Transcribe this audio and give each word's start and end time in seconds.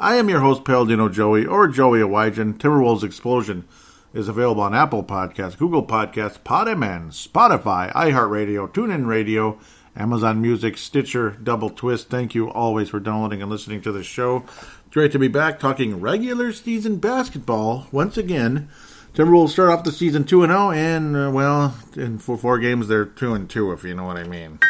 I 0.00 0.14
am 0.16 0.30
your 0.30 0.40
host, 0.40 0.64
Paladino 0.64 1.10
Joey, 1.10 1.44
or 1.44 1.68
Joey 1.68 1.98
Awajan. 1.98 2.56
Timberwolves 2.56 3.04
Explosion 3.04 3.68
is 4.14 4.28
available 4.28 4.62
on 4.62 4.74
Apple 4.74 5.04
Podcasts, 5.04 5.58
Google 5.58 5.84
Podcasts, 5.84 6.38
Podaman, 6.38 7.08
Spotify, 7.08 7.92
iHeartRadio, 7.92 8.72
TuneIn 8.72 9.06
Radio, 9.06 9.60
Amazon 9.94 10.40
Music, 10.40 10.78
Stitcher, 10.78 11.32
Double 11.32 11.68
Twist. 11.68 12.08
Thank 12.08 12.34
you 12.34 12.50
always 12.50 12.88
for 12.88 12.98
downloading 12.98 13.42
and 13.42 13.50
listening 13.50 13.82
to 13.82 13.92
the 13.92 14.02
show. 14.02 14.44
It's 14.86 14.94
great 14.94 15.12
to 15.12 15.18
be 15.18 15.28
back 15.28 15.60
talking 15.60 16.00
regular 16.00 16.50
season 16.54 16.96
basketball 16.96 17.86
once 17.92 18.16
again. 18.16 18.70
Timberwolves 19.12 19.50
start 19.50 19.68
off 19.68 19.84
the 19.84 19.92
season 19.92 20.24
2 20.24 20.44
and 20.44 20.50
0, 20.50 20.70
and, 20.70 21.14
uh, 21.14 21.30
well, 21.30 21.76
in 21.94 22.16
for 22.16 22.38
four 22.38 22.58
games, 22.58 22.88
they're 22.88 23.04
2 23.04 23.34
and 23.34 23.50
2, 23.50 23.72
if 23.72 23.84
you 23.84 23.92
know 23.92 24.04
what 24.04 24.16
I 24.16 24.24
mean. 24.24 24.60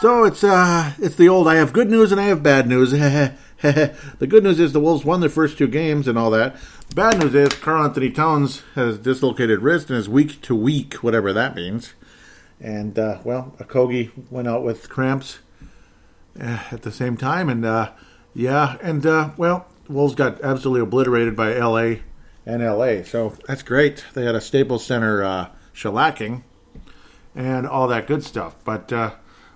So 0.00 0.24
it's 0.24 0.42
uh 0.42 0.94
it's 0.98 1.16
the 1.16 1.28
old 1.28 1.46
I 1.46 1.56
have 1.56 1.74
good 1.74 1.90
news 1.90 2.10
and 2.10 2.18
I 2.18 2.24
have 2.24 2.42
bad 2.42 2.66
news. 2.66 2.90
the 3.60 4.26
good 4.26 4.42
news 4.42 4.58
is 4.58 4.72
the 4.72 4.80
Wolves 4.80 5.04
won 5.04 5.20
their 5.20 5.28
first 5.28 5.58
two 5.58 5.68
games 5.68 6.08
and 6.08 6.16
all 6.16 6.30
that. 6.30 6.56
The 6.88 6.94
bad 6.94 7.18
news 7.18 7.34
is 7.34 7.52
Karl-Anthony 7.52 8.08
Towns 8.08 8.62
has 8.76 8.96
dislocated 8.96 9.60
wrist 9.60 9.90
and 9.90 9.98
is 9.98 10.08
week 10.08 10.40
to 10.40 10.54
week, 10.54 10.94
whatever 11.02 11.34
that 11.34 11.54
means. 11.54 11.92
And 12.58 12.98
uh, 12.98 13.18
well, 13.24 13.54
Okogie 13.58 14.10
went 14.30 14.48
out 14.48 14.64
with 14.64 14.88
cramps 14.88 15.40
uh, 16.40 16.60
at 16.72 16.80
the 16.80 16.92
same 16.92 17.18
time, 17.18 17.50
and 17.50 17.66
uh, 17.66 17.92
yeah, 18.32 18.78
and 18.82 19.04
uh, 19.04 19.32
well, 19.36 19.66
Wolves 19.86 20.14
got 20.14 20.40
absolutely 20.40 20.80
obliterated 20.80 21.36
by 21.36 21.52
LA 21.52 21.96
and 22.46 22.64
LA. 22.64 23.02
So 23.02 23.36
that's 23.46 23.62
great. 23.62 24.06
They 24.14 24.24
had 24.24 24.34
a 24.34 24.40
Staples 24.40 24.86
Center 24.86 25.22
uh, 25.22 25.48
shellacking 25.74 26.42
and 27.34 27.66
all 27.66 27.86
that 27.88 28.06
good 28.06 28.24
stuff, 28.24 28.56
but. 28.64 28.90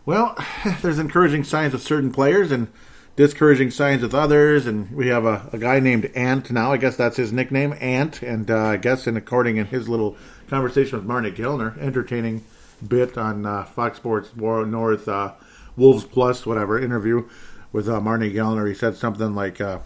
Well, 0.06 0.36
there's 0.82 0.98
encouraging 0.98 1.44
signs 1.44 1.72
with 1.72 1.82
certain 1.82 2.12
players 2.12 2.52
and 2.52 2.68
discouraging 3.16 3.70
signs 3.70 4.02
with 4.02 4.14
others, 4.14 4.66
and 4.66 4.90
we 4.90 5.08
have 5.08 5.24
a, 5.24 5.48
a 5.52 5.58
guy 5.58 5.80
named 5.80 6.10
Ant 6.14 6.50
now. 6.50 6.72
I 6.72 6.76
guess 6.76 6.96
that's 6.96 7.16
his 7.16 7.32
nickname, 7.32 7.74
Ant, 7.80 8.22
and 8.22 8.50
uh, 8.50 8.58
I 8.58 8.76
guess 8.76 9.06
in 9.06 9.16
according 9.16 9.56
in 9.56 9.66
his 9.66 9.88
little 9.88 10.16
conversation 10.48 10.98
with 10.98 11.06
Marney 11.06 11.30
Gellner, 11.30 11.78
entertaining 11.78 12.44
bit 12.86 13.16
on 13.16 13.46
uh, 13.46 13.64
Fox 13.64 13.96
Sports 13.96 14.30
North 14.36 15.08
uh, 15.08 15.32
Wolves 15.76 16.04
Plus, 16.04 16.44
whatever 16.44 16.78
interview 16.78 17.28
with 17.72 17.88
uh, 17.88 18.00
Marney 18.00 18.30
Gellner, 18.32 18.68
he 18.68 18.74
said 18.74 18.96
something 18.96 19.34
like, 19.34 19.60
uh, 19.60 19.78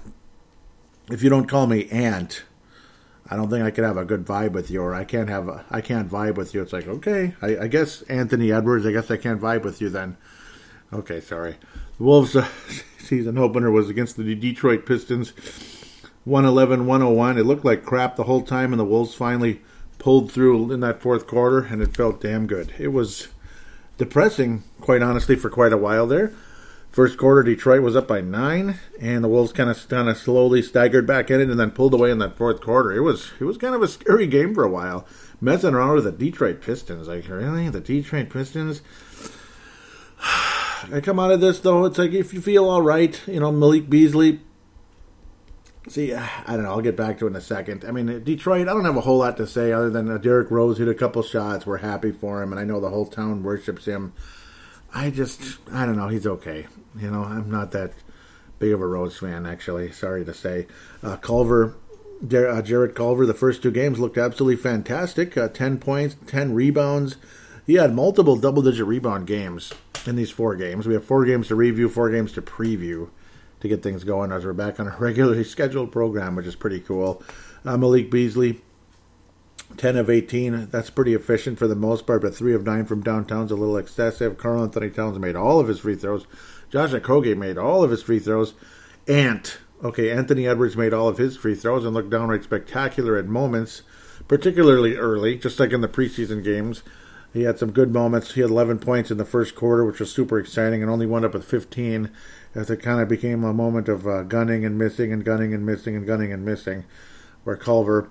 "If 1.10 1.22
you 1.22 1.30
don't 1.30 1.48
call 1.48 1.66
me 1.66 1.88
Ant." 1.90 2.42
I 3.30 3.36
don't 3.36 3.50
think 3.50 3.64
I 3.64 3.70
can 3.70 3.84
have 3.84 3.96
a 3.96 4.04
good 4.04 4.24
vibe 4.24 4.52
with 4.52 4.70
you, 4.70 4.80
or 4.82 4.94
I 4.94 5.04
can't 5.04 5.28
have 5.28 5.48
a, 5.48 5.64
I 5.70 5.80
can't 5.80 6.10
vibe 6.10 6.36
with 6.36 6.54
you. 6.54 6.62
It's 6.62 6.72
like, 6.72 6.88
okay, 6.88 7.34
I, 7.42 7.58
I 7.58 7.66
guess 7.66 8.02
Anthony 8.02 8.52
Edwards, 8.52 8.86
I 8.86 8.92
guess 8.92 9.10
I 9.10 9.18
can't 9.18 9.40
vibe 9.40 9.64
with 9.64 9.80
you 9.80 9.90
then. 9.90 10.16
Okay, 10.92 11.20
sorry. 11.20 11.56
The 11.98 12.04
Wolves' 12.04 12.34
uh, 12.34 12.48
season 12.98 13.36
opener 13.36 13.70
was 13.70 13.90
against 13.90 14.16
the 14.16 14.34
Detroit 14.34 14.86
Pistons, 14.86 15.32
111 16.24 16.86
101. 16.86 17.38
It 17.38 17.44
looked 17.44 17.64
like 17.64 17.84
crap 17.84 18.16
the 18.16 18.24
whole 18.24 18.42
time, 18.42 18.72
and 18.72 18.80
the 18.80 18.84
Wolves 18.84 19.14
finally 19.14 19.60
pulled 19.98 20.32
through 20.32 20.72
in 20.72 20.80
that 20.80 21.02
fourth 21.02 21.26
quarter, 21.26 21.60
and 21.60 21.82
it 21.82 21.96
felt 21.96 22.22
damn 22.22 22.46
good. 22.46 22.72
It 22.78 22.88
was 22.88 23.28
depressing, 23.98 24.62
quite 24.80 25.02
honestly, 25.02 25.36
for 25.36 25.50
quite 25.50 25.72
a 25.72 25.78
while 25.78 26.06
there. 26.06 26.32
First 26.98 27.16
quarter, 27.16 27.44
Detroit 27.44 27.82
was 27.82 27.94
up 27.94 28.08
by 28.08 28.20
nine, 28.20 28.80
and 29.00 29.22
the 29.22 29.28
Wolves 29.28 29.52
kind 29.52 29.70
of 29.70 29.88
kind 29.88 30.08
of 30.08 30.18
slowly 30.18 30.62
staggered 30.62 31.06
back 31.06 31.30
in 31.30 31.40
it, 31.40 31.48
and 31.48 31.60
then 31.60 31.70
pulled 31.70 31.94
away 31.94 32.10
in 32.10 32.18
that 32.18 32.36
fourth 32.36 32.60
quarter. 32.60 32.90
It 32.90 33.02
was 33.02 33.30
it 33.38 33.44
was 33.44 33.56
kind 33.56 33.72
of 33.72 33.82
a 33.82 33.86
scary 33.86 34.26
game 34.26 34.52
for 34.52 34.64
a 34.64 34.68
while, 34.68 35.06
messing 35.40 35.74
around 35.74 35.94
with 35.94 36.02
the 36.02 36.10
Detroit 36.10 36.60
Pistons. 36.60 37.06
Like 37.06 37.28
really, 37.28 37.68
the 37.68 37.78
Detroit 37.78 38.30
Pistons. 38.30 38.82
I 40.20 41.00
come 41.00 41.20
out 41.20 41.30
of 41.30 41.40
this 41.40 41.60
though. 41.60 41.84
It's 41.84 41.98
like 41.98 42.10
if 42.10 42.34
you 42.34 42.40
feel 42.40 42.68
all 42.68 42.82
right, 42.82 43.22
you 43.28 43.38
know 43.38 43.52
Malik 43.52 43.88
Beasley. 43.88 44.40
See, 45.86 46.12
I 46.12 46.42
don't 46.48 46.64
know. 46.64 46.70
I'll 46.70 46.80
get 46.80 46.96
back 46.96 47.20
to 47.20 47.26
it 47.26 47.30
in 47.30 47.36
a 47.36 47.40
second. 47.40 47.84
I 47.86 47.92
mean, 47.92 48.24
Detroit. 48.24 48.62
I 48.62 48.72
don't 48.72 48.84
have 48.84 48.96
a 48.96 49.02
whole 49.02 49.18
lot 49.18 49.36
to 49.36 49.46
say 49.46 49.70
other 49.70 49.88
than 49.88 50.10
uh, 50.10 50.18
Derrick 50.18 50.50
Rose 50.50 50.78
hit 50.78 50.88
a 50.88 50.94
couple 50.94 51.22
shots. 51.22 51.64
We're 51.64 51.76
happy 51.76 52.10
for 52.10 52.42
him, 52.42 52.50
and 52.50 52.58
I 52.58 52.64
know 52.64 52.80
the 52.80 52.90
whole 52.90 53.06
town 53.06 53.44
worships 53.44 53.84
him. 53.84 54.14
I 54.94 55.10
just, 55.10 55.58
I 55.72 55.86
don't 55.86 55.96
know. 55.96 56.08
He's 56.08 56.26
okay. 56.26 56.66
You 56.98 57.10
know, 57.10 57.22
I'm 57.22 57.50
not 57.50 57.72
that 57.72 57.92
big 58.58 58.72
of 58.72 58.80
a 58.80 58.86
Rose 58.86 59.18
fan, 59.18 59.46
actually. 59.46 59.92
Sorry 59.92 60.24
to 60.24 60.34
say. 60.34 60.66
Uh, 61.02 61.16
Culver, 61.16 61.76
uh, 62.22 62.62
Jarrett 62.62 62.94
Culver, 62.94 63.26
the 63.26 63.34
first 63.34 63.62
two 63.62 63.70
games 63.70 63.98
looked 63.98 64.18
absolutely 64.18 64.60
fantastic. 64.60 65.36
Uh, 65.36 65.48
10 65.48 65.78
points, 65.78 66.16
10 66.26 66.54
rebounds. 66.54 67.16
He 67.66 67.74
had 67.74 67.94
multiple 67.94 68.36
double 68.36 68.62
digit 68.62 68.86
rebound 68.86 69.26
games 69.26 69.72
in 70.06 70.16
these 70.16 70.30
four 70.30 70.56
games. 70.56 70.86
We 70.86 70.94
have 70.94 71.04
four 71.04 71.24
games 71.24 71.48
to 71.48 71.54
review, 71.54 71.88
four 71.88 72.10
games 72.10 72.32
to 72.32 72.42
preview 72.42 73.10
to 73.60 73.68
get 73.68 73.82
things 73.82 74.04
going 74.04 74.32
as 74.32 74.44
we're 74.44 74.52
back 74.52 74.80
on 74.80 74.88
a 74.88 74.96
regularly 75.00 75.44
scheduled 75.44 75.92
program, 75.92 76.34
which 76.34 76.46
is 76.46 76.56
pretty 76.56 76.80
cool. 76.80 77.22
Uh, 77.64 77.76
Malik 77.76 78.10
Beasley, 78.10 78.60
10 79.76 79.96
of 79.96 80.10
18. 80.10 80.68
That's 80.70 80.90
pretty 80.90 81.14
efficient 81.14 81.58
for 81.58 81.68
the 81.68 81.76
most 81.76 82.06
part, 82.06 82.22
but 82.22 82.34
3 82.34 82.54
of 82.54 82.64
9 82.64 82.86
from 82.86 83.02
downtown's 83.02 83.50
a 83.50 83.56
little 83.56 83.76
excessive. 83.76 84.38
Karl-Anthony 84.38 84.90
Towns 84.90 85.18
made 85.18 85.36
all 85.36 85.60
of 85.60 85.68
his 85.68 85.80
free 85.80 85.94
throws. 85.94 86.26
Josh 86.70 86.90
Okogie 86.90 87.36
made 87.36 87.58
all 87.58 87.82
of 87.82 87.90
his 87.90 88.02
free 88.02 88.18
throws. 88.18 88.54
Ant, 89.06 89.58
okay, 89.82 90.10
Anthony 90.10 90.46
Edwards 90.46 90.76
made 90.76 90.92
all 90.92 91.08
of 91.08 91.18
his 91.18 91.36
free 91.36 91.54
throws 91.54 91.84
and 91.84 91.94
looked 91.94 92.10
downright 92.10 92.44
spectacular 92.44 93.16
at 93.16 93.26
moments, 93.26 93.82
particularly 94.26 94.96
early, 94.96 95.36
just 95.36 95.58
like 95.58 95.72
in 95.72 95.80
the 95.80 95.88
preseason 95.88 96.44
games. 96.44 96.82
He 97.32 97.42
had 97.42 97.58
some 97.58 97.72
good 97.72 97.92
moments. 97.92 98.32
He 98.32 98.40
had 98.40 98.50
11 98.50 98.78
points 98.78 99.10
in 99.10 99.18
the 99.18 99.24
first 99.24 99.54
quarter, 99.54 99.84
which 99.84 100.00
was 100.00 100.10
super 100.10 100.38
exciting, 100.38 100.82
and 100.82 100.90
only 100.90 101.06
wound 101.06 101.24
up 101.24 101.34
with 101.34 101.44
15 101.44 102.10
as 102.54 102.70
it 102.70 102.82
kind 102.82 103.00
of 103.00 103.08
became 103.08 103.44
a 103.44 103.52
moment 103.52 103.88
of 103.88 104.06
uh, 104.06 104.22
gunning 104.22 104.64
and 104.64 104.78
missing 104.78 105.12
and 105.12 105.24
gunning 105.24 105.52
and 105.52 105.64
missing 105.64 105.94
and 105.94 106.06
gunning 106.06 106.32
and 106.32 106.44
missing, 106.44 106.84
where 107.44 107.56
Culver 107.56 108.10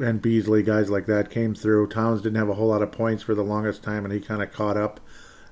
and 0.00 0.22
Beasley, 0.22 0.62
guys 0.62 0.90
like 0.90 1.06
that, 1.06 1.30
came 1.30 1.54
through. 1.54 1.88
Towns 1.88 2.22
didn't 2.22 2.38
have 2.38 2.48
a 2.48 2.54
whole 2.54 2.68
lot 2.68 2.82
of 2.82 2.92
points 2.92 3.22
for 3.22 3.34
the 3.34 3.42
longest 3.42 3.82
time, 3.82 4.04
and 4.04 4.12
he 4.12 4.20
kind 4.20 4.42
of 4.42 4.52
caught 4.52 4.76
up 4.76 5.00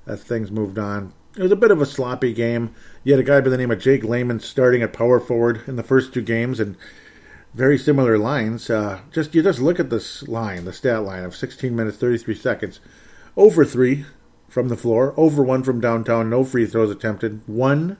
as 0.07 0.23
things 0.23 0.51
moved 0.51 0.79
on. 0.79 1.13
It 1.37 1.43
was 1.43 1.51
a 1.51 1.57
bit 1.57 1.71
of 1.71 1.81
a 1.81 1.85
sloppy 1.85 2.33
game. 2.33 2.73
You 3.03 3.13
had 3.13 3.19
a 3.19 3.23
guy 3.23 3.39
by 3.39 3.49
the 3.49 3.57
name 3.57 3.71
of 3.71 3.79
Jake 3.79 4.03
Layman 4.03 4.39
starting 4.39 4.81
at 4.81 4.93
power 4.93 5.19
forward 5.19 5.61
in 5.67 5.75
the 5.75 5.83
first 5.83 6.13
two 6.13 6.21
games, 6.21 6.59
and 6.59 6.75
very 7.53 7.77
similar 7.77 8.17
lines. 8.17 8.69
Uh, 8.69 9.01
just 9.11 9.35
you 9.35 9.43
just 9.43 9.59
look 9.59 9.79
at 9.79 9.89
this 9.89 10.27
line, 10.27 10.65
the 10.65 10.73
stat 10.73 11.03
line 11.03 11.23
of 11.23 11.35
16 11.35 11.75
minutes 11.75 11.97
33 11.97 12.35
seconds, 12.35 12.79
over 13.35 13.65
three 13.65 14.05
from 14.47 14.67
the 14.67 14.77
floor, 14.77 15.13
over 15.17 15.43
one 15.43 15.63
from 15.63 15.79
downtown, 15.79 16.29
no 16.29 16.43
free 16.43 16.65
throws 16.65 16.91
attempted, 16.91 17.41
one 17.47 17.97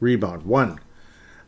rebound, 0.00 0.44
one. 0.44 0.80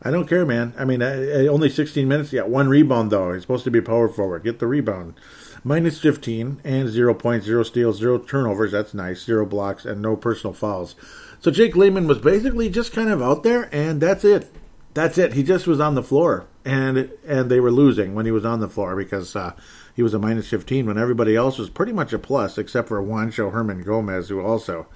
I 0.01 0.11
don't 0.11 0.27
care, 0.27 0.45
man. 0.45 0.73
I 0.77 0.85
mean, 0.85 1.01
only 1.01 1.69
16 1.69 2.07
minutes. 2.07 2.31
Yeah, 2.31 2.43
one 2.43 2.69
rebound 2.69 3.11
though. 3.11 3.33
He's 3.33 3.41
supposed 3.43 3.65
to 3.65 3.71
be 3.71 3.81
power 3.81 4.07
forward. 4.07 4.43
Get 4.43 4.59
the 4.59 4.67
rebound. 4.67 5.15
Minus 5.63 5.99
15 5.99 6.61
and 6.63 6.87
0 6.87 7.13
points, 7.15 7.45
0 7.45 7.63
steals, 7.63 7.97
0 7.97 8.19
turnovers. 8.19 8.71
That's 8.71 8.93
nice. 8.93 9.25
0 9.25 9.45
blocks 9.45 9.83
and 9.83 10.01
no 10.01 10.15
personal 10.15 10.53
fouls. 10.53 10.95
So 11.41 11.51
Jake 11.51 11.75
Layman 11.75 12.07
was 12.07 12.19
basically 12.19 12.69
just 12.69 12.93
kind 12.93 13.09
of 13.09 13.21
out 13.21 13.43
there, 13.43 13.73
and 13.73 14.01
that's 14.01 14.23
it. 14.23 14.53
That's 14.93 15.17
it. 15.17 15.33
He 15.33 15.43
just 15.43 15.67
was 15.67 15.79
on 15.79 15.95
the 15.95 16.03
floor, 16.03 16.47
and 16.65 17.11
and 17.27 17.49
they 17.49 17.59
were 17.59 17.71
losing 17.71 18.15
when 18.15 18.25
he 18.25 18.31
was 18.31 18.45
on 18.45 18.59
the 18.59 18.69
floor 18.69 18.95
because 18.95 19.35
uh, 19.35 19.53
he 19.95 20.01
was 20.01 20.13
a 20.13 20.19
minus 20.19 20.49
15 20.49 20.85
when 20.85 20.97
everybody 20.97 21.35
else 21.35 21.57
was 21.57 21.69
pretty 21.69 21.93
much 21.93 22.13
a 22.13 22.19
plus, 22.19 22.57
except 22.57 22.87
for 22.87 23.01
Juancho 23.01 23.51
Hernangomez, 23.51 24.29
who 24.29 24.41
also 24.41 24.87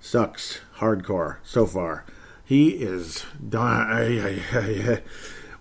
sucks 0.00 0.60
hardcore 0.76 1.38
so 1.42 1.66
far. 1.66 2.04
He 2.48 2.70
is 2.70 3.26
done. 3.46 4.40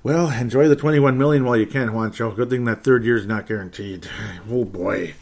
Well, 0.04 0.30
enjoy 0.30 0.70
the 0.70 0.76
21 0.78 1.18
million 1.18 1.44
while 1.44 1.58
you 1.58 1.66
can, 1.66 1.90
Juancho. 1.90 2.34
Good 2.34 2.50
thing 2.50 2.64
that 2.64 2.86
third 2.86 3.04
year 3.04 3.18
is 3.18 3.26
not 3.26 3.46
guaranteed. 3.46 4.08
Oh 4.50 4.64
boy. 4.64 5.16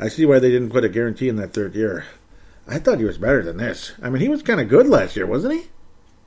I 0.00 0.08
see 0.08 0.24
why 0.24 0.38
they 0.38 0.50
didn't 0.50 0.70
put 0.70 0.84
a 0.84 0.88
guarantee 0.88 1.28
in 1.28 1.36
that 1.36 1.52
third 1.52 1.74
year. 1.74 2.06
I 2.66 2.78
thought 2.78 3.00
he 3.00 3.04
was 3.04 3.18
better 3.18 3.42
than 3.42 3.58
this. 3.58 3.92
I 4.02 4.08
mean, 4.08 4.22
he 4.22 4.30
was 4.30 4.40
kind 4.42 4.60
of 4.60 4.70
good 4.70 4.86
last 4.86 5.14
year, 5.14 5.26
wasn't 5.26 5.60
he? 5.60 5.68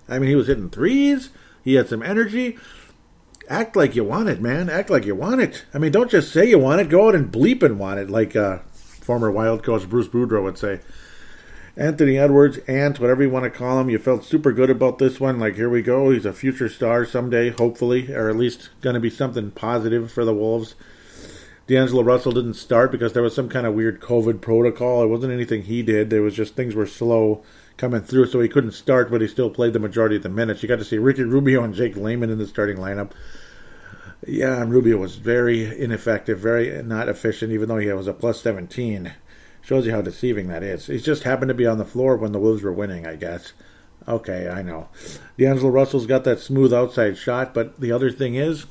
I 0.07 0.19
mean, 0.19 0.29
he 0.29 0.35
was 0.35 0.45
hitting 0.45 0.69
threes. 0.69 1.31
He 1.63 1.73
had 1.73 1.89
some 1.89 2.03
energy. 2.03 2.59
Act 3.49 3.75
like 3.75 3.95
you 3.95 4.03
want 4.03 4.29
it, 4.29 4.41
man. 4.41 4.69
Act 4.69 4.91
like 4.91 5.05
you 5.05 5.15
want 5.15 5.41
it. 5.41 5.65
I 5.73 5.79
mean, 5.79 5.91
don't 5.91 6.11
just 6.11 6.31
say 6.31 6.47
you 6.47 6.59
want 6.59 6.81
it. 6.81 6.89
Go 6.89 7.07
out 7.07 7.15
and 7.15 7.31
bleep 7.31 7.63
and 7.63 7.79
want 7.79 7.99
it, 7.99 8.11
like 8.11 8.35
uh, 8.35 8.59
former 8.73 9.31
Wild 9.31 9.63
coach 9.63 9.89
Bruce 9.89 10.07
Boudreau 10.07 10.43
would 10.43 10.59
say. 10.59 10.81
Anthony 11.77 12.17
Edwards, 12.17 12.57
Ant, 12.67 12.99
whatever 12.99 13.21
you 13.21 13.29
want 13.29 13.43
to 13.43 13.51
call 13.51 13.79
him, 13.79 13.87
you 13.87 13.99
felt 13.99 14.25
super 14.25 14.51
good 14.51 14.71
about 14.71 14.97
this 14.97 15.19
one. 15.19 15.39
Like, 15.39 15.55
here 15.55 15.69
we 15.69 15.83
go. 15.83 16.09
He's 16.09 16.25
a 16.25 16.33
future 16.33 16.69
star 16.69 17.05
someday, 17.05 17.51
hopefully, 17.51 18.11
or 18.11 18.29
at 18.29 18.35
least 18.35 18.69
going 18.81 18.95
to 18.95 18.99
be 18.99 19.11
something 19.11 19.51
positive 19.51 20.11
for 20.11 20.25
the 20.25 20.33
Wolves. 20.33 20.73
D'Angelo 21.67 22.01
Russell 22.01 22.31
didn't 22.31 22.55
start 22.55 22.91
because 22.91 23.13
there 23.13 23.21
was 23.21 23.35
some 23.35 23.47
kind 23.47 23.67
of 23.67 23.75
weird 23.75 24.01
COVID 24.01 24.41
protocol. 24.41 25.03
It 25.03 25.07
wasn't 25.07 25.33
anything 25.33 25.63
he 25.63 25.83
did. 25.83 26.09
There 26.09 26.23
was 26.23 26.33
just 26.33 26.55
things 26.55 26.73
were 26.73 26.87
slow 26.87 27.43
coming 27.77 28.01
through, 28.01 28.25
so 28.25 28.39
he 28.39 28.49
couldn't 28.49 28.71
start, 28.71 29.11
but 29.11 29.21
he 29.21 29.27
still 29.27 29.51
played 29.51 29.73
the 29.73 29.79
majority 29.79 30.15
of 30.15 30.23
the 30.23 30.29
minutes. 30.29 30.63
You 30.63 30.69
got 30.69 30.79
to 30.79 30.85
see 30.85 30.97
Ricky 30.97 31.23
Rubio 31.23 31.63
and 31.63 31.75
Jake 31.75 31.95
Layman 31.95 32.31
in 32.31 32.39
the 32.39 32.47
starting 32.47 32.77
lineup. 32.77 33.11
Yeah, 34.25 34.63
and 34.63 34.71
Rubio 34.71 34.97
was 34.97 35.17
very 35.17 35.79
ineffective, 35.79 36.39
very 36.39 36.81
not 36.81 37.07
efficient, 37.07 37.51
even 37.51 37.69
though 37.69 37.77
he 37.77 37.91
was 37.91 38.07
a 38.07 38.13
plus 38.13 38.41
17. 38.41 39.13
Shows 39.67 39.85
you 39.85 39.91
how 39.91 40.01
deceiving 40.01 40.47
that 40.47 40.63
is. 40.63 40.87
He 40.87 40.97
just 40.97 41.23
happened 41.23 41.49
to 41.49 41.53
be 41.53 41.65
on 41.65 41.77
the 41.77 41.83
floor 41.83 42.15
when 42.15 42.31
the 42.31 42.39
Wolves 42.39 42.63
were 42.63 42.71
winning, 42.71 43.05
I 43.05 43.17
guess. 43.17 43.51
Okay, 44.07 44.47
I 44.47 44.61
know. 44.61 44.87
D'Angelo 45.37 45.69
Russell's 45.69 46.05
got 46.05 46.23
that 46.23 46.39
smooth 46.39 46.73
outside 46.73 47.17
shot, 47.17 47.53
but 47.53 47.77
the 47.77 47.91
other 47.91 48.09
thing 48.09 48.35
is, 48.35 48.65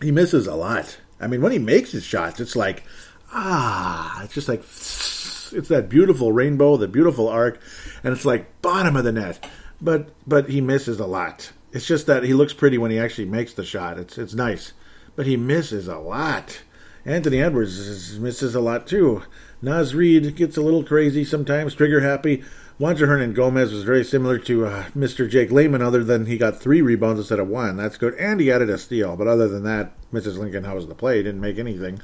he 0.00 0.12
misses 0.12 0.46
a 0.46 0.54
lot. 0.54 0.98
I 1.20 1.26
mean, 1.26 1.42
when 1.42 1.50
he 1.50 1.58
makes 1.58 1.90
his 1.90 2.04
shots, 2.04 2.38
it's 2.38 2.54
like, 2.54 2.84
ah, 3.32 4.22
it's 4.22 4.34
just 4.34 4.48
like, 4.48 4.60
it's 4.60 5.68
that 5.68 5.88
beautiful 5.88 6.30
rainbow, 6.30 6.76
the 6.76 6.86
beautiful 6.86 7.26
arc, 7.26 7.60
and 8.04 8.14
it's 8.14 8.24
like 8.24 8.62
bottom 8.62 8.94
of 8.94 9.02
the 9.02 9.10
net. 9.10 9.50
But 9.80 10.10
but 10.28 10.48
he 10.48 10.60
misses 10.60 11.00
a 11.00 11.06
lot. 11.06 11.50
It's 11.72 11.88
just 11.88 12.06
that 12.06 12.22
he 12.22 12.34
looks 12.34 12.54
pretty 12.54 12.78
when 12.78 12.92
he 12.92 13.00
actually 13.00 13.26
makes 13.26 13.54
the 13.54 13.64
shot. 13.64 13.98
It's 13.98 14.16
it's 14.16 14.32
nice, 14.32 14.74
but 15.16 15.26
he 15.26 15.36
misses 15.36 15.88
a 15.88 15.98
lot. 15.98 16.60
Anthony 17.04 17.40
Edwards 17.40 18.16
misses 18.20 18.54
a 18.54 18.60
lot 18.60 18.86
too. 18.86 19.24
Naz 19.62 19.94
Reid 19.94 20.36
gets 20.36 20.56
a 20.56 20.62
little 20.62 20.84
crazy 20.84 21.24
sometimes, 21.24 21.74
trigger 21.74 22.00
happy. 22.00 22.44
Juancho 22.78 23.06
Hernangomez 23.08 23.72
was 23.72 23.84
very 23.84 24.04
similar 24.04 24.38
to 24.40 24.66
uh, 24.66 24.84
Mr. 24.94 25.28
Jake 25.28 25.50
Layman, 25.50 25.80
other 25.80 26.04
than 26.04 26.26
he 26.26 26.36
got 26.36 26.60
three 26.60 26.82
rebounds 26.82 27.18
instead 27.18 27.38
of 27.38 27.48
one. 27.48 27.78
That's 27.78 27.96
good. 27.96 28.14
And 28.16 28.38
he 28.38 28.52
added 28.52 28.68
a 28.68 28.76
steal. 28.76 29.16
But 29.16 29.28
other 29.28 29.48
than 29.48 29.62
that, 29.62 29.94
Mrs. 30.12 30.36
Lincoln 30.36 30.64
House 30.64 30.84
the 30.84 30.94
play 30.94 31.22
didn't 31.22 31.40
make 31.40 31.58
anything 31.58 32.00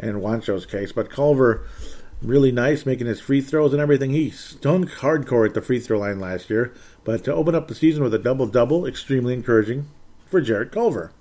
in 0.00 0.16
Juancho's 0.16 0.66
case. 0.66 0.90
But 0.90 1.08
Culver, 1.08 1.64
really 2.20 2.50
nice, 2.50 2.84
making 2.84 3.06
his 3.06 3.20
free 3.20 3.40
throws 3.40 3.72
and 3.72 3.80
everything. 3.80 4.10
He 4.10 4.30
stunk 4.30 4.90
hardcore 4.90 5.46
at 5.46 5.54
the 5.54 5.62
free 5.62 5.78
throw 5.78 6.00
line 6.00 6.18
last 6.18 6.50
year. 6.50 6.74
But 7.04 7.22
to 7.24 7.32
open 7.32 7.54
up 7.54 7.68
the 7.68 7.76
season 7.76 8.02
with 8.02 8.12
a 8.12 8.18
double 8.18 8.48
double, 8.48 8.86
extremely 8.86 9.34
encouraging 9.34 9.88
for 10.26 10.40
Jarrett 10.40 10.72
Culver. 10.72 11.12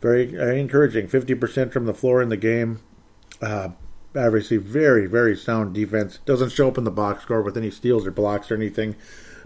Very, 0.00 0.24
very 0.24 0.60
encouraging. 0.60 1.08
50% 1.08 1.72
from 1.72 1.84
the 1.84 1.94
floor 1.94 2.22
in 2.22 2.30
the 2.30 2.38
game. 2.38 2.80
Uh, 3.42 3.70
obviously 4.16 4.56
very, 4.56 5.06
very 5.06 5.36
sound 5.36 5.74
defense. 5.74 6.18
Doesn't 6.24 6.52
show 6.52 6.68
up 6.68 6.78
in 6.78 6.84
the 6.84 6.90
box 6.90 7.22
score 7.22 7.42
with 7.42 7.56
any 7.56 7.70
steals 7.70 8.06
or 8.06 8.10
blocks 8.10 8.50
or 8.50 8.54
anything. 8.54 8.96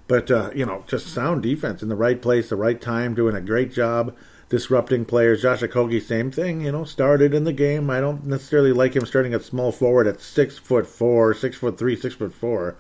But, 0.06 0.31
uh, 0.31 0.50
you 0.55 0.65
know, 0.65 0.85
just 0.87 1.09
sound 1.09 1.43
defense 1.43 1.82
in 1.82 1.88
the 1.88 1.97
right 1.97 2.20
place, 2.20 2.49
the 2.49 2.56
right 2.56 2.81
time, 2.81 3.15
doing 3.15 3.37
a 3.37 3.41
great 3.41 3.73
job 3.73 4.15
disrupting 4.49 5.05
players. 5.05 5.43
Josh 5.43 5.61
Okogie, 5.61 6.03
same 6.03 6.31
thing, 6.31 6.62
you 6.62 6.73
know, 6.73 6.85
started 6.85 7.35
in 7.35 7.44
the 7.44 7.53
game. 7.53 7.91
I 7.91 8.00
don't 8.00 8.25
necessarily 8.25 8.73
like 8.73 8.97
him 8.97 9.06
starting 9.06 9.35
at 9.35 9.43
small 9.43 9.73
forward 9.73 10.06
at 10.06 10.20
six 10.20 10.59
foot 10.59 10.87
four, 10.87 11.35
six 11.35 11.56
foot 11.56 11.79
three, 11.79 11.97
six 11.97 12.14
foot 12.14 12.32
four. 12.32 12.76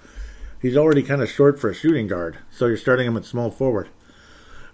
He's 0.60 0.76
already 0.76 1.02
kind 1.02 1.22
of 1.22 1.30
short 1.30 1.60
for 1.60 1.70
a 1.70 1.74
shooting 1.74 2.08
guard, 2.08 2.38
so 2.50 2.66
you're 2.66 2.76
starting 2.76 3.06
him 3.06 3.16
at 3.16 3.24
small 3.24 3.50
forward. 3.50 3.88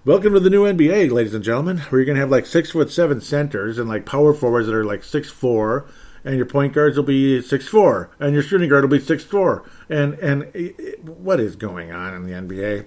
Welcome 0.04 0.34
to 0.34 0.40
the 0.40 0.50
new 0.50 0.64
NBA, 0.64 1.10
ladies 1.10 1.34
and 1.34 1.44
gentlemen, 1.44 1.78
where 1.78 2.00
you're 2.00 2.06
gonna 2.06 2.20
have 2.20 2.30
like 2.30 2.46
six 2.46 2.70
foot 2.70 2.90
seven 2.90 3.20
centers 3.20 3.78
and 3.78 3.88
like 3.88 4.06
power 4.06 4.32
forwards 4.32 4.66
that 4.66 4.74
are 4.74 4.84
like 4.84 5.02
six 5.02 5.30
four 5.30 5.86
and 6.24 6.36
your 6.36 6.46
point 6.46 6.72
guards 6.72 6.96
will 6.96 7.04
be 7.04 7.42
six 7.42 7.68
four, 7.68 8.10
and 8.18 8.34
your 8.34 8.42
shooting 8.42 8.68
guard 8.68 8.84
will 8.84 8.98
be 8.98 9.04
six 9.04 9.22
four. 9.24 9.68
And 9.88 10.14
and 10.14 10.44
it, 10.54 11.04
what 11.04 11.40
is 11.40 11.56
going 11.56 11.92
on 11.92 12.14
in 12.14 12.22
the 12.24 12.32
NBA? 12.32 12.86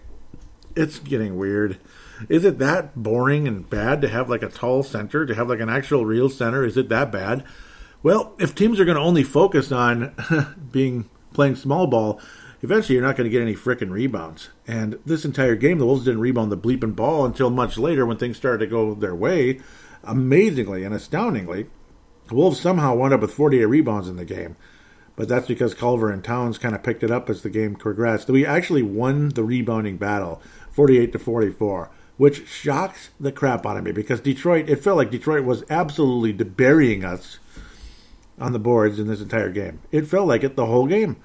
It's 0.75 1.00
getting 1.00 1.38
weird. 1.38 1.78
Is 2.30 2.44
it 2.44 2.57
that 2.60 2.95
boring 2.95 3.48
and 3.48 3.69
bad 3.69 4.01
to 4.01 4.07
have 4.07 4.30
like 4.30 4.44
a 4.44 4.50
tall 4.50 4.84
center, 4.84 5.25
to 5.25 5.36
have 5.36 5.50
like 5.50 5.60
an 5.60 5.69
actual 5.69 6.06
real 6.06 6.30
center? 6.30 6.66
Is 6.66 6.78
it 6.78 6.89
that 6.89 7.12
bad? 7.12 7.44
Well, 8.04 8.34
if 8.39 8.56
teams 8.56 8.80
are 8.80 8.86
going 8.86 8.98
to 8.98 9.01
only 9.04 9.24
focus 9.24 9.72
on 9.72 10.13
being 10.72 11.10
playing 11.33 11.56
small 11.56 11.88
ball, 11.88 12.19
eventually 12.62 12.95
you're 12.95 13.06
not 13.06 13.16
going 13.16 13.30
to 13.30 13.31
get 13.31 13.42
any 13.42 13.56
frickin' 13.56 13.92
rebounds. 13.92 14.50
And 14.68 15.00
this 15.06 15.25
entire 15.25 15.56
game, 15.56 15.80
the 15.80 15.86
Wolves 15.86 16.06
didn't 16.06 16.22
rebound 16.22 16.51
the 16.51 16.57
bleeping 16.57 16.95
ball 16.95 17.25
until 17.25 17.50
much 17.50 17.78
later 17.78 18.06
when 18.06 18.18
things 18.18 18.38
started 18.38 18.60
to 18.60 18.68
go 18.68 18.94
their 18.94 19.16
way. 19.16 19.60
Amazingly 20.04 20.83
and 20.83 20.94
astoundingly, 20.94 21.68
the 22.27 22.35
Wolves 22.35 22.59
somehow 22.59 22.95
wound 22.95 23.13
up 23.13 23.21
with 23.21 23.33
48 23.33 23.65
rebounds 23.65 24.09
in 24.09 24.18
the 24.18 24.25
game, 24.25 24.56
but 25.15 25.27
that's 25.27 25.47
because 25.47 25.74
Culver 25.74 26.12
and 26.12 26.24
Towns 26.24 26.57
kind 26.57 26.75
of 26.75 26.83
picked 26.83 27.03
it 27.03 27.12
up 27.12 27.29
as 27.29 27.41
the 27.41 27.50
game 27.50 27.75
progressed. 27.75 28.29
We 28.29 28.45
actually 28.45 28.83
won 28.83 29.29
the 29.29 29.44
rebounding 29.44 29.97
battle, 29.97 30.41
48 30.71 31.12
to 31.13 31.19
44, 31.19 31.89
which 32.18 32.47
shocks 32.47 33.09
the 33.19 33.31
crap 33.31 33.65
out 33.65 33.77
of 33.77 33.83
me 33.83 33.91
because 33.91 34.19
Detroit. 34.19 34.69
It 34.69 34.83
felt 34.83 34.97
like 34.97 35.12
Detroit 35.12 35.45
was 35.45 35.63
absolutely 35.69 36.33
burying 36.33 37.03
us 37.03 37.39
on 38.39 38.53
the 38.53 38.59
boards 38.59 39.00
in 39.00 39.07
this 39.07 39.21
entire 39.21 39.50
game. 39.50 39.80
It 39.91 40.07
felt 40.07 40.27
like 40.27 40.44
it 40.44 40.56
the 40.56 40.65
whole 40.65 40.88
game. 40.88 41.18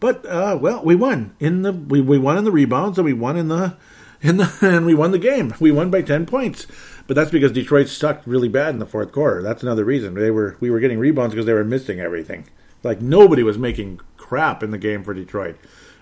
But 0.00 0.26
uh, 0.26 0.58
well, 0.60 0.84
we 0.84 0.94
won 0.94 1.34
in 1.40 1.62
the 1.62 1.72
we, 1.72 2.00
we 2.00 2.18
won 2.18 2.36
in 2.36 2.44
the 2.44 2.52
rebounds 2.52 2.98
and 2.98 3.04
we 3.04 3.12
won 3.12 3.36
in 3.36 3.48
the 3.48 3.76
in 4.20 4.36
the 4.36 4.52
and 4.60 4.86
we 4.86 4.94
won 4.94 5.12
the 5.12 5.18
game. 5.18 5.54
We 5.60 5.70
won 5.70 5.90
by 5.90 6.02
ten 6.02 6.26
points. 6.26 6.66
But 7.06 7.14
that's 7.14 7.30
because 7.30 7.52
Detroit 7.52 7.88
sucked 7.88 8.26
really 8.26 8.48
bad 8.48 8.70
in 8.70 8.78
the 8.78 8.86
fourth 8.86 9.12
quarter. 9.12 9.42
That's 9.42 9.62
another 9.62 9.84
reason 9.84 10.14
they 10.14 10.30
were 10.30 10.56
we 10.60 10.70
were 10.70 10.80
getting 10.80 10.98
rebounds 10.98 11.34
because 11.34 11.46
they 11.46 11.52
were 11.52 11.64
missing 11.64 12.00
everything. 12.00 12.46
Like 12.82 13.00
nobody 13.00 13.42
was 13.42 13.58
making 13.58 14.00
crap 14.16 14.62
in 14.62 14.70
the 14.70 14.78
game 14.78 15.04
for 15.04 15.14
Detroit. 15.14 15.56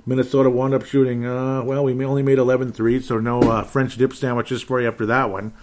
Minnesota 0.07 0.51
wound 0.51 0.75
up 0.75 0.85
shooting. 0.85 1.27
Uh, 1.27 1.63
well, 1.63 1.85
we 1.85 2.05
only 2.05 2.23
made 2.23 2.39
11 2.39 2.73
threes, 2.73 3.07
so 3.09 3.19
no 3.19 3.41
uh, 3.41 3.63
French 3.63 3.97
dip 3.97 4.13
sandwiches 4.13 4.63
for 4.63 4.81
you 4.81 4.89
after 4.89 5.07
that 5.07 5.31
one. 5.31 5.55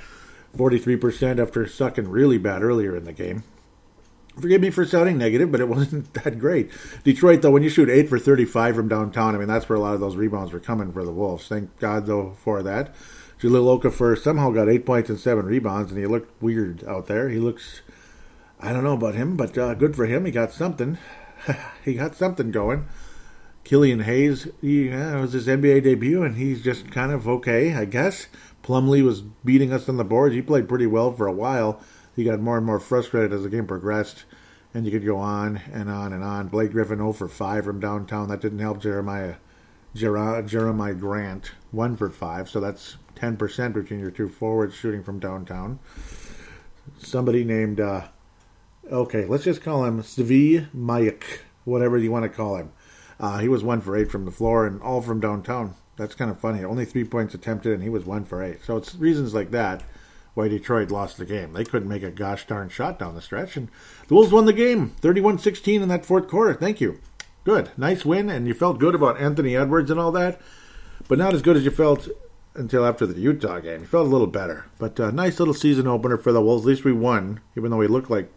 43% 0.57 1.39
after 1.39 1.67
sucking 1.67 2.09
really 2.09 2.37
bad 2.37 2.63
earlier 2.63 2.95
in 2.95 3.05
the 3.05 3.13
game. 3.13 3.43
Forgive 4.39 4.61
me 4.61 4.69
for 4.69 4.85
sounding 4.85 5.17
negative, 5.17 5.51
but 5.51 5.61
it 5.61 5.67
wasn't 5.69 6.13
that 6.15 6.39
great. 6.39 6.71
Detroit, 7.03 7.41
though, 7.41 7.51
when 7.51 7.63
you 7.63 7.69
shoot 7.69 7.89
8 7.89 8.09
for 8.09 8.19
35 8.19 8.75
from 8.75 8.87
downtown, 8.87 9.35
I 9.35 9.37
mean, 9.37 9.47
that's 9.47 9.69
where 9.69 9.77
a 9.77 9.81
lot 9.81 9.93
of 9.93 9.99
those 9.99 10.15
rebounds 10.15 10.51
were 10.51 10.59
coming 10.59 10.91
for 10.91 11.03
the 11.03 11.11
Wolves. 11.11 11.47
Thank 11.47 11.77
God, 11.79 12.05
though, 12.05 12.35
for 12.43 12.63
that. 12.63 12.95
Jahlil 13.41 13.81
Okafor 13.81 14.15
somehow 14.15 14.51
got 14.51 14.69
eight 14.69 14.85
points 14.85 15.09
and 15.09 15.19
seven 15.19 15.47
rebounds, 15.47 15.91
and 15.91 15.99
he 15.99 16.05
looked 16.05 16.39
weird 16.43 16.83
out 16.83 17.07
there. 17.07 17.27
He 17.27 17.39
looks, 17.39 17.81
I 18.59 18.71
don't 18.71 18.83
know 18.83 18.93
about 18.93 19.15
him, 19.15 19.35
but 19.35 19.57
uh, 19.57 19.73
good 19.73 19.95
for 19.95 20.05
him. 20.05 20.25
He 20.25 20.31
got 20.31 20.51
something. 20.51 20.99
he 21.83 21.95
got 21.95 22.15
something 22.15 22.51
going. 22.51 22.85
Killian 23.63 24.01
Hayes, 24.01 24.47
he, 24.61 24.89
yeah, 24.89 25.17
it 25.17 25.21
was 25.21 25.33
his 25.33 25.47
NBA 25.47 25.81
debut, 25.83 26.21
and 26.21 26.35
he's 26.35 26.61
just 26.61 26.91
kind 26.91 27.11
of 27.11 27.27
okay, 27.27 27.73
I 27.73 27.85
guess. 27.85 28.27
Plumlee 28.63 29.03
was 29.03 29.21
beating 29.21 29.73
us 29.73 29.89
on 29.89 29.97
the 29.97 30.03
boards. 30.03 30.35
He 30.35 30.43
played 30.43 30.69
pretty 30.69 30.85
well 30.85 31.11
for 31.11 31.25
a 31.25 31.33
while. 31.33 31.81
He 32.15 32.23
got 32.23 32.39
more 32.39 32.57
and 32.57 32.65
more 32.65 32.79
frustrated 32.79 33.33
as 33.33 33.41
the 33.41 33.49
game 33.49 33.65
progressed, 33.65 34.25
and 34.71 34.85
you 34.85 34.91
could 34.91 35.05
go 35.05 35.17
on 35.17 35.61
and 35.73 35.89
on 35.89 36.13
and 36.13 36.23
on. 36.23 36.47
Blake 36.47 36.73
Griffin 36.73 36.99
0 36.99 37.13
for 37.13 37.27
5 37.27 37.63
from 37.63 37.79
downtown. 37.79 38.27
That 38.27 38.41
didn't 38.41 38.59
help 38.59 38.81
Jeremiah 38.81 39.35
Jer- 39.95 40.41
Jeremiah 40.43 40.93
Grant 40.93 41.51
1 41.71 41.97
for 41.97 42.09
5, 42.09 42.49
so 42.49 42.59
that's 42.59 42.97
10% 43.15 43.73
between 43.73 43.99
your 43.99 44.11
two 44.11 44.27
forwards 44.27 44.75
shooting 44.75 45.03
from 45.03 45.19
downtown. 45.19 45.79
Somebody 46.97 47.43
named, 47.43 47.79
uh, 47.79 48.07
okay, 48.91 49.25
let's 49.25 49.43
just 49.43 49.61
call 49.61 49.85
him 49.85 50.01
Svi 50.01 50.67
Mayak, 50.73 51.23
whatever 51.65 51.97
you 51.97 52.11
want 52.11 52.23
to 52.23 52.29
call 52.29 52.55
him. 52.55 52.71
Uh, 53.19 53.39
he 53.39 53.47
was 53.47 53.63
one 53.63 53.81
for 53.81 53.95
eight 53.95 54.09
from 54.09 54.25
the 54.25 54.31
floor 54.31 54.65
and 54.65 54.81
all 54.81 55.01
from 55.01 55.19
downtown. 55.19 55.75
That's 55.97 56.15
kind 56.15 56.31
of 56.31 56.39
funny. 56.39 56.63
Only 56.63 56.85
three 56.85 57.03
points 57.03 57.35
attempted, 57.35 57.73
and 57.73 57.83
he 57.83 57.89
was 57.89 58.05
one 58.05 58.25
for 58.25 58.41
eight. 58.41 58.63
So 58.65 58.77
it's 58.77 58.95
reasons 58.95 59.33
like 59.33 59.51
that 59.51 59.83
why 60.33 60.47
Detroit 60.47 60.89
lost 60.89 61.17
the 61.17 61.25
game. 61.25 61.53
They 61.53 61.65
couldn't 61.65 61.89
make 61.89 62.03
a 62.03 62.09
gosh 62.09 62.47
darn 62.47 62.69
shot 62.69 62.97
down 62.97 63.15
the 63.15 63.21
stretch, 63.21 63.57
and 63.57 63.67
the 64.07 64.15
Wolves 64.15 64.31
won 64.31 64.45
the 64.45 64.53
game 64.53 64.89
31 65.01 65.39
16 65.39 65.81
in 65.81 65.89
that 65.89 66.05
fourth 66.05 66.27
quarter. 66.27 66.53
Thank 66.53 66.81
you. 66.81 66.99
Good. 67.43 67.71
Nice 67.77 68.05
win, 68.05 68.29
and 68.29 68.47
you 68.47 68.53
felt 68.53 68.79
good 68.79 68.95
about 68.95 69.19
Anthony 69.19 69.55
Edwards 69.55 69.89
and 69.89 69.99
all 69.99 70.11
that, 70.11 70.39
but 71.07 71.17
not 71.17 71.33
as 71.33 71.41
good 71.41 71.57
as 71.57 71.65
you 71.65 71.71
felt 71.71 72.07
until 72.53 72.85
after 72.85 73.05
the 73.05 73.19
Utah 73.19 73.59
game. 73.59 73.81
You 73.81 73.87
felt 73.87 74.07
a 74.07 74.09
little 74.09 74.27
better. 74.27 74.65
But 74.77 74.99
uh, 74.99 75.11
nice 75.11 75.39
little 75.39 75.53
season 75.53 75.87
opener 75.87 76.17
for 76.17 76.31
the 76.31 76.41
Wolves. 76.41 76.65
At 76.65 76.69
least 76.69 76.83
we 76.83 76.93
won, 76.93 77.39
even 77.57 77.71
though 77.71 77.77
we 77.77 77.87
looked 77.87 78.09
like 78.09 78.31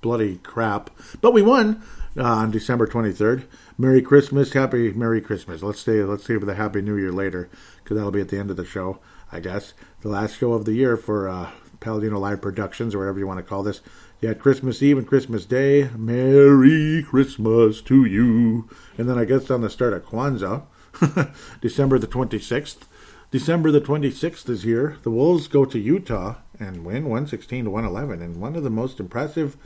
bloody 0.00 0.38
crap. 0.38 0.90
But 1.20 1.32
we 1.32 1.42
won 1.42 1.82
uh, 2.16 2.24
on 2.24 2.50
December 2.50 2.86
23rd. 2.86 3.44
Merry 3.78 4.02
Christmas, 4.02 4.52
Happy 4.52 4.92
Merry 4.92 5.20
Christmas. 5.20 5.62
Let's 5.62 5.80
stay. 5.80 6.02
Let's 6.02 6.24
save 6.24 6.44
the 6.46 6.54
Happy 6.54 6.82
New 6.82 6.96
Year 6.96 7.12
later 7.12 7.48
because 7.82 7.96
that'll 7.96 8.10
be 8.10 8.20
at 8.20 8.28
the 8.28 8.38
end 8.38 8.50
of 8.50 8.56
the 8.56 8.64
show, 8.64 8.98
I 9.30 9.40
guess. 9.40 9.74
The 10.00 10.08
last 10.08 10.38
show 10.38 10.52
of 10.54 10.64
the 10.64 10.72
year 10.72 10.96
for 10.96 11.28
uh, 11.28 11.50
Paladino 11.80 12.18
Live 12.18 12.42
Productions 12.42 12.94
or 12.94 12.98
whatever 12.98 13.18
you 13.18 13.26
want 13.26 13.38
to 13.38 13.44
call 13.44 13.62
this. 13.62 13.80
Had 14.22 14.38
Christmas 14.38 14.82
Eve 14.82 14.98
and 14.98 15.06
Christmas 15.06 15.46
Day. 15.46 15.88
Merry 15.96 17.02
Christmas 17.08 17.80
to 17.82 18.04
you. 18.04 18.68
And 18.98 19.08
then 19.08 19.18
I 19.18 19.24
guess 19.24 19.50
on 19.50 19.62
the 19.62 19.70
start 19.70 19.94
of 19.94 20.04
Kwanzaa. 20.04 20.64
December 21.62 21.98
the 21.98 22.06
26th. 22.06 22.82
December 23.30 23.70
the 23.70 23.80
26th 23.80 24.48
is 24.50 24.62
here. 24.62 24.98
The 25.04 25.10
Wolves 25.10 25.48
go 25.48 25.64
to 25.64 25.78
Utah 25.78 26.34
and 26.58 26.84
win 26.84 27.04
116 27.04 27.64
to 27.64 27.70
111 27.70 28.20
in 28.20 28.40
one 28.40 28.56
of 28.56 28.62
the 28.62 28.70
most 28.70 29.00
impressive 29.00 29.56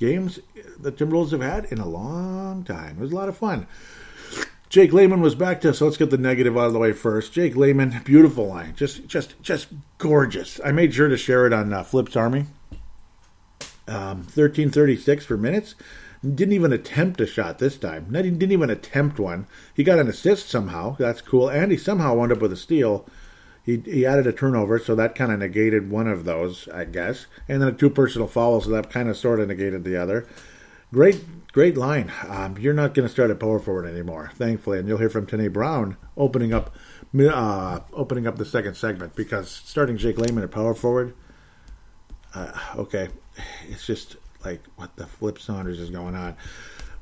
games 0.00 0.40
the 0.78 0.90
Timberwolves 0.90 1.30
have 1.30 1.42
had 1.42 1.66
in 1.66 1.78
a 1.78 1.88
long 1.88 2.64
time. 2.64 2.96
It 2.96 3.02
was 3.02 3.12
a 3.12 3.16
lot 3.16 3.28
of 3.28 3.36
fun. 3.36 3.68
Jake 4.68 4.92
Layman 4.92 5.20
was 5.20 5.34
back 5.34 5.60
to 5.60 5.74
so 5.74 5.84
let's 5.84 5.96
get 5.96 6.10
the 6.10 6.18
negative 6.18 6.56
out 6.56 6.66
of 6.66 6.72
the 6.72 6.78
way 6.78 6.92
first. 6.92 7.32
Jake 7.32 7.54
Layman, 7.54 8.00
beautiful 8.04 8.48
line, 8.48 8.74
just 8.74 9.06
just 9.06 9.40
just 9.42 9.68
gorgeous. 9.98 10.60
I 10.64 10.72
made 10.72 10.94
sure 10.94 11.08
to 11.08 11.16
share 11.16 11.46
it 11.46 11.52
on 11.52 11.72
uh, 11.72 11.82
Flips 11.82 12.16
Army. 12.16 12.46
Um, 13.90 14.22
thirteen 14.22 14.70
thirty 14.70 14.96
six 14.96 15.26
for 15.26 15.36
minutes. 15.36 15.74
Didn't 16.22 16.52
even 16.52 16.72
attempt 16.72 17.20
a 17.20 17.26
shot 17.26 17.58
this 17.58 17.78
time. 17.78 18.06
Not, 18.10 18.22
didn't 18.22 18.52
even 18.52 18.70
attempt 18.70 19.18
one. 19.18 19.46
He 19.74 19.82
got 19.82 19.98
an 19.98 20.06
assist 20.06 20.48
somehow. 20.48 20.96
That's 20.98 21.22
cool. 21.22 21.48
And 21.48 21.72
he 21.72 21.78
somehow 21.78 22.14
wound 22.14 22.30
up 22.30 22.40
with 22.40 22.52
a 22.52 22.56
steal. 22.56 23.06
He, 23.62 23.78
he 23.78 24.06
added 24.06 24.26
a 24.26 24.32
turnover, 24.32 24.78
so 24.78 24.94
that 24.94 25.14
kind 25.14 25.32
of 25.32 25.38
negated 25.38 25.90
one 25.90 26.06
of 26.06 26.24
those, 26.24 26.68
I 26.68 26.84
guess. 26.84 27.26
And 27.48 27.60
then 27.60 27.70
a 27.70 27.72
two 27.72 27.90
personal 27.90 28.28
fouls, 28.28 28.64
so 28.64 28.70
that 28.70 28.90
kind 28.90 29.08
of 29.08 29.16
sort 29.16 29.40
of 29.40 29.48
negated 29.48 29.84
the 29.84 29.96
other. 29.96 30.26
Great 30.92 31.24
great 31.52 31.76
line. 31.76 32.12
Um, 32.28 32.56
you're 32.58 32.74
not 32.74 32.94
going 32.94 33.08
to 33.08 33.12
start 33.12 33.30
at 33.30 33.40
power 33.40 33.58
forward 33.58 33.86
anymore, 33.86 34.30
thankfully, 34.34 34.78
and 34.78 34.86
you'll 34.86 34.98
hear 34.98 35.10
from 35.10 35.26
Tanae 35.26 35.52
Brown 35.52 35.96
opening 36.16 36.52
up 36.52 36.74
uh, 37.18 37.80
opening 37.92 38.26
up 38.26 38.36
the 38.36 38.44
second 38.44 38.76
segment 38.76 39.16
because 39.16 39.50
starting 39.50 39.96
Jake 39.96 40.18
Layman 40.18 40.44
at 40.44 40.50
power 40.50 40.74
forward. 40.74 41.14
Uh, 42.34 42.52
okay, 42.76 43.08
it's 43.68 43.86
just 43.86 44.16
like 44.44 44.62
what 44.76 44.94
the 44.96 45.06
flip 45.06 45.38
Saunders 45.38 45.80
is 45.80 45.90
going 45.90 46.14
on. 46.14 46.36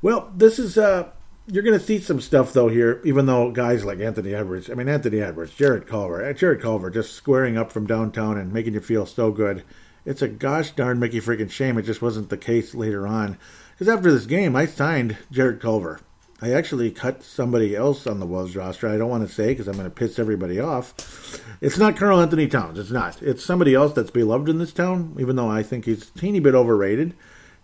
Well, 0.01 0.31
this 0.35 0.59
is 0.59 0.77
uh, 0.77 1.09
you're 1.47 1.63
going 1.63 1.77
to 1.77 1.85
see 1.85 1.99
some 1.99 2.21
stuff 2.21 2.53
though 2.53 2.67
here, 2.67 3.01
even 3.03 3.25
though 3.25 3.51
guys 3.51 3.83
like 3.83 3.99
Anthony 3.99 4.33
Edwards, 4.33 4.69
I 4.69 4.75
mean 4.75 4.87
Anthony 4.87 5.19
Edwards, 5.21 5.53
Jarrett 5.53 5.87
Culver, 5.87 6.31
Jarrett 6.33 6.61
Culver, 6.61 6.89
just 6.89 7.13
squaring 7.13 7.57
up 7.57 7.71
from 7.71 7.87
downtown 7.87 8.37
and 8.37 8.53
making 8.53 8.73
you 8.73 8.81
feel 8.81 9.05
so 9.05 9.31
good. 9.31 9.63
It's 10.05 10.21
a 10.21 10.27
gosh 10.27 10.71
darn 10.71 10.99
Mickey 10.99 11.19
freaking 11.19 11.51
shame 11.51 11.77
it 11.77 11.83
just 11.83 12.01
wasn't 12.01 12.29
the 12.29 12.37
case 12.37 12.73
later 12.73 13.07
on. 13.07 13.37
Because 13.71 13.89
after 13.93 14.11
this 14.11 14.25
game, 14.25 14.55
I 14.55 14.65
signed 14.65 15.17
Jarrett 15.31 15.61
Culver. 15.61 15.99
I 16.41 16.53
actually 16.53 16.91
cut 16.91 17.23
somebody 17.23 17.75
else 17.75 18.07
on 18.07 18.19
the 18.19 18.25
Wolves 18.25 18.55
roster. 18.55 18.87
I 18.87 18.97
don't 18.97 19.09
want 19.09 19.27
to 19.27 19.33
say 19.33 19.47
because 19.49 19.67
I'm 19.67 19.75
going 19.75 19.85
to 19.85 19.89
piss 19.89 20.19
everybody 20.19 20.59
off. 20.59 21.41
It's 21.61 21.77
not 21.77 21.97
Karl-Anthony 21.97 22.47
Towns. 22.47 22.79
It's 22.79 22.91
not. 22.91 23.21
It's 23.21 23.43
somebody 23.43 23.75
else 23.75 23.93
that's 23.93 24.11
beloved 24.11 24.47
in 24.47 24.57
this 24.57 24.71
town, 24.71 25.17
even 25.19 25.35
though 25.35 25.49
I 25.49 25.63
think 25.63 25.85
he's 25.85 26.09
a 26.09 26.19
teeny 26.19 26.39
bit 26.39 26.55
overrated 26.55 27.13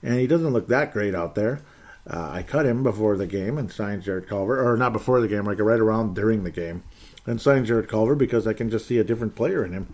and 0.03 0.19
he 0.19 0.27
doesn't 0.27 0.53
look 0.53 0.67
that 0.67 0.93
great 0.93 1.15
out 1.15 1.35
there. 1.35 1.61
Uh, 2.07 2.29
I 2.31 2.43
cut 2.43 2.67
him 2.67 2.83
before 2.83 3.17
the 3.17 3.25
game 3.25 3.57
and 3.57 3.71
signed 3.71 4.03
Jarrett 4.03 4.27
Culver, 4.27 4.63
or 4.63 4.77
not 4.77 4.93
before 4.93 5.19
the 5.19 5.27
game, 5.27 5.45
like 5.45 5.59
right 5.59 5.79
around 5.79 6.13
during 6.13 6.43
the 6.43 6.51
game, 6.51 6.83
and 7.25 7.41
signed 7.41 7.65
Jarrett 7.65 7.89
Culver 7.89 8.13
because 8.13 8.45
I 8.45 8.53
can 8.53 8.69
just 8.69 8.87
see 8.87 8.99
a 8.99 9.03
different 9.03 9.35
player 9.35 9.65
in 9.65 9.73
him. 9.73 9.93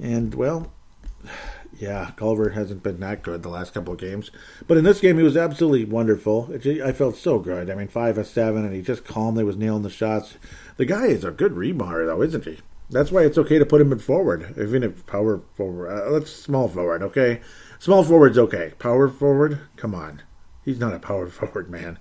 And 0.00 0.34
well, 0.34 0.72
yeah, 1.78 2.12
Culver 2.16 2.50
hasn't 2.50 2.82
been 2.82 3.00
that 3.00 3.22
good 3.22 3.42
the 3.42 3.48
last 3.48 3.74
couple 3.74 3.94
of 3.94 4.00
games, 4.00 4.30
but 4.66 4.76
in 4.76 4.84
this 4.84 5.00
game 5.00 5.16
he 5.16 5.22
was 5.22 5.36
absolutely 5.36 5.84
wonderful. 5.84 6.50
I 6.84 6.92
felt 6.92 7.16
so 7.16 7.38
good. 7.38 7.70
I 7.70 7.74
mean, 7.74 7.88
five 7.88 8.18
of 8.18 8.26
seven, 8.26 8.64
and 8.64 8.74
he 8.74 8.82
just 8.82 9.04
calmly 9.04 9.44
was 9.44 9.56
nailing 9.56 9.82
the 9.82 9.90
shots. 9.90 10.36
The 10.76 10.84
guy 10.84 11.06
is 11.06 11.24
a 11.24 11.30
good 11.30 11.52
rebounder, 11.52 12.06
though, 12.06 12.22
isn't 12.22 12.44
he? 12.44 12.58
That's 12.90 13.10
why 13.10 13.22
it's 13.22 13.38
okay 13.38 13.58
to 13.58 13.66
put 13.66 13.80
him 13.80 13.92
in 13.92 13.98
forward, 13.98 14.54
even 14.58 14.82
if 14.82 15.06
power 15.06 15.42
forward. 15.54 15.90
Uh, 15.90 16.10
let's 16.10 16.30
small 16.30 16.68
forward, 16.68 17.02
okay? 17.02 17.40
Small 17.78 18.04
forward's 18.04 18.38
okay. 18.38 18.72
Power 18.78 19.08
forward, 19.08 19.60
come 19.76 19.94
on, 19.94 20.22
he's 20.64 20.78
not 20.78 20.94
a 20.94 20.98
power 20.98 21.28
forward 21.30 21.70
man. 21.70 21.98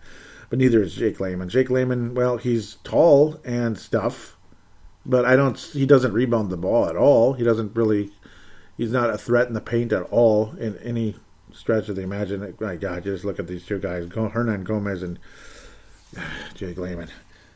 But 0.50 0.60
neither 0.60 0.84
is 0.84 0.94
Jake 0.94 1.20
Layman. 1.20 1.50
Jake 1.50 1.70
Layman, 1.70 2.14
well, 2.14 2.38
he's 2.38 2.76
tall 2.84 3.40
and 3.44 3.78
stuff, 3.78 4.38
but 5.06 5.26
I 5.26 5.36
don't. 5.36 5.58
He 5.58 5.86
doesn't 5.86 6.14
rebound 6.14 6.52
the 6.52 6.58
ball 6.58 6.88
at 6.88 6.96
all. 6.96 7.34
He 7.34 7.44
doesn't 7.44 7.76
really 7.76 8.12
he's 8.78 8.92
not 8.92 9.10
a 9.10 9.18
threat 9.18 9.48
in 9.48 9.54
the 9.54 9.62
paint 9.62 9.92
at 9.92 10.04
all 10.04 10.54
in 10.60 10.78
any 10.80 11.16
stretch 11.52 11.90
of 11.90 11.96
the 11.96 12.02
imagination. 12.02 12.56
My 12.60 12.76
God, 12.76 13.04
just 13.04 13.26
look 13.26 13.40
at 13.40 13.48
these 13.48 13.66
two 13.66 13.80
guys, 13.80 14.06
Hernangomez 14.08 15.04
and 15.04 15.20
Jake 16.56 16.78
Layman. 16.78 17.10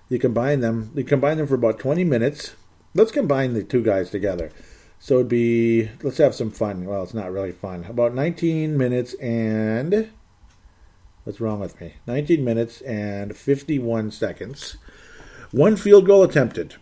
You 0.09 0.19
combine 0.19 0.62
them. 0.62 0.91
You 0.95 1.03
combine 1.03 1.38
them 1.38 1.47
for 1.47 1.55
about 1.55 1.79
twenty 1.79 2.03
minutes. 2.03 2.55
Let's 2.93 3.12
combine 3.12 3.53
the 3.53 3.63
two 3.63 3.83
guys 3.83 4.09
together. 4.09 4.51
So 5.00 5.15
it'd 5.15 5.29
be 5.29 5.89
let's 6.01 6.17
have 6.17 6.33
some 6.36 6.51
fun. 6.51 6.86
Well, 6.86 7.03
it's 7.03 7.13
not 7.13 7.31
really 7.31 7.51
fun. 7.51 7.86
About 7.86 8.13
19 8.13 8.77
minutes 8.77 9.13
and 9.15 10.09
what's 11.24 11.39
wrong 11.39 11.59
with 11.59 11.79
me? 11.79 11.95
19 12.07 12.43
minutes 12.43 12.81
and 12.81 13.36
51 13.36 14.12
seconds. 14.12 14.77
One 15.51 15.75
field 15.75 16.05
goal 16.05 16.24
attempted 16.24 16.75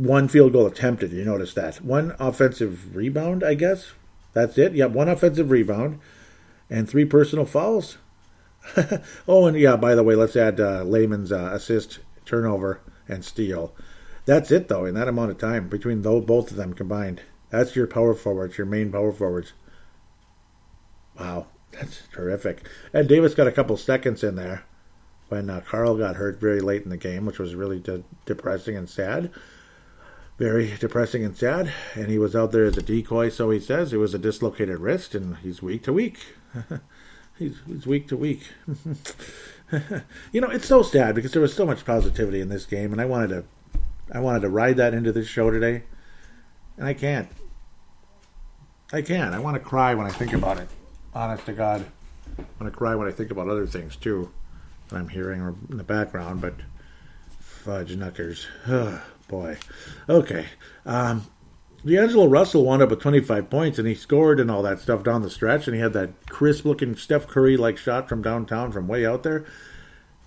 one 0.00 0.28
field 0.28 0.54
goal 0.54 0.66
attempted. 0.66 1.12
You 1.12 1.24
notice 1.24 1.52
that. 1.54 1.82
One 1.82 2.14
offensive 2.18 2.96
rebound, 2.96 3.44
I 3.44 3.52
guess. 3.54 3.92
That's 4.32 4.56
it. 4.56 4.74
Yeah, 4.74 4.86
one 4.86 5.08
offensive 5.08 5.50
rebound 5.50 6.00
and 6.70 6.88
three 6.88 7.04
personal 7.04 7.44
fouls. 7.44 7.98
oh, 9.28 9.46
and 9.46 9.58
yeah, 9.58 9.76
by 9.76 9.94
the 9.94 10.02
way, 10.02 10.14
let's 10.14 10.36
add 10.36 10.58
uh, 10.58 10.84
Layman's 10.84 11.32
uh, 11.32 11.50
assist, 11.52 11.98
turnover, 12.24 12.80
and 13.08 13.24
steal. 13.24 13.74
That's 14.24 14.50
it, 14.50 14.68
though, 14.68 14.86
in 14.86 14.94
that 14.94 15.08
amount 15.08 15.32
of 15.32 15.38
time 15.38 15.68
between 15.68 16.00
those, 16.00 16.24
both 16.24 16.50
of 16.50 16.56
them 16.56 16.72
combined. 16.72 17.20
That's 17.50 17.76
your 17.76 17.86
power 17.86 18.14
forwards, 18.14 18.56
your 18.56 18.66
main 18.66 18.92
power 18.92 19.12
forwards. 19.12 19.52
Wow, 21.18 21.48
that's 21.72 22.04
terrific. 22.12 22.66
And 22.94 23.08
Davis 23.08 23.34
got 23.34 23.48
a 23.48 23.52
couple 23.52 23.76
seconds 23.76 24.24
in 24.24 24.36
there 24.36 24.64
when 25.28 25.50
uh, 25.50 25.60
Karl 25.66 25.96
got 25.96 26.16
hurt 26.16 26.40
very 26.40 26.60
late 26.60 26.84
in 26.84 26.90
the 26.90 26.96
game, 26.96 27.26
which 27.26 27.38
was 27.38 27.54
really 27.54 27.80
de- 27.80 28.04
depressing 28.24 28.76
and 28.76 28.88
sad 28.88 29.30
very 30.40 30.74
depressing 30.80 31.22
and 31.22 31.36
sad. 31.36 31.70
And 31.94 32.08
he 32.08 32.18
was 32.18 32.34
out 32.34 32.50
there 32.50 32.64
as 32.64 32.78
a 32.78 32.82
decoy, 32.82 33.28
so 33.28 33.50
he 33.50 33.60
says. 33.60 33.92
It 33.92 33.98
was 33.98 34.14
a 34.14 34.18
dislocated 34.18 34.78
wrist, 34.78 35.14
and 35.14 35.36
he's 35.36 35.62
week 35.62 35.82
to 35.84 35.92
week. 35.92 36.18
he's, 37.38 37.56
he's 37.66 37.86
week 37.86 38.08
to 38.08 38.16
week. 38.16 38.50
you 40.32 40.40
know, 40.40 40.48
it's 40.48 40.66
so 40.66 40.82
sad 40.82 41.14
because 41.14 41.32
there 41.32 41.42
was 41.42 41.52
so 41.52 41.66
much 41.66 41.84
positivity 41.84 42.40
in 42.40 42.48
this 42.48 42.64
game, 42.64 42.90
and 42.90 43.02
I 43.02 43.04
wanted 43.04 43.28
to, 43.28 43.44
I 44.14 44.20
wanted 44.20 44.40
to 44.40 44.48
ride 44.48 44.78
that 44.78 44.94
into 44.94 45.12
this 45.12 45.28
show 45.28 45.50
today, 45.50 45.82
and 46.78 46.86
I 46.86 46.94
can't. 46.94 47.28
I 48.94 49.02
can't. 49.02 49.34
I 49.34 49.40
want 49.40 49.56
to 49.56 49.60
cry 49.60 49.94
when 49.94 50.06
I 50.06 50.10
think 50.10 50.32
about 50.32 50.56
it. 50.56 50.70
Honest 51.14 51.44
to 51.46 51.52
God, 51.52 51.84
I 52.38 52.44
want 52.58 52.72
to 52.72 52.76
cry 52.76 52.94
when 52.94 53.06
I 53.06 53.10
think 53.10 53.30
about 53.30 53.48
other 53.48 53.66
things 53.66 53.94
too 53.94 54.32
that 54.88 54.96
I'm 54.96 55.08
hearing 55.08 55.42
in 55.70 55.76
the 55.76 55.84
background. 55.84 56.40
But 56.40 56.54
fudge 57.40 57.94
knuckers. 57.94 58.46
boy. 59.30 59.56
Okay. 60.08 60.46
Um, 60.84 61.26
D'Angelo 61.86 62.26
Russell 62.26 62.64
wound 62.64 62.82
up 62.82 62.90
with 62.90 63.00
25 63.00 63.48
points, 63.48 63.78
and 63.78 63.88
he 63.88 63.94
scored 63.94 64.38
and 64.38 64.50
all 64.50 64.62
that 64.62 64.80
stuff 64.80 65.02
down 65.02 65.22
the 65.22 65.30
stretch, 65.30 65.66
and 65.66 65.74
he 65.74 65.80
had 65.80 65.94
that 65.94 66.26
crisp-looking 66.28 66.96
Steph 66.96 67.26
Curry-like 67.26 67.78
shot 67.78 68.08
from 68.08 68.20
downtown 68.20 68.70
from 68.70 68.86
way 68.86 69.06
out 69.06 69.22
there. 69.22 69.46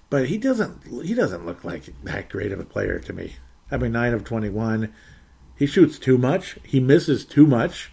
But 0.10 0.28
he 0.28 0.38
doesn't 0.38 1.04
he 1.04 1.14
doesn't 1.14 1.46
look 1.46 1.64
like 1.64 1.94
that 2.04 2.30
great 2.30 2.52
of 2.52 2.60
a 2.60 2.66
player 2.66 3.00
to 3.00 3.14
me. 3.14 3.36
I 3.72 3.78
mean, 3.78 3.92
nine 3.92 4.14
of 4.14 4.24
21. 4.24 4.94
He 5.58 5.66
shoots 5.66 5.98
too 5.98 6.18
much. 6.18 6.58
He 6.64 6.80
misses 6.80 7.26
too 7.26 7.48
much. 7.48 7.92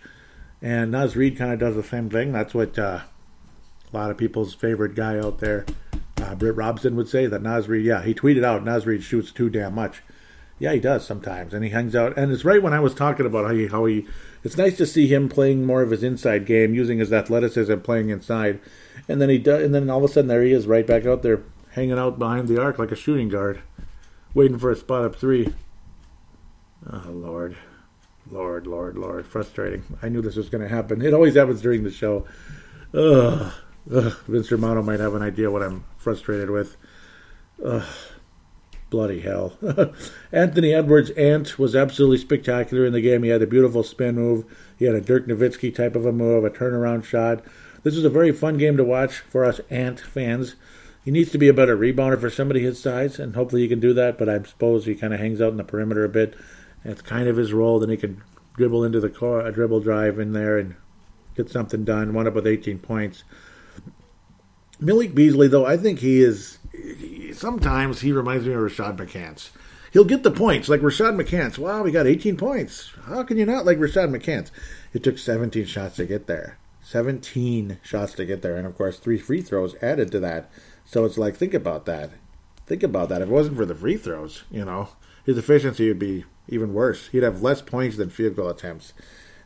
And 0.63 0.91
Naz 0.91 1.17
Reid 1.17 1.39
kind 1.39 1.53
of 1.53 1.59
does 1.59 1.77
the 1.77 1.83
same 1.83 2.11
thing. 2.11 2.33
That's 2.33 2.53
what 2.53 2.79
uh, 2.79 3.01
a 3.93 3.97
lot 3.97 4.11
of 4.11 4.19
people's 4.19 4.55
favorite 4.55 4.95
guy 4.95 5.19
out 5.19 5.39
there, 5.39 5.65
uh, 6.23 6.35
Britt 6.35 6.57
Robson, 6.57 6.97
would 6.97 7.09
say. 7.09 7.27
That 7.27 7.43
Naz 7.43 7.69
Reid, 7.69 7.87
yeah, 7.87 8.03
he 8.03 8.13
tweeted 8.13 8.45
out 8.45 8.65
Naz 8.65 8.87
Reid 8.87 9.03
shoots 9.03 9.33
too 9.33 9.49
damn 9.49 9.75
much. 9.75 10.03
Yeah, 10.61 10.75
he 10.75 10.79
does 10.79 11.07
sometimes, 11.07 11.55
and 11.55 11.65
he 11.65 11.71
hangs 11.71 11.97
out. 11.97 12.19
And 12.19 12.31
it's 12.31 12.45
right 12.45 12.63
when 12.63 12.75
I 12.75 12.81
was 12.81 12.95
talking 12.95 13.25
about 13.25 13.47
how 13.47 13.55
he, 13.55 13.67
how 13.67 13.87
he. 13.87 14.07
It's 14.45 14.59
nice 14.59 14.77
to 14.77 14.87
see 14.87 15.09
him 15.09 15.31
playing 15.31 15.65
more 15.65 15.81
of 15.81 15.91
his 15.91 16.03
inside 16.03 16.45
game, 16.45 16.75
using 16.75 16.99
his 16.99 17.13
athleticism, 17.15 17.79
playing 17.79 18.11
inside, 18.11 18.61
and 19.09 19.23
then 19.23 19.31
he 19.31 19.39
does. 19.39 19.65
And 19.65 19.75
then 19.75 19.89
all 19.89 20.05
of 20.05 20.11
a 20.11 20.13
sudden, 20.13 20.29
there 20.29 20.43
he 20.43 20.53
is, 20.53 20.67
right 20.67 20.87
back 20.87 21.07
out 21.07 21.23
there, 21.23 21.43
hanging 21.71 21.99
out 21.99 22.19
behind 22.19 22.47
the 22.47 22.61
arc 22.61 22.79
like 22.79 22.93
a 22.93 22.97
shooting 22.97 23.31
guard, 23.31 23.63
waiting 24.35 24.59
for 24.59 24.71
a 24.71 24.77
spot 24.77 25.05
up 25.05 25.17
three. 25.17 25.53
Oh 26.87 27.09
Lord, 27.09 27.57
Lord, 28.31 28.67
Lord, 28.67 28.99
Lord, 28.99 29.27
frustrating. 29.27 29.83
I 30.03 30.11
knew 30.11 30.21
this 30.21 30.37
was 30.37 30.51
going 30.51 30.63
to 30.63 30.69
happen. 30.69 31.01
It 31.01 31.15
always 31.15 31.37
happens 31.37 31.63
during 31.63 31.85
the 31.85 31.91
show. 31.91 32.27
Ugh. 32.93 33.51
Ugh. 33.91 34.17
Vince 34.29 34.53
Romano 34.53 34.83
might 34.83 35.01
have 35.01 35.15
an 35.15 35.23
idea 35.23 35.51
what 35.51 35.63
I'm 35.63 35.85
frustrated 35.97 36.51
with. 36.51 36.77
Ugh. 37.65 37.87
Bloody 38.91 39.21
hell. 39.21 39.57
Anthony 40.33 40.75
Edwards' 40.75 41.11
ant 41.11 41.59
was 41.61 41.77
absolutely 41.77 42.19
spectacular 42.19 42.85
in 42.85 42.93
the 42.93 43.01
game. 43.01 43.23
He 43.23 43.29
had 43.31 43.41
a 43.41 43.47
beautiful 43.47 43.85
spin 43.85 44.17
move. 44.17 44.45
He 44.77 44.85
had 44.85 44.97
a 44.97 45.01
Dirk 45.01 45.27
Nowitzki 45.27 45.73
type 45.73 45.95
of 45.95 46.05
a 46.05 46.13
move, 46.13 46.45
a 46.45 46.51
turnaround 46.51 47.05
shot. 47.05 47.45
This 47.85 47.95
was 47.95 48.05
a 48.05 48.11
very 48.11 48.33
fun 48.33 48.59
game 48.59 48.77
to 48.77 48.85
watch 48.85 49.21
for 49.21 49.45
us 49.45 49.61
Ant 49.71 50.01
fans. 50.01 50.57
He 51.05 51.13
needs 51.13 51.31
to 51.31 51.39
be 51.39 51.49
a 51.49 51.55
better 51.55 51.77
rebounder 51.77 52.21
for 52.21 52.31
somebody 52.31 52.61
his 52.61 52.83
size, 52.83 53.19
and 53.19 53.35
hopefully 53.35 53.63
he 53.63 53.69
can 53.69 53.81
do 53.81 53.95
that. 53.95 54.19
But 54.19 54.29
I 54.29 54.43
suppose 54.43 54.85
he 54.85 54.97
kind 54.97 55.15
of 55.15 55.21
hangs 55.21 55.41
out 55.41 55.53
in 55.53 55.57
the 55.57 55.65
perimeter 55.65 56.05
a 56.05 56.09
bit. 56.09 56.35
It's 56.85 57.01
kind 57.01 57.29
of 57.29 57.37
his 57.37 57.53
role. 57.53 57.79
Then 57.79 57.91
he 57.91 57.97
can 57.97 58.23
dribble 58.57 58.85
into 58.85 59.01
the 59.01 59.09
car, 59.09 59.47
a 59.47 59.53
dribble 59.53 59.81
drive 59.81 60.19
in 60.19 60.33
there 60.33 60.59
and 60.59 60.75
get 61.37 61.49
something 61.49 61.85
done. 61.85 62.13
One 62.13 62.27
up 62.27 62.35
with 62.35 62.47
18 62.47 62.81
points. 62.81 63.23
Malik 64.81 65.15
Beasley, 65.15 65.49
though, 65.49 65.67
I 65.67 65.77
think 65.77 65.99
he 65.99 66.23
is 66.23 66.59
sometimes 67.35 68.01
he 68.01 68.13
reminds 68.13 68.47
me 68.47 68.53
of 68.53 68.61
Rashad 68.61 68.97
McCants. 68.97 69.51
He'll 69.93 70.05
get 70.05 70.23
the 70.23 70.31
points 70.31 70.69
like 70.69 70.81
Rashad 70.81 71.21
McCants. 71.21 71.59
Wow, 71.59 71.83
we 71.83 71.91
got 71.91 72.07
18 72.07 72.37
points. 72.37 72.93
How 73.07 73.23
can 73.25 73.37
you 73.37 73.47
not 73.47 73.67
like 73.67 73.79
Rashad 73.79 74.15
McCants? 74.15 74.51
It 74.93 75.03
took 75.03 75.19
17 75.19 75.67
shots 75.67 75.97
to 75.97 76.07
get 76.07 76.27
there. 76.27 76.59
17 76.83 77.79
shots 77.83 78.15
to 78.15 78.25
get 78.25 78.43
there, 78.43 78.57
and 78.57 78.67
of 78.67 78.77
course, 78.77 78.99
three 78.99 79.19
free 79.19 79.43
throws 79.43 79.75
added 79.83 80.11
to 80.13 80.21
that. 80.21 80.51
So 80.85 81.05
it's 81.05 81.19
like, 81.19 81.37
think 81.37 81.55
about 81.55 81.87
that. 81.87 82.11
Think 82.67 82.83
about 82.83 83.09
that. 83.09 83.23
If 83.23 83.29
it 83.29 83.33
wasn't 83.33 83.57
for 83.57 83.67
the 83.67 83.75
free 83.75 83.97
throws, 83.97 84.45
you 84.51 84.65
know, 84.65 84.91
his 85.25 85.39
efficiency 85.39 85.89
would 85.89 85.99
be 85.99 86.25
even 86.49 86.73
worse. 86.73 87.09
He'd 87.09 87.23
have 87.23 87.43
less 87.43 87.63
points 87.63 87.97
than 87.97 88.11
field 88.11 88.37
goal 88.37 88.49
attempts. 88.49 88.93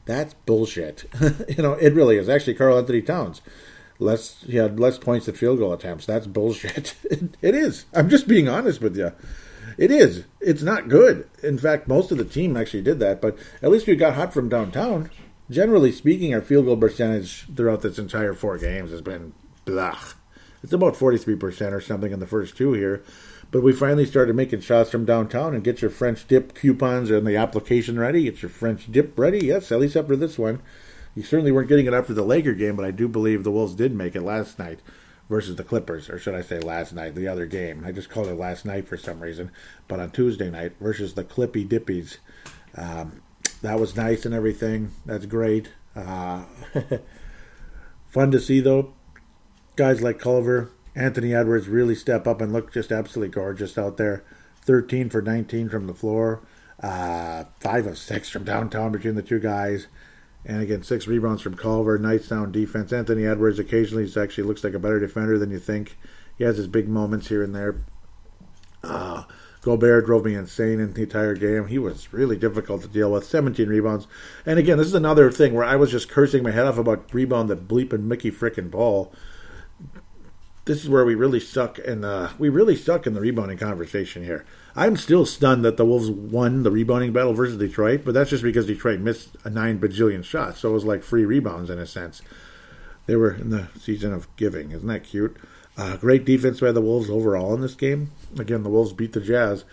That's 0.04 0.34
bullshit. 0.34 1.04
you 1.48 1.62
know, 1.62 1.72
it 1.74 1.94
really 1.94 2.16
is. 2.16 2.28
Actually, 2.28 2.54
Karl-Anthony 2.54 3.02
Towns, 3.02 3.40
less 3.98 4.42
he 4.42 4.56
had 4.56 4.80
less 4.80 4.98
points 4.98 5.26
than 5.26 5.34
field 5.34 5.58
goal 5.58 5.72
attempts. 5.72 6.06
That's 6.06 6.26
bullshit. 6.26 6.94
it 7.42 7.54
is. 7.54 7.86
I'm 7.92 8.08
just 8.08 8.28
being 8.28 8.48
honest 8.48 8.80
with 8.80 8.96
you. 8.96 9.12
It 9.76 9.90
is. 9.90 10.24
It's 10.40 10.62
not 10.62 10.88
good. 10.88 11.28
In 11.42 11.58
fact, 11.58 11.88
most 11.88 12.12
of 12.12 12.18
the 12.18 12.24
team 12.24 12.56
actually 12.56 12.82
did 12.82 13.00
that, 13.00 13.20
but 13.20 13.36
at 13.62 13.70
least 13.70 13.86
we 13.86 13.96
got 13.96 14.14
hot 14.14 14.32
from 14.32 14.48
downtown. 14.48 15.10
Generally 15.50 15.92
speaking, 15.92 16.32
our 16.34 16.40
field 16.40 16.66
goal 16.66 16.76
percentage 16.76 17.46
throughout 17.54 17.82
this 17.82 17.98
entire 17.98 18.34
four 18.34 18.56
games 18.58 18.90
has 18.90 19.02
been 19.02 19.34
blah. 19.64 19.98
It's 20.62 20.72
about 20.72 20.94
43% 20.94 21.72
or 21.72 21.80
something 21.80 22.12
in 22.12 22.20
the 22.20 22.26
first 22.26 22.56
two 22.56 22.72
here. 22.72 23.02
But 23.50 23.62
we 23.62 23.72
finally 23.72 24.06
started 24.06 24.34
making 24.34 24.62
shots 24.62 24.90
from 24.90 25.04
downtown 25.04 25.54
and 25.54 25.62
get 25.62 25.82
your 25.82 25.90
French 25.90 26.26
dip 26.26 26.54
coupons 26.54 27.10
and 27.10 27.26
the 27.26 27.36
application 27.36 27.98
ready. 27.98 28.24
Get 28.24 28.42
your 28.42 28.48
French 28.48 28.90
dip 28.90 29.16
ready. 29.18 29.46
Yes, 29.46 29.70
at 29.70 29.80
least 29.80 29.96
after 29.96 30.16
this 30.16 30.38
one. 30.38 30.62
You 31.14 31.22
certainly 31.22 31.52
weren't 31.52 31.68
getting 31.68 31.86
it 31.86 31.94
up 31.94 32.06
for 32.06 32.14
the 32.14 32.24
Laker 32.24 32.54
game, 32.54 32.76
but 32.76 32.84
I 32.84 32.90
do 32.90 33.08
believe 33.08 33.44
the 33.44 33.50
Wolves 33.50 33.74
did 33.74 33.94
make 33.94 34.16
it 34.16 34.22
last 34.22 34.58
night 34.58 34.80
versus 35.28 35.56
the 35.56 35.64
Clippers, 35.64 36.10
or 36.10 36.18
should 36.18 36.34
I 36.34 36.42
say 36.42 36.58
last 36.58 36.92
night, 36.92 37.14
the 37.14 37.28
other 37.28 37.46
game. 37.46 37.84
I 37.86 37.92
just 37.92 38.10
called 38.10 38.26
it 38.28 38.34
last 38.34 38.64
night 38.64 38.88
for 38.88 38.96
some 38.96 39.20
reason, 39.20 39.50
but 39.88 40.00
on 40.00 40.10
Tuesday 40.10 40.50
night 40.50 40.72
versus 40.80 41.14
the 41.14 41.24
Clippy 41.24 41.66
Dippies. 41.66 42.18
Um, 42.76 43.22
that 43.62 43.80
was 43.80 43.96
nice 43.96 44.26
and 44.26 44.34
everything. 44.34 44.90
That's 45.06 45.26
great. 45.26 45.70
Uh, 45.96 46.44
fun 48.10 48.30
to 48.30 48.40
see 48.40 48.60
though. 48.60 48.92
Guys 49.76 50.02
like 50.02 50.18
Culver, 50.18 50.70
Anthony 50.94 51.34
Edwards 51.34 51.68
really 51.68 51.94
step 51.94 52.26
up 52.26 52.40
and 52.40 52.52
look 52.52 52.72
just 52.72 52.92
absolutely 52.92 53.32
gorgeous 53.32 53.78
out 53.78 53.96
there. 53.96 54.24
13 54.62 55.10
for 55.10 55.20
19 55.20 55.68
from 55.68 55.86
the 55.86 55.94
floor, 55.94 56.42
uh, 56.82 57.44
5 57.60 57.86
of 57.86 57.98
6 57.98 58.28
from 58.30 58.44
downtown 58.44 58.92
between 58.92 59.14
the 59.14 59.22
two 59.22 59.40
guys. 59.40 59.88
And 60.44 60.60
again, 60.60 60.82
six 60.82 61.06
rebounds 61.06 61.42
from 61.42 61.56
Culver. 61.56 61.98
Nice 61.98 62.26
sound 62.26 62.52
defense. 62.52 62.92
Anthony 62.92 63.24
Edwards 63.26 63.58
occasionally 63.58 64.10
actually 64.16 64.44
looks 64.44 64.62
like 64.62 64.74
a 64.74 64.78
better 64.78 65.00
defender 65.00 65.38
than 65.38 65.50
you 65.50 65.58
think. 65.58 65.96
He 66.36 66.44
has 66.44 66.56
his 66.56 66.66
big 66.66 66.88
moments 66.88 67.28
here 67.28 67.42
and 67.42 67.54
there. 67.54 67.76
Uh, 68.82 69.24
Gobert 69.62 70.04
drove 70.04 70.26
me 70.26 70.34
insane 70.34 70.80
in 70.80 70.92
the 70.92 71.04
entire 71.04 71.34
game. 71.34 71.68
He 71.68 71.78
was 71.78 72.12
really 72.12 72.36
difficult 72.36 72.82
to 72.82 72.88
deal 72.88 73.10
with. 73.10 73.24
17 73.24 73.68
rebounds. 73.68 74.06
And 74.44 74.58
again, 74.58 74.76
this 74.76 74.88
is 74.88 74.94
another 74.94 75.30
thing 75.32 75.54
where 75.54 75.64
I 75.64 75.76
was 75.76 75.90
just 75.90 76.10
cursing 76.10 76.42
my 76.42 76.50
head 76.50 76.66
off 76.66 76.76
about 76.76 77.14
rebound 77.14 77.48
the 77.48 77.56
bleeping 77.56 78.02
Mickey 78.02 78.30
frickin' 78.30 78.70
ball 78.70 79.14
this 80.64 80.82
is 80.82 80.88
where 80.88 81.04
we 81.04 81.14
really 81.14 81.40
suck 81.40 81.78
and 81.78 82.04
uh, 82.04 82.30
we 82.38 82.48
really 82.48 82.76
suck 82.76 83.06
in 83.06 83.14
the 83.14 83.20
rebounding 83.20 83.58
conversation 83.58 84.24
here. 84.24 84.44
I'm 84.76 84.96
still 84.96 85.24
stunned 85.24 85.64
that 85.64 85.76
the 85.76 85.84
Wolves 85.84 86.10
won 86.10 86.62
the 86.62 86.70
rebounding 86.70 87.12
battle 87.12 87.32
versus 87.32 87.56
Detroit, 87.56 88.02
but 88.04 88.14
that's 88.14 88.30
just 88.30 88.42
because 88.42 88.66
Detroit 88.66 89.00
missed 89.00 89.36
a 89.44 89.50
nine 89.50 89.78
bajillion 89.78 90.24
shots, 90.24 90.60
so 90.60 90.70
it 90.70 90.74
was 90.74 90.84
like 90.84 91.02
free 91.02 91.24
rebounds 91.24 91.70
in 91.70 91.78
a 91.78 91.86
sense. 91.86 92.22
They 93.06 93.16
were 93.16 93.34
in 93.34 93.50
the 93.50 93.68
season 93.78 94.12
of 94.12 94.34
giving. 94.36 94.72
Isn't 94.72 94.88
that 94.88 95.04
cute? 95.04 95.36
Uh, 95.76 95.96
great 95.96 96.24
defense 96.24 96.60
by 96.60 96.72
the 96.72 96.80
Wolves 96.80 97.10
overall 97.10 97.54
in 97.54 97.60
this 97.60 97.74
game. 97.74 98.12
Again, 98.38 98.62
the 98.62 98.70
Wolves 98.70 98.92
beat 98.92 99.12
the 99.12 99.20
Jazz, 99.20 99.64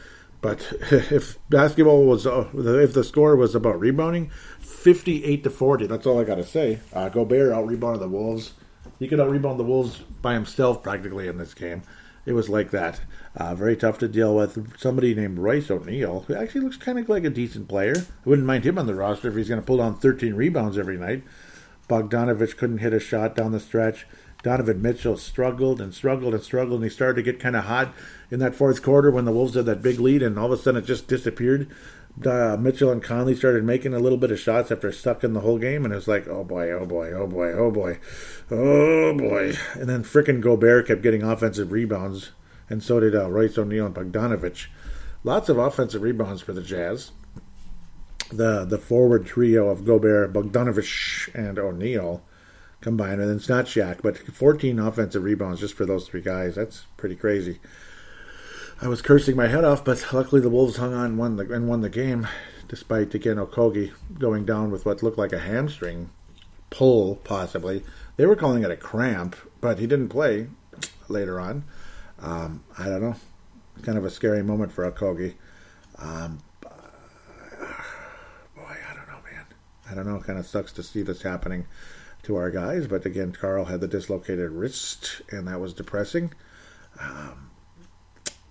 but 0.42 0.72
if 0.92 1.38
basketball 1.50 2.06
was 2.06 2.28
uh, 2.28 2.50
if 2.54 2.94
the 2.94 3.04
score 3.04 3.36
was 3.36 3.56
about 3.56 3.80
rebounding, 3.80 4.30
fifty-eight 4.60 5.44
to 5.44 5.50
forty. 5.50 5.88
That's 5.88 6.06
all 6.06 6.20
I 6.20 6.26
got 6.26 6.36
to 6.36 6.46
say. 6.46 6.80
Uh, 6.94 7.10
Gobert 7.10 7.52
out 7.54 7.68
rebounded 7.68 8.02
the 8.02 8.10
Wolves 8.10 8.54
he 9.02 9.08
could 9.08 9.20
out 9.20 9.32
rebound 9.32 9.60
the 9.60 9.64
Wolves 9.64 9.98
by 10.22 10.36
himself 10.36 10.84
practically 10.84 11.28
in 11.28 11.40
this 11.40 11.56
game. 11.56 11.82
It 12.24 12.34
was 12.34 12.50
like 12.50 12.70
that. 12.70 13.02
Uh, 13.36 13.56
very 13.56 13.78
tough 13.78 13.98
to 14.00 14.08
deal 14.08 14.36
with. 14.36 14.78
Somebody 14.80 15.16
named 15.16 15.40
Royce 15.40 15.72
O'Neale, 15.72 16.26
who 16.28 16.36
actually 16.36 16.62
looks 16.62 16.78
kind 16.78 17.00
of 17.00 17.08
like 17.08 17.24
a 17.24 17.30
decent 17.30 17.68
player. 17.68 17.96
I 17.98 18.30
wouldn't 18.30 18.48
mind 18.48 18.66
him 18.66 18.78
on 18.78 18.88
the 18.88 18.96
roster 18.96 19.30
if 19.30 19.36
he's 19.36 19.48
going 19.48 19.62
to 19.62 19.66
pull 19.66 19.78
down 19.78 19.96
13 19.96 20.34
rebounds 20.34 20.78
every 20.78 20.98
night. 20.98 21.24
Bogdanovich 21.90 22.58
couldn't 22.58 22.80
hit 22.80 22.94
a 22.94 23.00
shot 23.00 23.36
down 23.36 23.52
the 23.52 23.60
stretch. 23.60 24.06
Donovan 24.44 24.82
Mitchell 24.82 25.18
struggled 25.18 25.80
and 25.80 25.94
struggled 25.94 26.34
and 26.34 26.44
struggled, 26.44 26.82
and 26.82 26.84
he 26.84 26.90
started 26.90 27.16
to 27.16 27.32
get 27.32 27.40
kind 27.40 27.56
of 27.56 27.66
hot 27.66 27.94
in 28.32 28.40
that 28.40 28.56
fourth 28.56 28.82
quarter 28.82 29.12
when 29.12 29.26
the 29.26 29.32
Wolves 29.32 29.54
had 29.56 29.66
that 29.68 29.82
big 29.82 30.00
lead, 30.00 30.24
and 30.24 30.38
all 30.38 30.52
of 30.52 30.60
a 30.60 30.62
sudden 30.62 30.82
it 30.82 30.88
just 30.88 31.08
disappeared 31.08 31.70
uh, 32.26 32.58
Mitchell 32.60 32.92
and 32.92 33.02
Conley 33.02 33.36
started 33.36 33.64
making 33.64 33.94
a 33.94 34.00
little 34.00 34.18
bit 34.18 34.32
of 34.32 34.40
shots 34.40 34.72
after 34.72 34.92
sucking 34.92 35.34
the 35.34 35.40
whole 35.40 35.58
game, 35.58 35.84
and 35.84 35.94
it 35.94 35.98
was 35.98 36.08
like, 36.08 36.28
oh 36.28 36.44
boy, 36.44 36.70
oh 36.72 36.86
boy, 36.86 37.12
oh 37.12 37.28
boy, 37.28 37.52
oh 37.52 37.72
boy, 37.72 38.00
oh 38.52 39.18
boy. 39.18 39.54
And 39.74 39.90
then 39.90 40.04
frickin' 40.04 40.42
Gobert 40.42 40.88
kept 40.88 41.02
getting 41.02 41.24
offensive 41.24 41.72
rebounds, 41.72 42.32
and 42.72 42.82
so 42.82 43.00
did 43.00 43.16
uh, 43.16 43.30
Royce 43.30 43.58
O'Neale 43.58 43.88
and 43.88 43.96
Bogdanovich. 43.96 44.68
Lots 45.24 45.50
of 45.50 45.58
offensive 45.58 46.02
rebounds 46.02 46.42
for 46.42 46.54
the 46.54 46.62
Jazz. 46.62 47.12
The 48.32 48.64
the 48.64 48.78
forward 48.78 49.26
trio 49.26 49.68
of 49.68 49.86
Gobert, 49.86 50.32
Bogdanovich, 50.32 51.30
and 51.36 51.60
O'Neale 51.60 52.24
combined, 52.80 53.22
and 53.22 53.30
it's 53.30 53.50
not 53.50 53.66
Shaq, 53.66 54.02
but 54.02 54.18
14 54.18 54.80
offensive 54.80 55.24
rebounds 55.24 55.60
just 55.60 55.76
for 55.76 55.86
those 55.86 56.08
three 56.08 56.22
guys. 56.22 56.56
That's 56.56 56.86
pretty 56.98 57.16
crazy. 57.16 57.60
I 58.82 58.88
was 58.88 59.02
cursing 59.02 59.36
my 59.36 59.48
head 59.48 59.64
off, 59.64 59.86
but 59.86 60.04
luckily 60.12 60.42
the 60.42 60.50
Wolves 60.50 60.78
hung 60.78 60.94
on 60.94 61.06
and 61.06 61.18
won 61.18 61.36
the, 61.36 61.54
and 61.54 61.68
won 61.68 61.82
the 61.82 61.90
game, 61.90 62.28
despite 62.68 63.14
again 63.14 63.36
Okogie 63.36 63.92
going 64.18 64.46
down 64.46 64.72
with 64.72 64.86
what 64.86 65.04
looked 65.04 65.20
like 65.20 65.34
a 65.34 65.40
hamstring 65.40 66.10
pull, 66.72 67.18
possibly. 67.18 67.84
They 68.16 68.26
were 68.26 68.36
calling 68.36 68.64
it 68.64 68.72
a 68.72 68.78
cramp, 68.78 69.36
but 69.60 69.78
he 69.78 69.86
didn't 69.86 70.10
play 70.10 70.48
later 71.10 71.40
on. 71.40 71.66
Um, 72.22 72.64
I 72.78 72.86
don't 72.86 73.02
know. 73.02 73.16
Kind 73.84 73.98
of 73.98 74.06
a 74.06 74.10
scary 74.10 74.44
moment 74.44 74.72
for 74.72 74.90
Okogie. 74.90 75.34
Um, 75.98 76.40
boy, 76.62 76.70
I 78.58 78.94
don't 78.96 79.08
know, 79.08 79.22
man. 79.32 79.46
I 79.90 79.96
don't 79.96 80.06
know. 80.06 80.20
Kind 80.20 80.40
of 80.40 80.46
sucks 80.46 80.72
to 80.74 80.84
see 80.84 81.02
this 81.02 81.22
happening 81.22 81.66
to 82.24 82.36
our 82.36 82.52
guys, 82.52 82.86
but 82.88 83.06
again, 83.06 83.32
Karl 83.32 83.66
had 83.66 83.82
the 83.82 83.88
dislocated 83.88 84.52
wrist, 84.52 85.22
and 85.32 85.48
that 85.48 85.60
was 85.60 85.74
depressing. 85.74 86.34
Um, 87.00 87.50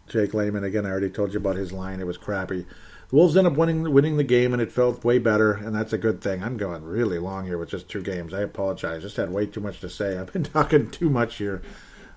Jake 0.09 0.35
Layman. 0.35 0.65
Again, 0.65 0.85
I 0.85 0.91
already 0.91 1.11
told 1.11 1.33
you 1.33 1.39
about 1.39 1.57
his 1.57 1.73
line. 1.73 2.01
It 2.01 2.07
was 2.07 2.19
crappy. 2.19 2.67
The 3.11 3.17
Wolves 3.17 3.37
end 3.37 3.47
up 3.47 3.55
winning 3.55 3.93
winning 3.93 4.17
the 4.17 4.25
game, 4.25 4.53
and 4.53 4.61
it 4.61 4.73
felt 4.73 5.05
way 5.05 5.19
better, 5.19 5.53
and 5.53 5.75
that's 5.75 5.93
a 5.93 5.99
good 5.99 6.21
thing. 6.21 6.43
I'm 6.43 6.57
going 6.57 6.85
really 6.85 7.19
long 7.19 7.47
here 7.47 7.59
with 7.59 7.71
just 7.71 7.89
two 7.89 8.03
games. 8.03 8.35
I 8.35 8.41
apologize. 8.41 9.03
Just 9.03 9.17
had 9.17 9.31
way 9.31 9.47
too 9.47 9.61
much 9.61 9.81
to 9.81 9.89
say. 9.89 10.19
I've 10.19 10.33
been 10.33 10.43
talking 10.45 10.91
too 10.91 11.11
much 11.11 11.37
here. 11.37 11.63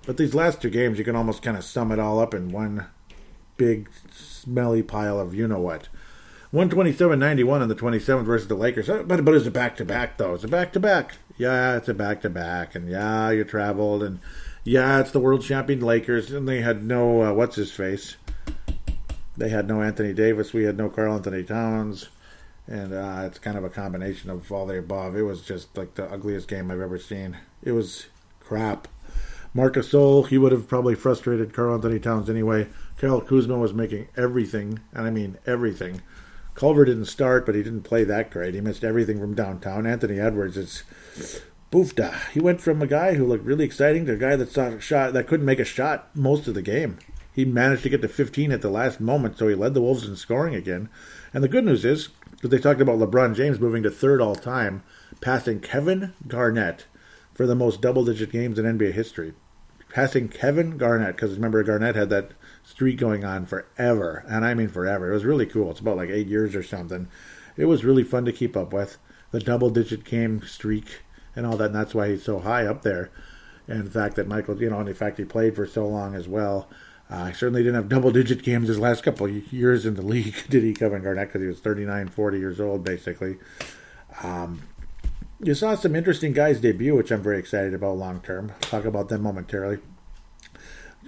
But 0.06 0.16
these 0.16 0.34
last 0.34 0.60
two 0.60 0.70
games, 0.70 0.98
you 0.98 1.04
can 1.04 1.16
almost 1.16 1.42
kind 1.42 1.56
of 1.56 1.64
sum 1.64 1.92
it 1.92 1.98
all 1.98 2.18
up 2.18 2.34
in 2.34 2.50
one 2.50 2.86
big, 3.56 3.88
smelly 4.12 4.82
pile 4.82 5.18
of 5.18 5.34
you 5.34 5.48
know 5.48 5.60
what. 5.60 5.88
127-91 6.52 7.62
on 7.62 7.68
the 7.68 7.74
27th 7.74 8.24
versus 8.24 8.46
the 8.46 8.54
Lakers. 8.54 8.88
Uh, 8.88 9.02
but, 9.02 9.24
but 9.24 9.34
it's 9.34 9.46
a 9.46 9.50
back-to-back, 9.50 10.18
though. 10.18 10.34
It's 10.34 10.44
a 10.44 10.48
back-to-back. 10.48 11.16
Yeah, 11.36 11.76
it's 11.76 11.88
a 11.88 11.94
back-to-back. 11.94 12.76
And 12.76 12.88
yeah, 12.88 13.30
you 13.30 13.42
traveled, 13.42 14.04
and 14.04 14.20
yeah, 14.62 15.00
it's 15.00 15.10
the 15.10 15.18
world 15.18 15.42
champion 15.42 15.80
Lakers, 15.80 16.30
and 16.30 16.46
they 16.46 16.60
had 16.60 16.84
no 16.84 17.22
uh, 17.22 17.32
what's 17.32 17.56
his 17.56 17.72
face. 17.72 18.16
They 19.36 19.48
had 19.48 19.66
no 19.66 19.82
Anthony 19.82 20.12
Davis. 20.12 20.52
We 20.52 20.62
had 20.62 20.76
no 20.76 20.88
Karl-Anthony 20.88 21.42
Towns, 21.42 22.08
and 22.68 22.94
uh, 22.94 23.24
it's 23.26 23.40
kind 23.40 23.58
of 23.58 23.64
a 23.64 23.70
combination 23.70 24.30
of 24.30 24.50
all 24.52 24.66
the 24.66 24.78
above. 24.78 25.16
It 25.16 25.22
was 25.22 25.42
just 25.42 25.76
like 25.76 25.94
the 25.94 26.04
ugliest 26.04 26.46
game 26.46 26.70
I've 26.70 26.80
ever 26.80 27.00
seen. 27.00 27.36
It 27.64 27.72
was 27.72 28.06
crap. 28.38 28.86
Marc 29.56 29.74
Gasol, 29.74 30.26
he 30.26 30.36
would 30.36 30.50
have 30.50 30.66
probably 30.66 30.96
frustrated 30.96 31.52
Karl-Anthony 31.54 32.00
Towns 32.00 32.28
anyway. 32.28 32.66
Kyle 32.98 33.20
Kuzma 33.20 33.56
was 33.56 33.72
making 33.72 34.08
everything, 34.16 34.80
and 34.92 35.06
I 35.06 35.10
mean 35.10 35.38
everything. 35.46 36.02
Culver 36.56 36.84
didn't 36.84 37.04
start, 37.04 37.46
but 37.46 37.54
he 37.54 37.62
didn't 37.62 37.82
play 37.82 38.02
that 38.02 38.30
great. 38.30 38.54
He 38.54 38.60
missed 38.60 38.82
everything 38.82 39.20
from 39.20 39.34
downtown. 39.34 39.86
Anthony 39.86 40.18
Edwards 40.18 40.56
is 40.56 40.82
Boofda. 41.70 42.30
He 42.32 42.40
went 42.40 42.60
from 42.60 42.82
a 42.82 42.86
guy 42.88 43.14
who 43.14 43.26
looked 43.26 43.44
really 43.44 43.64
exciting 43.64 44.06
to 44.06 44.14
a 44.14 44.16
guy 44.16 44.34
that 44.34 44.80
shot 44.82 45.12
that 45.12 45.26
couldn't 45.28 45.46
make 45.46 45.60
a 45.60 45.64
shot 45.64 46.10
most 46.16 46.48
of 46.48 46.54
the 46.54 46.62
game. 46.62 46.98
He 47.32 47.44
managed 47.44 47.84
to 47.84 47.88
get 47.88 48.02
to 48.02 48.08
15 48.08 48.50
at 48.50 48.60
the 48.60 48.70
last 48.70 49.00
moment, 49.00 49.38
so 49.38 49.46
he 49.46 49.54
led 49.54 49.74
the 49.74 49.80
Wolves 49.80 50.06
in 50.06 50.16
scoring 50.16 50.56
again. 50.56 50.88
And 51.32 51.44
the 51.44 51.48
good 51.48 51.64
news 51.64 51.84
is, 51.84 52.08
because 52.32 52.50
they 52.50 52.58
talked 52.58 52.80
about 52.80 52.98
LeBron 52.98 53.36
James 53.36 53.60
moving 53.60 53.84
to 53.84 53.90
third 53.90 54.20
all 54.20 54.34
time, 54.34 54.82
passing 55.20 55.60
Kevin 55.60 56.12
Garnett 56.26 56.86
for 57.34 57.46
the 57.46 57.56
most 57.56 57.80
double 57.80 58.04
digit 58.04 58.30
games 58.30 58.58
in 58.58 58.64
NBA 58.64 58.92
history. 58.92 59.32
Passing 59.94 60.28
Kevin 60.28 60.76
Garnett, 60.76 61.14
because 61.14 61.36
remember, 61.36 61.62
Garnett 61.62 61.94
had 61.94 62.10
that 62.10 62.32
streak 62.64 62.98
going 62.98 63.24
on 63.24 63.46
forever, 63.46 64.24
and 64.26 64.44
I 64.44 64.52
mean 64.52 64.66
forever. 64.66 65.08
It 65.08 65.14
was 65.14 65.24
really 65.24 65.46
cool. 65.46 65.70
It's 65.70 65.78
about 65.78 65.96
like 65.96 66.10
eight 66.10 66.26
years 66.26 66.56
or 66.56 66.64
something. 66.64 67.06
It 67.56 67.66
was 67.66 67.84
really 67.84 68.02
fun 68.02 68.24
to 68.24 68.32
keep 68.32 68.56
up 68.56 68.72
with. 68.72 68.98
The 69.30 69.38
double 69.38 69.70
digit 69.70 70.02
game 70.02 70.42
streak 70.42 71.02
and 71.36 71.46
all 71.46 71.56
that. 71.58 71.66
And 71.66 71.76
that's 71.76 71.94
why 71.94 72.08
he's 72.08 72.24
so 72.24 72.40
high 72.40 72.66
up 72.66 72.82
there. 72.82 73.12
And 73.68 73.84
the 73.84 73.90
fact 73.92 74.16
that 74.16 74.26
Michael, 74.26 74.60
you 74.60 74.68
know, 74.68 74.80
and 74.80 74.88
the 74.88 74.94
fact 74.94 75.18
he 75.18 75.24
played 75.24 75.54
for 75.54 75.64
so 75.64 75.86
long 75.86 76.16
as 76.16 76.26
well. 76.26 76.68
Uh, 77.08 77.30
certainly 77.32 77.62
didn't 77.62 77.76
have 77.76 77.88
double 77.88 78.10
digit 78.10 78.42
games 78.42 78.66
his 78.66 78.80
last 78.80 79.04
couple 79.04 79.28
years 79.28 79.86
in 79.86 79.94
the 79.94 80.02
league, 80.02 80.34
did 80.48 80.64
he, 80.64 80.74
Kevin 80.74 81.04
Garnett? 81.04 81.28
Because 81.28 81.42
he 81.42 81.46
was 81.46 81.60
39, 81.60 82.08
40 82.08 82.38
years 82.40 82.60
old, 82.60 82.82
basically. 82.82 83.36
Um, 84.24 84.62
you 85.44 85.54
saw 85.54 85.74
some 85.74 85.94
interesting 85.94 86.32
guys 86.32 86.60
debut, 86.60 86.94
which 86.96 87.10
I'm 87.10 87.22
very 87.22 87.38
excited 87.38 87.74
about 87.74 87.96
long 87.98 88.20
term. 88.20 88.52
Talk 88.60 88.84
about 88.84 89.08
them 89.08 89.22
momentarily. 89.22 89.78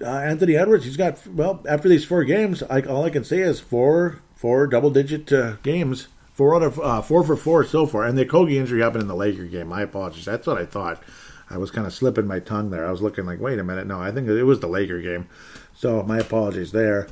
uh, 0.02 0.06
Anthony 0.06 0.56
Edwards, 0.56 0.84
he's 0.84 0.96
got 0.96 1.26
well 1.26 1.62
after 1.68 1.88
these 1.88 2.04
four 2.04 2.24
games. 2.24 2.62
I, 2.64 2.82
all 2.82 3.04
I 3.04 3.10
can 3.10 3.24
say 3.24 3.38
is 3.38 3.60
four 3.60 4.20
four 4.34 4.66
double 4.66 4.90
digit 4.90 5.32
uh, 5.32 5.56
games, 5.62 6.08
four 6.34 6.54
out 6.54 6.62
of 6.62 6.78
uh, 6.80 7.00
four 7.02 7.24
for 7.24 7.36
four 7.36 7.64
so 7.64 7.86
far. 7.86 8.04
And 8.04 8.18
the 8.18 8.26
Kogi 8.26 8.56
injury 8.56 8.82
happened 8.82 9.02
in 9.02 9.08
the 9.08 9.16
Laker 9.16 9.46
game. 9.46 9.68
My 9.68 9.82
apologies. 9.82 10.26
That's 10.26 10.46
what 10.46 10.58
I 10.58 10.66
thought. 10.66 11.02
I 11.48 11.58
was 11.58 11.70
kind 11.70 11.86
of 11.86 11.94
slipping 11.94 12.26
my 12.26 12.40
tongue 12.40 12.70
there. 12.70 12.86
I 12.86 12.90
was 12.90 13.02
looking 13.02 13.24
like, 13.24 13.40
wait 13.40 13.60
a 13.60 13.64
minute, 13.64 13.86
no, 13.86 14.00
I 14.00 14.10
think 14.10 14.28
it 14.28 14.42
was 14.42 14.58
the 14.58 14.66
Laker 14.66 15.00
game. 15.00 15.28
So 15.74 16.02
my 16.02 16.18
apologies 16.18 16.72
there. 16.72 17.06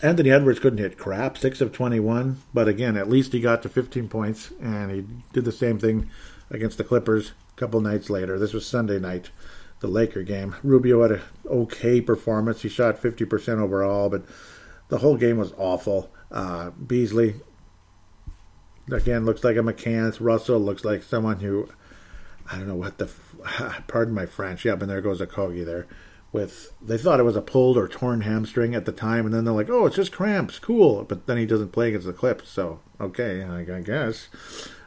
Anthony 0.00 0.30
Edwards 0.30 0.60
couldn't 0.60 0.78
hit 0.78 0.98
crap, 0.98 1.36
six 1.36 1.60
of 1.60 1.72
twenty-one, 1.72 2.40
but 2.54 2.68
again, 2.68 2.96
at 2.96 3.10
least 3.10 3.32
he 3.32 3.40
got 3.40 3.62
to 3.62 3.68
fifteen 3.68 4.08
points, 4.08 4.52
and 4.60 4.90
he 4.90 5.04
did 5.32 5.44
the 5.44 5.52
same 5.52 5.78
thing 5.78 6.08
against 6.50 6.78
the 6.78 6.84
Clippers 6.84 7.32
a 7.52 7.56
couple 7.56 7.80
nights 7.80 8.08
later. 8.08 8.38
This 8.38 8.52
was 8.52 8.66
Sunday 8.66 8.98
night 8.98 9.30
the 9.80 9.88
Laker 9.88 10.22
game. 10.22 10.56
Rubio 10.62 11.02
had 11.02 11.12
an 11.12 11.20
okay 11.46 12.00
performance. 12.00 12.62
He 12.62 12.68
shot 12.68 13.00
50% 13.00 13.58
overall, 13.58 14.08
but 14.08 14.24
the 14.88 14.98
whole 14.98 15.16
game 15.16 15.38
was 15.38 15.52
awful. 15.56 16.10
Uh, 16.30 16.70
Beasley, 16.70 17.36
again, 18.90 19.24
looks 19.24 19.44
like 19.44 19.56
a 19.56 19.62
mechanic. 19.62 20.16
Russell 20.20 20.58
looks 20.58 20.84
like 20.84 21.02
someone 21.02 21.40
who, 21.40 21.68
I 22.50 22.56
don't 22.56 22.68
know 22.68 22.74
what 22.74 22.98
the, 22.98 23.08
pardon 23.86 24.14
my 24.14 24.26
French. 24.26 24.64
Yep, 24.64 24.82
and 24.82 24.90
there 24.90 25.00
goes 25.00 25.20
Okogie 25.20 25.64
there. 25.64 25.86
With 26.30 26.72
they 26.82 26.98
thought 26.98 27.20
it 27.20 27.24
was 27.24 27.36
a 27.36 27.42
pulled 27.42 27.78
or 27.78 27.88
torn 27.88 28.20
hamstring 28.20 28.74
at 28.74 28.84
the 28.84 28.92
time, 28.92 29.24
and 29.24 29.34
then 29.34 29.44
they're 29.44 29.54
like, 29.54 29.70
"Oh, 29.70 29.86
it's 29.86 29.96
just 29.96 30.12
cramps, 30.12 30.58
cool." 30.58 31.04
But 31.04 31.26
then 31.26 31.38
he 31.38 31.46
doesn't 31.46 31.72
play 31.72 31.88
against 31.88 32.06
the 32.06 32.12
Clips, 32.12 32.50
so 32.50 32.80
okay, 33.00 33.42
I, 33.42 33.80
guess. 33.80 34.28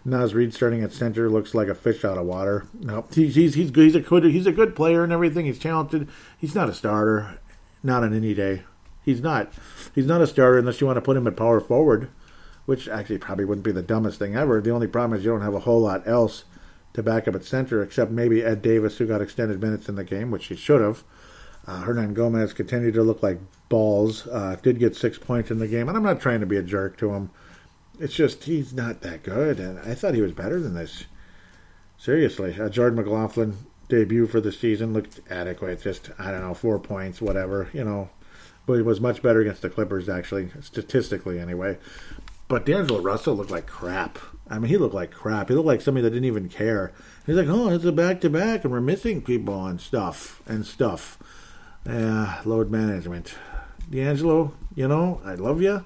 Naz 0.06 0.34
Reid 0.34 0.54
starting 0.54 0.84
at 0.84 0.94
center 0.94 1.30
looks 1.30 1.56
like 1.56 1.68
a 1.68 1.76
fish 1.76 2.06
out 2.06 2.18
of 2.18 2.26
water. 2.26 2.68
No, 2.80 3.06
he's 3.12 3.36
he's 3.36 3.56
he's 3.56 3.72
good. 3.72 3.86
He's 3.86 3.96
a 3.96 4.02
good 4.02 4.24
he's 4.26 4.46
a 4.46 4.52
good 4.52 4.76
player 4.76 5.04
and 5.04 5.12
everything. 5.12 5.46
He's 5.48 5.60
talented. 5.60 6.08
He's 6.38 6.54
not 6.54 6.70
a 6.70 6.74
starter, 6.74 7.40
not 7.82 8.04
on 8.04 8.14
any 8.14 8.36
day. 8.36 8.64
He's 9.04 9.22
not. 9.22 9.52
He's 9.96 10.06
not 10.06 10.22
a 10.22 10.28
starter 10.28 10.60
unless 10.60 10.80
you 10.80 10.88
want 10.88 10.98
to 10.98 11.02
put 11.02 11.18
him 11.18 11.28
at 11.28 11.36
power 11.36 11.60
forward, 11.60 12.10
which 12.66 12.88
actually 12.88 13.18
probably 13.18 13.46
wouldn't 13.46 13.66
be 13.66 13.72
the 13.72 13.82
dumbest 13.82 14.20
thing 14.20 14.36
ever. 14.36 14.62
The 14.62 14.72
only 14.72 14.88
problem 14.88 15.18
is 15.18 15.26
you 15.26 15.32
don't 15.32 15.42
have 15.42 15.56
a 15.56 15.62
whole 15.62 15.82
lot 15.82 16.08
else 16.08 16.46
to 16.94 17.02
back 17.02 17.28
up 17.28 17.36
at 17.36 17.46
center 17.46 17.82
except 17.82 18.12
maybe 18.12 18.44
Ed 18.44 18.62
Davis, 18.62 18.98
who 18.98 19.08
got 19.08 19.22
extended 19.22 19.62
minutes 19.62 19.90
in 19.90 19.96
the 19.96 20.04
game, 20.04 20.30
which 20.30 20.48
he 20.48 20.56
should 20.56 20.82
have. 20.82 21.04
Uh, 21.68 21.84
Hernangomez 21.84 22.56
continued 22.56 22.96
to 22.96 23.04
look 23.04 23.22
like 23.22 23.40
balls. 23.70 24.28
Uh, 24.28 24.58
did 24.62 24.80
get 24.80 24.96
six 24.96 25.18
points 25.18 25.52
in 25.52 25.60
the 25.60 25.68
game, 25.68 25.88
and 25.88 25.98
I'm 25.98 26.04
not 26.04 26.20
trying 26.20 26.40
to 26.40 26.46
be 26.46 26.58
a 26.58 26.64
jerk 26.64 26.98
to 26.98 27.12
him 27.12 27.30
it's 28.02 28.16
just 28.16 28.46
he's 28.46 28.74
not 28.74 29.02
that 29.02 29.22
good, 29.22 29.60
and 29.60 29.80
I 29.80 29.94
thought 29.94 30.16
he 30.16 30.22
was 30.22 30.34
better 30.34 30.60
than 30.60 30.74
this. 30.74 31.06
Seriously, 31.98 32.60
uh, 32.60 32.68
Jordan 32.68 32.98
McLaughlin 32.98 33.58
debut 33.90 34.26
for 34.26 34.42
the 34.42 34.52
season 34.52 34.92
looked 34.92 35.20
adequate. 35.30 35.84
Just 35.84 36.10
I 36.18 36.32
don't 36.32 36.42
know, 36.42 36.56
four 36.56 36.80
points, 36.80 37.22
whatever, 37.22 37.70
you 37.74 37.84
know. 37.84 38.10
But 38.66 38.76
he 38.76 38.82
was 38.82 39.00
much 39.00 39.22
better 39.22 39.42
against 39.42 39.62
the 39.62 39.70
Clippers, 39.70 40.10
actually, 40.10 40.50
statistically 40.62 41.40
anyway. 41.40 41.78
But 42.48 42.66
D'Angelo 42.66 43.02
Russell 43.02 43.36
looked 43.36 43.52
like 43.52 43.68
crap. 43.68 44.18
I 44.50 44.58
mean, 44.58 44.70
he 44.70 44.78
looked 44.78 44.96
like 44.96 45.12
crap. 45.12 45.50
He 45.50 45.56
looked 45.56 45.68
like 45.68 45.82
somebody 45.82 46.04
that 46.04 46.10
didn't 46.10 46.26
even 46.26 46.50
care. 46.50 46.92
He's 47.26 47.36
like, 47.36 47.48
oh, 47.48 47.70
it's 47.70 47.86
a 47.86 47.92
back 47.92 48.20
to 48.22 48.30
back, 48.30 48.64
and 48.64 48.74
we're 48.74 48.82
missing 48.82 49.22
people 49.22 49.66
and 49.66 49.80
stuff 49.80 50.42
and 50.48 50.66
stuff. 50.66 51.20
Yeah, 51.86 52.42
load 52.46 52.70
management. 52.70 53.36
D'Angelo, 53.90 54.54
you 54.76 54.88
know, 54.88 55.22
I 55.26 55.34
love 55.36 55.62
you. 55.62 55.86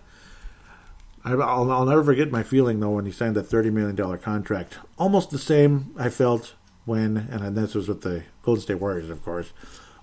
I'll, 1.24 1.72
I'll 1.72 1.86
never 1.86 2.04
forget 2.04 2.32
my 2.32 2.44
feeling 2.44 2.80
though 2.80 2.92
when 2.92 3.06
he 3.06 3.12
signed 3.12 3.36
the 3.36 3.42
thirty 3.42 3.72
million 3.72 3.96
dollar 3.96 4.18
contract. 4.18 4.78
Almost 5.00 5.32
the 5.32 5.40
same 5.40 5.96
I 5.98 6.10
felt 6.10 6.54
when, 6.86 7.18
and 7.18 7.58
this 7.58 7.74
was 7.74 7.88
with 7.88 8.02
the 8.02 8.24
Golden 8.44 8.62
State 8.62 8.80
Warriors, 8.80 9.10
of 9.10 9.24
course. 9.24 9.52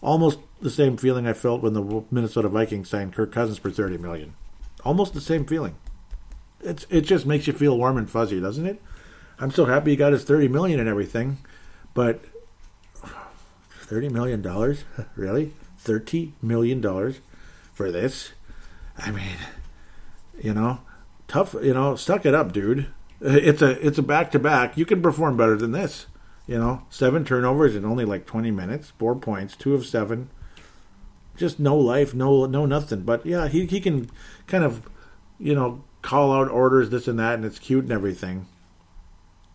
Almost 0.01 0.41
the 0.61 0.71
same 0.71 0.97
feeling 0.97 1.29
I 1.29 1.33
felt 1.33 1.63
when 1.63 1.75
the 1.75 2.05
Minnesota 2.11 2.49
Vikings 2.49 2.89
signed 2.91 3.13
Kirk 3.15 3.31
Cousins 3.31 3.59
for 3.59 3.71
30 3.71 3.99
million. 3.99 4.35
Almost 4.85 5.15
the 5.15 5.21
same 5.21 5.45
feeling. 5.45 5.77
It's 6.61 6.87
it 6.91 7.03
just 7.03 7.25
makes 7.25 7.47
you 7.47 7.53
feel 7.53 7.79
warm 7.79 7.97
and 7.99 8.11
fuzzy, 8.11 8.41
doesn't 8.41 8.67
it? 8.67 8.83
I'm 9.39 9.53
so 9.53 9.67
happy 9.67 9.91
he 9.91 9.97
got 9.97 10.13
his 10.13 10.25
30 10.25 10.49
million 10.49 10.81
and 10.81 10.89
everything, 10.89 11.39
but 11.95 12.25
thirty 13.71 14.09
million 14.09 14.43
dollars, 14.43 14.83
really? 15.17 15.53
Thirty 15.83 16.35
million 16.41 16.81
dollars 16.81 17.21
for 17.73 17.91
this? 17.91 18.33
I 18.97 19.11
mean, 19.11 19.37
you 20.41 20.55
know 20.55 20.81
tough. 21.33 21.55
You 21.55 21.75
know, 21.75 21.97
suck 21.97 22.25
it 22.27 22.35
up, 22.35 22.53
dude. 22.53 22.87
It's 23.21 23.63
a 23.63 23.85
it's 23.85 23.99
a 23.99 24.03
back 24.03 24.31
to 24.33 24.39
back. 24.39 24.77
You 24.77 24.85
can 24.85 25.03
perform 25.03 25.37
better 25.37 25.57
than 25.57 25.73
this. 25.73 26.07
You 26.47 26.59
know, 26.59 26.83
seven 26.91 27.25
turnovers 27.25 27.75
in 27.75 27.85
only 27.85 28.05
like 28.05 28.27
twenty 28.27 28.51
minutes, 28.51 28.93
four 28.99 29.17
points, 29.17 29.57
two 29.57 29.75
of 29.75 29.87
seven. 29.87 30.29
Just 31.37 31.59
no 31.59 31.77
life, 31.77 32.15
no 32.15 32.47
no 32.47 32.67
nothing. 32.67 33.03
But 33.03 33.25
yeah, 33.25 33.49
he 33.49 33.67
he 33.67 33.81
can 33.81 34.11
kind 34.47 34.65
of, 34.65 34.89
you 35.39 35.55
know, 35.55 35.85
call 36.03 36.33
out 36.33 36.51
orders, 36.51 36.91
this 36.91 37.09
and 37.09 37.19
that, 37.19 37.35
and 37.35 37.45
it's 37.45 37.59
cute 37.59 37.85
and 37.85 37.93
everything. 37.93 38.47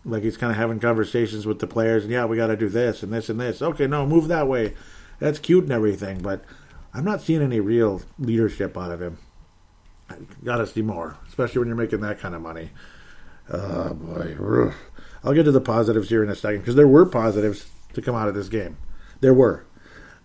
Like 0.04 0.22
he's 0.22 0.38
kind 0.38 0.50
of 0.50 0.56
having 0.56 0.80
conversations 0.80 1.46
with 1.46 1.58
the 1.58 1.66
players, 1.66 2.04
and 2.04 2.12
yeah, 2.12 2.24
we 2.24 2.36
got 2.36 2.46
to 2.48 2.56
do 2.56 2.68
this 2.68 3.02
and 3.02 3.12
this 3.12 3.28
and 3.28 3.38
this. 3.38 3.62
Okay, 3.62 3.86
no, 3.86 4.06
move 4.06 4.28
that 4.28 4.48
way. 4.48 4.74
That's 5.18 5.38
cute 5.38 5.64
and 5.64 5.72
everything, 5.72 6.20
but 6.20 6.44
I'm 6.94 7.04
not 7.04 7.22
seeing 7.22 7.42
any 7.42 7.60
real 7.60 8.02
leadership 8.18 8.76
out 8.76 8.92
of 8.92 9.02
him. 9.02 9.18
I 10.08 10.16
Got 10.44 10.58
to 10.58 10.66
see 10.66 10.82
more, 10.82 11.16
especially 11.28 11.60
when 11.60 11.68
you're 11.68 11.76
making 11.76 12.00
that 12.00 12.18
kind 12.18 12.34
of 12.34 12.42
money. 12.42 12.70
Oh 13.50 13.94
boy, 13.94 14.72
I'll 15.24 15.34
get 15.34 15.44
to 15.44 15.52
the 15.52 15.60
positives 15.60 16.08
here 16.08 16.22
in 16.22 16.30
a 16.30 16.36
second 16.36 16.60
because 16.60 16.76
there 16.76 16.88
were 16.88 17.06
positives 17.06 17.66
to 17.94 18.02
come 18.02 18.14
out 18.14 18.28
of 18.28 18.34
this 18.34 18.48
game. 18.48 18.76
There 19.20 19.34
were 19.34 19.64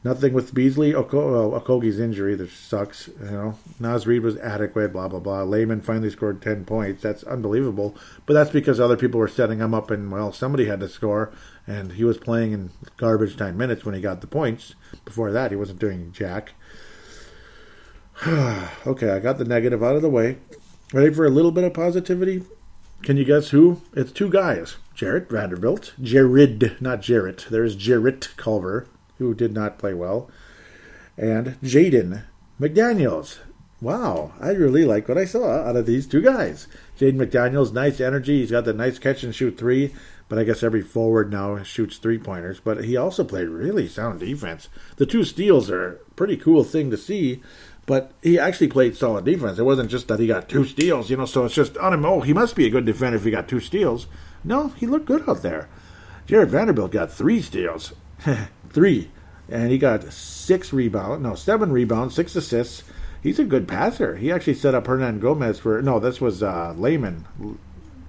nothing 0.04 0.34
with 0.34 0.54
Beasley 0.54 0.94
Oko- 0.94 1.58
Okogie's 1.60 2.00
injury 2.00 2.36
that 2.36 2.50
sucks. 2.50 3.08
You 3.08 3.32
know, 3.32 3.60
Naz 3.80 4.06
Reid 4.06 4.24
was 4.24 4.38
adequate. 4.38 4.94
Blah 4.94 5.08
blah 5.08 5.20
blah. 5.20 5.44
Layman 5.44 5.82
finally 5.82 6.10
scored 6.10 6.42
ten 6.42 6.66
points. 6.66 7.02
That's 7.02 7.24
unbelievable. 7.24 7.96
But 8.26 8.34
that's 8.34 8.52
because 8.52 8.80
other 8.80 8.98
people 8.98 9.20
were 9.20 9.28
setting 9.28 9.60
him 9.60 9.74
up, 9.74 9.92
and 9.92 10.12
well, 10.12 10.32
somebody 10.32 10.66
had 10.66 10.80
to 10.82 10.90
score, 10.90 11.32
and 11.68 11.94
he 11.94 12.04
was 12.04 12.18
playing 12.18 12.52
in 12.52 12.72
garbage 12.98 13.38
time 13.38 13.58
minutes 13.58 13.86
when 13.86 13.96
he 13.96 14.02
got 14.02 14.22
the 14.22 14.28
points. 14.28 14.76
Before 15.06 15.32
that, 15.32 15.52
he 15.52 15.58
wasn't 15.58 15.80
doing 15.80 16.12
jack. 16.12 16.54
okay, 18.28 19.10
I 19.10 19.20
got 19.20 19.38
the 19.38 19.46
negative 19.46 19.84
out 19.84 19.96
of 19.96 20.02
the 20.02 20.10
way. 20.10 20.38
Ready 20.94 21.14
for 21.14 21.26
a 21.26 21.30
little 21.32 21.52
bit 21.52 21.64
of 21.64 21.74
positivity? 21.74 22.44
Can 23.02 23.18
you 23.18 23.26
guess 23.26 23.50
who? 23.50 23.82
It's 23.94 24.12
two 24.12 24.30
guys. 24.30 24.78
Jarred 24.96 25.28
Vanderbilt. 25.30 25.94
Jarred, 26.02 26.78
not 26.80 27.02
Jarrett. 27.02 27.48
There's 27.50 27.76
Jarrett 27.76 28.30
Culver, 28.38 28.88
who 29.18 29.34
did 29.34 29.54
not 29.54 29.78
play 29.78 29.94
well. 29.94 30.30
And 31.18 31.60
Jaden 31.62 32.24
McDaniels. 32.60 33.40
Wow, 33.82 34.32
I 34.40 34.52
really 34.52 34.86
like 34.86 35.10
what 35.10 35.18
I 35.18 35.26
saw 35.26 35.68
out 35.68 35.76
of 35.76 35.86
these 35.86 36.08
two 36.08 36.22
guys. 36.22 36.68
Jaden 36.98 37.16
McDaniels, 37.16 37.74
nice 37.74 38.00
energy. 38.00 38.40
He's 38.40 38.52
got 38.52 38.64
the 38.64 38.74
nice 38.74 38.98
catch 38.98 39.24
and 39.24 39.36
shoot 39.36 39.58
three, 39.58 39.94
but 40.30 40.40
I 40.40 40.46
guess 40.46 40.64
every 40.64 40.82
forward 40.82 41.32
now 41.32 41.62
shoots 41.64 41.98
three 41.98 42.18
pointers. 42.18 42.62
But 42.62 42.86
he 42.86 42.96
also 42.96 43.26
played 43.26 43.50
really 43.50 43.90
sound 43.90 44.22
defense. 44.22 44.70
The 44.96 45.06
two 45.06 45.26
steals 45.26 45.70
are 45.70 46.00
pretty 46.16 46.38
cool 46.38 46.64
thing 46.64 46.92
to 46.92 46.98
see. 46.98 47.42
But 47.86 48.14
he 48.22 48.40
actually 48.40 48.70
played 48.70 48.96
solid 48.96 49.26
defense. 49.26 49.60
It 49.60 49.64
wasn't 49.64 49.92
just 49.92 50.08
that 50.08 50.20
he 50.20 50.28
got 50.28 50.48
two 50.48 50.64
steals, 50.64 51.10
you 51.10 51.18
know. 51.18 51.26
So 51.26 51.46
it's 51.46 51.56
just 51.56 51.78
on 51.78 51.94
him. 51.94 52.06
Oh, 52.06 52.22
he 52.22 52.34
must 52.34 52.56
be 52.56 52.66
a 52.66 52.70
good 52.70 52.86
defender 52.86 53.18
if 53.18 53.26
he 53.26 53.32
got 53.32 53.50
two 53.50 53.60
steals. 53.60 54.08
No, 54.44 54.70
he 54.70 54.86
looked 54.86 55.06
good 55.06 55.28
out 55.28 55.42
there. 55.42 55.70
Jarred 56.26 56.50
Vanderbilt 56.50 56.92
got 56.92 57.12
three 57.12 57.42
steals, 57.42 57.92
three, 58.74 59.10
and 59.48 59.72
he 59.72 59.78
got 59.78 60.12
six 60.12 60.74
rebounds. 60.74 61.24
No, 61.24 61.36
seven 61.36 61.72
rebounds, 61.72 62.16
six 62.16 62.36
assists. 62.36 62.84
He's 63.22 63.40
a 63.40 63.46
good 63.46 63.68
passer. 63.68 64.18
He 64.18 64.32
actually 64.32 64.56
set 64.56 64.76
up 64.76 64.86
Hernangomez 64.86 65.60
for 65.60 65.82
no. 65.82 66.00
This 66.00 66.20
was 66.20 66.44
uh, 66.44 66.74
Layman 66.76 67.26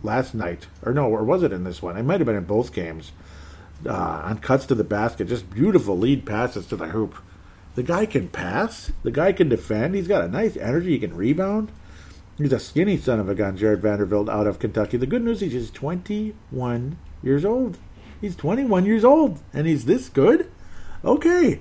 last 0.03 0.35
night, 0.35 0.67
or 0.83 0.93
no, 0.93 1.07
or 1.07 1.23
was 1.23 1.43
it 1.43 1.53
in 1.53 1.65
this 1.65 1.81
one? 1.81 1.97
It 1.97 2.03
might 2.03 2.19
have 2.19 2.27
been 2.27 2.37
in 2.37 2.45
both 2.45 2.73
games. 2.73 3.13
Uh, 3.87 4.23
on 4.25 4.39
cuts 4.39 4.67
to 4.67 4.75
the 4.75 4.85
basket, 4.85 5.29
just 5.29 5.51
beautiful 5.51 5.99
lead 5.99 6.25
passes 6.25 6.67
to 6.67 6.77
the 6.77 6.89
hoop. 6.89 7.17
The 7.75 7.83
guy 7.83 8.07
can 8.07 8.29
pass. 8.29 8.93
The 9.03 9.11
guy 9.11 9.33
can 9.33 9.49
defend. 9.49 9.95
He's 9.95 10.09
got 10.09 10.25
a 10.25 10.29
nice 10.29 10.57
energy. 10.57 10.91
He 10.91 10.99
can 10.99 11.15
rebound. 11.15 11.71
He's 12.39 12.53
a 12.53 12.59
skinny 12.59 12.97
son 12.97 13.21
of 13.21 13.29
a 13.29 13.35
gun, 13.35 13.57
Jarred 13.57 13.83
Vanderbilt 13.83 14.29
out 14.29 14.47
of 14.47 14.59
Kentucky. 14.59 14.97
The 14.97 15.07
good 15.07 15.23
news 15.23 15.43
is 15.43 15.53
he's 15.53 15.71
21 15.71 16.97
years 17.23 17.45
old. 17.45 17.79
He's 18.25 18.37
21 18.37 18.87
years 18.87 19.05
old, 19.05 19.39
and 19.53 19.67
he's 19.67 19.85
this 19.85 20.09
good. 20.09 20.51
Okay, 21.05 21.61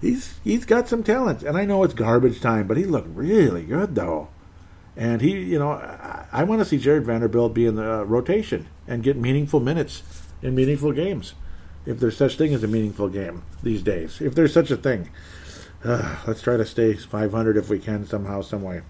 he's 0.00 0.40
he's 0.42 0.64
got 0.64 0.88
some 0.88 1.02
talents, 1.02 1.42
and 1.42 1.54
I 1.54 1.66
know 1.66 1.84
it's 1.84 1.92
garbage 1.92 2.40
time, 2.40 2.66
but 2.66 2.78
he 2.78 2.84
looked 2.84 3.14
really 3.14 3.62
good 3.62 3.94
though. 3.94 4.28
And 4.96 5.20
he, 5.20 5.32
you 5.32 5.58
know, 5.58 5.72
I, 5.72 6.24
I 6.32 6.44
want 6.44 6.62
to 6.62 6.64
see 6.64 6.78
Jarred 6.78 7.04
Vanderbilt 7.04 7.52
be 7.52 7.66
in 7.66 7.74
the 7.74 8.06
rotation 8.06 8.68
and 8.86 9.02
get 9.02 9.18
meaningful 9.18 9.60
minutes 9.60 10.02
in 10.40 10.54
meaningful 10.54 10.92
games, 10.92 11.34
if 11.84 12.00
there's 12.00 12.16
such 12.16 12.38
thing 12.38 12.54
as 12.54 12.64
a 12.64 12.68
meaningful 12.68 13.10
game 13.10 13.42
these 13.62 13.82
days. 13.82 14.22
If 14.22 14.34
there's 14.34 14.54
such 14.54 14.70
a 14.70 14.78
thing. 14.78 15.10
Uh, 15.84 16.16
let's 16.26 16.40
try 16.40 16.56
to 16.56 16.64
stay 16.64 16.94
500 16.94 17.58
if 17.58 17.68
we 17.68 17.78
can 17.78 18.06
somehow, 18.06 18.40
some 18.40 18.62
way. 18.62 18.80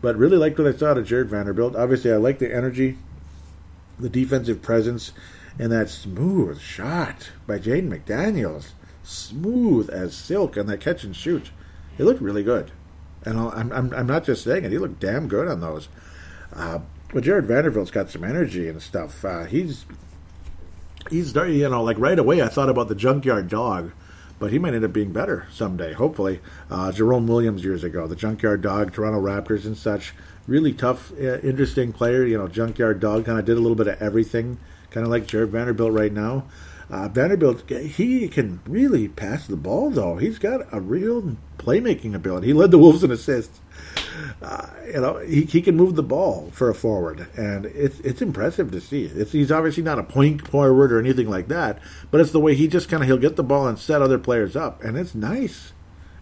But 0.00 0.16
really 0.16 0.38
liked 0.38 0.58
what 0.58 0.74
I 0.74 0.76
saw 0.76 0.90
of 0.90 1.06
Jarred 1.06 1.30
Vanderbilt. 1.30 1.76
Obviously, 1.76 2.10
I 2.10 2.16
like 2.16 2.40
the 2.40 2.52
energy, 2.52 2.98
the 3.96 4.08
defensive 4.08 4.60
presence, 4.60 5.12
and 5.58 5.72
that 5.72 5.90
smooth 5.90 6.60
shot 6.60 7.30
by 7.46 7.58
Jaden 7.58 7.88
McDaniels. 7.88 8.72
smooth 9.02 9.88
as 9.90 10.14
silk 10.14 10.56
on 10.56 10.66
that 10.66 10.80
catch 10.80 11.02
and 11.02 11.16
shoot. 11.16 11.50
He 11.96 12.02
looked 12.02 12.20
really 12.20 12.42
good. 12.42 12.70
And 13.24 13.38
I'm, 13.40 13.72
I'm, 13.72 13.92
I'm 13.94 14.06
not 14.06 14.24
just 14.24 14.44
saying 14.44 14.64
it, 14.64 14.70
he 14.70 14.78
looked 14.78 15.00
damn 15.00 15.28
good 15.28 15.48
on 15.48 15.60
those. 15.60 15.88
Uh, 16.52 16.80
but 17.12 17.24
Jarred 17.24 17.46
Vanderbilt's 17.46 17.90
got 17.90 18.10
some 18.10 18.22
energy 18.22 18.68
and 18.68 18.82
stuff. 18.82 19.24
Uh, 19.24 19.44
he's 19.44 19.86
he's 21.10 21.34
you 21.34 21.68
know 21.68 21.82
like 21.82 21.98
right 21.98 22.18
away 22.18 22.42
I 22.42 22.48
thought 22.48 22.68
about 22.68 22.88
the 22.88 22.94
junkyard 22.94 23.48
dog, 23.48 23.92
but 24.38 24.52
he 24.52 24.58
might 24.58 24.74
end 24.74 24.84
up 24.84 24.92
being 24.92 25.12
better 25.12 25.46
someday. 25.50 25.94
Hopefully, 25.94 26.40
uh, 26.70 26.92
Jerome 26.92 27.26
Williams 27.26 27.64
years 27.64 27.82
ago, 27.82 28.06
the 28.06 28.16
junkyard 28.16 28.60
dog, 28.60 28.92
Toronto 28.92 29.20
Raptors 29.20 29.64
and 29.64 29.76
such. 29.76 30.14
Really 30.46 30.72
tough, 30.72 31.12
uh, 31.12 31.38
interesting 31.40 31.92
player. 31.92 32.24
You 32.24 32.38
know, 32.38 32.48
junkyard 32.48 33.00
dog 33.00 33.26
kind 33.26 33.38
of 33.38 33.44
did 33.44 33.56
a 33.56 33.60
little 33.60 33.76
bit 33.76 33.88
of 33.88 34.00
everything, 34.00 34.58
kind 34.90 35.04
of 35.04 35.10
like 35.10 35.26
Jarred 35.26 35.50
Vanderbilt 35.50 35.92
right 35.92 36.12
now. 36.12 36.44
Uh, 36.90 37.08
Vanderbilt, 37.08 37.68
he 37.70 38.28
can 38.28 38.60
really 38.66 39.08
pass 39.08 39.46
the 39.46 39.56
ball 39.56 39.90
though. 39.90 40.16
He's 40.16 40.38
got 40.38 40.66
a 40.72 40.80
real 40.80 41.36
playmaking 41.58 42.14
ability. 42.14 42.48
He 42.48 42.52
led 42.54 42.70
the 42.70 42.78
Wolves 42.78 43.04
in 43.04 43.10
assists 43.10 43.60
uh, 44.42 44.66
you 44.86 45.00
know, 45.00 45.18
he, 45.18 45.42
he 45.42 45.60
can 45.60 45.76
move 45.76 45.96
the 45.96 46.02
ball 46.02 46.50
for 46.52 46.70
a 46.70 46.74
forward, 46.74 47.26
and 47.36 47.66
it's 47.66 48.00
it's 48.00 48.22
impressive 48.22 48.70
to 48.70 48.80
see. 48.80 49.04
It's, 49.04 49.32
he's 49.32 49.52
obviously 49.52 49.82
not 49.82 49.98
a 49.98 50.04
point 50.04 50.46
forward 50.46 50.92
or 50.92 50.98
anything 50.98 51.28
like 51.28 51.48
that, 51.48 51.78
but 52.10 52.20
it's 52.20 52.32
the 52.32 52.40
way 52.40 52.54
he 52.54 52.68
just 52.68 52.88
kind 52.88 53.02
of 53.02 53.08
he'll 53.08 53.18
get 53.18 53.36
the 53.36 53.42
ball 53.42 53.66
and 53.66 53.78
set 53.78 54.02
other 54.02 54.18
players 54.18 54.56
up, 54.56 54.82
and 54.82 54.96
it's 54.96 55.14
nice. 55.14 55.72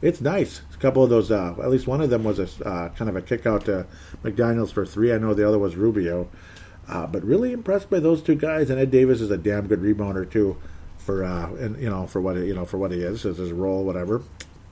It's 0.02 0.20
nice. 0.20 0.60
A 0.74 0.76
couple 0.78 1.02
of 1.02 1.10
those, 1.10 1.30
uh, 1.30 1.54
at 1.62 1.70
least 1.70 1.86
one 1.86 2.02
of 2.02 2.10
them 2.10 2.22
was 2.22 2.38
a 2.38 2.68
uh, 2.68 2.88
kind 2.90 3.08
of 3.08 3.16
a 3.16 3.22
kick 3.22 3.46
out 3.46 3.64
to 3.64 3.86
McDaniel's 4.22 4.72
for 4.72 4.84
three. 4.84 5.12
I 5.12 5.18
know 5.18 5.34
the 5.34 5.48
other 5.48 5.58
was 5.58 5.74
Rubio, 5.74 6.28
uh, 6.88 7.06
but 7.06 7.24
really 7.24 7.52
impressed 7.52 7.90
by 7.90 8.00
those 8.00 8.22
two 8.22 8.34
guys. 8.34 8.70
And 8.70 8.78
Ed 8.78 8.90
Davis 8.90 9.20
is 9.20 9.30
a 9.30 9.38
damn 9.38 9.66
good 9.66 9.80
rebounder 9.80 10.30
too, 10.30 10.56
for 10.98 11.24
uh, 11.24 11.52
and 11.54 11.80
you 11.80 11.90
know 11.90 12.06
for 12.06 12.20
what 12.20 12.36
you 12.36 12.54
know 12.54 12.64
for 12.64 12.78
what 12.78 12.92
he 12.92 13.00
is 13.00 13.24
as 13.24 13.38
his 13.38 13.52
role, 13.52 13.84
whatever 13.84 14.22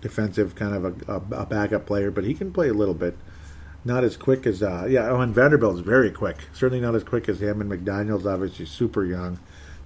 defensive 0.05 0.55
kind 0.55 0.74
of 0.74 0.85
a, 0.85 1.12
a, 1.12 1.42
a, 1.42 1.46
backup 1.46 1.87
player, 1.87 2.11
but 2.11 2.24
he 2.24 2.35
can 2.35 2.53
play 2.53 2.68
a 2.68 2.74
little 2.74 2.94
bit. 2.94 3.16
Not 3.87 4.05
as 4.05 4.18
quick 4.18 4.46
as 4.46 4.62
uh, 4.62 4.87
yeah. 4.88 5.09
Oh, 5.09 5.20
and 5.20 5.35
Vanderbilt's 5.35 5.81
very 5.81 6.11
quick. 6.11 6.37
Certainly 6.53 6.83
not 6.83 6.94
as 6.94 7.05
quick 7.05 7.29
as 7.29 7.40
him. 7.40 7.61
And 7.61 7.70
McDaniel's 7.70 8.27
obviously 8.27 8.66
super 8.66 9.05
young, 9.05 9.40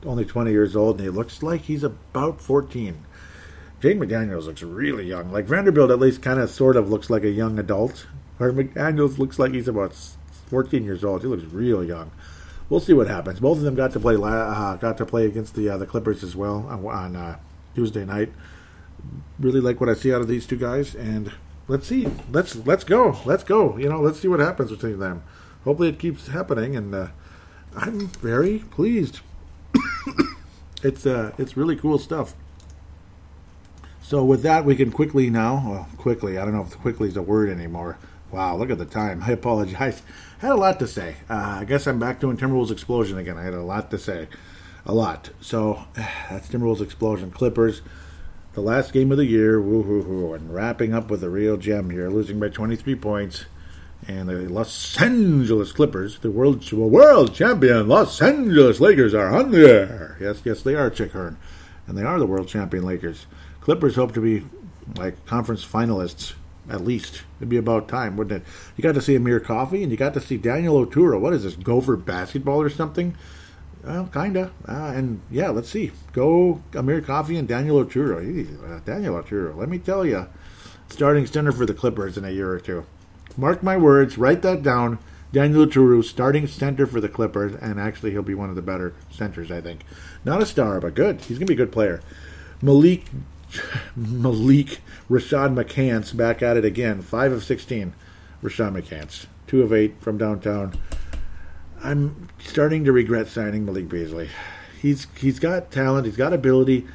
only 0.04 0.24
20 0.24 0.50
years 0.50 0.76
old, 0.76 0.96
and 0.96 1.04
he 1.04 1.10
looks 1.10 1.42
like 1.42 1.62
he's 1.62 1.84
about 1.84 2.40
14. 2.40 3.04
Jaden 3.80 3.98
McDaniels 3.98 4.46
looks 4.46 4.62
really 4.62 5.06
young. 5.06 5.32
Like 5.32 5.46
Vanderbilt, 5.46 5.90
at 5.90 6.00
least, 6.00 6.20
kind 6.20 6.40
of 6.40 6.50
sort 6.50 6.76
of 6.76 6.90
looks 6.90 7.10
like 7.10 7.22
a 7.22 7.30
young 7.30 7.58
adult. 7.58 8.06
Where 8.38 8.52
McDaniels 8.52 9.18
looks 9.18 9.38
like 9.38 9.52
he's 9.52 9.68
about 9.68 9.94
14 10.48 10.84
years 10.84 11.04
old. 11.04 11.22
He 11.22 11.28
looks 11.28 11.44
real 11.44 11.84
young. 11.84 12.10
We'll 12.68 12.80
see 12.80 12.92
what 12.92 13.06
happens. 13.06 13.40
Both 13.40 13.58
of 13.58 13.64
them 13.64 13.74
got 13.74 13.92
to 13.92 14.00
play 14.00 14.14
uh, 14.16 14.76
got 14.76 14.98
to 14.98 15.06
play 15.06 15.26
against 15.26 15.54
the 15.54 15.70
uh, 15.70 15.78
the 15.78 15.86
Clippers 15.86 16.22
as 16.22 16.36
well 16.36 16.66
on, 16.68 16.84
on 16.86 17.16
uh, 17.16 17.38
Tuesday 17.74 18.04
night 18.04 18.30
really 19.38 19.60
like 19.60 19.80
what 19.80 19.88
I 19.88 19.94
see 19.94 20.12
out 20.12 20.20
of 20.20 20.28
these 20.28 20.46
two 20.46 20.56
guys, 20.56 20.94
and 20.94 21.32
let's 21.66 21.86
see. 21.86 22.08
Let's 22.30 22.56
let's 22.56 22.84
go. 22.84 23.18
Let's 23.24 23.44
go. 23.44 23.76
You 23.76 23.88
know, 23.88 24.00
let's 24.00 24.20
see 24.20 24.28
what 24.28 24.40
happens 24.40 24.70
between 24.70 24.98
them. 24.98 25.22
Hopefully, 25.64 25.88
it 25.88 25.98
keeps 25.98 26.28
happening, 26.28 26.76
and 26.76 26.94
uh, 26.94 27.08
I'm 27.76 28.08
very 28.08 28.60
pleased. 28.70 29.20
it's 30.82 31.06
uh, 31.06 31.32
it's 31.38 31.56
really 31.56 31.76
cool 31.76 31.98
stuff. 31.98 32.34
So 34.02 34.24
with 34.24 34.42
that, 34.42 34.64
we 34.64 34.74
can 34.74 34.90
quickly 34.90 35.28
now, 35.28 35.62
well, 35.66 35.88
quickly. 35.98 36.38
I 36.38 36.44
don't 36.44 36.54
know 36.54 36.62
if 36.62 36.78
quickly 36.78 37.08
is 37.08 37.16
a 37.16 37.22
word 37.22 37.50
anymore. 37.50 37.98
Wow, 38.30 38.56
look 38.56 38.70
at 38.70 38.78
the 38.78 38.84
time. 38.84 39.22
I 39.22 39.32
apologize. 39.32 40.02
I 40.42 40.46
had 40.46 40.52
a 40.52 40.56
lot 40.56 40.78
to 40.80 40.86
say. 40.86 41.16
Uh, 41.28 41.58
I 41.60 41.64
guess 41.64 41.86
I'm 41.86 41.98
back 41.98 42.20
doing 42.20 42.36
Timberwolves 42.36 42.70
Explosion 42.70 43.18
again. 43.18 43.38
I 43.38 43.42
had 43.42 43.54
a 43.54 43.62
lot 43.62 43.90
to 43.90 43.98
say, 43.98 44.28
a 44.84 44.94
lot. 44.94 45.30
So 45.40 45.84
that's 45.94 46.48
Timberwolves 46.48 46.82
Explosion. 46.82 47.30
Clippers 47.30 47.82
the 48.58 48.64
last 48.64 48.92
game 48.92 49.12
of 49.12 49.18
the 49.18 49.24
year, 49.24 49.60
woo-hoo-hoo, 49.60 50.34
and 50.34 50.52
wrapping 50.52 50.92
up 50.92 51.10
with 51.10 51.22
a 51.22 51.30
real 51.30 51.56
gem 51.56 51.90
here, 51.90 52.10
losing 52.10 52.40
by 52.40 52.48
23 52.48 52.96
points. 52.96 53.44
And 54.08 54.28
the 54.28 54.48
Los 54.48 55.00
Angeles 55.00 55.70
Clippers, 55.70 56.18
the 56.18 56.30
world 56.30 56.70
world 56.72 57.34
champion 57.34 57.86
Los 57.86 58.20
Angeles 58.20 58.80
Lakers, 58.80 59.14
are 59.14 59.28
on 59.28 59.52
the 59.52 59.68
air. 59.68 60.16
Yes, 60.20 60.42
yes, 60.44 60.62
they 60.62 60.74
are, 60.74 60.90
Chick 60.90 61.12
Hearn. 61.12 61.36
And 61.86 61.96
they 61.96 62.02
are 62.02 62.18
the 62.18 62.26
world 62.26 62.48
champion 62.48 62.84
Lakers. 62.84 63.26
Clippers 63.60 63.94
hope 63.94 64.12
to 64.14 64.20
be 64.20 64.44
like 64.96 65.24
conference 65.24 65.64
finalists 65.64 66.32
at 66.68 66.84
least. 66.84 67.22
It'd 67.38 67.48
be 67.48 67.56
about 67.56 67.88
time, 67.88 68.16
wouldn't 68.16 68.42
it? 68.42 68.48
You 68.76 68.82
got 68.82 68.94
to 68.94 69.00
see 69.00 69.16
Amir 69.16 69.40
Coffey 69.40 69.82
and 69.82 69.90
you 69.90 69.96
got 69.96 70.14
to 70.14 70.20
see 70.20 70.36
Daniel 70.36 70.84
Oturu. 70.84 71.20
What 71.20 71.32
is 71.32 71.44
this, 71.44 71.56
Gopher 71.56 71.96
basketball 71.96 72.60
or 72.60 72.70
something? 72.70 73.16
Well, 73.84 74.08
kinda. 74.12 74.50
Uh, 74.66 74.92
and 74.94 75.20
yeah, 75.30 75.48
let's 75.48 75.70
see. 75.70 75.92
Go 76.12 76.62
Amir 76.74 77.00
Coffey 77.00 77.36
and 77.36 77.48
Daniel 77.48 77.84
Oturu. 77.84 78.76
Uh, 78.76 78.80
Daniel 78.84 79.14
Oturu. 79.14 79.56
Let 79.56 79.68
me 79.68 79.78
tell 79.78 80.04
you, 80.04 80.26
starting 80.88 81.26
center 81.26 81.52
for 81.52 81.64
the 81.64 81.74
Clippers 81.74 82.18
in 82.18 82.24
a 82.24 82.30
year 82.30 82.50
or 82.50 82.60
two. 82.60 82.84
Mark 83.36 83.62
my 83.62 83.76
words. 83.76 84.18
Write 84.18 84.42
that 84.42 84.62
down. 84.62 84.98
Daniel 85.30 85.66
Oturu 85.66 86.02
starting 86.02 86.46
center 86.46 86.86
for 86.86 87.00
the 87.00 87.08
Clippers, 87.08 87.54
and 87.54 87.78
actually 87.78 88.12
he'll 88.12 88.22
be 88.22 88.34
one 88.34 88.48
of 88.48 88.56
the 88.56 88.62
better 88.62 88.94
centers, 89.10 89.50
I 89.50 89.60
think. 89.60 89.84
Not 90.24 90.42
a 90.42 90.46
star, 90.46 90.80
but 90.80 90.94
good. 90.94 91.20
He's 91.20 91.38
gonna 91.38 91.46
be 91.46 91.54
a 91.54 91.56
good 91.56 91.72
player. 91.72 92.00
Malik 92.62 93.04
Malik 93.96 94.80
Rashad 95.10 95.54
McCants 95.54 96.16
back 96.16 96.42
at 96.42 96.56
it 96.56 96.64
again. 96.64 97.02
Five 97.02 97.32
of 97.32 97.44
sixteen. 97.44 97.94
Rashad 98.42 98.80
McCants. 98.80 99.26
Two 99.46 99.62
of 99.62 99.72
eight 99.72 100.00
from 100.00 100.18
downtown. 100.18 100.78
I'm 101.82 102.28
starting 102.38 102.84
to 102.84 102.92
regret 102.92 103.28
signing 103.28 103.64
Malik 103.64 103.88
Beasley. 103.88 104.28
He's 104.80 105.06
he's 105.16 105.38
got 105.38 105.70
talent, 105.70 106.06
he's 106.06 106.16
got 106.16 106.32
ability. 106.32 106.86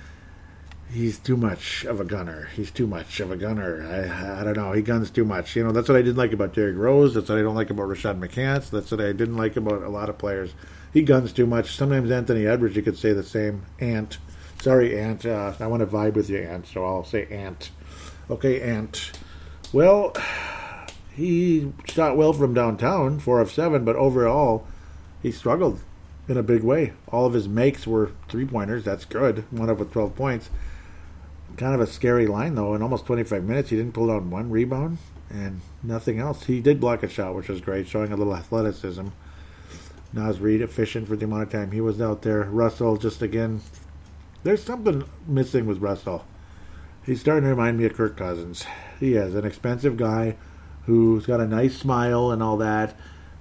He's 0.92 1.18
too 1.18 1.36
much 1.36 1.86
of 1.86 2.00
a 2.00 2.06
gunner. 2.06 2.50
He's 2.56 2.70
too 2.70 2.86
much 2.86 3.20
of 3.20 3.32
a 3.32 3.36
gunner. 3.36 3.84
I, 3.84 4.42
I 4.42 4.44
don't 4.44 4.56
know. 4.56 4.74
He 4.74 4.84
guns 4.84 5.10
too 5.10 5.26
much. 5.26 5.56
You 5.56 5.64
know, 5.64 5.72
that's 5.72 5.90
what 5.90 5.98
I 5.98 6.04
didn't 6.04 6.18
like 6.18 6.34
about 6.34 6.54
Derrick 6.54 6.78
Rose. 6.78 7.16
That's 7.16 7.30
what 7.30 7.40
I 7.40 7.42
don't 7.42 7.56
like 7.56 7.72
about 7.72 7.90
Rashad 7.90 8.20
McCants. 8.20 8.70
That's 8.70 8.92
what 8.92 9.02
I 9.02 9.12
didn't 9.12 9.36
like 9.36 9.56
about 9.56 9.82
a 9.82 9.90
lot 9.90 10.10
of 10.10 10.20
players. 10.20 10.54
He 10.94 11.02
guns 11.02 11.34
too 11.34 11.48
much. 11.48 11.76
Sometimes 11.76 12.12
Anthony 12.12 12.46
Edwards, 12.46 12.76
you 12.76 12.84
could 12.84 12.98
say 12.98 13.12
the 13.12 13.24
same. 13.24 13.66
Ant. 13.80 14.20
Sorry, 14.64 14.98
Ant. 14.98 15.26
Uh, 15.26 15.52
I 15.60 15.68
want 15.68 15.82
to 15.82 15.86
vibe 15.86 16.14
with 16.14 16.30
you, 16.30 16.38
Ant, 16.38 16.66
so 16.66 16.86
I'll 16.86 17.04
say 17.04 17.28
Ant. 17.30 17.70
Okay, 18.30 18.62
Ant. 18.62 19.12
Well, 19.74 20.16
he 21.14 21.74
shot 21.84 22.16
well 22.16 22.32
from 22.32 22.54
downtown, 22.54 23.20
four 23.20 23.42
of 23.42 23.52
seven, 23.52 23.84
but 23.84 23.98
overall, 23.98 24.66
he 25.22 25.34
struggled 25.34 25.82
in 26.30 26.38
a 26.38 26.44
big 26.44 26.64
way. 26.64 26.94
All 27.10 27.26
of 27.26 27.34
his 27.34 27.46
makes 27.46 27.86
were 27.86 28.12
three 28.30 28.46
pointers. 28.46 28.86
That's 28.86 29.04
good. 29.04 29.44
One 29.52 29.70
of 29.70 29.80
with 29.80 29.92
12 29.92 30.16
points. 30.16 30.50
Kind 31.58 31.76
of 31.76 31.82
a 31.82 31.86
scary 31.86 32.26
line, 32.26 32.56
though. 32.56 32.74
In 32.74 32.82
almost 32.82 33.06
25 33.06 33.44
minutes, 33.44 33.70
he 33.70 33.76
didn't 33.76 33.94
pull 33.94 34.08
down 34.08 34.30
one 34.30 34.50
rebound 34.50 34.98
and 35.30 35.60
nothing 35.84 36.20
else. 36.20 36.46
He 36.46 36.62
did 36.62 36.80
block 36.80 37.04
a 37.04 37.10
shot, 37.10 37.36
which 37.36 37.50
was 37.50 37.60
great, 37.60 37.90
showing 37.90 38.14
a 38.14 38.16
little 38.16 38.34
athleticism. 38.34 39.10
Naz 40.14 40.40
Reid 40.40 40.62
efficient 40.62 41.10
for 41.10 41.18
the 41.18 41.26
amount 41.26 41.44
of 41.44 41.50
time 41.50 41.72
he 41.72 41.82
was 41.82 42.00
out 42.00 42.22
there. 42.22 42.44
Russell 42.44 42.96
just 42.96 43.22
again, 43.22 43.60
there's 44.44 44.64
something 44.64 45.04
missing 45.28 45.66
with 45.66 45.80
Russell. 45.80 46.26
He's 47.06 47.20
starting 47.20 47.44
to 47.44 47.50
remind 47.50 47.78
me 47.78 47.86
of 47.86 47.94
Kirk 47.94 48.16
Cousins. 48.16 48.66
He 49.00 49.16
is 49.16 49.36
an 49.36 49.46
expensive 49.46 49.98
guy 49.98 50.36
who's 50.86 51.26
got 51.26 51.40
a 51.40 51.48
nice 51.48 51.78
smile 51.78 52.32
and 52.32 52.42
all 52.42 52.58
that, 52.58 52.96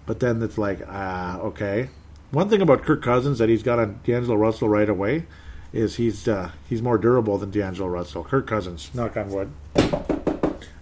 but 0.06 0.20
then 0.20 0.42
it's 0.42 0.58
like, 0.58 0.80
ah, 0.88 1.36
uh, 1.36 1.42
okay. 1.42 1.90
One 2.30 2.48
thing 2.48 2.62
about 2.62 2.82
Kirk 2.82 3.02
Cousins 3.02 3.38
that 3.38 3.48
he's 3.48 3.62
got 3.62 3.78
on 3.78 4.00
D'Angelo 4.04 4.36
Russell 4.36 4.68
right 4.68 4.88
away 4.88 5.26
is 5.72 5.96
he's 5.96 6.26
uh, 6.26 6.50
he's 6.68 6.82
more 6.82 6.98
durable 6.98 7.38
than 7.38 7.50
D'Angelo 7.50 7.88
Russell. 7.88 8.24
Kirk 8.24 8.46
Cousins, 8.46 8.90
knock 8.94 9.16
on 9.16 9.28
wood. 9.28 9.52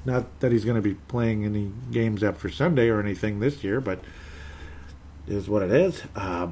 Not 0.05 0.41
that 0.41 0.53
he's 0.53 0.65
going 0.65 0.77
to 0.77 0.83
be 0.83 0.95
playing 0.95 1.45
any 1.45 1.73
games 1.91 2.23
after 2.23 2.49
Sunday 2.49 2.89
or 2.89 3.01
anything 3.01 3.41
this 3.41 3.63
year, 3.63 3.81
but 3.81 4.01
is 5.27 5.49
what 5.49 5.63
it 5.63 5.71
is. 5.71 6.03
Uh, 6.17 6.49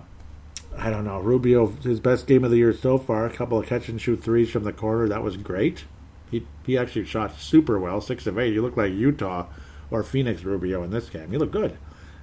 I 0.76 0.90
don't 0.90 1.04
know. 1.04 1.18
Rubio, 1.18 1.66
his 1.66 2.00
best 2.00 2.26
game 2.26 2.44
of 2.44 2.50
the 2.50 2.59
year 2.59 2.72
so 2.72 2.98
far. 2.98 3.26
A 3.26 3.31
couple 3.31 3.59
of 3.59 3.66
catch 3.66 3.88
and 3.88 4.00
shoot 4.00 4.22
threes 4.22 4.50
from 4.50 4.64
the 4.64 4.72
corner. 4.72 5.09
That 5.09 5.22
was 5.22 5.37
great. 5.37 5.85
He 6.31 6.46
he 6.64 6.76
actually 6.76 7.04
shot 7.04 7.40
super 7.40 7.78
well, 7.78 8.00
six 8.00 8.26
of 8.26 8.38
eight. 8.38 8.52
He 8.52 8.61
looked 8.61 8.76
like 8.76 8.92
Utah 8.92 9.46
or 9.90 10.02
Phoenix 10.02 10.44
Rubio 10.44 10.83
in 10.83 10.90
this 10.90 11.09
game. 11.09 11.31
He 11.31 11.38
looked 11.38 11.52
good 11.52 11.78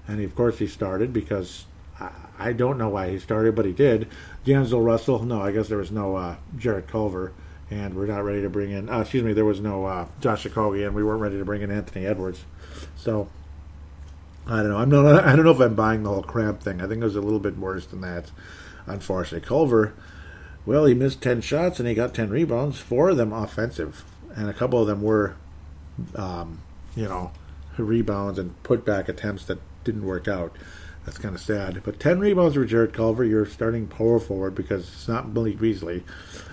and 0.07 0.21
of 0.21 0.35
course 0.35 0.59
he 0.59 0.67
started 0.67 1.13
because 1.13 1.65
I, 1.99 2.11
I, 2.37 2.53
don't 2.53 2.77
know 2.77 2.89
why 2.89 3.09
he 3.09 3.19
started, 3.19 3.55
but 3.55 3.65
he 3.65 3.71
did. 3.71 4.07
D'Angelo 4.43 4.81
Russell, 4.81 5.23
no, 5.23 5.41
I 5.41 5.51
guess 5.51 5.67
there 5.67 5.77
was 5.77 5.91
no 5.91 6.15
uh, 6.15 6.35
Jarrett 6.57 6.87
Culver, 6.87 7.33
and 7.71 7.95
we're 7.95 8.05
not 8.05 8.23
ready 8.23 8.41
to 8.41 8.49
bring 8.49 8.71
in. 8.71 8.89
Uh, 8.89 8.99
excuse 8.99 9.23
me, 9.23 9.33
there 9.33 9.45
was 9.45 9.59
no 9.59 9.85
uh, 9.85 10.07
Josh 10.19 10.45
Okogie, 10.45 10.85
and 10.85 10.95
we 10.95 11.03
weren't 11.03 11.21
ready 11.21 11.37
to 11.37 11.45
bring 11.45 11.61
in 11.61 11.71
Anthony 11.71 12.05
Edwards. 12.05 12.43
So 12.95 13.29
I 14.47 14.57
don't 14.57 14.69
know. 14.69 14.77
I'm 14.77 14.89
not. 14.89 15.23
I 15.23 15.35
don't 15.35 15.45
know 15.45 15.51
if 15.51 15.59
I'm 15.59 15.75
buying 15.75 16.03
the 16.03 16.09
whole 16.09 16.23
crab 16.23 16.59
thing. 16.59 16.81
I 16.81 16.87
think 16.87 17.01
it 17.01 17.05
was 17.05 17.15
a 17.15 17.21
little 17.21 17.39
bit 17.39 17.57
worse 17.57 17.85
than 17.85 18.01
that. 18.01 18.31
Unfortunately, 18.85 19.47
Culver. 19.47 19.93
Well, 20.65 20.85
he 20.85 20.93
missed 20.93 21.21
ten 21.21 21.41
shots 21.41 21.79
and 21.79 21.87
he 21.87 21.95
got 21.95 22.13
ten 22.13 22.29
rebounds. 22.29 22.79
Four 22.79 23.09
of 23.09 23.17
them 23.17 23.33
offensive, 23.33 24.03
and 24.35 24.49
a 24.49 24.53
couple 24.53 24.79
of 24.79 24.87
them 24.87 25.01
were, 25.01 25.35
um, 26.15 26.61
you 26.95 27.05
know, 27.05 27.31
rebounds 27.77 28.39
and 28.39 28.61
put 28.63 28.85
back 28.85 29.09
attempts 29.09 29.45
that 29.45 29.59
didn't 29.83 30.05
work 30.05 30.27
out. 30.27 30.55
That's 31.05 31.19
kind 31.19 31.35
of 31.35 31.41
sad. 31.41 31.81
But 31.83 31.99
10 31.99 32.19
rebounds 32.19 32.55
for 32.55 32.65
Jarrett 32.65 32.93
Culver. 32.93 33.23
You're 33.23 33.45
starting 33.45 33.85
power 33.85 34.19
forward 34.19 34.55
because 34.55 34.91
it's 34.91 35.07
not 35.07 35.29
Malik 35.29 35.59
Beasley. 35.59 36.03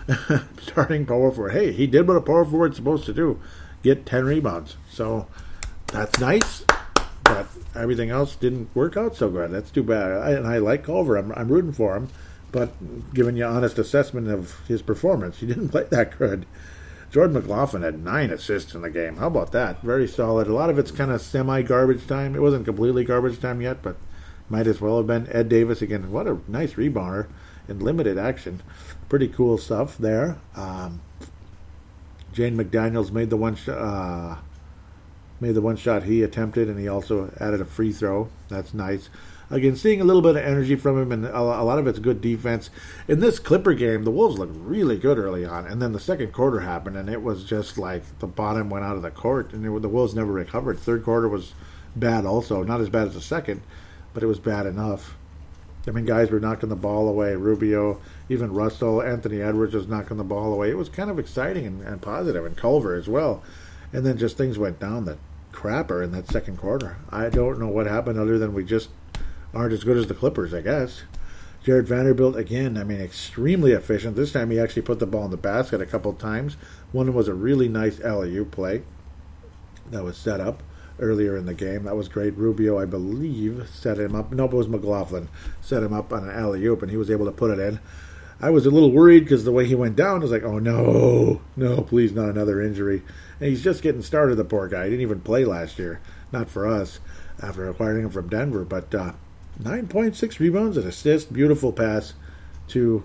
starting 0.60 1.06
power 1.06 1.32
forward. 1.32 1.52
Hey, 1.52 1.72
he 1.72 1.86
did 1.86 2.06
what 2.06 2.18
a 2.18 2.20
power 2.20 2.44
forward's 2.44 2.76
supposed 2.76 3.06
to 3.06 3.14
do 3.14 3.40
get 3.82 4.06
10 4.06 4.24
rebounds. 4.24 4.76
So 4.90 5.26
that's 5.88 6.20
nice. 6.20 6.64
But 7.24 7.46
everything 7.74 8.10
else 8.10 8.36
didn't 8.36 8.74
work 8.74 8.96
out 8.96 9.16
so 9.16 9.30
good. 9.30 9.50
That's 9.50 9.70
too 9.70 9.82
bad. 9.82 10.12
I, 10.12 10.30
and 10.32 10.46
I 10.46 10.58
like 10.58 10.84
Culver. 10.84 11.16
I'm, 11.16 11.32
I'm 11.32 11.48
rooting 11.48 11.72
for 11.72 11.96
him. 11.96 12.08
But 12.50 13.14
giving 13.14 13.36
you 13.36 13.44
honest 13.44 13.78
assessment 13.78 14.28
of 14.28 14.60
his 14.68 14.82
performance, 14.82 15.38
he 15.38 15.46
didn't 15.46 15.68
play 15.70 15.84
that 15.90 16.18
good. 16.18 16.46
Jordan 17.10 17.34
McLaughlin 17.34 17.82
had 17.82 18.02
nine 18.02 18.30
assists 18.30 18.74
in 18.74 18.82
the 18.82 18.90
game. 18.90 19.16
How 19.16 19.26
about 19.26 19.52
that? 19.52 19.82
Very 19.82 20.08
solid. 20.08 20.46
A 20.46 20.54
lot 20.54 20.70
of 20.70 20.78
it's 20.78 20.90
kind 20.90 21.10
of 21.10 21.20
semi 21.20 21.62
garbage 21.62 22.06
time. 22.06 22.34
It 22.34 22.40
wasn't 22.40 22.64
completely 22.64 23.04
garbage 23.04 23.40
time 23.40 23.60
yet, 23.60 23.82
but 23.82 23.96
might 24.48 24.66
as 24.66 24.80
well 24.80 24.98
have 24.98 25.06
been. 25.06 25.28
Ed 25.30 25.48
Davis 25.48 25.82
again. 25.82 26.10
What 26.10 26.26
a 26.26 26.38
nice 26.48 26.74
rebounder 26.74 27.28
in 27.68 27.80
limited 27.80 28.18
action. 28.18 28.62
Pretty 29.08 29.28
cool 29.28 29.58
stuff 29.58 29.98
there. 29.98 30.38
Um, 30.56 31.02
Jaden 32.34 32.56
McDaniels 32.56 33.10
made 33.10 33.30
the 33.30 33.36
one 33.36 33.56
uh, 33.68 34.38
made 35.42 35.54
the 35.54 35.60
one 35.60 35.76
shot 35.76 36.04
he 36.04 36.22
attempted, 36.22 36.68
and 36.68 36.78
he 36.78 36.88
also 36.88 37.34
added 37.38 37.60
a 37.60 37.66
free 37.66 37.92
throw. 37.92 38.30
That's 38.48 38.72
nice 38.72 39.10
again, 39.52 39.76
seeing 39.76 40.00
a 40.00 40.04
little 40.04 40.22
bit 40.22 40.36
of 40.36 40.42
energy 40.44 40.74
from 40.74 41.00
him, 41.00 41.12
and 41.12 41.26
a, 41.26 41.42
lot 41.42 41.78
of 41.78 41.86
it's 41.86 41.98
good 41.98 42.20
defense. 42.20 42.70
In 43.06 43.20
this 43.20 43.38
Clipper 43.38 43.74
game, 43.74 44.04
the 44.04 44.10
Wolves 44.10 44.38
looked 44.38 44.56
really 44.56 44.96
good 44.96 45.18
early 45.18 45.44
on, 45.44 45.66
and 45.66 45.80
then 45.80 45.92
the 45.92 46.00
second 46.00 46.32
quarter 46.32 46.60
happened, 46.60 46.96
and 46.96 47.08
it 47.08 47.22
was 47.22 47.44
just 47.44 47.78
like 47.78 48.18
the 48.18 48.26
bottom 48.26 48.70
went 48.70 48.84
out 48.84 48.96
of 48.96 49.02
the 49.02 49.10
court, 49.10 49.52
and 49.52 49.64
it, 49.64 49.82
the 49.82 49.88
Wolves 49.88 50.14
never 50.14 50.32
recovered. 50.32 50.78
Third 50.78 51.04
quarter 51.04 51.28
was 51.28 51.52
bad, 51.94 52.24
also 52.24 52.64
not 52.64 52.80
as 52.80 52.88
bad 52.88 53.08
as 53.08 53.14
the 53.14 53.20
second, 53.20 53.60
but 54.14 54.22
it 54.22 54.26
was 54.26 54.40
bad 54.40 54.64
enough. 54.64 55.16
I 55.86 55.90
mean, 55.90 56.06
guys 56.06 56.30
were 56.30 56.40
knocking 56.40 56.68
the 56.68 56.76
ball 56.76 57.08
away. 57.08 57.34
Rubio, 57.34 58.00
even 58.28 58.54
Russell, 58.54 59.02
Anthony 59.02 59.42
Edwards 59.42 59.74
was 59.74 59.88
knocking 59.88 60.16
the 60.16 60.24
ball 60.24 60.52
away. 60.52 60.70
It 60.70 60.78
was 60.78 60.88
kind 60.88 61.10
of 61.10 61.18
exciting 61.18 61.66
and, 61.66 61.82
and 61.82 62.00
positive, 62.00 62.46
and 62.46 62.56
Culver 62.56 62.94
as 62.94 63.08
well. 63.08 63.42
And 63.92 64.06
then 64.06 64.16
just 64.16 64.38
things 64.38 64.58
went 64.58 64.78
down 64.78 65.04
the 65.04 65.18
crapper 65.52 66.02
in 66.02 66.12
that 66.12 66.28
second 66.28 66.56
quarter. 66.56 66.96
I 67.10 67.28
don't 67.28 67.60
know 67.60 67.68
what 67.68 67.86
happened 67.86 68.18
other 68.18 68.38
than 68.38 68.54
we 68.54 68.64
just 68.64 68.88
aren't 69.54 69.72
as 69.72 69.84
good 69.84 69.96
as 69.96 70.06
the 70.06 70.14
Clippers, 70.14 70.54
I 70.54 70.60
guess. 70.60 71.02
Jarred 71.64 71.86
Vanderbilt, 71.86 72.36
again, 72.36 72.76
I 72.76 72.82
mean, 72.82 73.00
extremely 73.00 73.70
efficient. 73.70 74.16
This 74.16 74.32
time 74.32 74.50
he 74.50 74.58
actually 74.58 74.82
put 74.82 74.98
the 74.98 75.06
ball 75.06 75.26
in 75.26 75.30
the 75.30 75.36
basket 75.36 75.80
a 75.80 75.86
couple 75.86 76.12
times. 76.14 76.56
One 76.90 77.14
was 77.14 77.28
a 77.28 77.34
really 77.34 77.68
nice 77.68 78.00
alley 78.00 78.44
play 78.44 78.82
that 79.90 80.02
was 80.02 80.16
set 80.16 80.40
up 80.40 80.62
earlier 80.98 81.36
in 81.36 81.46
the 81.46 81.54
game. 81.54 81.84
That 81.84 81.96
was 81.96 82.08
great. 82.08 82.36
Rubio, 82.36 82.80
I 82.80 82.84
believe, 82.84 83.68
set 83.72 83.98
him 83.98 84.16
up. 84.16 84.32
No, 84.32 84.46
it 84.46 84.52
was 84.52 84.68
McLaughlin. 84.68 85.28
Set 85.60 85.82
him 85.82 85.92
up 85.92 86.12
on 86.12 86.28
an 86.28 86.36
alley 86.36 86.64
oop, 86.66 86.82
and 86.82 86.90
he 86.90 86.96
was 86.96 87.10
able 87.10 87.26
to 87.26 87.32
put 87.32 87.50
it 87.50 87.60
in. 87.60 87.78
I 88.42 88.50
was 88.50 88.66
a 88.66 88.70
little 88.70 88.90
worried 88.90 89.20
because 89.20 89.44
the 89.44 89.52
way 89.52 89.66
he 89.66 89.76
went 89.76 89.94
down, 89.94 90.16
I 90.16 90.22
was 90.24 90.32
like, 90.32 90.42
oh 90.42 90.58
no, 90.58 91.40
no, 91.56 91.82
please, 91.82 92.12
not 92.12 92.28
another 92.28 92.60
injury. 92.60 93.02
And 93.38 93.48
he's 93.48 93.62
just 93.62 93.82
getting 93.82 94.02
started, 94.02 94.34
the 94.34 94.44
poor 94.44 94.66
guy. 94.66 94.84
He 94.84 94.90
didn't 94.90 95.02
even 95.02 95.20
play 95.20 95.44
last 95.44 95.78
year. 95.78 96.00
Not 96.32 96.50
for 96.50 96.66
us 96.66 96.98
after 97.40 97.68
acquiring 97.68 98.04
him 98.04 98.10
from 98.10 98.28
Denver, 98.28 98.64
but 98.64 98.92
uh, 98.92 99.12
9.6 99.62 100.40
rebounds 100.40 100.76
and 100.76 100.86
assist. 100.86 101.32
Beautiful 101.32 101.72
pass 101.72 102.14
to 102.68 103.04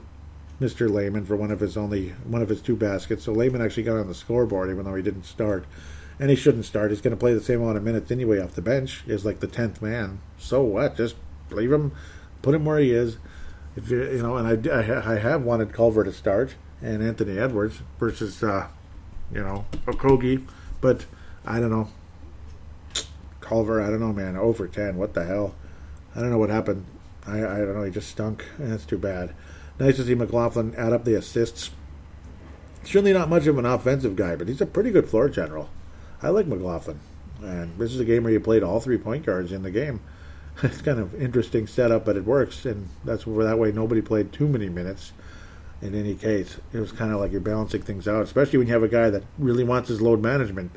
Mr. 0.60 0.90
Layman 0.90 1.26
for 1.26 1.36
one 1.36 1.52
of 1.52 1.60
his 1.60 1.78
only 1.78 2.10
one 2.24 2.42
of 2.42 2.50
his 2.50 2.62
two 2.62 2.76
baskets. 2.76 3.26
So 3.26 3.32
Layman 3.32 3.62
actually 3.62 3.84
got 3.84 3.98
on 3.98 4.08
the 4.08 4.16
scoreboard 4.16 4.72
even 4.72 4.86
though 4.86 4.96
he 4.96 5.04
didn't 5.04 5.26
start. 5.26 5.66
And 6.20 6.32
he 6.32 6.36
shouldn't 6.36 6.66
start. 6.66 6.90
He's 6.90 7.02
going 7.02 7.16
to 7.16 7.20
play 7.20 7.36
the 7.36 7.44
same 7.44 7.62
amount 7.62 7.78
of 7.78 7.84
minutes 7.84 8.10
anyway 8.10 8.40
off 8.40 8.56
the 8.56 8.62
bench. 8.64 9.04
Is 9.06 9.24
like 9.24 9.40
the 9.40 9.46
tenth 9.46 9.84
man. 9.84 10.20
So 10.40 10.64
what? 10.64 10.98
Just 10.98 11.16
leave 11.52 11.72
him, 11.72 11.92
put 12.42 12.56
him 12.56 12.66
where 12.66 12.80
he 12.80 12.92
is. 12.92 13.18
If 13.78 13.92
you 13.92 14.04
you 14.04 14.24
know, 14.24 14.38
and 14.38 14.68
I, 14.68 14.76
I, 14.76 15.14
I 15.14 15.20
have 15.20 15.44
wanted 15.44 15.72
Culver 15.72 16.04
to 16.04 16.12
start 16.12 16.56
and 16.82 17.04
Anthony 17.04 17.38
Edwards 17.38 17.82
versus 18.00 18.42
uh, 18.44 18.68
you 19.32 19.42
know 19.42 19.66
Okogie, 19.86 20.46
but 20.82 21.06
I 21.46 21.60
don't 21.60 21.70
know. 21.70 21.90
Culver, 23.40 23.80
I 23.80 23.92
don't 23.92 24.00
know, 24.00 24.12
man. 24.12 24.36
Over 24.36 24.68
ten. 24.68 24.98
What 24.98 25.14
the 25.14 25.24
hell? 25.24 25.54
I 26.16 26.22
don't 26.22 26.32
know 26.32 26.40
what 26.40 26.50
happened. 26.50 26.86
I, 27.28 27.38
I 27.38 27.58
don't 27.60 27.76
know. 27.76 27.84
He 27.84 27.92
just 27.92 28.10
stunk. 28.10 28.46
That's 28.58 28.84
too 28.86 28.98
bad. 28.98 29.36
Nice 29.80 29.98
to 29.98 30.04
see 30.04 30.16
McLaughlin 30.16 30.74
add 30.76 30.92
up 30.92 31.06
the 31.06 31.14
assists. 31.14 31.70
Certainly 32.84 33.14
not 33.14 33.30
much 33.30 33.46
of 33.46 33.60
an 33.60 33.66
offensive 33.66 34.16
guy, 34.16 34.36
but 34.36 34.48
he's 34.48 34.62
a 34.62 34.66
pretty 34.66 34.90
good 34.90 35.08
floor 35.08 35.30
general. 35.30 35.70
I 36.24 36.30
like 36.30 36.48
McLaughlin. 36.48 37.00
And 37.44 37.78
this 37.78 37.94
is 37.94 38.00
a 38.00 38.06
game 38.06 38.24
where 38.24 38.34
you 38.34 38.40
played 38.40 38.64
all 38.64 38.80
three 38.80 38.98
point 38.98 39.24
guards 39.24 39.52
in 39.52 39.62
the 39.62 39.70
game. 39.70 40.00
It's 40.64 40.82
kind 40.82 41.00
of 41.00 41.14
interesting 41.22 41.68
setup, 41.68 42.06
but 42.06 42.18
it 42.18 42.26
works, 42.26 42.66
and 42.66 42.90
that's 43.06 43.28
where 43.28 43.46
that 43.46 43.60
way 43.60 43.72
nobody 43.72 44.02
played 44.02 44.34
too 44.34 44.48
many 44.48 44.70
minutes. 44.70 45.14
In 45.84 45.94
any 45.94 46.16
case, 46.16 46.58
it 46.74 46.80
was 46.80 46.92
kind 46.92 47.14
of 47.14 47.20
like 47.20 47.32
you're 47.32 47.42
balancing 47.42 47.84
things 47.84 48.08
out, 48.08 48.24
especially 48.24 48.58
when 48.58 48.68
you 48.68 48.74
have 48.74 48.82
a 48.82 48.88
guy 48.88 49.12
that 49.12 49.24
really 49.38 49.64
wants 49.64 49.90
his 49.90 50.02
load 50.02 50.20
management. 50.20 50.72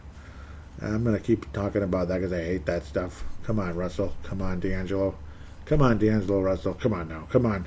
I'm 0.82 1.02
going 1.02 1.16
to 1.16 1.22
keep 1.22 1.50
talking 1.54 1.82
about 1.82 2.08
that 2.08 2.18
because 2.18 2.32
I 2.32 2.44
hate 2.44 2.66
that 2.66 2.84
stuff. 2.84 3.24
Come 3.44 3.58
on, 3.58 3.74
Russell. 3.74 4.14
Come 4.22 4.42
on, 4.42 4.60
D'Angelo. 4.60 5.16
Come 5.64 5.80
on, 5.80 5.96
D'Angelo 5.96 6.42
Russell. 6.42 6.74
Come 6.74 6.92
on 6.92 7.08
now. 7.08 7.26
Come 7.30 7.46
on. 7.46 7.66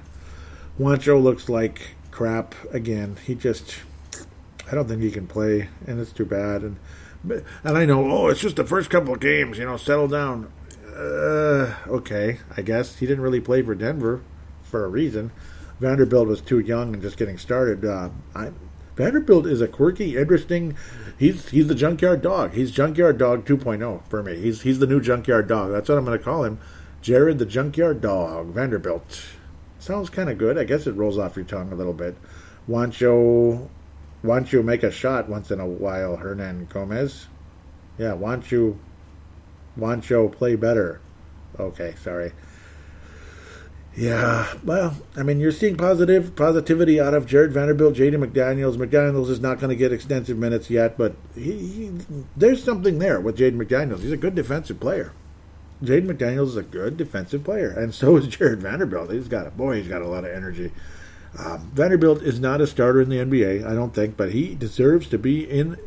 Juancho 0.80 1.21
looks 1.21 1.49
like 1.49 1.95
crap 2.12 2.54
again. 2.71 3.17
He 3.26 3.34
just, 3.34 3.80
I 4.71 4.76
don't 4.76 4.88
think 4.88 5.02
he 5.02 5.10
can 5.10 5.26
play, 5.26 5.69
and 5.88 5.99
it's 5.99 6.12
too 6.12 6.26
bad. 6.26 6.62
And 6.62 6.78
and 7.63 7.78
I 7.78 7.86
know, 7.86 8.12
oh, 8.12 8.28
it's 8.28 8.41
just 8.41 8.58
the 8.58 8.65
first 8.65 8.89
couple 8.89 9.13
of 9.13 9.19
games. 9.19 9.58
You 9.58 9.65
know, 9.65 9.78
settle 9.78 10.08
down. 10.08 10.52
Uh, 10.95 11.75
okay, 11.88 12.39
I 12.56 12.62
guess 12.62 12.97
he 12.97 13.06
didn't 13.06 13.23
really 13.23 13.41
play 13.41 13.62
for 13.62 13.75
Denver 13.75 14.21
for 14.63 14.86
a 14.86 14.89
reason. 14.89 15.32
Vanderbilt 15.79 16.27
was 16.27 16.41
too 16.41 16.60
young 16.60 16.93
and 16.93 17.01
just 17.01 17.17
getting 17.17 17.38
started. 17.38 17.84
Uh, 17.84 18.10
I, 18.36 18.51
Vanderbilt 18.95 19.47
is 19.47 19.62
a 19.62 19.67
quirky, 19.67 20.17
interesting. 20.17 20.77
He's 21.17 21.49
he's 21.49 21.67
the 21.67 21.75
junkyard 21.75 22.21
dog. 22.21 22.53
He's 22.53 22.71
junkyard 22.71 23.17
dog 23.17 23.45
2.0 23.45 24.08
for 24.08 24.21
me. 24.21 24.36
He's 24.38 24.62
he's 24.62 24.79
the 24.79 24.88
new 24.88 25.01
junkyard 25.01 25.47
dog. 25.47 25.71
That's 25.71 25.89
what 25.89 25.97
I'm 25.97 26.06
going 26.06 26.17
to 26.17 26.23
call 26.23 26.43
him. 26.43 26.60
Jarred 27.01 27.39
the 27.39 27.45
junkyard 27.45 28.01
dog. 28.01 28.47
Vanderbilt. 28.47 29.25
Sounds 29.79 30.10
kind 30.10 30.29
of 30.29 30.38
good. 30.38 30.58
I 30.58 30.63
guess 30.63 30.88
it 30.88 30.95
rolls 30.95 31.17
off 31.17 31.36
your 31.36 31.45
tongue 31.45 31.71
a 31.71 31.75
little 31.75 31.93
bit. 31.93 32.15
Juancho, 32.69 33.67
want 34.23 34.53
you 34.53 34.63
make 34.63 34.84
a 34.84 34.91
shot 34.91 35.27
once 35.27 35.51
in 35.51 35.60
a 35.60 35.65
while, 35.65 36.17
Hernangomez. 36.17 37.25
Yeah, 37.97 38.13
want 38.13 38.51
you 39.77 40.29
play 40.29 40.55
better. 40.55 41.01
Okay, 41.59 41.95
sorry. 42.01 42.31
Yeah, 43.95 44.51
well, 44.63 44.97
I 45.15 45.21
mean, 45.21 45.39
you're 45.39 45.51
seeing 45.51 45.77
positive 45.77 46.36
positivity 46.36 46.99
out 46.99 47.13
of 47.13 47.27
Jarred 47.27 47.53
Vanderbilt, 47.53 47.93
Jaden 47.93 48.25
McDaniels. 48.25 48.75
McDaniels 48.75 49.29
is 49.29 49.39
not 49.39 49.59
going 49.59 49.69
to 49.69 49.75
get 49.75 49.93
extensive 49.93 50.36
minutes 50.36 50.71
yet, 50.71 50.97
but 50.97 51.15
he, 51.36 51.67
he, 51.67 51.91
there's 52.36 52.63
something 52.63 52.97
there 52.97 53.21
with 53.21 53.38
Jaden 53.38 53.63
McDaniels. 53.63 53.99
He's 53.99 54.12
a 54.12 54.17
good 54.17 54.33
defensive 54.33 54.79
player. 54.79 55.13
Jaden 55.83 56.07
McDaniels 56.07 56.47
is 56.47 56.57
a 56.57 56.63
good 56.63 56.97
defensive 56.97 57.43
player, 57.43 57.69
and 57.69 57.93
so 57.93 58.17
is 58.17 58.27
Jarred 58.27 58.62
Vanderbilt. 58.62 59.12
He's 59.12 59.27
got 59.27 59.45
a 59.45 59.51
boy. 59.51 59.77
He's 59.77 59.89
got 59.89 60.01
a 60.01 60.07
lot 60.07 60.25
of 60.25 60.31
energy. 60.31 60.71
Um, 61.38 61.71
Vanderbilt 61.73 62.23
is 62.23 62.39
not 62.39 62.62
a 62.62 62.67
starter 62.67 63.01
in 63.01 63.09
the 63.09 63.17
NBA, 63.17 63.65
I 63.65 63.75
don't 63.75 63.93
think, 63.93 64.17
but 64.17 64.31
he 64.31 64.55
deserves 64.55 65.07
to 65.09 65.19
be 65.19 65.43
in 65.43 65.77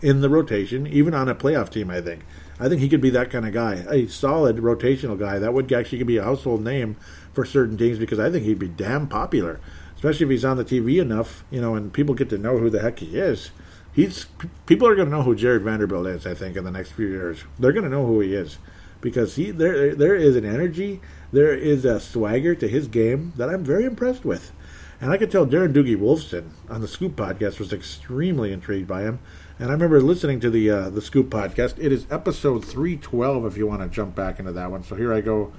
in 0.00 0.20
the 0.20 0.28
rotation, 0.28 0.86
even 0.86 1.14
on 1.14 1.28
a 1.28 1.34
playoff 1.34 1.70
team. 1.70 1.90
I 1.90 2.00
think. 2.00 2.24
I 2.58 2.68
think 2.68 2.80
he 2.80 2.88
could 2.88 3.00
be 3.00 3.10
that 3.10 3.30
kind 3.30 3.46
of 3.46 3.52
guy, 3.52 3.84
a 3.90 4.06
solid 4.06 4.58
rotational 4.58 5.18
guy 5.18 5.38
that 5.38 5.52
would 5.52 5.72
actually 5.72 6.02
be 6.04 6.18
a 6.18 6.24
household 6.24 6.62
name 6.62 6.96
for 7.32 7.44
certain 7.44 7.76
teams 7.76 7.98
because 7.98 8.20
I 8.20 8.30
think 8.30 8.44
he'd 8.44 8.58
be 8.58 8.68
damn 8.68 9.08
popular, 9.08 9.60
especially 9.96 10.24
if 10.26 10.30
he's 10.30 10.44
on 10.44 10.56
the 10.56 10.64
TV 10.64 11.00
enough, 11.00 11.44
you 11.50 11.60
know, 11.60 11.74
and 11.74 11.92
people 11.92 12.14
get 12.14 12.30
to 12.30 12.38
know 12.38 12.58
who 12.58 12.70
the 12.70 12.80
heck 12.80 13.00
he 13.00 13.18
is. 13.18 13.50
He's 13.92 14.26
people 14.66 14.88
are 14.88 14.94
going 14.94 15.08
to 15.08 15.16
know 15.16 15.22
who 15.22 15.34
Jarred 15.34 15.62
Vanderbilt 15.62 16.06
is. 16.06 16.26
I 16.26 16.34
think 16.34 16.56
in 16.56 16.64
the 16.64 16.70
next 16.70 16.92
few 16.92 17.06
years, 17.06 17.44
they're 17.58 17.72
going 17.72 17.84
to 17.84 17.90
know 17.90 18.06
who 18.06 18.20
he 18.20 18.34
is 18.34 18.58
because 19.00 19.36
he 19.36 19.50
there 19.50 19.94
there 19.94 20.16
is 20.16 20.34
an 20.34 20.44
energy, 20.44 21.00
there 21.32 21.54
is 21.54 21.84
a 21.84 22.00
swagger 22.00 22.54
to 22.54 22.66
his 22.66 22.88
game 22.88 23.32
that 23.36 23.48
I'm 23.48 23.64
very 23.64 23.84
impressed 23.84 24.24
with. 24.24 24.52
And 25.00 25.12
I 25.12 25.16
could 25.16 25.30
tell 25.30 25.46
Darren 25.46 25.72
Doogie 25.72 25.98
Wolfson 25.98 26.50
on 26.70 26.80
the 26.80 26.88
Scoop 26.88 27.14
podcast 27.14 27.58
was 27.58 27.72
extremely 27.72 28.52
intrigued 28.52 28.88
by 28.88 29.02
him. 29.02 29.18
And 29.56 29.68
I 29.68 29.72
remember 29.72 30.00
listening 30.00 30.40
to 30.40 30.50
the 30.50 30.68
uh, 30.68 30.90
the 30.90 31.00
Scoop 31.00 31.30
podcast. 31.30 31.78
It 31.78 31.92
is 31.92 32.06
episode 32.10 32.64
three 32.64 32.96
twelve. 32.96 33.46
If 33.46 33.56
you 33.56 33.68
want 33.68 33.82
to 33.82 33.88
jump 33.88 34.16
back 34.16 34.40
into 34.40 34.50
that 34.50 34.70
one, 34.70 34.82
so 34.82 34.96
here 34.96 35.12
I 35.14 35.20
go, 35.20 35.52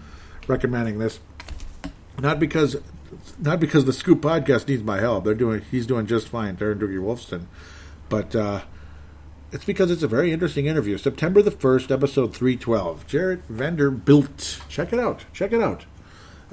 recommending 0.47 0.99
this. 0.99 1.21
Not 2.19 2.39
because, 2.39 2.75
not 3.39 3.59
because 3.61 3.85
the 3.85 3.93
Scoop 3.93 4.21
podcast 4.21 4.67
needs 4.67 4.83
my 4.83 4.99
help. 4.99 5.23
They're 5.23 5.33
doing. 5.33 5.61
He's 5.71 5.87
doing 5.87 6.07
just 6.07 6.27
fine, 6.27 6.57
Darren 6.57 6.77
Doogie 6.77 6.99
Wolfson. 6.99 7.45
But 8.09 8.35
uh, 8.35 8.61
it's 9.53 9.63
because 9.63 9.89
it's 9.89 10.03
a 10.03 10.09
very 10.09 10.33
interesting 10.33 10.65
interview. 10.65 10.97
September 10.97 11.41
the 11.41 11.51
first, 11.51 11.89
episode 11.89 12.35
three 12.35 12.57
twelve. 12.57 13.07
Jarred 13.07 13.43
Vanderbilt. 13.45 14.59
Check 14.67 14.91
it 14.91 14.99
out. 14.99 15.23
Check 15.31 15.53
it 15.53 15.61
out. 15.61 15.85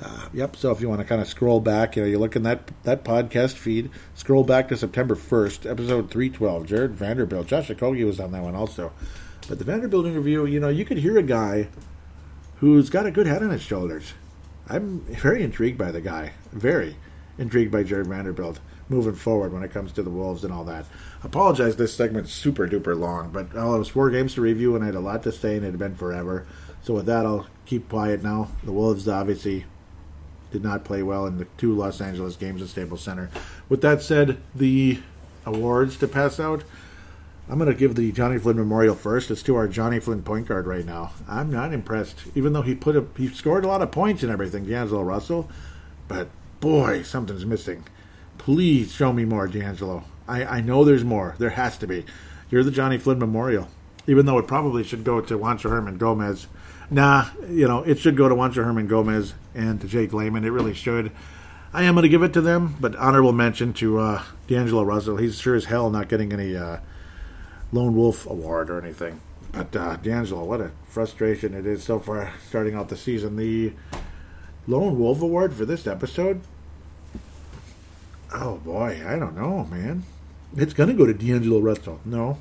Uh, 0.00 0.28
yep. 0.32 0.56
So 0.56 0.70
if 0.70 0.80
you 0.80 0.88
want 0.88 1.00
to 1.00 1.06
kind 1.06 1.20
of 1.20 1.28
scroll 1.28 1.60
back, 1.60 1.96
you 1.96 2.02
know, 2.02 2.08
you 2.08 2.18
look 2.18 2.36
in 2.36 2.42
that 2.44 2.70
that 2.84 3.04
podcast 3.04 3.54
feed. 3.54 3.90
Scroll 4.14 4.44
back 4.44 4.68
to 4.68 4.76
September 4.76 5.14
first, 5.14 5.66
episode 5.66 6.10
three 6.10 6.30
twelve. 6.30 6.66
Jarred 6.66 6.94
Vanderbilt, 6.94 7.46
Josh 7.46 7.68
Okogie 7.68 8.06
was 8.06 8.20
on 8.20 8.32
that 8.32 8.42
one 8.42 8.54
also. 8.54 8.92
But 9.48 9.58
the 9.58 9.64
Vanderbilt 9.64 10.06
interview, 10.06 10.46
you 10.46 10.60
know, 10.60 10.68
you 10.68 10.84
could 10.84 10.98
hear 10.98 11.18
a 11.18 11.22
guy 11.22 11.68
who's 12.56 12.90
got 12.90 13.06
a 13.06 13.10
good 13.10 13.26
head 13.26 13.42
on 13.42 13.50
his 13.50 13.62
shoulders. 13.62 14.14
I'm 14.68 15.00
very 15.00 15.42
intrigued 15.42 15.78
by 15.78 15.90
the 15.90 16.00
guy. 16.00 16.32
Very 16.52 16.96
intrigued 17.38 17.72
by 17.72 17.82
Jarred 17.82 18.06
Vanderbilt 18.06 18.60
moving 18.88 19.14
forward 19.14 19.52
when 19.52 19.62
it 19.62 19.72
comes 19.72 19.92
to 19.92 20.02
the 20.02 20.10
Wolves 20.10 20.44
and 20.44 20.52
all 20.52 20.64
that. 20.64 20.84
Apologize, 21.24 21.76
this 21.76 21.94
segment's 21.94 22.32
super 22.32 22.68
duper 22.68 22.96
long, 22.96 23.30
but 23.30 23.52
well, 23.54 23.74
it 23.74 23.78
was 23.78 23.88
four 23.88 24.10
games 24.10 24.34
to 24.34 24.40
review 24.40 24.74
and 24.74 24.84
I 24.84 24.86
had 24.86 24.94
a 24.94 25.00
lot 25.00 25.22
to 25.24 25.32
say 25.32 25.56
and 25.56 25.64
it 25.64 25.70
had 25.70 25.78
been 25.78 25.96
forever. 25.96 26.46
So 26.82 26.94
with 26.94 27.06
that, 27.06 27.26
I'll 27.26 27.46
keep 27.64 27.88
quiet 27.88 28.22
now. 28.22 28.48
The 28.64 28.72
Wolves 28.72 29.08
obviously 29.08 29.64
did 30.52 30.62
not 30.62 30.84
play 30.84 31.02
well 31.02 31.26
in 31.26 31.38
the 31.38 31.46
two 31.56 31.74
Los 31.74 32.00
Angeles 32.00 32.36
games 32.36 32.62
at 32.62 32.68
Staples 32.68 33.02
Center. 33.02 33.30
With 33.68 33.80
that 33.82 34.02
said, 34.02 34.38
the 34.54 35.00
awards 35.44 35.96
to 35.98 36.08
pass 36.08 36.38
out. 36.38 36.64
I'm 37.48 37.58
going 37.58 37.70
to 37.70 37.78
give 37.78 37.96
the 37.96 38.12
Johnny 38.12 38.38
Flynn 38.38 38.56
Memorial 38.56 38.94
first. 38.94 39.30
It's 39.30 39.42
to 39.42 39.56
our 39.56 39.66
Johnny 39.66 39.98
Flynn 39.98 40.22
point 40.22 40.46
guard 40.46 40.66
right 40.66 40.86
now. 40.86 41.12
I'm 41.28 41.50
not 41.50 41.72
impressed, 41.72 42.22
even 42.34 42.52
though 42.52 42.62
he 42.62 42.74
put 42.74 42.96
a, 42.96 43.04
he 43.16 43.28
scored 43.28 43.64
a 43.64 43.68
lot 43.68 43.82
of 43.82 43.90
points 43.90 44.22
and 44.22 44.30
everything, 44.30 44.64
D'Angelo 44.64 45.02
Russell. 45.02 45.50
But 46.06 46.28
boy, 46.60 47.02
something's 47.02 47.44
missing. 47.44 47.84
Please 48.38 48.92
show 48.92 49.12
me 49.12 49.24
more, 49.24 49.48
D'Angelo. 49.48 50.04
I, 50.28 50.44
I 50.44 50.60
know 50.60 50.84
there's 50.84 51.04
more. 51.04 51.34
There 51.38 51.50
has 51.50 51.76
to 51.78 51.86
be. 51.86 52.04
You're 52.50 52.64
the 52.64 52.70
Johnny 52.70 52.96
Flynn 52.96 53.18
Memorial, 53.18 53.68
even 54.06 54.26
though 54.26 54.38
it 54.38 54.46
probably 54.46 54.84
should 54.84 55.04
go 55.04 55.20
to 55.20 55.38
Juancho 55.38 55.70
Hernangomez. 55.70 56.46
Nah, 56.92 57.30
you 57.48 57.66
know 57.66 57.82
it 57.82 57.98
should 57.98 58.18
go 58.18 58.28
to 58.28 58.34
Juancho 58.34 58.62
Hernangomez 58.62 59.32
and 59.54 59.80
to 59.80 59.88
Jake 59.88 60.12
Layman. 60.12 60.44
It 60.44 60.50
really 60.50 60.74
should. 60.74 61.10
I 61.72 61.84
am 61.84 61.94
going 61.94 62.02
to 62.02 62.08
give 62.10 62.22
it 62.22 62.34
to 62.34 62.42
them, 62.42 62.76
but 62.80 62.94
honorable 62.96 63.32
mention 63.32 63.72
to 63.74 63.98
uh, 63.98 64.22
D'Angelo 64.46 64.82
Russell. 64.82 65.16
He's 65.16 65.38
sure 65.38 65.54
as 65.54 65.64
hell 65.64 65.88
not 65.88 66.10
getting 66.10 66.30
any 66.34 66.54
uh, 66.54 66.80
Lone 67.72 67.96
Wolf 67.96 68.26
Award 68.26 68.68
or 68.68 68.78
anything. 68.78 69.22
But 69.52 69.74
uh, 69.74 69.96
D'Angelo, 69.96 70.44
what 70.44 70.60
a 70.60 70.70
frustration 70.86 71.54
it 71.54 71.64
is 71.64 71.82
so 71.82 71.98
far 71.98 72.34
starting 72.46 72.74
out 72.74 72.90
the 72.90 72.96
season. 72.98 73.36
The 73.36 73.72
Lone 74.66 74.98
Wolf 74.98 75.22
Award 75.22 75.54
for 75.54 75.64
this 75.64 75.86
episode? 75.86 76.42
Oh 78.34 78.58
boy, 78.58 79.02
I 79.06 79.18
don't 79.18 79.34
know, 79.34 79.64
man. 79.64 80.04
It's 80.54 80.74
going 80.74 80.90
to 80.90 80.94
go 80.94 81.06
to 81.06 81.14
D'Angelo 81.14 81.60
Russell. 81.60 82.00
No. 82.04 82.36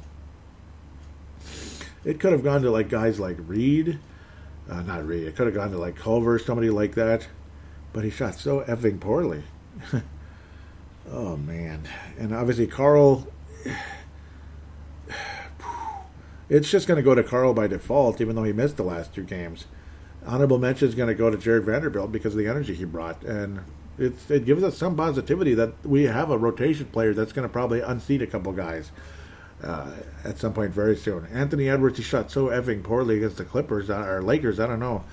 It 2.04 2.20
could 2.20 2.34
have 2.34 2.44
gone 2.44 2.64
to 2.64 2.70
like 2.72 2.90
guys 2.90 3.18
like 3.18 3.38
Reid. 3.40 3.98
Uh, 4.70 4.82
not 4.82 5.06
Reid. 5.06 5.28
It 5.28 5.36
could 5.36 5.48
have 5.48 5.56
gone 5.56 5.72
to 5.72 5.78
like 5.78 5.96
Culver, 5.96 6.40
somebody 6.40 6.70
like 6.70 6.96
that. 6.96 7.28
But 7.94 8.04
he 8.04 8.10
shot 8.10 8.36
so 8.36 8.62
effing 8.62 9.00
poorly. 9.00 9.44
oh 11.12 11.38
man. 11.38 11.88
And 12.18 12.34
obviously 12.34 12.68
Karl. 12.68 13.28
It's 16.50 16.70
just 16.70 16.86
going 16.86 16.98
to 16.98 17.02
go 17.02 17.16
to 17.16 17.24
Karl 17.24 17.54
by 17.54 17.68
default, 17.68 18.20
even 18.20 18.36
though 18.36 18.44
he 18.44 18.52
missed 18.52 18.76
the 18.76 18.84
last 18.84 19.16
two 19.16 19.24
games. 19.24 19.68
Honorable 20.26 20.58
mention 20.58 20.90
is 20.90 20.96
going 20.96 21.08
to 21.08 21.16
go 21.16 21.30
to 21.30 21.38
Jarred 21.38 21.64
Vanderbilt 21.64 22.12
because 22.12 22.34
of 22.34 22.40
the 22.40 22.48
energy 22.50 22.76
he 22.76 22.84
brought, 22.84 23.24
and 23.24 23.62
it 23.98 24.46
gives 24.46 24.62
us 24.62 24.78
some 24.78 24.98
positivity 24.98 25.54
that 25.54 25.74
we 25.86 26.04
have 26.04 26.30
a 26.30 26.38
rotation 26.38 26.88
player 26.88 27.14
that's 27.14 27.32
going 27.32 27.48
to 27.48 27.52
probably 27.52 27.80
unseat 27.80 28.22
a 28.22 28.28
couple 28.28 28.52
guys 28.52 28.92
uh, 29.64 29.92
at 30.24 30.38
some 30.38 30.54
point 30.54 30.72
very 30.72 30.96
soon. 30.96 31.26
Anthony 31.28 31.70
Edwards, 31.70 31.98
he 31.98 32.04
shot 32.04 32.32
so 32.32 32.48
effing 32.48 32.84
poorly 32.84 33.18
against 33.18 33.38
the 33.38 33.46
Clippers 33.46 33.90
uh, 33.90 34.00
or 34.00 34.22
Lakers. 34.22 34.60
I 34.60 34.68
don't 34.68 34.80
know. 34.80 35.04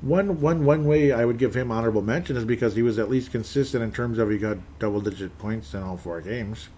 One, 0.00 0.40
one, 0.40 0.64
one 0.64 0.84
way 0.84 1.10
I 1.10 1.24
would 1.24 1.38
give 1.38 1.54
him 1.54 1.72
honorable 1.72 2.02
mention 2.02 2.36
is 2.36 2.44
because 2.44 2.76
he 2.76 2.82
was 2.82 2.98
at 2.98 3.10
least 3.10 3.32
consistent 3.32 3.82
in 3.82 3.90
terms 3.90 4.18
of 4.18 4.30
he 4.30 4.38
got 4.38 4.58
double 4.78 5.00
digit 5.00 5.36
points 5.38 5.74
in 5.74 5.82
all 5.82 5.96
four 5.96 6.20
games 6.20 6.68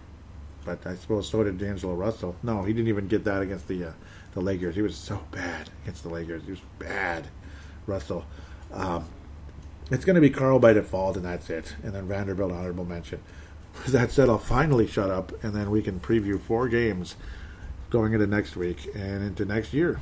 but 0.65 0.85
I 0.85 0.95
suppose 0.95 1.29
so 1.29 1.43
did 1.43 1.57
D'Angelo 1.57 1.93
Russell. 1.93 2.35
No, 2.43 2.63
he 2.63 2.73
didn't 2.73 2.89
even 2.89 3.07
get 3.07 3.23
that 3.25 3.41
against 3.41 3.67
the 3.67 3.85
uh, 3.85 3.91
the 4.33 4.41
Lakers. 4.41 4.75
He 4.75 4.81
was 4.81 4.95
so 4.95 5.21
bad 5.31 5.69
against 5.83 6.03
the 6.03 6.09
Lakers. 6.09 6.43
He 6.43 6.51
was 6.51 6.61
bad, 6.79 7.27
Russell. 7.87 8.25
Um, 8.71 9.05
it's 9.89 10.05
going 10.05 10.15
to 10.15 10.21
be 10.21 10.29
Karl 10.29 10.59
by 10.59 10.73
default, 10.73 11.17
and 11.17 11.25
that's 11.25 11.49
it. 11.49 11.75
And 11.83 11.93
then 11.93 12.07
Vanderbilt 12.07 12.51
honorable 12.51 12.85
mention. 12.85 13.21
That 13.87 14.11
said, 14.11 14.29
I'll 14.29 14.37
finally 14.37 14.85
shut 14.85 15.09
up, 15.09 15.31
and 15.43 15.53
then 15.53 15.71
we 15.71 15.81
can 15.81 15.99
preview 15.99 16.39
four 16.39 16.69
games 16.69 17.15
going 17.89 18.13
into 18.13 18.27
next 18.27 18.55
week 18.55 18.89
and 18.95 19.23
into 19.23 19.43
next 19.43 19.73
year. 19.73 19.99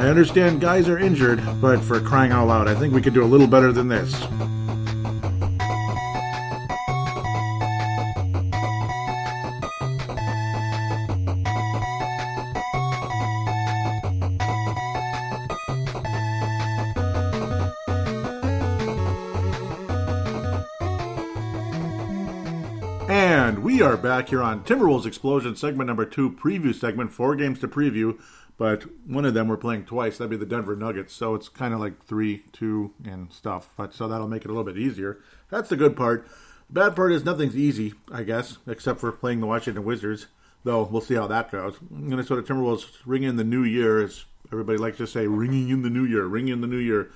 I 0.00 0.08
understand 0.08 0.60
guys 0.60 0.88
are 0.88 0.98
injured, 0.98 1.42
but 1.60 1.80
for 1.80 2.00
crying 2.00 2.32
out 2.32 2.48
loud, 2.48 2.68
I 2.68 2.74
think 2.74 2.94
we 2.94 3.02
could 3.02 3.14
do 3.14 3.22
a 3.22 3.26
little 3.26 3.46
better 3.46 3.72
than 3.72 3.88
this. 3.88 4.14
Back 24.02 24.30
here 24.30 24.42
on 24.42 24.64
Timberwolves 24.64 25.04
Explosion, 25.04 25.56
segment 25.56 25.86
number 25.86 26.06
two, 26.06 26.30
preview 26.30 26.74
segment, 26.74 27.12
four 27.12 27.36
games 27.36 27.58
to 27.60 27.68
preview, 27.68 28.18
but 28.56 28.84
one 29.06 29.26
of 29.26 29.34
them 29.34 29.48
we're 29.48 29.58
playing 29.58 29.84
twice. 29.84 30.16
That'd 30.16 30.30
be 30.30 30.36
the 30.36 30.46
Denver 30.46 30.74
Nuggets, 30.74 31.12
so 31.12 31.34
it's 31.34 31.48
kind 31.50 31.74
of 31.74 31.80
like 31.80 32.02
three, 32.04 32.44
two, 32.52 32.92
and 33.04 33.30
stuff. 33.32 33.70
But 33.76 33.92
so 33.92 34.08
that'll 34.08 34.28
make 34.28 34.44
it 34.44 34.48
a 34.48 34.54
little 34.54 34.64
bit 34.64 34.78
easier. 34.78 35.18
That's 35.50 35.68
the 35.68 35.76
good 35.76 35.96
part. 35.96 36.26
The 36.68 36.80
bad 36.80 36.96
part 36.96 37.12
is 37.12 37.24
nothing's 37.24 37.56
easy, 37.56 37.92
I 38.10 38.22
guess, 38.22 38.58
except 38.66 39.00
for 39.00 39.12
playing 39.12 39.40
the 39.40 39.46
Washington 39.46 39.84
Wizards. 39.84 40.28
Though 40.64 40.84
we'll 40.84 41.00
see 41.00 41.14
how 41.14 41.26
that 41.26 41.50
goes. 41.50 41.76
Minnesota 41.90 42.42
Timberwolves 42.42 42.86
ring 43.04 43.22
in 43.22 43.36
the 43.36 43.44
new 43.44 43.64
year, 43.64 44.02
as 44.02 44.24
everybody 44.50 44.78
likes 44.78 44.98
to 44.98 45.06
say, 45.06 45.26
ringing 45.26 45.68
in 45.68 45.82
the 45.82 45.90
new 45.90 46.04
year, 46.04 46.24
ringing 46.24 46.54
in 46.54 46.60
the 46.60 46.66
new 46.66 46.78
year 46.78 47.10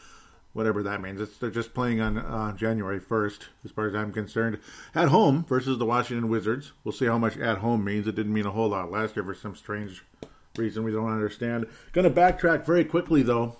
whatever 0.55 0.83
that 0.83 1.03
means. 1.03 1.21
It's, 1.21 1.37
they're 1.37 1.51
just 1.51 1.75
playing 1.75 2.01
on 2.01 2.17
uh, 2.17 2.57
January 2.57 3.01
1st, 3.01 3.41
as 3.65 3.71
far 3.73 3.89
as 3.89 3.95
I'm 3.95 4.13
concerned. 4.13 4.59
At 4.95 5.09
home 5.09 5.45
versus 5.47 5.79
the 5.79 5.85
Washington 5.85 6.31
Wizards. 6.31 6.73
We'll 6.83 6.93
see 6.93 7.07
how 7.07 7.19
much 7.19 7.37
at 7.37 7.59
home 7.59 7.85
means. 7.85 8.07
It 8.07 8.15
didn't 8.15 8.33
mean 8.33 8.47
a 8.47 8.53
whole 8.53 8.71
lot 8.71 8.91
last 8.91 9.17
year 9.17 9.25
for 9.25 9.35
some 9.35 9.55
strange 9.55 10.03
reason 10.57 10.85
we 10.85 10.93
don't 10.93 11.13
understand. 11.13 11.67
Going 11.93 12.13
to 12.13 12.21
backtrack 12.21 12.65
very 12.65 12.85
quickly, 12.85 13.23
though. 13.23 13.57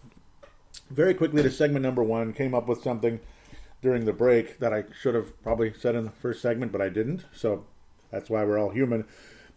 Very 0.91 1.15
quickly 1.15 1.43
to 1.43 1.51
segment 1.51 1.83
number 1.83 2.03
one. 2.03 2.33
Came 2.33 2.55
up 2.55 2.69
with 2.69 2.83
something 2.83 3.21
during 3.83 4.05
the 4.05 4.13
break 4.13 4.61
that 4.61 4.73
I 4.73 4.85
should 4.99 5.15
have 5.15 5.43
probably 5.43 5.73
said 5.79 5.95
in 5.95 6.05
the 6.05 6.11
first 6.11 6.41
segment, 6.41 6.73
but 6.73 6.81
I 6.81 6.89
didn't. 6.89 7.25
So 7.35 7.67
that's 8.11 8.31
why 8.31 8.45
we're 8.45 8.59
all 8.59 8.71
human. 8.71 9.05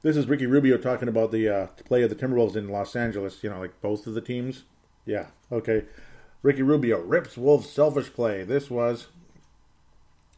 This 0.02 0.18
is 0.18 0.28
Ricky 0.28 0.46
Rubio 0.46 0.78
talking 0.78 1.08
about 1.08 1.32
the 1.32 1.50
uh, 1.50 1.68
play 1.86 2.02
of 2.04 2.10
the 2.10 2.16
Timberwolves 2.16 2.56
in 2.56 2.70
Los 2.70 2.96
Angeles. 2.96 3.44
You 3.44 3.50
know, 3.50 3.60
like 3.60 3.80
both 3.82 4.08
of 4.08 4.16
the 4.16 4.22
teams. 4.22 4.64
Yeah. 5.06 5.28
Okay. 5.52 5.86
Ricky 6.48 6.62
Rubio 6.62 7.02
rips 7.02 7.36
Wolves 7.36 7.70
selfish 7.70 8.14
play. 8.14 8.46
This 8.46 8.72
was 8.72 9.08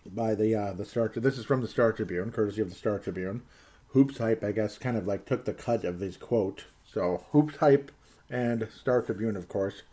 by 0.07 0.33
the 0.33 0.55
uh, 0.55 0.73
the 0.73 0.83
Star. 0.83 1.11
This 1.15 1.37
is 1.37 1.45
from 1.45 1.61
the 1.61 1.67
Star 1.67 1.93
Tribune, 1.93 2.31
courtesy 2.31 2.61
of 2.61 2.69
the 2.69 2.75
Star 2.75 2.97
Tribune. 2.97 3.43
Hoops 3.89 4.17
hype, 4.17 4.43
I 4.43 4.51
guess, 4.51 4.79
kind 4.79 4.97
of 4.97 5.05
like 5.05 5.27
took 5.27 5.45
the 5.45 5.53
cut 5.53 5.83
of 5.83 5.99
his 5.99 6.17
quote. 6.17 6.65
So 6.83 7.25
Hoops 7.31 7.57
hype 7.57 7.91
and 8.27 8.67
Star 8.75 9.03
Tribune, 9.03 9.35
of 9.35 9.47
course, 9.47 9.83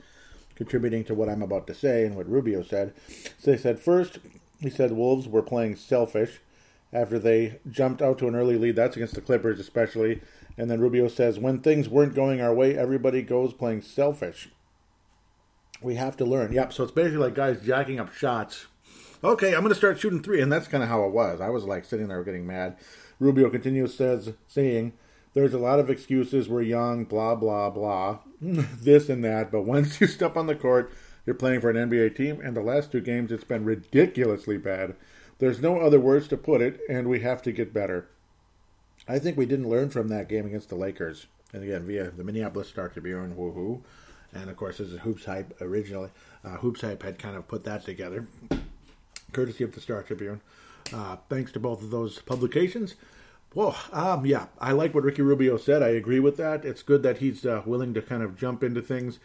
contributing 0.54 1.04
to 1.04 1.14
what 1.14 1.28
I'm 1.28 1.42
about 1.42 1.66
to 1.66 1.74
say 1.74 2.06
and 2.06 2.16
what 2.16 2.30
Rubio 2.30 2.62
said. 2.62 2.94
So 3.38 3.50
they 3.50 3.58
said 3.58 3.78
first, 3.78 4.18
he 4.58 4.70
said 4.70 4.92
Wolves 4.92 5.28
were 5.28 5.42
playing 5.42 5.76
selfish 5.76 6.40
after 6.94 7.18
they 7.18 7.60
jumped 7.70 8.00
out 8.00 8.16
to 8.20 8.28
an 8.28 8.34
early 8.34 8.56
lead. 8.56 8.76
That's 8.76 8.96
against 8.96 9.16
the 9.16 9.20
Clippers, 9.20 9.60
especially. 9.60 10.22
And 10.56 10.70
then 10.70 10.80
Rubio 10.80 11.08
says, 11.08 11.38
when 11.38 11.60
things 11.60 11.90
weren't 11.90 12.14
going 12.14 12.40
our 12.40 12.54
way, 12.54 12.74
everybody 12.74 13.20
goes 13.20 13.52
playing 13.52 13.82
selfish 13.82 14.48
we 15.82 15.94
have 15.96 16.16
to 16.18 16.24
learn. 16.24 16.52
Yep. 16.52 16.72
So 16.72 16.84
it's 16.84 16.92
basically 16.92 17.18
like 17.18 17.34
guys 17.34 17.60
jacking 17.60 18.00
up 18.00 18.12
shots. 18.12 18.66
Okay, 19.24 19.54
I'm 19.54 19.60
going 19.60 19.70
to 19.70 19.74
start 19.74 19.98
shooting 19.98 20.22
three, 20.22 20.40
and 20.40 20.52
that's 20.52 20.68
kind 20.68 20.82
of 20.82 20.88
how 20.88 21.04
it 21.04 21.12
was. 21.12 21.40
I 21.40 21.48
was 21.48 21.64
like 21.64 21.84
sitting 21.84 22.08
there 22.08 22.22
getting 22.22 22.46
mad. 22.46 22.76
Rubio 23.18 23.48
continues 23.48 23.94
says 23.94 24.32
saying, 24.46 24.92
"There's 25.32 25.54
a 25.54 25.58
lot 25.58 25.80
of 25.80 25.88
excuses. 25.88 26.48
We're 26.48 26.62
young, 26.62 27.04
blah 27.04 27.34
blah 27.34 27.70
blah, 27.70 28.18
this 28.40 29.08
and 29.08 29.24
that. 29.24 29.50
But 29.50 29.62
once 29.62 30.00
you 30.00 30.06
step 30.06 30.36
on 30.36 30.46
the 30.46 30.54
court, 30.54 30.92
you're 31.24 31.34
playing 31.34 31.60
for 31.60 31.70
an 31.70 31.90
NBA 31.90 32.14
team, 32.14 32.40
and 32.42 32.56
the 32.56 32.60
last 32.60 32.92
two 32.92 33.00
games 33.00 33.32
it's 33.32 33.44
been 33.44 33.64
ridiculously 33.64 34.58
bad. 34.58 34.96
There's 35.38 35.60
no 35.60 35.80
other 35.80 36.00
words 36.00 36.28
to 36.28 36.36
put 36.36 36.60
it, 36.60 36.80
and 36.88 37.08
we 37.08 37.20
have 37.20 37.42
to 37.42 37.52
get 37.52 37.72
better." 37.72 38.08
I 39.08 39.18
think 39.18 39.36
we 39.36 39.46
didn't 39.46 39.68
learn 39.68 39.90
from 39.90 40.08
that 40.08 40.28
game 40.28 40.46
against 40.46 40.68
the 40.68 40.74
Lakers, 40.74 41.26
and 41.52 41.62
again 41.62 41.86
via 41.86 42.10
the 42.10 42.24
Minneapolis 42.24 42.68
Star 42.68 42.88
Tribune. 42.88 43.34
Woohoo! 43.34 43.82
And 44.36 44.50
of 44.50 44.56
course, 44.56 44.78
this 44.78 44.88
is 44.88 45.00
Hoops 45.00 45.24
Hype 45.24 45.60
originally. 45.60 46.10
Uh, 46.44 46.56
Hoops 46.58 46.82
Hype 46.82 47.02
had 47.02 47.18
kind 47.18 47.36
of 47.36 47.48
put 47.48 47.64
that 47.64 47.84
together, 47.84 48.26
courtesy 49.32 49.64
of 49.64 49.74
the 49.74 49.80
Star 49.80 50.02
Tribune. 50.02 50.40
Uh, 50.92 51.16
thanks 51.28 51.50
to 51.52 51.60
both 51.60 51.82
of 51.82 51.90
those 51.90 52.20
publications. 52.20 52.94
Well, 53.54 53.76
um, 53.92 54.26
yeah, 54.26 54.46
I 54.60 54.72
like 54.72 54.94
what 54.94 55.04
Ricky 55.04 55.22
Rubio 55.22 55.56
said. 55.56 55.82
I 55.82 55.88
agree 55.88 56.20
with 56.20 56.36
that. 56.36 56.64
It's 56.64 56.82
good 56.82 57.02
that 57.02 57.18
he's 57.18 57.44
uh, 57.46 57.62
willing 57.64 57.94
to 57.94 58.02
kind 58.02 58.22
of 58.22 58.36
jump 58.38 58.62
into 58.62 58.82
things. 58.82 59.18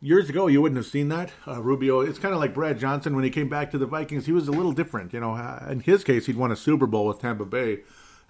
Years 0.00 0.28
ago, 0.28 0.46
you 0.46 0.60
wouldn't 0.60 0.76
have 0.76 0.86
seen 0.86 1.08
that. 1.08 1.30
Uh, 1.46 1.62
Rubio, 1.62 2.00
it's 2.00 2.18
kind 2.18 2.34
of 2.34 2.40
like 2.40 2.52
Brad 2.52 2.78
Johnson 2.78 3.14
when 3.14 3.24
he 3.24 3.30
came 3.30 3.48
back 3.48 3.70
to 3.70 3.78
the 3.78 3.86
Vikings. 3.86 4.26
He 4.26 4.32
was 4.32 4.48
a 4.48 4.52
little 4.52 4.72
different. 4.72 5.12
You 5.12 5.20
know, 5.20 5.34
uh, 5.34 5.66
in 5.70 5.80
his 5.80 6.04
case, 6.04 6.26
he'd 6.26 6.36
won 6.36 6.52
a 6.52 6.56
Super 6.56 6.86
Bowl 6.86 7.06
with 7.06 7.20
Tampa 7.20 7.44
Bay. 7.46 7.80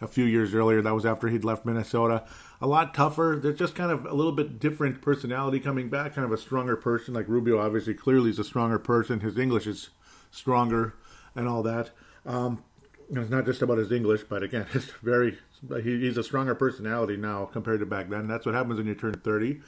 a 0.00 0.06
few 0.06 0.24
years 0.24 0.54
earlier. 0.54 0.82
That 0.82 0.94
was 0.94 1.06
after 1.06 1.28
he'd 1.28 1.44
left 1.44 1.64
Minnesota. 1.64 2.24
A 2.60 2.66
lot 2.66 2.94
tougher. 2.94 3.38
They're 3.40 3.52
just 3.52 3.74
kind 3.74 3.90
of 3.90 4.06
a 4.06 4.14
little 4.14 4.32
bit 4.32 4.58
different 4.58 5.02
personality 5.02 5.60
coming 5.60 5.88
back, 5.88 6.14
kind 6.14 6.24
of 6.24 6.32
a 6.32 6.38
stronger 6.38 6.76
person. 6.76 7.14
Like 7.14 7.28
Rubio, 7.28 7.60
obviously, 7.60 7.94
clearly 7.94 8.30
is 8.30 8.38
a 8.38 8.44
stronger 8.44 8.78
person. 8.78 9.20
His 9.20 9.38
English 9.38 9.66
is 9.66 9.90
stronger 10.30 10.94
and 11.34 11.46
all 11.48 11.62
that. 11.62 11.90
Um, 12.24 12.64
it's 13.10 13.30
not 13.30 13.44
just 13.44 13.62
about 13.62 13.78
his 13.78 13.92
English, 13.92 14.22
but 14.28 14.42
again, 14.42 14.66
it's 14.74 14.90
very. 15.02 15.38
He, 15.82 16.00
he's 16.00 16.16
a 16.16 16.22
stronger 16.22 16.54
personality 16.54 17.16
now 17.16 17.46
compared 17.46 17.80
to 17.80 17.86
back 17.86 18.08
then. 18.08 18.26
That's 18.26 18.46
what 18.46 18.54
happens 18.54 18.78
when 18.78 18.86
you 18.86 18.94
turn 18.94 19.14
30. 19.14 19.60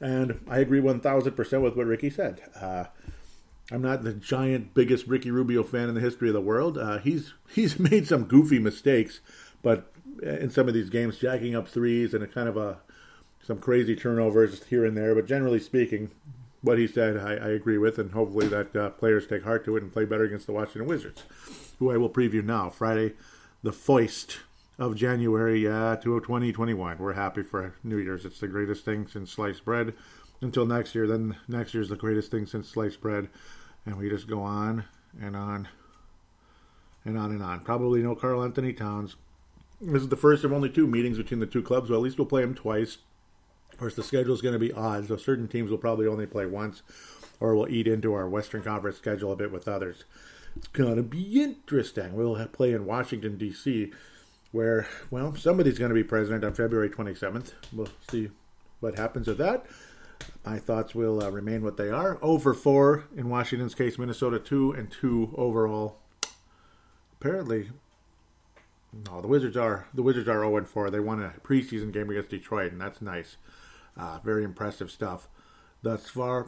And 0.00 0.40
I 0.48 0.58
agree 0.58 0.80
1000% 0.80 1.62
with 1.62 1.76
what 1.76 1.86
Ricky 1.86 2.10
said. 2.10 2.40
Uh, 2.60 2.84
I'm 3.70 3.82
not 3.82 4.02
the 4.02 4.14
giant, 4.14 4.74
biggest 4.74 5.06
Ricky 5.06 5.30
Rubio 5.30 5.62
fan 5.62 5.88
in 5.88 5.94
the 5.94 6.00
history 6.00 6.28
of 6.28 6.34
the 6.34 6.40
world. 6.40 6.78
Uh, 6.78 6.98
he's 6.98 7.34
he's 7.48 7.78
made 7.90 8.06
some 8.06 8.24
goofy 8.24 8.58
mistakes, 8.58 9.20
but 9.62 9.92
in 10.22 10.50
some 10.50 10.68
of 10.68 10.74
these 10.74 10.90
games, 10.90 11.18
jacking 11.18 11.54
up 11.54 11.68
threes 11.68 12.14
and 12.14 12.22
a 12.22 12.26
kind 12.26 12.48
of 12.48 12.56
a 12.56 12.78
some 13.42 13.58
crazy 13.58 13.96
turnovers 13.96 14.64
here 14.64 14.84
and 14.84 14.96
there. 14.96 15.14
But 15.14 15.26
generally 15.26 15.60
speaking, 15.60 16.10
what 16.60 16.78
he 16.78 16.86
said, 16.86 17.16
I, 17.16 17.32
I 17.34 17.48
agree 17.50 17.78
with, 17.78 17.98
and 17.98 18.12
hopefully 18.12 18.48
that 18.48 18.74
uh, 18.76 18.90
players 18.90 19.26
take 19.26 19.44
heart 19.44 19.64
to 19.64 19.76
it 19.76 19.82
and 19.82 19.92
play 19.92 20.04
better 20.04 20.24
against 20.24 20.46
the 20.46 20.52
Washington 20.52 20.86
Wizards, 20.86 21.22
who 21.78 21.90
I 21.90 21.96
will 21.96 22.10
preview 22.10 22.44
now. 22.44 22.68
Friday, 22.68 23.14
the 23.62 23.72
foist 23.72 24.38
of 24.78 24.94
January 24.94 25.66
uh, 25.66 25.96
2021. 25.96 26.98
We're 26.98 27.12
happy 27.14 27.42
for 27.42 27.74
New 27.82 27.98
Year's. 27.98 28.24
It's 28.24 28.40
the 28.40 28.48
greatest 28.48 28.84
thing 28.84 29.06
since 29.08 29.32
sliced 29.32 29.64
bread. 29.64 29.94
Until 30.40 30.66
next 30.66 30.94
year, 30.94 31.06
then 31.06 31.36
next 31.48 31.74
year's 31.74 31.88
the 31.88 31.96
greatest 31.96 32.30
thing 32.30 32.46
since 32.46 32.68
sliced 32.68 33.00
bread. 33.00 33.28
And 33.84 33.98
we 33.98 34.08
just 34.08 34.28
go 34.28 34.40
on 34.40 34.84
and 35.20 35.34
on 35.34 35.68
and 37.04 37.18
on 37.18 37.32
and 37.32 37.42
on. 37.42 37.60
Probably 37.60 38.02
no 38.02 38.14
Karl-Anthony 38.14 38.72
Towns. 38.72 39.16
This 39.80 40.02
is 40.02 40.08
the 40.08 40.16
first 40.16 40.42
of 40.44 40.52
only 40.52 40.68
two 40.68 40.86
meetings 40.86 41.18
between 41.18 41.40
the 41.40 41.46
two 41.46 41.62
clubs. 41.62 41.88
Well, 41.88 42.00
at 42.00 42.02
least 42.02 42.18
we'll 42.18 42.26
play 42.26 42.42
them 42.42 42.54
twice. 42.54 42.98
Of 43.72 43.78
course, 43.78 43.94
the 43.94 44.02
schedule 44.02 44.34
is 44.34 44.42
going 44.42 44.54
to 44.54 44.58
be 44.58 44.72
odd, 44.72 45.06
so 45.06 45.16
certain 45.16 45.46
teams 45.46 45.70
will 45.70 45.78
probably 45.78 46.06
only 46.08 46.26
play 46.26 46.46
once, 46.46 46.82
or 47.38 47.54
we'll 47.54 47.68
eat 47.68 47.86
into 47.86 48.12
our 48.12 48.28
Western 48.28 48.62
Conference 48.62 48.96
schedule 48.96 49.30
a 49.30 49.36
bit 49.36 49.52
with 49.52 49.68
others. 49.68 50.04
It's 50.56 50.66
going 50.68 50.96
to 50.96 51.02
be 51.04 51.40
interesting. 51.40 52.14
We'll 52.14 52.44
play 52.48 52.72
in 52.72 52.86
Washington, 52.86 53.38
D.C., 53.38 53.92
where, 54.50 54.88
well, 55.10 55.36
somebody's 55.36 55.78
going 55.78 55.90
to 55.90 55.94
be 55.94 56.02
president 56.02 56.44
on 56.44 56.54
February 56.54 56.90
27th. 56.90 57.52
We'll 57.72 57.88
see 58.10 58.30
what 58.80 58.96
happens 58.96 59.28
with 59.28 59.38
that. 59.38 59.66
My 60.44 60.58
thoughts 60.58 60.94
will 60.94 61.22
uh, 61.22 61.30
remain 61.30 61.62
what 61.62 61.76
they 61.76 61.90
are. 61.90 62.18
Over 62.20 62.54
4 62.54 63.04
in 63.16 63.28
Washington's 63.28 63.76
case, 63.76 63.98
Minnesota 63.98 64.40
2 64.40 64.72
and 64.72 64.90
2 64.90 65.34
overall. 65.36 65.98
Apparently, 67.20 67.70
no, 68.92 69.20
the 69.20 69.28
Wizards 69.28 69.56
are 69.56 69.86
the 69.92 70.02
Wizards 70.02 70.28
are 70.28 70.40
0 70.40 70.64
4. 70.64 70.90
They 70.90 71.00
won 71.00 71.22
a 71.22 71.34
preseason 71.42 71.92
game 71.92 72.10
against 72.10 72.30
Detroit, 72.30 72.72
and 72.72 72.80
that's 72.80 73.02
nice. 73.02 73.36
Uh, 73.96 74.18
very 74.24 74.44
impressive 74.44 74.90
stuff 74.90 75.28
thus 75.82 76.08
far. 76.08 76.46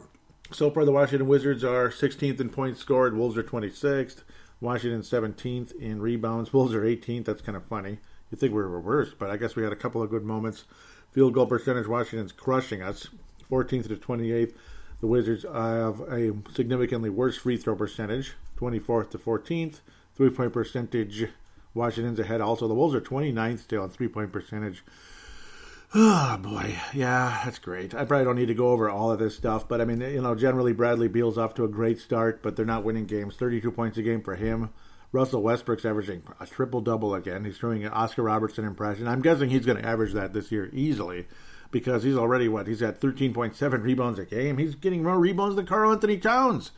So 0.51 0.69
far, 0.69 0.83
the 0.83 0.91
Washington 0.91 1.27
Wizards 1.27 1.63
are 1.63 1.89
16th 1.89 2.39
in 2.39 2.49
points 2.49 2.79
scored. 2.79 3.15
Wolves 3.15 3.37
are 3.37 3.43
26th. 3.43 4.23
Washington 4.59 5.01
17th 5.01 5.73
in 5.79 6.01
rebounds. 6.01 6.53
Wolves 6.53 6.73
are 6.73 6.83
18th. 6.83 7.25
That's 7.25 7.41
kind 7.41 7.55
of 7.55 7.65
funny. 7.65 7.99
You 8.31 8.37
think 8.37 8.53
we 8.53 8.61
were 8.61 8.79
worse, 8.79 9.13
but 9.17 9.29
I 9.29 9.37
guess 9.37 9.55
we 9.55 9.63
had 9.63 9.71
a 9.71 9.77
couple 9.77 10.01
of 10.01 10.09
good 10.09 10.23
moments. 10.23 10.65
Field 11.11 11.33
goal 11.33 11.47
percentage, 11.47 11.87
Washington's 11.87 12.31
crushing 12.31 12.81
us. 12.81 13.07
14th 13.49 13.87
to 13.89 13.95
28th. 13.95 14.53
The 15.01 15.07
Wizards 15.07 15.43
have 15.43 15.99
a 16.01 16.33
significantly 16.53 17.09
worse 17.09 17.37
free 17.37 17.57
throw 17.57 17.75
percentage, 17.75 18.33
24th 18.57 19.09
to 19.11 19.17
14th. 19.17 19.81
Three 20.15 20.29
point 20.29 20.53
percentage, 20.53 21.29
Washington's 21.73 22.19
ahead. 22.19 22.41
Also, 22.41 22.67
the 22.67 22.73
Wolves 22.73 22.95
are 22.95 23.01
29th 23.01 23.59
still 23.59 23.83
on 23.83 23.89
three 23.89 24.07
point 24.07 24.31
percentage. 24.31 24.83
Oh 25.93 26.37
boy, 26.41 26.77
yeah, 26.93 27.41
that's 27.43 27.59
great. 27.59 27.93
I 27.93 28.05
probably 28.05 28.25
don't 28.25 28.35
need 28.35 28.47
to 28.47 28.53
go 28.53 28.69
over 28.69 28.89
all 28.89 29.11
of 29.11 29.19
this 29.19 29.35
stuff, 29.35 29.67
but 29.67 29.81
I 29.81 29.85
mean, 29.85 30.01
you 30.01 30.21
know, 30.21 30.35
generally 30.35 30.73
Bradley 30.73 31.07
Beal's 31.07 31.37
off 31.37 31.53
to 31.55 31.63
a 31.63 31.69
great 31.69 31.99
start, 31.99 32.41
but 32.41 32.55
they're 32.55 32.65
not 32.65 32.83
winning 32.83 33.05
games. 33.05 33.35
Thirty-two 33.35 33.71
points 33.71 33.97
a 33.97 34.01
game 34.01 34.21
for 34.21 34.35
him. 34.35 34.69
Russell 35.13 35.41
Westbrook's 35.43 35.83
averaging 35.83 36.23
a 36.39 36.45
triple 36.45 36.79
double 36.79 37.13
again. 37.13 37.43
He's 37.43 37.59
doing 37.59 37.83
an 37.83 37.91
Oscar 37.91 38.23
Robertson 38.23 38.63
impression. 38.63 39.07
I'm 39.07 39.21
guessing 39.21 39.49
he's 39.49 39.65
going 39.65 39.77
to 39.77 39.85
average 39.85 40.13
that 40.13 40.31
this 40.31 40.51
year 40.51 40.69
easily 40.71 41.27
because 41.69 42.03
he's 42.03 42.15
already 42.15 42.47
what? 42.47 42.67
He's 42.67 42.81
at 42.81 43.01
13.7 43.01 43.83
rebounds 43.83 44.19
a 44.19 44.25
game. 44.25 44.57
He's 44.57 44.75
getting 44.75 45.03
more 45.03 45.19
rebounds 45.19 45.57
than 45.57 45.65
Karl-Anthony 45.65 46.17
Towns. 46.17 46.71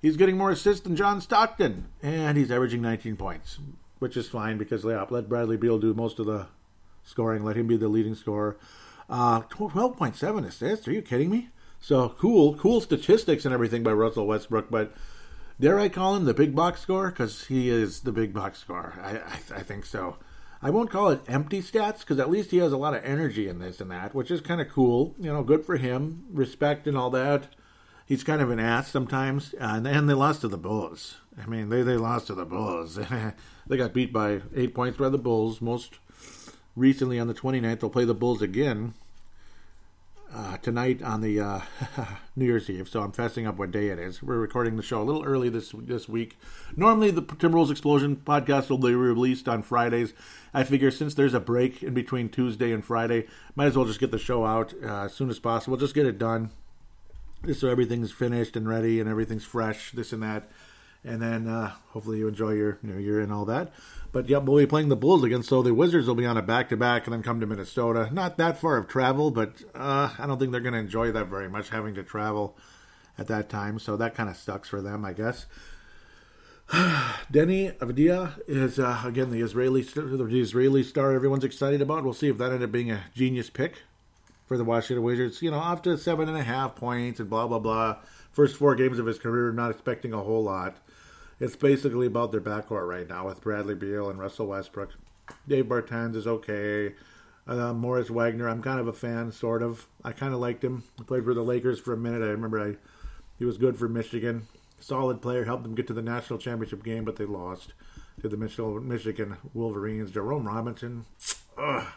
He's 0.00 0.16
getting 0.16 0.36
more 0.36 0.50
assists 0.50 0.82
than 0.82 0.96
John 0.96 1.20
Stockton, 1.20 1.86
and 2.02 2.36
he's 2.36 2.50
averaging 2.50 2.82
19 2.82 3.16
points, 3.16 3.58
which 4.02 4.16
is 4.16 4.28
fine 4.28 4.58
because 4.58 4.84
yeah, 4.84 5.06
let 5.08 5.28
Bradley 5.28 5.56
Beal 5.56 5.78
do 5.78 5.94
most 5.94 6.18
of 6.18 6.26
the 6.26 6.48
scoring. 7.04 7.44
Let 7.44 7.56
him 7.56 7.68
be 7.68 7.76
the 7.76 7.86
leading 7.86 8.16
scorer. 8.16 8.58
Uh, 9.08 9.42
12.7 9.42 10.44
assists. 10.44 10.88
Are 10.88 10.92
you 10.92 11.02
kidding 11.02 11.30
me? 11.30 11.50
So 11.80 12.08
cool, 12.18 12.56
cool 12.56 12.80
statistics 12.80 13.44
and 13.44 13.54
everything 13.54 13.84
by 13.84 13.92
Russell 13.92 14.26
Westbrook, 14.26 14.70
but 14.70 14.92
dare 15.60 15.78
I 15.78 15.88
call 15.88 16.16
him 16.16 16.24
the 16.24 16.34
big 16.34 16.52
box 16.54 16.80
scorer? 16.80 17.10
Because 17.10 17.46
he 17.46 17.70
is 17.70 18.00
the 18.00 18.10
big 18.10 18.34
box 18.34 18.58
scorer. 18.58 18.98
I, 19.00 19.18
I, 19.18 19.60
I 19.60 19.62
think 19.62 19.86
so. 19.86 20.16
I 20.60 20.70
won't 20.70 20.90
call 20.90 21.10
it 21.10 21.22
empty 21.28 21.62
stats 21.62 22.00
because 22.00 22.18
at 22.18 22.30
least 22.30 22.50
he 22.50 22.58
has 22.58 22.72
a 22.72 22.76
lot 22.76 22.94
of 22.94 23.04
energy 23.04 23.48
in 23.48 23.60
this 23.60 23.80
and 23.80 23.90
that, 23.92 24.16
which 24.16 24.32
is 24.32 24.40
kind 24.40 24.60
of 24.60 24.68
cool. 24.68 25.14
You 25.16 25.32
know, 25.32 25.44
good 25.44 25.64
for 25.64 25.76
him, 25.76 26.24
respect 26.32 26.88
and 26.88 26.96
all 26.96 27.10
that. 27.10 27.46
He's 28.04 28.24
kind 28.24 28.42
of 28.42 28.50
an 28.50 28.58
ass 28.58 28.90
sometimes, 28.90 29.54
and 29.54 29.86
then 29.86 30.06
they 30.06 30.14
lost 30.14 30.40
to 30.40 30.48
the 30.48 30.58
Bulls. 30.58 31.18
I 31.40 31.46
mean, 31.46 31.68
they 31.68 31.82
they 31.82 31.96
lost 31.96 32.26
to 32.26 32.34
the 32.34 32.44
Bulls. 32.44 32.98
they 33.66 33.76
got 33.76 33.92
beat 33.92 34.12
by 34.12 34.42
eight 34.54 34.74
points 34.74 34.98
by 34.98 35.08
the 35.08 35.18
Bulls. 35.18 35.60
Most 35.60 35.98
recently 36.76 37.18
on 37.18 37.28
the 37.28 37.34
29th, 37.34 37.80
they'll 37.80 37.90
play 37.90 38.04
the 38.04 38.14
Bulls 38.14 38.42
again 38.42 38.94
uh, 40.34 40.56
tonight 40.58 41.02
on 41.02 41.20
the 41.20 41.40
uh, 41.40 41.60
New 42.36 42.46
Year's 42.46 42.68
Eve. 42.70 42.88
So 42.88 43.02
I'm 43.02 43.12
fessing 43.12 43.46
up 43.46 43.56
what 43.56 43.70
day 43.70 43.88
it 43.88 43.98
is. 43.98 44.22
We're 44.22 44.38
recording 44.38 44.76
the 44.76 44.82
show 44.82 45.02
a 45.02 45.04
little 45.04 45.24
early 45.24 45.48
this 45.48 45.72
this 45.76 46.08
week. 46.08 46.38
Normally, 46.76 47.10
the 47.10 47.22
Timberwolves 47.22 47.70
Explosion 47.70 48.16
podcast 48.16 48.70
will 48.70 48.78
be 48.78 48.94
released 48.94 49.48
on 49.48 49.62
Fridays. 49.62 50.14
I 50.54 50.64
figure 50.64 50.90
since 50.90 51.14
there's 51.14 51.34
a 51.34 51.40
break 51.40 51.82
in 51.82 51.94
between 51.94 52.28
Tuesday 52.28 52.72
and 52.72 52.84
Friday, 52.84 53.26
might 53.54 53.66
as 53.66 53.76
well 53.76 53.86
just 53.86 54.00
get 54.00 54.10
the 54.10 54.18
show 54.18 54.44
out 54.44 54.74
uh, 54.82 55.04
as 55.04 55.14
soon 55.14 55.30
as 55.30 55.38
possible. 55.38 55.76
Just 55.76 55.94
get 55.94 56.06
it 56.06 56.18
done, 56.18 56.50
just 57.44 57.60
so 57.60 57.68
everything's 57.68 58.12
finished 58.12 58.56
and 58.56 58.68
ready 58.68 59.00
and 59.00 59.08
everything's 59.08 59.44
fresh. 59.44 59.92
This 59.92 60.12
and 60.12 60.22
that, 60.22 60.50
and 61.04 61.20
then 61.20 61.48
uh, 61.48 61.72
hopefully 61.90 62.18
you 62.18 62.28
enjoy 62.28 62.52
your 62.52 62.78
New 62.82 62.98
Year 62.98 63.20
and 63.20 63.32
all 63.32 63.44
that. 63.46 63.72
But 64.12 64.28
yep, 64.28 64.44
we'll 64.44 64.58
be 64.58 64.66
playing 64.66 64.88
the 64.88 64.96
Bulls 64.96 65.24
again, 65.24 65.42
so 65.42 65.62
the 65.62 65.74
Wizards 65.74 66.06
will 66.06 66.14
be 66.14 66.26
on 66.26 66.36
a 66.36 66.42
back 66.42 66.68
to 66.68 66.76
back 66.76 67.06
and 67.06 67.12
then 67.12 67.22
come 67.22 67.40
to 67.40 67.46
Minnesota. 67.46 68.08
Not 68.12 68.36
that 68.36 68.58
far 68.58 68.76
of 68.76 68.86
travel, 68.86 69.30
but 69.30 69.62
uh, 69.74 70.10
I 70.18 70.26
don't 70.26 70.38
think 70.38 70.52
they're 70.52 70.60
going 70.60 70.74
to 70.74 70.78
enjoy 70.78 71.12
that 71.12 71.26
very 71.26 71.48
much 71.48 71.70
having 71.70 71.94
to 71.94 72.02
travel 72.02 72.56
at 73.18 73.26
that 73.28 73.48
time. 73.48 73.78
So 73.78 73.96
that 73.96 74.14
kind 74.14 74.28
of 74.28 74.36
sucks 74.36 74.68
for 74.68 74.82
them, 74.82 75.04
I 75.04 75.12
guess. 75.12 75.46
Deni 76.72 77.76
Avdija 77.78 78.40
is 78.46 78.78
uh, 78.78 79.02
again 79.04 79.30
the 79.30 79.40
Israeli 79.40 79.82
the 79.82 80.40
Israeli 80.40 80.82
star 80.82 81.12
everyone's 81.12 81.44
excited 81.44 81.82
about. 81.82 82.04
We'll 82.04 82.14
see 82.14 82.28
if 82.28 82.38
that 82.38 82.46
ended 82.46 82.62
up 82.62 82.72
being 82.72 82.90
a 82.90 83.04
genius 83.14 83.50
pick 83.50 83.82
for 84.46 84.56
the 84.56 84.64
Washington 84.64 85.02
Wizards. 85.02 85.42
You 85.42 85.50
know, 85.50 85.58
off 85.58 85.82
to 85.82 85.98
seven 85.98 86.28
and 86.28 86.38
a 86.38 86.42
half 86.42 86.76
points 86.76 87.20
and 87.20 87.28
blah 87.28 87.46
blah 87.46 87.58
blah. 87.58 87.96
First 88.30 88.56
four 88.56 88.74
games 88.74 88.98
of 88.98 89.06
his 89.06 89.18
career, 89.18 89.52
not 89.52 89.70
expecting 89.70 90.12
a 90.12 90.22
whole 90.22 90.44
lot. 90.44 90.76
It's 91.42 91.56
basically 91.56 92.06
about 92.06 92.30
their 92.30 92.40
backcourt 92.40 92.86
right 92.86 93.08
now 93.08 93.26
with 93.26 93.40
Bradley 93.40 93.74
Beal 93.74 94.08
and 94.08 94.16
Russell 94.16 94.46
Westbrook. 94.46 94.94
Dave 95.48 95.64
Bertans 95.64 96.14
is 96.14 96.24
okay. 96.24 96.94
Uh, 97.48 97.72
Moritz 97.72 98.10
Wagner, 98.10 98.48
I'm 98.48 98.62
kind 98.62 98.78
of 98.78 98.86
a 98.86 98.92
fan, 98.92 99.32
sort 99.32 99.60
of. 99.60 99.88
I 100.04 100.12
kind 100.12 100.32
of 100.32 100.38
liked 100.38 100.62
him. 100.62 100.84
He 100.98 101.02
played 101.02 101.24
for 101.24 101.34
the 101.34 101.42
Lakers 101.42 101.80
for 101.80 101.94
a 101.94 101.96
minute. 101.96 102.22
I 102.22 102.30
remember 102.30 102.60
I, 102.60 102.76
he 103.40 103.44
was 103.44 103.58
good 103.58 103.76
for 103.76 103.88
Michigan. 103.88 104.46
Solid 104.78 105.20
player, 105.20 105.44
helped 105.44 105.64
them 105.64 105.74
get 105.74 105.88
to 105.88 105.92
the 105.92 106.00
national 106.00 106.38
championship 106.38 106.84
game, 106.84 107.04
but 107.04 107.16
they 107.16 107.24
lost 107.24 107.72
to 108.20 108.28
the 108.28 108.36
Michigan 108.36 109.36
Wolverines. 109.52 110.12
Jerome 110.12 110.46
Robinson, 110.46 111.06
ugh, 111.58 111.88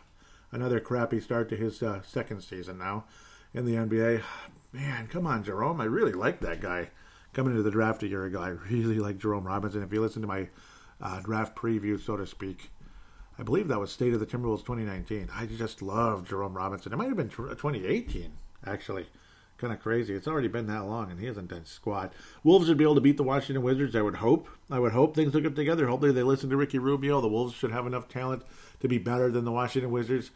another 0.51 0.79
crappy 0.79 1.19
start 1.19 1.49
to 1.49 1.55
his 1.55 1.83
uh, 1.83 2.01
second 2.01 2.41
season 2.41 2.79
now 2.79 3.03
in 3.53 3.65
the 3.65 3.75
NBA. 3.75 4.23
Man, 4.73 5.05
come 5.05 5.27
on, 5.27 5.43
Jerome. 5.43 5.79
I 5.79 5.85
really 5.85 6.13
like 6.13 6.39
that 6.39 6.61
guy 6.61 6.89
coming 7.35 7.51
into 7.51 7.63
the 7.63 7.69
draft 7.71 8.01
a 8.01 8.07
year 8.07 8.25
ago, 8.25 8.39
I 8.39 8.49
really 8.71 8.97
like 8.97 9.19
Jerome 9.19 9.45
Robinson. 9.45 9.83
If 9.83 9.91
you 9.91 10.01
listen 10.01 10.21
to 10.21 10.27
my 10.27 10.47
uh, 11.01 11.19
draft 11.19 11.55
preview, 11.55 11.99
so 11.99 12.15
to 12.15 12.25
speak, 12.25 12.71
I 13.37 13.43
believe 13.43 13.67
that 13.67 13.79
was 13.79 13.91
State 13.91 14.13
of 14.13 14.21
the 14.21 14.25
Timberwolves 14.25 14.59
2019. 14.59 15.29
I 15.35 15.45
just 15.45 15.81
love 15.81 16.27
Jerome 16.27 16.55
Robinson. 16.55 16.93
It 16.93 16.95
might 16.95 17.09
have 17.09 17.17
been 17.17 17.29
2018, 17.29 18.31
actually. 18.65 19.07
Kind 19.57 19.73
of 19.73 19.81
crazy. 19.81 20.13
It's 20.13 20.27
already 20.27 20.47
been 20.47 20.67
that 20.67 20.85
long, 20.85 21.11
and 21.11 21.19
he 21.19 21.27
hasn't 21.27 21.49
done 21.49 21.65
squat. 21.65 22.13
Wolves 22.43 22.67
should 22.67 22.77
be 22.77 22.83
able 22.83 22.95
to 22.95 23.01
beat 23.01 23.17
the 23.17 23.23
Washington 23.23 23.63
Wizards. 23.63 23.95
I 23.95 24.01
would 24.01 24.15
hope. 24.15 24.49
I 24.69 24.79
would 24.79 24.91
hope 24.91 25.15
things 25.15 25.33
will 25.33 25.41
get 25.41 25.55
together. 25.55 25.87
Hopefully, 25.87 26.11
they 26.11 26.23
listen 26.23 26.49
to 26.49 26.57
Ricky 26.57 26.77
Rubio. 26.77 27.21
The 27.21 27.29
Wolves 27.29 27.53
should 27.53 27.71
have 27.71 27.87
enough 27.87 28.09
talent 28.09 28.43
to 28.81 28.87
be 28.89 28.97
better 28.97 29.31
than 29.31 29.45
the 29.45 29.53
Washington 29.53 29.91
Wizards. 29.91 30.31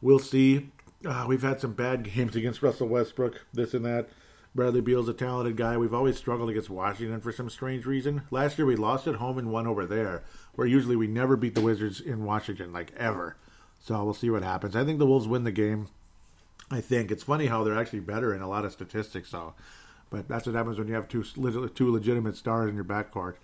We'll 0.00 0.18
see. 0.18 0.70
Uh, 1.04 1.24
we've 1.28 1.42
had 1.42 1.60
some 1.60 1.74
bad 1.74 2.02
games 2.02 2.34
against 2.36 2.62
Russell 2.62 2.88
Westbrook, 2.88 3.46
this 3.52 3.74
and 3.74 3.84
that 3.84 4.08
Bradley 4.54 4.80
Beal's 4.80 5.08
a 5.08 5.12
talented 5.12 5.56
guy. 5.56 5.76
We've 5.76 5.94
always 5.94 6.16
struggled 6.16 6.48
against 6.48 6.70
Washington 6.70 7.20
for 7.20 7.32
some 7.32 7.50
strange 7.50 7.86
reason. 7.86 8.22
Last 8.30 8.56
year 8.56 8.66
we 8.66 8.76
lost 8.76 9.08
at 9.08 9.16
home 9.16 9.36
and 9.36 9.50
won 9.50 9.66
over 9.66 9.84
there, 9.84 10.22
where 10.54 10.66
usually 10.66 10.94
we 10.94 11.08
never 11.08 11.36
beat 11.36 11.56
the 11.56 11.60
Wizards 11.60 12.00
in 12.00 12.24
Washington, 12.24 12.72
like 12.72 12.92
ever. 12.96 13.36
So 13.80 14.02
we'll 14.04 14.14
see 14.14 14.30
what 14.30 14.44
happens. 14.44 14.76
I 14.76 14.84
think 14.84 15.00
the 15.00 15.06
Wolves 15.06 15.26
win 15.26 15.42
the 15.42 15.50
game. 15.50 15.88
I 16.70 16.80
think 16.80 17.10
it's 17.10 17.24
funny 17.24 17.46
how 17.46 17.64
they're 17.64 17.78
actually 17.78 18.00
better 18.00 18.32
in 18.32 18.42
a 18.42 18.48
lot 18.48 18.64
of 18.64 18.72
statistics. 18.72 19.32
though. 19.32 19.54
but 20.08 20.28
that's 20.28 20.46
what 20.46 20.54
happens 20.54 20.78
when 20.78 20.86
you 20.86 20.94
have 20.94 21.08
two 21.08 21.24
two 21.24 21.90
legitimate 21.92 22.36
stars 22.36 22.70
in 22.70 22.76
your 22.76 22.84
backcourt. 22.84 23.34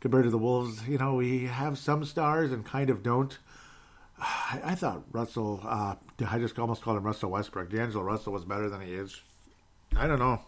Compared 0.00 0.24
to 0.24 0.30
the 0.30 0.38
Wolves, 0.38 0.86
you 0.86 0.98
know 0.98 1.14
we 1.14 1.46
have 1.46 1.78
some 1.78 2.04
stars 2.04 2.52
and 2.52 2.64
kind 2.66 2.90
of 2.90 3.02
don't. 3.02 3.38
I, 4.20 4.60
I 4.64 4.74
thought 4.74 5.04
Russell. 5.12 5.60
Uh, 5.64 5.94
I 6.28 6.38
just 6.38 6.58
almost 6.58 6.82
called 6.82 6.98
him 6.98 7.04
Russell 7.04 7.30
Westbrook. 7.30 7.70
D'Angelo 7.70 8.04
Russell 8.04 8.34
was 8.34 8.44
better 8.44 8.68
than 8.68 8.82
he 8.82 8.92
is. 8.92 9.22
I 9.96 10.06
don't 10.06 10.18
know. 10.18 10.42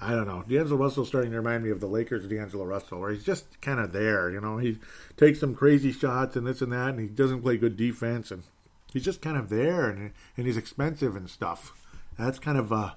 I 0.00 0.12
don't 0.12 0.28
know. 0.28 0.44
D'Angelo 0.48 0.76
Russell's 0.76 1.08
starting 1.08 1.32
to 1.32 1.38
remind 1.38 1.64
me 1.64 1.70
of 1.70 1.80
the 1.80 1.86
Lakers 1.86 2.26
D'Angelo 2.28 2.64
Russell, 2.64 3.00
where 3.00 3.10
he's 3.10 3.24
just 3.24 3.60
kind 3.60 3.80
of 3.80 3.92
there. 3.92 4.30
You 4.30 4.40
know, 4.40 4.58
he 4.58 4.78
takes 5.16 5.40
some 5.40 5.54
crazy 5.54 5.90
shots 5.92 6.36
and 6.36 6.46
this 6.46 6.62
and 6.62 6.72
that, 6.72 6.90
and 6.90 7.00
he 7.00 7.06
doesn't 7.06 7.42
play 7.42 7.56
good 7.56 7.76
defense, 7.76 8.30
and 8.30 8.44
he's 8.92 9.04
just 9.04 9.22
kind 9.22 9.36
of 9.36 9.48
there, 9.48 9.88
and 9.88 10.12
and 10.36 10.46
he's 10.46 10.56
expensive 10.56 11.16
and 11.16 11.28
stuff. 11.28 11.72
That's 12.16 12.38
kind 12.38 12.58
of 12.58 12.72
uh, 12.72 12.92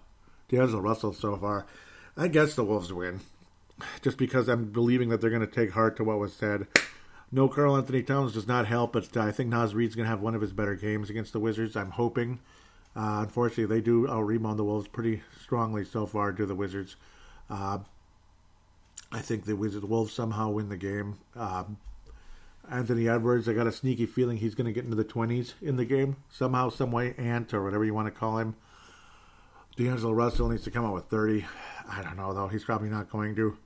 D'Angelo 0.50 0.82
Russell 0.82 1.14
so 1.14 1.36
far. 1.38 1.66
I 2.16 2.28
guess 2.28 2.54
the 2.54 2.64
Wolves 2.64 2.94
win, 2.94 3.22
just 4.02 4.18
because 4.18 4.48
I'm 4.48 4.72
believing 4.72 5.10
that 5.10 5.22
they're 5.22 5.30
going 5.30 5.42
to 5.42 5.48
take 5.48 5.72
heart 5.72 5.96
to 5.98 6.04
what 6.04 6.20
was 6.20 6.34
said. 6.34 6.68
No, 7.32 7.48
Karl-Anthony 7.48 8.04
Towns 8.04 8.34
does 8.34 8.48
not 8.48 8.68
help, 8.68 8.92
but 8.92 9.16
I 9.16 9.32
think 9.32 9.50
Naz 9.50 9.74
Reid's 9.74 9.96
going 9.96 10.04
to 10.04 10.10
have 10.10 10.22
one 10.22 10.36
of 10.36 10.42
his 10.42 10.52
better 10.52 10.76
games 10.76 11.10
against 11.10 11.32
the 11.32 11.40
Wizards. 11.40 11.78
I'm 11.78 11.92
hoping. 11.92 12.40
Uh, 12.96 13.20
unfortunately, 13.22 13.74
they 13.74 13.82
do 13.82 14.08
out 14.10 14.22
rebound 14.22 14.60
the 14.60 14.64
Wolves 14.64 14.88
pretty 14.88 15.24
strongly 15.42 15.86
so 15.86 16.06
far 16.06 16.32
to 16.34 16.46
the 16.46 16.56
Wizards. 16.56 16.98
Uh, 17.50 17.80
I 19.12 19.20
think 19.20 19.46
the 19.46 19.56
Wizards 19.56 19.86
Wolves 19.86 20.14
somehow 20.14 20.50
win 20.50 20.70
the 20.70 20.78
game. 20.78 21.20
Uh, 21.36 21.64
Anthony 22.70 23.08
Edwards, 23.10 23.50
I 23.50 23.54
got 23.54 23.68
a 23.68 23.72
sneaky 23.72 24.06
feeling 24.06 24.38
he's 24.38 24.56
going 24.56 24.68
to 24.68 24.74
get 24.74 24.84
into 24.84 24.96
the 24.96 25.06
20s 25.06 25.54
in 25.62 25.76
the 25.76 25.86
game 25.86 26.18
somehow, 26.30 26.70
some 26.70 26.92
way. 26.92 27.14
Ant 27.18 27.54
or 27.54 27.64
whatever 27.64 27.84
you 27.84 27.94
want 27.94 28.08
to 28.08 28.18
call 28.18 28.38
him. 28.38 28.56
D'Angelo 29.76 30.14
Russell 30.14 30.50
needs 30.50 30.64
to 30.64 30.72
come 30.72 30.86
out 30.86 30.94
with 30.94 31.06
30. 31.06 31.46
I 31.90 32.02
don't 32.02 32.18
know 32.18 32.34
though. 32.34 32.48
He's 32.48 32.64
probably 32.64 32.90
not 32.90 33.10
going 33.10 33.36
to. 33.36 33.58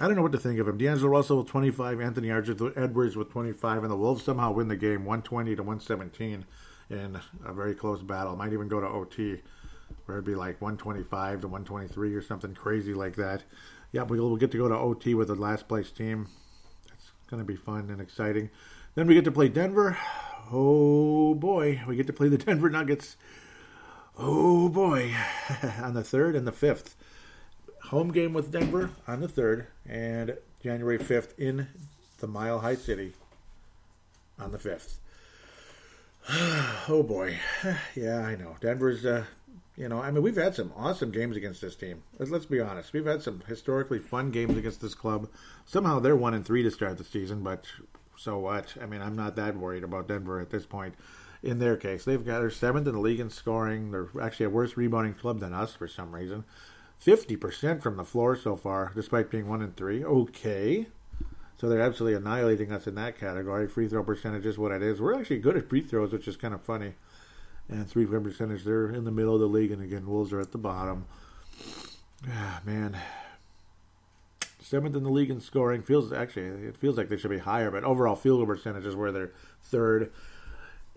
I 0.00 0.06
don't 0.06 0.16
know 0.16 0.22
what 0.22 0.32
to 0.32 0.38
think 0.38 0.58
of 0.58 0.68
him. 0.68 0.78
D'Angelo 0.78 1.10
Russell 1.10 1.38
with 1.38 1.48
25, 1.48 2.00
Anthony 2.00 2.30
Edwards 2.30 3.16
with 3.16 3.30
25, 3.30 3.82
and 3.82 3.90
the 3.90 3.96
Wolves 3.96 4.22
somehow 4.22 4.52
win 4.52 4.68
the 4.68 4.76
game 4.76 5.04
120 5.04 5.56
to 5.56 5.62
117 5.62 6.46
in 6.90 7.18
a 7.44 7.52
very 7.52 7.74
close 7.74 8.02
battle. 8.02 8.36
Might 8.36 8.52
even 8.52 8.68
go 8.68 8.80
to 8.80 8.86
OT, 8.86 9.40
where 10.04 10.18
it'd 10.18 10.24
be 10.24 10.34
like 10.34 10.60
125 10.60 11.42
to 11.42 11.48
123 11.48 12.14
or 12.14 12.22
something 12.22 12.54
crazy 12.54 12.94
like 12.94 13.16
that. 13.16 13.44
Yeah, 13.92 14.02
we'll, 14.02 14.36
get 14.36 14.50
to 14.52 14.58
go 14.58 14.68
to 14.68 14.76
OT 14.76 15.14
with 15.14 15.28
the 15.28 15.34
last 15.34 15.66
place 15.68 15.90
team. 15.90 16.28
That's 16.88 17.10
going 17.28 17.40
to 17.40 17.46
be 17.46 17.56
fun 17.56 17.90
and 17.90 18.00
exciting. 18.00 18.50
Then 18.94 19.06
we 19.06 19.14
get 19.14 19.24
to 19.24 19.32
play 19.32 19.48
Denver. 19.48 19.98
Oh 20.52 21.34
boy, 21.34 21.80
we 21.86 21.96
get 21.96 22.06
to 22.08 22.12
play 22.12 22.28
the 22.28 22.38
Denver 22.44 22.70
Nuggets. 22.70 23.16
Oh 24.18 24.68
boy, 24.68 25.14
on 25.80 25.94
the 25.94 26.04
third 26.04 26.36
and 26.36 26.46
the 26.46 26.52
fifth. 26.52 26.96
Home 27.84 28.12
game 28.12 28.32
with 28.32 28.52
Denver 28.52 28.90
on 29.08 29.20
the 29.20 29.28
third, 29.28 29.66
and 29.88 30.36
January 30.62 30.98
5th 30.98 31.36
in 31.38 31.68
the 32.18 32.26
Mile 32.26 32.60
High 32.60 32.74
City 32.74 33.14
on 34.38 34.52
the 34.52 34.58
5th. 34.58 34.98
oh 36.88 37.04
boy, 37.06 37.38
yeah, 37.94 38.20
I 38.20 38.36
know. 38.36 38.56
Denver's, 38.60 39.04
uh, 39.06 39.24
you 39.76 39.88
know, 39.88 40.00
I 40.00 40.10
mean, 40.10 40.22
we've 40.22 40.36
had 40.36 40.54
some 40.54 40.72
awesome 40.76 41.10
games 41.10 41.36
against 41.36 41.60
this 41.60 41.76
team. 41.76 42.02
Let's 42.18 42.46
be 42.46 42.60
honest. 42.60 42.92
We've 42.92 43.06
had 43.06 43.22
some 43.22 43.42
historically 43.46 43.98
fun 43.98 44.30
games 44.30 44.56
against 44.56 44.80
this 44.80 44.94
club. 44.94 45.28
Somehow 45.64 46.00
they're 46.00 46.16
one 46.16 46.34
and 46.34 46.44
three 46.44 46.62
to 46.62 46.70
start 46.70 46.98
the 46.98 47.04
season, 47.04 47.42
but 47.42 47.64
so 48.16 48.38
what? 48.38 48.74
I 48.80 48.86
mean, 48.86 49.00
I'm 49.00 49.16
not 49.16 49.36
that 49.36 49.56
worried 49.56 49.84
about 49.84 50.08
Denver 50.08 50.40
at 50.40 50.50
this 50.50 50.66
point. 50.66 50.94
In 51.42 51.58
their 51.58 51.78
case, 51.78 52.04
they've 52.04 52.24
got 52.24 52.40
they're 52.40 52.50
seventh 52.50 52.86
in 52.86 52.94
the 52.94 53.00
league 53.00 53.20
in 53.20 53.30
scoring. 53.30 53.90
They're 53.90 54.08
actually 54.20 54.46
a 54.46 54.50
worse 54.50 54.76
rebounding 54.76 55.14
club 55.14 55.40
than 55.40 55.54
us 55.54 55.74
for 55.74 55.88
some 55.88 56.14
reason. 56.14 56.44
Fifty 56.98 57.34
percent 57.34 57.82
from 57.82 57.96
the 57.96 58.04
floor 58.04 58.36
so 58.36 58.56
far, 58.56 58.92
despite 58.94 59.30
being 59.30 59.48
one 59.48 59.62
and 59.62 59.74
three. 59.74 60.04
Okay, 60.04 60.88
so 61.60 61.68
they're 61.68 61.82
absolutely 61.82 62.16
annihilating 62.16 62.72
us 62.72 62.86
in 62.86 62.94
that 62.94 63.18
category. 63.18 63.68
Free 63.68 63.86
throw 63.86 64.02
percentage 64.02 64.46
is 64.46 64.56
what 64.56 64.72
it 64.72 64.82
is. 64.82 64.98
We're 64.98 65.18
actually 65.18 65.40
good 65.40 65.58
at 65.58 65.68
free 65.68 65.82
throws, 65.82 66.10
which 66.10 66.26
is 66.26 66.38
kind 66.38 66.54
of 66.54 66.62
funny. 66.62 66.94
And 67.68 67.86
three 67.86 68.06
point 68.06 68.24
percentage, 68.24 68.64
they're 68.64 68.90
in 68.90 69.04
the 69.04 69.10
middle 69.10 69.34
of 69.34 69.40
the 69.40 69.46
league, 69.46 69.70
and 69.70 69.82
again, 69.82 70.06
Wolves 70.06 70.32
are 70.32 70.40
at 70.40 70.52
the 70.52 70.58
bottom. 70.58 71.04
Ah, 72.26 72.62
man. 72.64 72.96
Seventh 74.62 74.96
in 74.96 75.02
the 75.02 75.10
league 75.10 75.28
in 75.28 75.38
scoring. 75.38 75.82
Feels 75.82 76.14
actually 76.14 76.46
it 76.66 76.78
feels 76.78 76.96
like 76.96 77.10
they 77.10 77.18
should 77.18 77.30
be 77.30 77.38
higher, 77.38 77.70
but 77.70 77.84
overall 77.84 78.16
field 78.16 78.38
goal 78.38 78.46
percentage 78.46 78.86
is 78.86 78.96
where 78.96 79.12
they're 79.12 79.32
third. 79.62 80.10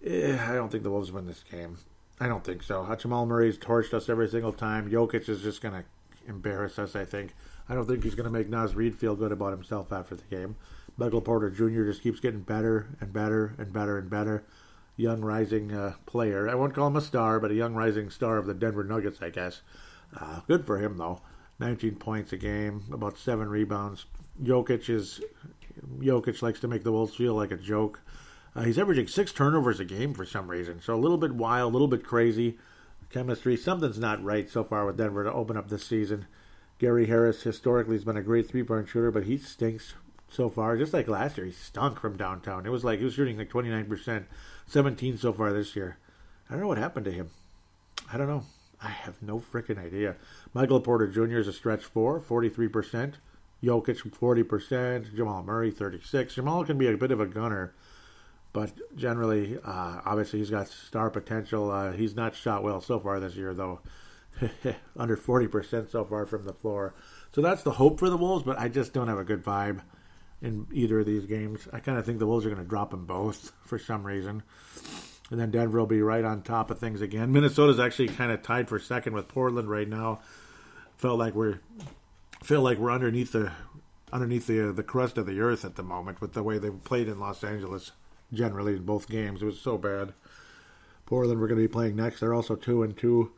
Eh, 0.06 0.38
I 0.42 0.54
don't 0.54 0.72
think 0.72 0.84
the 0.84 0.92
Wolves 0.92 1.12
win 1.12 1.26
this 1.26 1.44
game. 1.44 1.78
I 2.22 2.30
don't 2.30 2.44
think 2.44 2.64
so. 2.64 2.96
Jamal 2.96 3.26
Murray's 3.26 3.58
torched 3.58 3.94
us 3.94 4.08
every 4.08 4.30
single 4.30 4.54
time. 4.54 4.90
Jokic 4.90 5.28
is 5.28 5.42
just 5.42 5.62
going 5.62 5.74
to 5.74 5.84
embarrass 6.26 6.80
us, 6.80 6.96
I 6.96 7.04
think. 7.04 7.34
I 7.70 7.76
don't 7.76 7.88
think 7.88 8.04
he's 8.04 8.16
going 8.16 8.26
to 8.26 8.30
make 8.32 8.50
Naz 8.50 8.76
Reid 8.76 8.96
feel 8.96 9.16
good 9.16 9.32
about 9.32 9.52
himself 9.52 9.92
after 9.92 10.16
the 10.16 10.24
game. 10.24 10.56
Michael 10.98 11.22
Porter 11.22 11.50
Jr. 11.50 11.86
just 11.86 12.04
keeps 12.04 12.20
getting 12.20 12.42
better 12.42 12.88
and 13.00 13.12
better 13.12 13.56
and 13.58 13.72
better 13.74 13.98
and 13.98 14.10
better. 14.10 14.44
Young 14.96 15.22
rising 15.22 15.74
uh, 15.74 15.94
player. 16.06 16.48
I 16.48 16.56
won't 16.56 16.76
call 16.76 16.88
him 16.88 16.96
a 16.96 17.02
star, 17.02 17.40
but 17.40 17.52
a 17.52 17.56
young 17.56 17.74
rising 17.74 18.10
star 18.10 18.38
of 18.38 18.46
the 18.46 18.54
Denver 18.54 18.84
Nuggets, 18.84 19.20
I 19.22 19.30
guess. 19.30 19.62
Uh, 20.20 20.42
good 20.48 20.66
for 20.66 20.78
him 20.78 20.98
though. 20.98 21.22
19 21.60 21.96
points 21.96 22.34
a 22.34 22.38
game, 22.38 22.84
about 22.92 23.18
seven 23.18 23.48
rebounds. 23.48 24.06
Jokic 24.42 24.90
is 24.90 25.22
Jokic 26.00 26.42
likes 26.42 26.60
to 26.60 26.68
make 26.68 26.84
the 26.84 26.92
Wolves 26.92 27.16
feel 27.16 27.34
like 27.34 27.52
a 27.52 27.58
joke. 27.58 28.02
Uh, 28.56 28.64
he's 28.64 28.78
averaging 28.78 29.08
six 29.08 29.32
turnovers 29.32 29.80
a 29.80 29.86
game 29.86 30.14
for 30.14 30.26
some 30.26 30.48
reason, 30.48 30.82
so 30.82 30.94
a 30.94 30.98
little 30.98 31.18
bit 31.18 31.34
wild, 31.34 31.72
a 31.72 31.74
little 31.74 31.88
bit 31.88 32.04
crazy. 32.04 32.58
Chemistry, 33.10 33.56
something's 33.58 34.00
not 34.00 34.24
right 34.24 34.50
so 34.50 34.64
far 34.64 34.86
with 34.86 34.98
Denver 34.98 35.24
to 35.24 35.32
open 35.32 35.58
up 35.58 35.70
this 35.70 35.86
season. 35.86 36.28
Gary 36.80 37.06
Harris 37.06 37.44
historically 37.44 37.96
has 37.96 38.04
been 38.04 38.18
a 38.18 38.24
great 38.24 38.48
three 38.48 38.64
point 38.64 38.88
shooter, 38.88 39.12
but 39.12 39.24
he 39.24 39.38
stinks 39.38 39.94
so 40.30 40.50
far. 40.50 40.78
Just 40.78 40.94
like 40.94 41.08
last 41.08 41.38
year, 41.38 41.46
he 41.46 41.52
stunk 41.52 42.00
from 42.00 42.18
downtown. 42.18 42.66
It 42.66 42.72
was 42.72 42.84
like 42.84 43.00
he 43.00 43.06
was 43.06 43.14
shooting 43.14 43.38
like 43.38 43.50
29%, 43.50 44.26
17 44.68 45.18
so 45.18 45.34
far 45.34 45.54
this 45.54 45.76
year. 45.76 45.98
I 46.50 46.54
don't 46.54 46.62
know 46.62 46.68
what 46.68 46.78
happened 46.78 47.06
to 47.06 47.12
him. 47.12 47.30
I 48.12 48.18
don't 48.18 48.28
know. 48.28 48.44
I 48.82 48.90
have 48.90 49.22
no 49.22 49.40
freaking 49.40 49.84
idea. 49.84 50.18
Michael 50.54 50.82
Porter 50.82 51.08
Jr. 51.08 51.38
is 51.38 51.48
a 51.48 51.54
stretch 51.54 51.86
four, 51.86 52.20
43%. 52.20 53.14
Jokic, 53.64 54.02
40%. 54.12 55.16
Jamal 55.16 55.42
Murray, 55.42 55.72
36 55.72 56.36
Jamal 56.36 56.66
can 56.66 56.78
be 56.78 56.88
a 56.88 56.98
bit 56.98 57.12
of 57.12 57.22
a 57.22 57.26
gunner, 57.26 57.74
but 58.52 58.72
generally, 58.98 59.58
uh, 59.64 60.02
obviously, 60.06 60.40
he's 60.40 60.50
got 60.50 60.68
star 60.68 61.10
potential. 61.10 61.72
Uh, 61.72 61.94
he's 61.94 62.14
not 62.14 62.36
shot 62.36 62.62
well 62.62 62.82
so 62.82 63.00
far 63.00 63.20
this 63.20 63.36
year, 63.36 63.54
though. 63.54 63.80
under 64.98 65.18
40% 65.18 65.90
so 65.90 66.04
far 66.04 66.26
from 66.26 66.46
the 66.46 66.54
floor. 66.54 66.94
So 67.34 67.42
that's 67.42 67.64
the 67.64 67.72
hope 67.72 68.00
for 68.00 68.10
the 68.10 68.18
Wolves, 68.18 68.44
but 68.44 68.60
I 68.60 68.68
just 68.70 68.94
don't 68.94 69.08
have 69.08 69.18
a 69.18 69.24
good 69.24 69.44
vibe 69.44 69.82
in 70.42 70.68
either 70.72 71.00
of 71.00 71.06
these 71.06 71.26
games. 71.26 71.68
I 71.72 71.80
kind 71.80 71.98
of 71.98 72.06
think 72.06 72.20
the 72.20 72.28
Wolves 72.28 72.46
are 72.46 72.50
going 72.50 72.62
to 72.62 72.68
drop 72.68 72.92
them 72.92 73.06
both 73.06 73.52
for 73.64 73.80
some 73.80 74.06
reason. 74.06 74.44
And 75.32 75.40
then 75.40 75.52
Denver 75.52 75.80
will 75.80 75.88
be 75.88 76.02
right 76.02 76.26
on 76.26 76.44
top 76.44 76.70
of 76.70 76.80
things 76.80 77.02
again. 77.02 77.32
Minnesota's 77.32 77.80
actually 77.80 78.10
kind 78.10 78.32
of 78.32 78.44
tied 78.44 78.70
for 78.70 78.78
second 78.78 79.14
with 79.14 79.28
Portland 79.28 79.70
right 79.70 79.88
now. 79.88 80.20
Felt 80.98 81.18
like 81.18 81.34
we're 81.34 81.60
feel 82.44 82.62
like 82.62 82.78
we're 82.78 82.92
underneath 82.92 83.32
the 83.32 83.52
underneath 84.12 84.46
the 84.46 84.72
the 84.72 84.84
crust 84.84 85.18
of 85.18 85.26
the 85.26 85.40
earth 85.40 85.66
at 85.66 85.76
the 85.76 85.82
moment 85.82 86.22
with 86.22 86.34
the 86.34 86.44
way 86.44 86.60
they 86.60 86.70
played 86.70 87.08
in 87.08 87.20
Los 87.20 87.44
Angeles 87.44 87.94
generally 88.32 88.74
in 88.74 88.84
both 88.84 89.10
games. 89.10 89.42
It 89.42 89.46
was 89.46 89.60
so 89.60 89.78
bad. 89.78 90.14
Portland 91.06 91.40
we're 91.40 91.48
going 91.48 91.60
to 91.60 91.68
be 91.68 91.72
playing 91.72 91.96
next. 91.96 92.20
They're 92.20 92.34
also 92.34 92.56
2 92.56 92.84
and 92.84 92.96
2. 92.96 93.32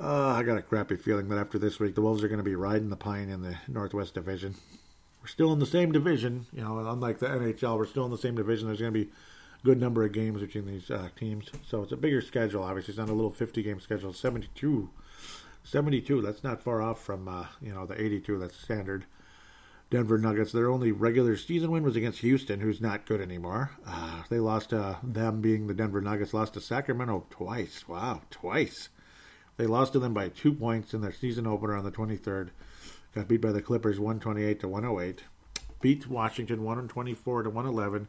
Uh, 0.00 0.28
I 0.28 0.42
got 0.44 0.56
a 0.56 0.62
crappy 0.62 0.96
feeling 0.96 1.28
that 1.28 1.38
after 1.38 1.58
this 1.58 1.78
week, 1.78 1.94
the 1.94 2.00
Wolves 2.00 2.24
are 2.24 2.28
going 2.28 2.38
to 2.38 2.44
be 2.44 2.54
riding 2.54 2.88
the 2.88 2.96
pine 2.96 3.28
in 3.28 3.42
the 3.42 3.58
Northwest 3.68 4.14
Division. 4.14 4.54
We're 5.20 5.28
still 5.28 5.52
in 5.52 5.58
the 5.58 5.66
same 5.66 5.92
division, 5.92 6.46
you 6.54 6.62
know. 6.62 6.78
Unlike 6.78 7.18
the 7.18 7.26
NHL, 7.26 7.76
we're 7.76 7.84
still 7.84 8.06
in 8.06 8.10
the 8.10 8.16
same 8.16 8.34
division. 8.34 8.66
There's 8.66 8.80
going 8.80 8.94
to 8.94 8.98
be 8.98 9.10
a 9.10 9.64
good 9.64 9.78
number 9.78 10.02
of 10.02 10.12
games 10.12 10.40
between 10.40 10.64
these 10.64 10.90
uh, 10.90 11.10
teams, 11.16 11.50
so 11.68 11.82
it's 11.82 11.92
a 11.92 11.98
bigger 11.98 12.22
schedule. 12.22 12.62
Obviously, 12.62 12.92
it's 12.92 12.98
not 12.98 13.10
a 13.10 13.12
little 13.12 13.30
50-game 13.30 13.80
schedule. 13.80 14.14
72, 14.14 14.88
72. 15.64 16.22
That's 16.22 16.42
not 16.42 16.62
far 16.62 16.80
off 16.80 17.04
from 17.04 17.28
uh, 17.28 17.46
you 17.60 17.74
know 17.74 17.84
the 17.84 18.00
82. 18.00 18.38
That's 18.38 18.56
standard. 18.56 19.04
Denver 19.90 20.16
Nuggets. 20.16 20.52
Their 20.52 20.70
only 20.70 20.92
regular 20.92 21.36
season 21.36 21.70
win 21.72 21.82
was 21.82 21.96
against 21.96 22.20
Houston, 22.20 22.60
who's 22.60 22.80
not 22.80 23.04
good 23.04 23.20
anymore. 23.20 23.72
Uh, 23.86 24.22
they 24.30 24.38
lost 24.38 24.70
to 24.70 24.96
them, 25.02 25.42
being 25.42 25.66
the 25.66 25.74
Denver 25.74 26.00
Nuggets, 26.00 26.32
lost 26.32 26.54
to 26.54 26.60
Sacramento 26.62 27.26
twice. 27.28 27.86
Wow, 27.86 28.22
twice. 28.30 28.88
They 29.60 29.66
lost 29.66 29.92
to 29.92 29.98
them 29.98 30.14
by 30.14 30.30
two 30.30 30.54
points 30.54 30.94
in 30.94 31.02
their 31.02 31.12
season 31.12 31.46
opener 31.46 31.76
on 31.76 31.84
the 31.84 31.90
23rd. 31.90 32.48
Got 33.14 33.28
beat 33.28 33.42
by 33.42 33.52
the 33.52 33.60
Clippers 33.60 34.00
128 34.00 34.58
to 34.60 34.68
108. 34.68 35.24
Beat 35.82 36.06
Washington 36.06 36.64
124 36.64 37.42
to 37.42 37.50
111. 37.50 38.08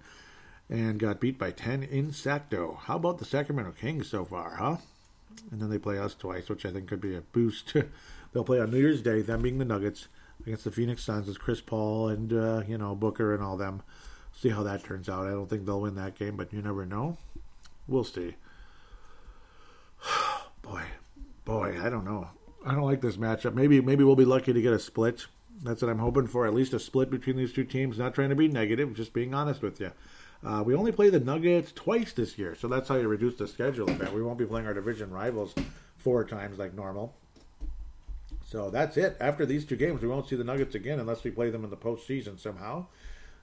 And 0.70 0.98
got 0.98 1.20
beat 1.20 1.38
by 1.38 1.52
10 1.52 1.84
in 1.84 2.12
Sacto. 2.12 2.78
How 2.78 2.96
about 2.96 3.18
the 3.18 3.26
Sacramento 3.26 3.74
Kings 3.74 4.08
so 4.08 4.24
far, 4.24 4.56
huh? 4.56 4.78
and 5.52 5.62
then 5.62 5.70
they 5.70 5.78
play 5.78 6.00
us 6.00 6.16
twice, 6.16 6.48
which 6.48 6.66
I 6.66 6.72
think 6.72 6.88
could 6.88 7.02
be 7.02 7.18
a 7.18 7.22
boost. 7.22 7.74
They'll 8.32 8.46
play 8.46 8.62
on 8.62 8.72
New 8.72 8.80
Year's 8.80 9.02
Day, 9.02 9.22
them 9.22 9.42
being 9.42 9.58
the 9.58 9.66
Nuggets, 9.66 10.08
against 10.46 10.64
the 10.64 10.72
Phoenix 10.72 11.04
Suns 11.04 11.28
with 11.28 11.40
Chris 11.40 11.60
Paul 11.60 12.08
and 12.08 12.32
uh, 12.32 12.64
you 12.66 12.78
know 12.78 12.96
Booker 12.96 13.34
and 13.34 13.44
all 13.44 13.58
them. 13.58 13.84
See 14.34 14.50
how 14.50 14.64
that 14.64 14.86
turns 14.86 15.10
out. 15.10 15.28
I 15.28 15.32
don't 15.32 15.50
think 15.50 15.66
they'll 15.66 15.82
win 15.82 15.96
that 15.96 16.18
game, 16.18 16.38
but 16.38 16.54
you 16.54 16.62
never 16.62 16.86
know. 16.86 17.18
We'll 17.90 18.06
see. 18.06 18.36
boy, 20.62 20.84
boy, 21.52 21.78
I 21.84 21.90
don't 21.90 22.06
know. 22.06 22.30
I 22.66 22.74
don't 22.74 22.86
like 22.86 23.02
this 23.02 23.18
matchup. 23.18 23.54
Maybe 23.54 23.82
maybe 23.82 24.04
we'll 24.04 24.16
be 24.16 24.26
lucky 24.26 24.54
to 24.54 24.62
get 24.62 24.74
a 24.74 24.80
split. 24.80 25.26
That's 25.64 25.82
what 25.82 25.92
I'm 25.92 26.00
hoping 26.00 26.28
for. 26.28 26.48
At 26.48 26.54
least 26.54 26.74
a 26.74 26.80
split 26.80 27.12
between 27.12 27.36
these 27.36 27.54
two 27.54 27.66
teams. 27.66 27.98
Not 27.98 28.16
trying 28.16 28.30
to 28.30 28.36
be 28.36 28.48
negative, 28.48 28.96
just 28.96 29.14
being 29.14 29.34
honest 29.34 29.62
with 29.62 29.80
you. 29.80 29.92
Uh, 30.44 30.64
we 30.66 30.74
only 30.74 30.92
play 30.92 31.10
the 31.10 31.20
Nuggets 31.20 31.72
twice 31.72 32.14
this 32.14 32.38
year, 32.38 32.56
so 32.56 32.68
that's 32.68 32.88
how 32.90 32.96
you 32.96 33.08
reduce 33.08 33.36
the 33.36 33.48
schedule 33.48 33.90
a 33.90 33.94
bit. 33.94 34.14
We 34.14 34.24
won't 34.24 34.40
be 34.40 34.46
playing 34.46 34.66
our 34.66 34.74
division 34.74 35.12
rivals 35.12 35.54
four 35.98 36.24
times 36.24 36.58
like 36.58 36.74
normal. 36.74 37.14
So 38.44 38.72
that's 38.72 38.98
it. 38.98 39.18
After 39.20 39.46
these 39.46 39.66
two 39.66 39.76
games, 39.76 40.02
we 40.02 40.08
won't 40.08 40.28
see 40.28 40.36
the 40.36 40.44
Nuggets 40.44 40.74
again 40.74 41.00
unless 41.00 41.24
we 41.24 41.32
play 41.32 41.52
them 41.52 41.64
in 41.64 41.70
the 41.70 41.78
postseason 41.78 42.40
somehow, 42.40 42.88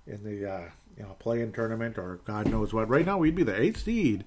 in 0.06 0.24
the 0.24 0.50
uh, 0.50 0.68
you 0.96 1.02
know 1.04 1.14
play-in 1.18 1.52
tournament 1.52 1.98
or 1.98 2.20
God 2.24 2.48
knows 2.48 2.72
what. 2.72 2.88
Right 2.88 3.06
now, 3.06 3.18
we'd 3.18 3.36
be 3.36 3.44
the 3.44 3.60
eighth 3.60 3.84
seed 3.84 4.24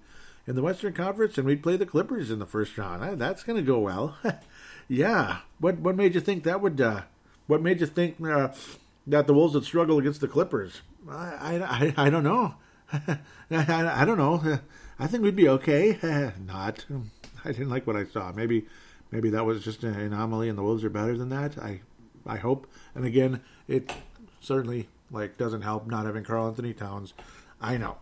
in 0.48 0.56
the 0.56 0.62
Western 0.62 0.94
Conference, 0.94 1.38
and 1.38 1.46
we'd 1.46 1.64
play 1.64 1.78
the 1.78 1.86
Clippers 1.86 2.32
in 2.32 2.40
the 2.40 2.46
first 2.46 2.78
round. 2.78 3.20
That's 3.20 3.44
going 3.44 3.58
to 3.58 3.66
go 3.66 3.80
well. 3.80 4.18
yeah. 4.88 5.40
What 5.60 5.80
what 5.80 5.96
made 5.96 6.16
you 6.16 6.22
think 6.22 6.44
that 6.44 6.62
would? 6.62 6.80
Uh, 6.80 7.04
what 7.48 7.62
made 7.62 7.82
you 7.82 7.88
think 7.88 8.16
uh, 8.26 8.50
that 9.08 9.28
the 9.28 9.34
Wolves 9.34 9.54
would 9.54 9.66
struggle 9.66 10.00
against 10.00 10.22
the 10.22 10.28
Clippers? 10.28 10.82
I 11.10 11.94
I, 11.98 12.06
I, 12.06 12.10
don't 12.10 12.24
know. 12.24 12.56
I, 12.94 13.18
I, 13.52 14.06
don't 14.06 14.18
know. 14.18 14.60
I 15.00 15.08
think 15.08 15.24
we'd 15.24 15.36
be 15.36 15.50
okay. 15.50 15.98
Not. 16.46 16.86
I 17.44 17.52
didn't 17.52 17.70
like 17.70 17.88
what 17.88 17.96
I 17.96 18.06
saw. 18.06 18.32
Maybe 18.32 18.66
maybe 19.12 19.30
that 19.30 19.46
was 19.46 19.64
just 19.64 19.84
an 19.84 20.00
anomaly, 20.00 20.50
and 20.50 20.58
the 20.58 20.64
Wolves 20.64 20.84
are 20.84 20.90
better 20.90 21.18
than 21.18 21.30
that. 21.30 21.58
I 21.58 21.82
I 22.26 22.38
hope. 22.38 22.68
And 22.96 23.06
again, 23.06 23.42
it 23.68 23.92
certainly 24.40 24.90
like 25.12 25.38
doesn't 25.38 25.62
help 25.62 25.88
not 25.88 26.06
having 26.06 26.24
Karl-Anthony 26.24 26.74
Towns. 26.74 27.14
I 27.60 27.78
know. 27.78 27.98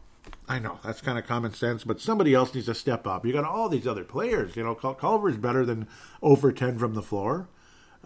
I 0.48 0.60
know 0.60 0.80
that's 0.84 1.02
kind 1.02 1.18
of 1.18 1.28
common 1.28 1.54
sense, 1.54 1.84
but 1.84 2.02
somebody 2.02 2.34
else 2.34 2.54
needs 2.54 2.66
to 2.66 2.74
step 2.74 3.06
up. 3.06 3.26
You 3.26 3.34
got 3.34 3.46
all 3.46 3.70
these 3.70 3.88
other 3.88 4.04
players. 4.04 4.56
You 4.56 4.64
know, 4.64 4.76
Culver's 4.76 5.38
better 5.38 5.66
than 5.66 5.88
over 6.22 6.52
ten 6.52 6.78
from 6.80 6.96
the 6.96 7.04
floor. 7.04 7.48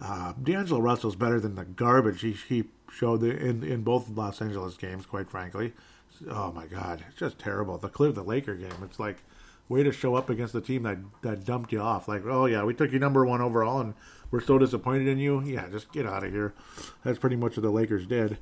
Uh, 0.00 0.32
D'Angelo 0.42 0.80
Russell's 0.80 1.16
better 1.16 1.40
than 1.40 1.54
the 1.54 1.64
garbage 1.64 2.20
he, 2.20 2.32
he 2.32 2.64
showed 2.92 3.22
in 3.22 3.62
in 3.62 3.82
both 3.82 4.08
Los 4.08 4.42
Angeles 4.42 4.76
games. 4.76 5.06
Quite 5.06 5.30
frankly, 5.30 5.72
oh 6.30 6.52
my 6.52 6.66
God, 6.66 7.04
it's 7.08 7.18
just 7.18 7.38
terrible. 7.38 7.78
The 7.78 7.88
Clip 7.88 8.14
the 8.14 8.22
Laker 8.22 8.54
game, 8.54 8.82
it's 8.82 8.98
like 8.98 9.18
way 9.68 9.82
to 9.82 9.92
show 9.92 10.14
up 10.14 10.28
against 10.28 10.52
the 10.52 10.60
team 10.60 10.82
that 10.82 10.98
that 11.22 11.44
dumped 11.44 11.72
you 11.72 11.80
off. 11.80 12.08
Like, 12.08 12.26
oh 12.26 12.46
yeah, 12.46 12.64
we 12.64 12.74
took 12.74 12.92
you 12.92 12.98
number 12.98 13.24
one 13.24 13.40
overall, 13.40 13.80
and 13.80 13.94
we're 14.30 14.40
so 14.40 14.58
disappointed 14.58 15.06
in 15.08 15.18
you. 15.18 15.40
Yeah, 15.42 15.68
just 15.70 15.92
get 15.92 16.06
out 16.06 16.24
of 16.24 16.32
here. 16.32 16.52
That's 17.04 17.18
pretty 17.18 17.36
much 17.36 17.56
what 17.56 17.62
the 17.62 17.70
Lakers 17.70 18.06
did. 18.06 18.38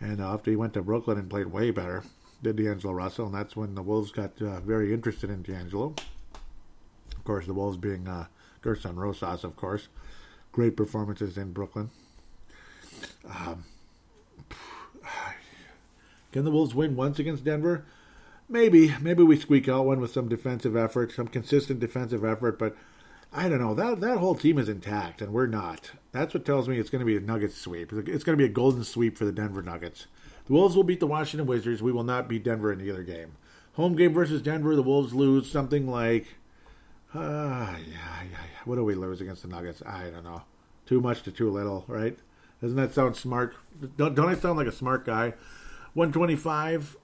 And 0.00 0.20
uh, 0.20 0.34
after 0.34 0.50
he 0.50 0.56
went 0.56 0.74
to 0.74 0.82
Brooklyn 0.82 1.18
and 1.18 1.30
played 1.30 1.46
way 1.46 1.70
better, 1.70 2.04
did 2.44 2.56
D'Angelo 2.56 2.94
Russell, 2.94 3.26
and 3.26 3.34
that's 3.34 3.56
when 3.56 3.74
the 3.74 3.82
Wolves 3.82 4.12
got 4.12 4.40
uh, 4.40 4.60
very 4.60 4.94
interested 4.94 5.30
in 5.30 5.42
D'Angelo. 5.42 5.94
Of 7.16 7.24
course, 7.24 7.46
the 7.46 7.54
Wolves 7.54 7.76
being 7.76 8.06
uh, 8.06 8.26
Gersson 8.62 8.96
Rosas, 8.96 9.42
of 9.42 9.56
course 9.56 9.88
great 10.54 10.76
performances 10.76 11.36
in 11.36 11.52
Brooklyn. 11.52 11.90
Um, 13.28 13.64
can 16.32 16.44
the 16.44 16.50
Wolves 16.50 16.74
win 16.74 16.96
once 16.96 17.18
against 17.18 17.44
Denver? 17.44 17.84
Maybe. 18.48 18.94
Maybe 19.00 19.22
we 19.22 19.36
squeak 19.36 19.68
out 19.68 19.86
one 19.86 20.00
with 20.00 20.12
some 20.12 20.28
defensive 20.28 20.76
effort, 20.76 21.12
some 21.12 21.26
consistent 21.26 21.80
defensive 21.80 22.24
effort, 22.24 22.58
but 22.58 22.76
I 23.32 23.48
don't 23.48 23.60
know. 23.60 23.74
That 23.74 24.00
that 24.00 24.18
whole 24.18 24.36
team 24.36 24.58
is 24.58 24.68
intact, 24.68 25.20
and 25.20 25.32
we're 25.32 25.46
not. 25.46 25.90
That's 26.12 26.34
what 26.34 26.44
tells 26.44 26.68
me 26.68 26.78
it's 26.78 26.90
going 26.90 27.00
to 27.00 27.06
be 27.06 27.16
a 27.16 27.20
Nuggets 27.20 27.56
sweep. 27.56 27.92
It's 27.92 28.22
going 28.22 28.38
to 28.38 28.42
be 28.42 28.48
a 28.48 28.54
golden 28.54 28.84
sweep 28.84 29.18
for 29.18 29.24
the 29.24 29.32
Denver 29.32 29.62
Nuggets. 29.62 30.06
The 30.46 30.52
Wolves 30.52 30.76
will 30.76 30.84
beat 30.84 31.00
the 31.00 31.06
Washington 31.06 31.46
Wizards. 31.46 31.82
We 31.82 31.92
will 31.92 32.04
not 32.04 32.28
beat 32.28 32.44
Denver 32.44 32.72
in 32.72 32.78
the 32.78 32.90
other 32.90 33.02
game. 33.02 33.36
Home 33.74 33.96
game 33.96 34.12
versus 34.12 34.42
Denver, 34.42 34.76
the 34.76 34.82
Wolves 34.82 35.14
lose 35.14 35.50
something 35.50 35.88
like 35.88 36.36
uh, 37.14 37.18
yeah, 37.18 37.78
yeah, 37.86 38.22
yeah. 38.30 38.60
What 38.64 38.74
do 38.74 38.84
we 38.84 38.94
lose 38.94 39.20
against 39.20 39.42
the 39.42 39.48
Nuggets? 39.48 39.82
I 39.86 40.10
don't 40.10 40.24
know. 40.24 40.42
Too 40.84 41.00
much 41.00 41.22
to 41.22 41.32
too 41.32 41.48
little, 41.48 41.84
right? 41.86 42.18
Doesn't 42.60 42.76
that 42.76 42.92
sound 42.92 43.16
smart? 43.16 43.54
Don't, 43.96 44.14
don't 44.14 44.28
I 44.28 44.34
sound 44.34 44.58
like 44.58 44.66
a 44.66 44.72
smart 44.72 45.06
guy? 45.06 45.34
125. 45.94 46.96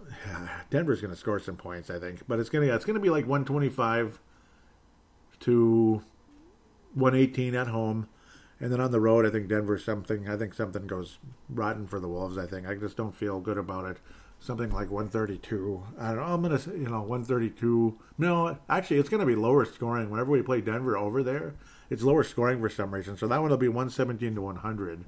Denver's 0.70 1.00
going 1.00 1.12
to 1.12 1.18
score 1.18 1.38
some 1.38 1.56
points, 1.56 1.90
I 1.90 2.00
think, 2.00 2.26
but 2.26 2.40
it's 2.40 2.48
going 2.48 2.66
to 2.66 2.74
it's 2.74 2.84
going 2.84 2.94
to 2.94 3.00
be 3.00 3.10
like 3.10 3.24
125 3.24 4.18
to 5.40 6.02
118 6.94 7.54
at 7.54 7.68
home, 7.68 8.08
and 8.60 8.72
then 8.72 8.80
on 8.80 8.90
the 8.90 9.00
road, 9.00 9.26
I 9.26 9.30
think 9.30 9.48
Denver 9.48 9.78
something. 9.78 10.28
I 10.28 10.36
think 10.36 10.54
something 10.54 10.86
goes 10.86 11.18
rotten 11.48 11.86
for 11.86 11.98
the 11.98 12.08
Wolves. 12.08 12.38
I 12.38 12.46
think 12.46 12.68
I 12.68 12.74
just 12.74 12.96
don't 12.96 13.14
feel 13.14 13.40
good 13.40 13.58
about 13.58 13.86
it 13.86 13.98
something 14.40 14.70
like 14.70 14.90
132. 14.90 15.82
I 15.98 16.08
don't 16.08 16.16
know. 16.16 16.22
I'm 16.22 16.42
gonna 16.42 16.58
say, 16.58 16.72
you 16.72 16.88
know 16.88 17.02
132. 17.02 17.98
No, 18.18 18.58
actually, 18.68 18.98
it's 18.98 19.08
gonna 19.08 19.26
be 19.26 19.36
lower 19.36 19.64
scoring. 19.64 20.10
Whenever 20.10 20.30
we 20.30 20.42
play 20.42 20.60
Denver 20.60 20.96
over 20.96 21.22
there, 21.22 21.54
it's 21.90 22.02
lower 22.02 22.24
scoring 22.24 22.60
for 22.60 22.68
some 22.68 22.92
reason. 22.92 23.16
So 23.16 23.28
that 23.28 23.40
one 23.40 23.50
will 23.50 23.58
be 23.58 23.68
117 23.68 24.34
to 24.34 24.42
100. 24.42 25.04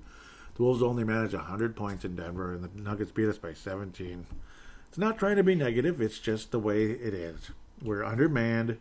The 0.54 0.62
Wolves 0.62 0.82
only 0.82 1.02
managed 1.02 1.34
100 1.34 1.74
points 1.74 2.04
in 2.04 2.14
Denver, 2.14 2.52
and 2.52 2.62
the 2.62 2.70
Nuggets 2.80 3.10
beat 3.10 3.28
us 3.28 3.38
by 3.38 3.54
17. 3.54 4.26
It's 4.88 4.98
not 4.98 5.18
trying 5.18 5.36
to 5.36 5.42
be 5.42 5.54
negative. 5.54 6.02
It's 6.02 6.18
just 6.18 6.50
the 6.50 6.58
way 6.58 6.90
it 6.90 7.14
is. 7.14 7.50
We're 7.82 8.04
undermanned. 8.04 8.78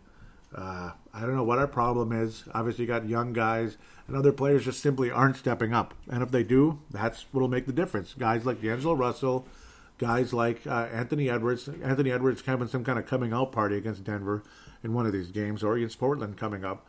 Uh, 0.54 0.92
I 1.14 1.22
don't 1.22 1.36
know 1.36 1.44
what 1.44 1.60
our 1.60 1.68
problem 1.68 2.12
is. 2.12 2.44
Obviously, 2.54 2.84
you 2.84 2.88
got 2.88 3.08
young 3.08 3.34
guys, 3.34 3.78
and 4.08 4.18
other 4.18 4.32
players 4.32 4.66
just 4.66 4.82
simply 4.82 5.10
aren't 5.10 5.38
stepping 5.38 5.74
up. 5.74 5.94
And 6.10 6.22
if 6.22 6.32
they 6.32 6.44
do, 6.44 6.80
that's 6.90 7.26
what'll 7.32 7.48
make 7.48 7.66
the 7.66 7.74
difference. 7.74 8.14
Guys 8.14 8.46
like 8.46 8.62
D'Angelo 8.62 8.94
Russell, 8.94 9.48
guys 9.98 10.34
like 10.34 10.66
uh, 10.68 10.88
Anthony 10.92 11.30
Edwards. 11.30 11.70
Anthony 11.82 12.12
Edwards 12.12 12.44
having 12.46 12.68
some 12.68 12.84
kind 12.84 13.00
of 13.00 13.06
coming 13.06 13.32
out 13.32 13.52
party 13.52 13.78
against 13.78 14.04
Denver 14.04 14.44
in 14.84 14.94
one 14.94 15.06
of 15.06 15.14
these 15.14 15.32
games, 15.32 15.64
or 15.64 15.76
against 15.76 16.00
Portland 16.00 16.38
coming 16.38 16.66
up. 16.66 16.86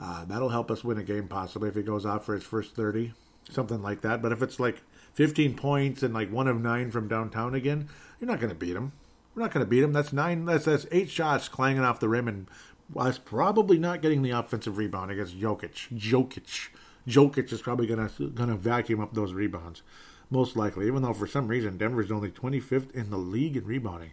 Uh, 0.00 0.24
that'll 0.24 0.48
help 0.48 0.70
us 0.70 0.82
win 0.82 0.98
a 0.98 1.02
game 1.02 1.28
possibly 1.28 1.68
if 1.68 1.74
he 1.74 1.82
goes 1.82 2.06
out 2.06 2.24
for 2.24 2.34
his 2.34 2.44
first 2.44 2.74
30, 2.74 3.12
something 3.50 3.82
like 3.82 4.00
that. 4.00 4.22
But 4.22 4.32
if 4.32 4.42
it's 4.42 4.58
like 4.58 4.80
15 5.14 5.54
points 5.54 6.02
and 6.02 6.14
like 6.14 6.32
one 6.32 6.48
of 6.48 6.60
nine 6.60 6.90
from 6.90 7.08
downtown 7.08 7.54
again, 7.54 7.88
you're 8.18 8.30
not 8.30 8.40
going 8.40 8.50
to 8.50 8.58
beat 8.58 8.74
him. 8.74 8.92
We're 9.34 9.42
not 9.42 9.52
going 9.52 9.64
to 9.64 9.70
beat 9.70 9.82
him. 9.82 9.92
That's 9.92 10.12
nine. 10.12 10.44
That's 10.44 10.66
that's 10.66 10.86
eight 10.92 11.08
shots 11.08 11.48
clanging 11.48 11.82
off 11.82 12.00
the 12.00 12.08
rim, 12.08 12.28
and 12.28 12.48
was 12.92 13.18
probably 13.18 13.78
not 13.78 14.02
getting 14.02 14.22
the 14.22 14.30
offensive 14.30 14.76
rebound 14.76 15.10
against 15.10 15.38
Jokic. 15.38 15.88
Jokic. 15.96 16.68
Jokic 17.06 17.52
is 17.52 17.62
probably 17.62 17.86
gonna 17.86 18.10
gonna 18.34 18.56
vacuum 18.56 19.00
up 19.00 19.14
those 19.14 19.32
rebounds 19.32 19.82
most 20.30 20.56
likely, 20.56 20.86
even 20.86 21.02
though 21.02 21.12
for 21.12 21.26
some 21.26 21.48
reason 21.48 21.76
Denver's 21.76 22.10
only 22.10 22.30
25th 22.30 22.90
in 22.92 23.10
the 23.10 23.18
league 23.18 23.56
in 23.56 23.64
rebounding. 23.64 24.12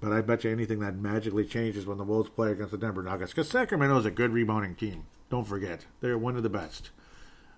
But 0.00 0.12
I 0.12 0.20
bet 0.20 0.44
you 0.44 0.50
anything 0.50 0.80
that 0.80 0.96
magically 0.96 1.44
changes 1.44 1.86
when 1.86 1.98
the 1.98 2.04
Wolves 2.04 2.30
play 2.30 2.52
against 2.52 2.72
the 2.72 2.78
Denver 2.78 3.02
Nuggets. 3.02 3.32
Because 3.32 3.50
Sacramento 3.50 3.98
is 3.98 4.06
a 4.06 4.10
good 4.10 4.32
rebounding 4.32 4.74
team. 4.74 5.04
Don't 5.30 5.46
forget. 5.46 5.86
They're 6.00 6.18
one 6.18 6.36
of 6.36 6.42
the 6.42 6.48
best. 6.48 6.90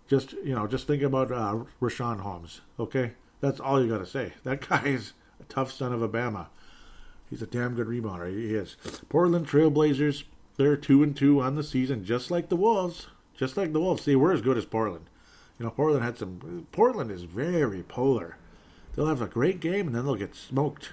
Just, 0.09 0.33
you 0.33 0.55
know, 0.55 0.67
just 0.67 0.87
think 0.87 1.03
about 1.03 1.31
uh, 1.31 1.65
Richaun 1.81 2.21
Holmes, 2.21 2.61
okay? 2.79 3.13
That's 3.41 3.61
all 3.61 3.83
you 3.83 3.89
got 3.89 3.99
to 3.99 4.07
say. 4.07 4.33
That 4.45 4.61
guy 4.69 4.85
is 4.87 5.13
a 5.41 5.45
tough 5.45 5.71
son 5.73 5.93
of 5.93 6.03
a 6.03 6.09
Bama. 6.09 6.47
He's 7.31 7.43
a 7.43 7.47
damn 7.47 7.75
good 7.75 7.87
rebounder. 7.87 8.29
He 8.29 8.55
is. 8.55 8.77
Portland 9.09 9.47
Trailblazers, 9.49 10.25
they're 10.57 10.77
2 10.77 11.03
and 11.03 11.17
2 11.17 11.41
on 11.41 11.57
the 11.57 11.63
season, 11.63 12.05
just 12.05 12.31
like 12.31 12.49
the 12.49 12.57
Wolves. 12.57 13.07
Just 13.37 13.57
like 13.57 13.73
the 13.73 13.81
Wolves. 13.81 14.03
See, 14.03 14.17
we're 14.17 14.33
as 14.33 14.43
good 14.43 14.57
as 14.57 14.65
Portland. 14.65 15.07
You 15.59 15.65
know, 15.65 15.71
Portland 15.71 16.05
had 16.05 16.19
some. 16.19 16.67
Portland 16.73 17.11
is 17.11 17.23
very 17.25 17.83
polar. 17.83 18.37
They'll 18.95 19.07
have 19.07 19.23
a 19.23 19.27
great 19.27 19.61
game 19.61 19.87
and 19.87 19.97
then 19.97 20.05
they'll 20.05 20.15
get 20.15 20.35
smoked. 20.35 20.93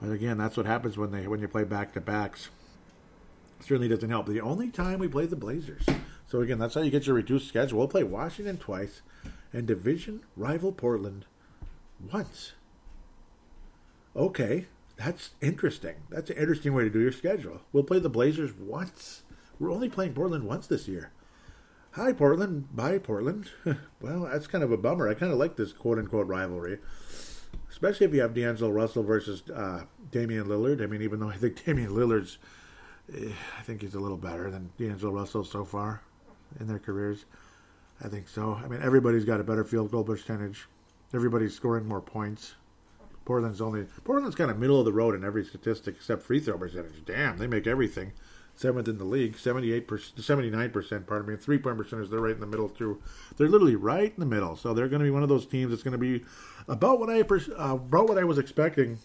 But 0.00 0.10
again, 0.10 0.38
that's 0.38 0.56
what 0.56 0.66
happens 0.66 0.96
when 0.96 1.10
they 1.10 1.26
when 1.26 1.40
you 1.40 1.48
play 1.48 1.64
back 1.64 1.92
to 1.94 2.00
backs. 2.00 2.50
Certainly 3.60 3.88
doesn't 3.88 4.10
help. 4.10 4.26
The 4.26 4.40
only 4.40 4.70
time 4.70 4.98
we 4.98 5.08
play 5.08 5.26
the 5.26 5.36
Blazers. 5.36 5.86
So 6.28 6.40
again, 6.40 6.58
that's 6.58 6.74
how 6.74 6.82
you 6.82 6.90
get 6.90 7.06
your 7.06 7.16
reduced 7.16 7.48
schedule. 7.48 7.78
We'll 7.78 7.88
play 7.88 8.04
Washington 8.04 8.58
twice 8.58 9.00
and 9.52 9.66
division 9.66 10.22
rival 10.36 10.72
Portland 10.72 11.24
once. 12.12 12.52
Okay, 14.14 14.66
that's 14.96 15.30
interesting. 15.40 15.96
That's 16.10 16.30
an 16.30 16.36
interesting 16.36 16.74
way 16.74 16.84
to 16.84 16.90
do 16.90 17.00
your 17.00 17.12
schedule. 17.12 17.60
We'll 17.72 17.84
play 17.84 17.98
the 17.98 18.08
Blazers 18.08 18.52
once. 18.54 19.22
We're 19.58 19.72
only 19.72 19.88
playing 19.88 20.14
Portland 20.14 20.44
once 20.44 20.66
this 20.66 20.88
year. 20.88 21.12
Hi, 21.92 22.12
Portland. 22.12 22.74
Bye, 22.74 22.98
Portland. 22.98 23.50
well, 24.00 24.28
that's 24.30 24.46
kind 24.46 24.64
of 24.64 24.72
a 24.72 24.76
bummer. 24.76 25.08
I 25.08 25.14
kind 25.14 25.32
of 25.32 25.38
like 25.38 25.56
this 25.56 25.72
quote 25.72 25.98
unquote 25.98 26.26
rivalry, 26.26 26.78
especially 27.70 28.06
if 28.06 28.14
you 28.14 28.20
have 28.20 28.34
D'Angelo 28.34 28.70
Russell 28.70 29.02
versus 29.02 29.42
uh, 29.50 29.84
Damian 30.10 30.46
Lillard. 30.46 30.82
I 30.82 30.86
mean, 30.86 31.02
even 31.02 31.20
though 31.20 31.30
I 31.30 31.36
think 31.36 31.62
Damian 31.64 31.90
Lillard's, 31.90 32.38
eh, 33.14 33.32
I 33.58 33.62
think 33.62 33.82
he's 33.82 33.94
a 33.94 34.00
little 34.00 34.18
better 34.18 34.50
than 34.50 34.72
D'Angelo 34.78 35.12
Russell 35.12 35.44
so 35.44 35.64
far 35.64 36.02
in 36.60 36.66
their 36.66 36.78
careers. 36.78 37.24
I 38.02 38.08
think 38.08 38.28
so. 38.28 38.60
I 38.62 38.68
mean, 38.68 38.82
everybody's 38.82 39.24
got 39.24 39.40
a 39.40 39.44
better 39.44 39.64
field 39.64 39.90
goal 39.90 40.04
percentage. 40.04 40.68
Everybody's 41.14 41.54
scoring 41.54 41.86
more 41.86 42.02
points. 42.02 42.56
Portland's 43.26 43.60
only 43.60 43.86
Portland's 44.04 44.36
kind 44.36 44.50
of 44.50 44.58
middle 44.58 44.78
of 44.78 44.86
the 44.86 44.92
road 44.92 45.14
in 45.14 45.24
every 45.24 45.44
statistic 45.44 45.96
except 45.96 46.22
free 46.22 46.40
throw 46.40 46.56
percentage. 46.56 47.04
Damn, 47.04 47.36
they 47.36 47.46
make 47.46 47.66
everything. 47.66 48.12
seventh 48.54 48.88
in 48.88 48.96
the 48.96 49.04
league, 49.04 49.36
78 49.36 49.86
79 50.16 50.70
percent. 50.70 51.06
Pardon 51.06 51.28
me, 51.28 51.36
three 51.36 51.58
point 51.58 51.76
percentage. 51.76 52.08
They're 52.08 52.20
right 52.20 52.34
in 52.34 52.40
the 52.40 52.46
middle 52.46 52.70
too. 52.70 53.02
They're 53.36 53.48
literally 53.48 53.76
right 53.76 54.14
in 54.14 54.20
the 54.20 54.24
middle. 54.26 54.56
So 54.56 54.72
they're 54.72 54.88
going 54.88 55.00
to 55.00 55.04
be 55.04 55.10
one 55.10 55.22
of 55.24 55.28
those 55.28 55.44
teams 55.44 55.70
that's 55.70 55.82
going 55.82 55.92
to 55.92 55.98
be 55.98 56.24
about 56.68 56.98
what 56.98 57.10
I 57.10 57.20
uh, 57.20 57.74
about 57.74 58.08
what 58.08 58.16
I 58.16 58.24
was 58.24 58.38
expecting 58.38 58.98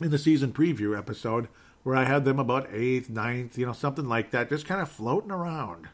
in 0.00 0.10
the 0.10 0.18
season 0.18 0.52
preview 0.52 0.98
episode, 0.98 1.48
where 1.82 1.94
I 1.94 2.04
had 2.04 2.24
them 2.24 2.38
about 2.38 2.68
eighth, 2.72 3.08
ninth, 3.08 3.56
you 3.56 3.66
know, 3.66 3.72
something 3.72 4.08
like 4.08 4.30
that, 4.30 4.48
just 4.48 4.66
kind 4.66 4.80
of 4.80 4.90
floating 4.90 5.30
around, 5.30 5.88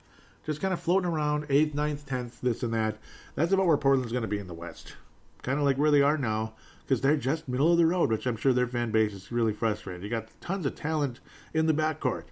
just 0.46 0.60
kind 0.60 0.72
of 0.72 0.80
floating 0.80 1.10
around 1.10 1.46
eighth, 1.48 1.74
ninth, 1.74 2.06
tenth, 2.06 2.40
this 2.40 2.62
and 2.62 2.72
that. 2.74 2.98
That's 3.34 3.52
about 3.52 3.66
where 3.66 3.76
Portland's 3.76 4.12
going 4.12 4.22
to 4.22 4.28
be 4.28 4.38
in 4.38 4.46
the 4.46 4.54
West, 4.54 4.94
kind 5.42 5.58
of 5.58 5.64
like 5.64 5.76
where 5.76 5.90
they 5.90 6.02
are 6.02 6.18
now 6.18 6.54
because 6.84 7.00
they're 7.00 7.16
just 7.16 7.48
middle 7.48 7.72
of 7.72 7.78
the 7.78 7.86
road, 7.86 8.10
which 8.10 8.26
I'm 8.26 8.36
sure 8.36 8.52
their 8.52 8.66
fan 8.66 8.90
base 8.90 9.12
is 9.12 9.32
really 9.32 9.52
frustrated. 9.52 10.02
You 10.02 10.10
got 10.10 10.28
tons 10.40 10.66
of 10.66 10.74
talent 10.74 11.20
in 11.54 11.66
the 11.66 11.74
backcourt. 11.74 12.24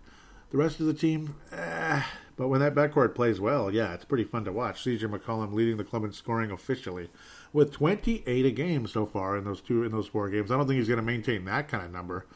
The 0.50 0.58
rest 0.58 0.80
of 0.80 0.86
the 0.86 0.94
team, 0.94 1.36
eh. 1.52 2.02
But 2.36 2.48
when 2.48 2.60
that 2.60 2.74
backcourt 2.74 3.14
plays 3.14 3.38
well, 3.38 3.70
yeah, 3.70 3.92
it's 3.92 4.04
pretty 4.04 4.24
fun 4.24 4.44
to 4.46 4.52
watch. 4.52 4.82
CJ 4.82 5.02
McCollum 5.02 5.52
leading 5.52 5.76
the 5.76 5.84
club 5.84 6.04
in 6.04 6.12
scoring 6.12 6.50
officially 6.50 7.10
with 7.52 7.72
28 7.72 8.46
a 8.46 8.50
game 8.50 8.86
so 8.86 9.04
far 9.04 9.36
in 9.36 9.44
those 9.44 9.60
two 9.60 9.84
in 9.84 9.92
those 9.92 10.06
four 10.06 10.28
games. 10.30 10.50
I 10.50 10.56
don't 10.56 10.66
think 10.66 10.78
he's 10.78 10.88
going 10.88 10.96
to 10.96 11.04
maintain 11.04 11.44
that 11.44 11.68
kind 11.68 11.84
of 11.84 11.92
number. 11.92 12.26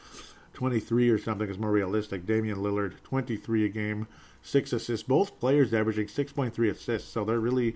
23 0.53 1.11
or 1.11 1.19
something 1.19 1.49
is 1.49 1.59
more 1.59 1.73
realistic. 1.73 2.27
Damian 2.27 2.59
Lillard, 2.59 3.03
23 3.03 3.65
a 3.65 3.69
game, 3.69 4.07
six 4.43 4.73
assists. 4.73 5.07
Both 5.07 5.41
players 5.41 5.75
averaging 5.75 6.07
6.3 6.07 6.71
assists, 6.71 7.11
so 7.11 7.25
they're 7.25 7.41
really 7.41 7.75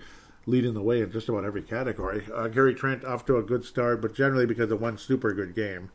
leading 0.49 0.73
the 0.73 0.81
way 0.81 1.01
in 1.01 1.11
just 1.11 1.29
about 1.29 1.45
every 1.45 1.61
category. 1.61 2.23
Uh, 2.33 2.47
Gary 2.47 2.73
Trent 2.73 3.05
off 3.05 3.25
to 3.25 3.37
a 3.37 3.43
good 3.43 3.63
start, 3.63 4.01
but 4.01 4.15
generally 4.15 4.45
because 4.45 4.71
of 4.71 4.81
one 4.81 4.97
super 4.97 5.33
good 5.33 5.55
game. 5.55 5.91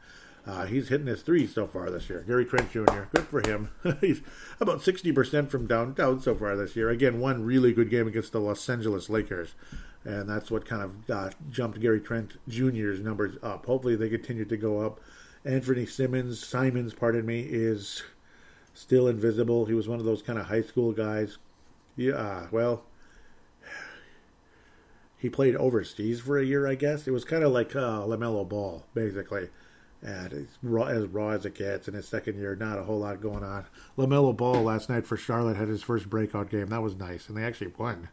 Uh, 0.46 0.66
he's 0.66 0.88
hitting 0.88 1.06
his 1.06 1.22
three 1.22 1.46
so 1.46 1.66
far 1.66 1.90
this 1.90 2.10
year. 2.10 2.22
Gary 2.26 2.44
Trent 2.44 2.70
Jr., 2.70 3.04
good 3.12 3.26
for 3.26 3.40
him. 3.40 3.70
he's 4.00 4.20
about 4.60 4.80
60% 4.80 5.48
from 5.48 5.66
downtown 5.66 6.20
so 6.20 6.34
far 6.34 6.54
this 6.54 6.76
year. 6.76 6.90
Again, 6.90 7.18
one 7.18 7.44
really 7.44 7.72
good 7.72 7.88
game 7.88 8.06
against 8.06 8.32
the 8.32 8.40
Los 8.40 8.68
Angeles 8.68 9.08
Lakers. 9.08 9.54
And 10.04 10.28
that's 10.28 10.50
what 10.50 10.66
kind 10.66 10.82
of 10.82 11.10
uh, 11.10 11.30
jumped 11.50 11.80
Gary 11.80 12.00
Trent 12.00 12.36
Jr.'s 12.46 13.00
numbers 13.00 13.36
up. 13.42 13.64
Hopefully 13.64 13.96
they 13.96 14.10
continue 14.10 14.44
to 14.44 14.56
go 14.56 14.80
up. 14.80 15.00
Anthony 15.46 15.86
Simmons, 15.86 16.46
Simons, 16.46 16.92
pardon 16.92 17.24
me, 17.24 17.40
is 17.40 18.02
still 18.74 19.08
invisible. 19.08 19.64
He 19.64 19.74
was 19.74 19.88
one 19.88 19.98
of 19.98 20.04
those 20.04 20.20
kind 20.20 20.38
of 20.38 20.46
high 20.46 20.62
school 20.62 20.92
guys. 20.92 21.38
Yeah, 21.96 22.48
well, 22.50 22.84
he 25.24 25.30
played 25.30 25.56
overseas 25.56 26.20
for 26.20 26.38
a 26.38 26.44
year, 26.44 26.66
I 26.66 26.74
guess. 26.74 27.08
It 27.08 27.10
was 27.10 27.24
kind 27.24 27.42
of 27.44 27.50
like 27.50 27.74
uh, 27.74 28.02
LaMelo 28.02 28.46
Ball, 28.46 28.84
basically. 28.92 29.48
And 30.02 30.30
he's 30.30 30.58
raw, 30.62 30.84
as 30.84 31.06
raw 31.06 31.30
as 31.30 31.46
it 31.46 31.54
gets 31.54 31.88
in 31.88 31.94
his 31.94 32.06
second 32.06 32.38
year. 32.38 32.54
Not 32.54 32.78
a 32.78 32.82
whole 32.82 32.98
lot 32.98 33.22
going 33.22 33.42
on. 33.42 33.64
LaMelo 33.96 34.36
Ball 34.36 34.62
last 34.62 34.90
night 34.90 35.06
for 35.06 35.16
Charlotte 35.16 35.56
had 35.56 35.68
his 35.68 35.82
first 35.82 36.10
breakout 36.10 36.50
game. 36.50 36.66
That 36.66 36.82
was 36.82 36.94
nice. 36.94 37.26
And 37.26 37.38
they 37.38 37.42
actually 37.42 37.72
won. 37.78 38.10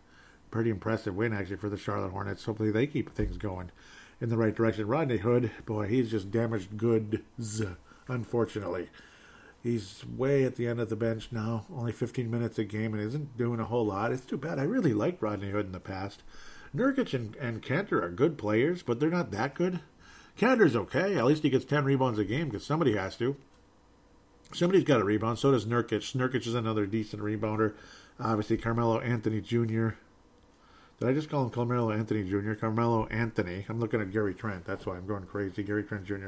Pretty 0.52 0.70
impressive 0.70 1.14
win, 1.14 1.34
actually, 1.34 1.58
for 1.58 1.68
the 1.68 1.76
Charlotte 1.76 2.12
Hornets. 2.12 2.46
Hopefully 2.46 2.72
they 2.72 2.88
keep 2.88 3.14
things 3.14 3.36
going 3.36 3.72
in 4.22 4.30
the 4.30 4.38
right 4.38 4.56
direction. 4.56 4.88
Rodney 4.88 5.18
Hood, 5.18 5.52
boy, 5.66 5.90
he's 5.90 6.10
just 6.12 6.32
damaged 6.32 6.78
goods, 6.78 7.62
unfortunately. 8.08 8.88
He's 9.62 10.06
way 10.06 10.46
at 10.46 10.56
the 10.56 10.66
end 10.66 10.80
of 10.80 10.88
the 10.88 10.96
bench 10.96 11.28
now, 11.30 11.66
only 11.76 11.92
15 11.92 12.32
minutes 12.32 12.58
a 12.58 12.64
game, 12.64 12.94
and 12.94 13.04
isn't 13.04 13.38
doing 13.38 13.60
a 13.60 13.66
whole 13.66 13.88
lot. 13.88 14.14
It's 14.14 14.24
too 14.24 14.38
bad. 14.38 14.60
I 14.60 14.64
really 14.64 14.94
liked 14.94 15.22
Rodney 15.22 15.50
Hood 15.50 15.66
in 15.66 15.74
the 15.74 15.82
past. 15.82 16.24
Nurkic 16.76 17.14
and, 17.14 17.36
and 17.36 17.62
Kanter 17.62 18.02
are 18.02 18.10
good 18.10 18.38
players, 18.38 18.84
but 18.84 19.00
they're 19.00 19.10
not 19.10 19.32
that 19.32 19.56
good. 19.56 19.82
Kanter's 20.40 20.76
okay. 20.76 21.18
At 21.18 21.26
least 21.26 21.44
he 21.44 21.50
gets 21.50 21.66
10 21.66 21.84
rebounds 21.84 22.18
a 22.18 22.26
game 22.26 22.50
because 22.50 22.66
somebody 22.66 22.96
has 22.96 23.16
to. 23.18 23.36
Somebody's 24.54 24.84
got 24.84 25.02
a 25.02 25.04
rebound. 25.04 25.40
So 25.40 25.52
does 25.52 25.66
Nurkic. 25.66 26.16
Nurkic 26.16 26.48
is 26.48 26.56
another 26.56 26.86
decent 26.86 27.22
rebounder. 27.22 27.74
Obviously, 28.20 28.58
Carmelo 28.58 29.00
Anthony 29.00 29.42
Jr. 29.42 29.90
Did 31.00 31.10
I 31.10 31.14
just 31.14 31.30
call 31.30 31.44
him 31.44 31.50
Carmelo 31.50 31.92
Anthony 31.92 32.24
Jr.? 32.24 32.54
Carmelo 32.54 33.08
Anthony. 33.08 33.66
I'm 33.68 33.80
looking 33.80 34.02
at 34.02 34.12
Gary 34.12 34.36
Trent. 34.36 34.66
That's 34.66 34.86
why 34.86 34.98
I'm 34.98 35.08
going 35.08 35.26
crazy. 35.26 35.64
Gary 35.64 35.84
Trent 35.84 36.06
Jr. 36.06 36.28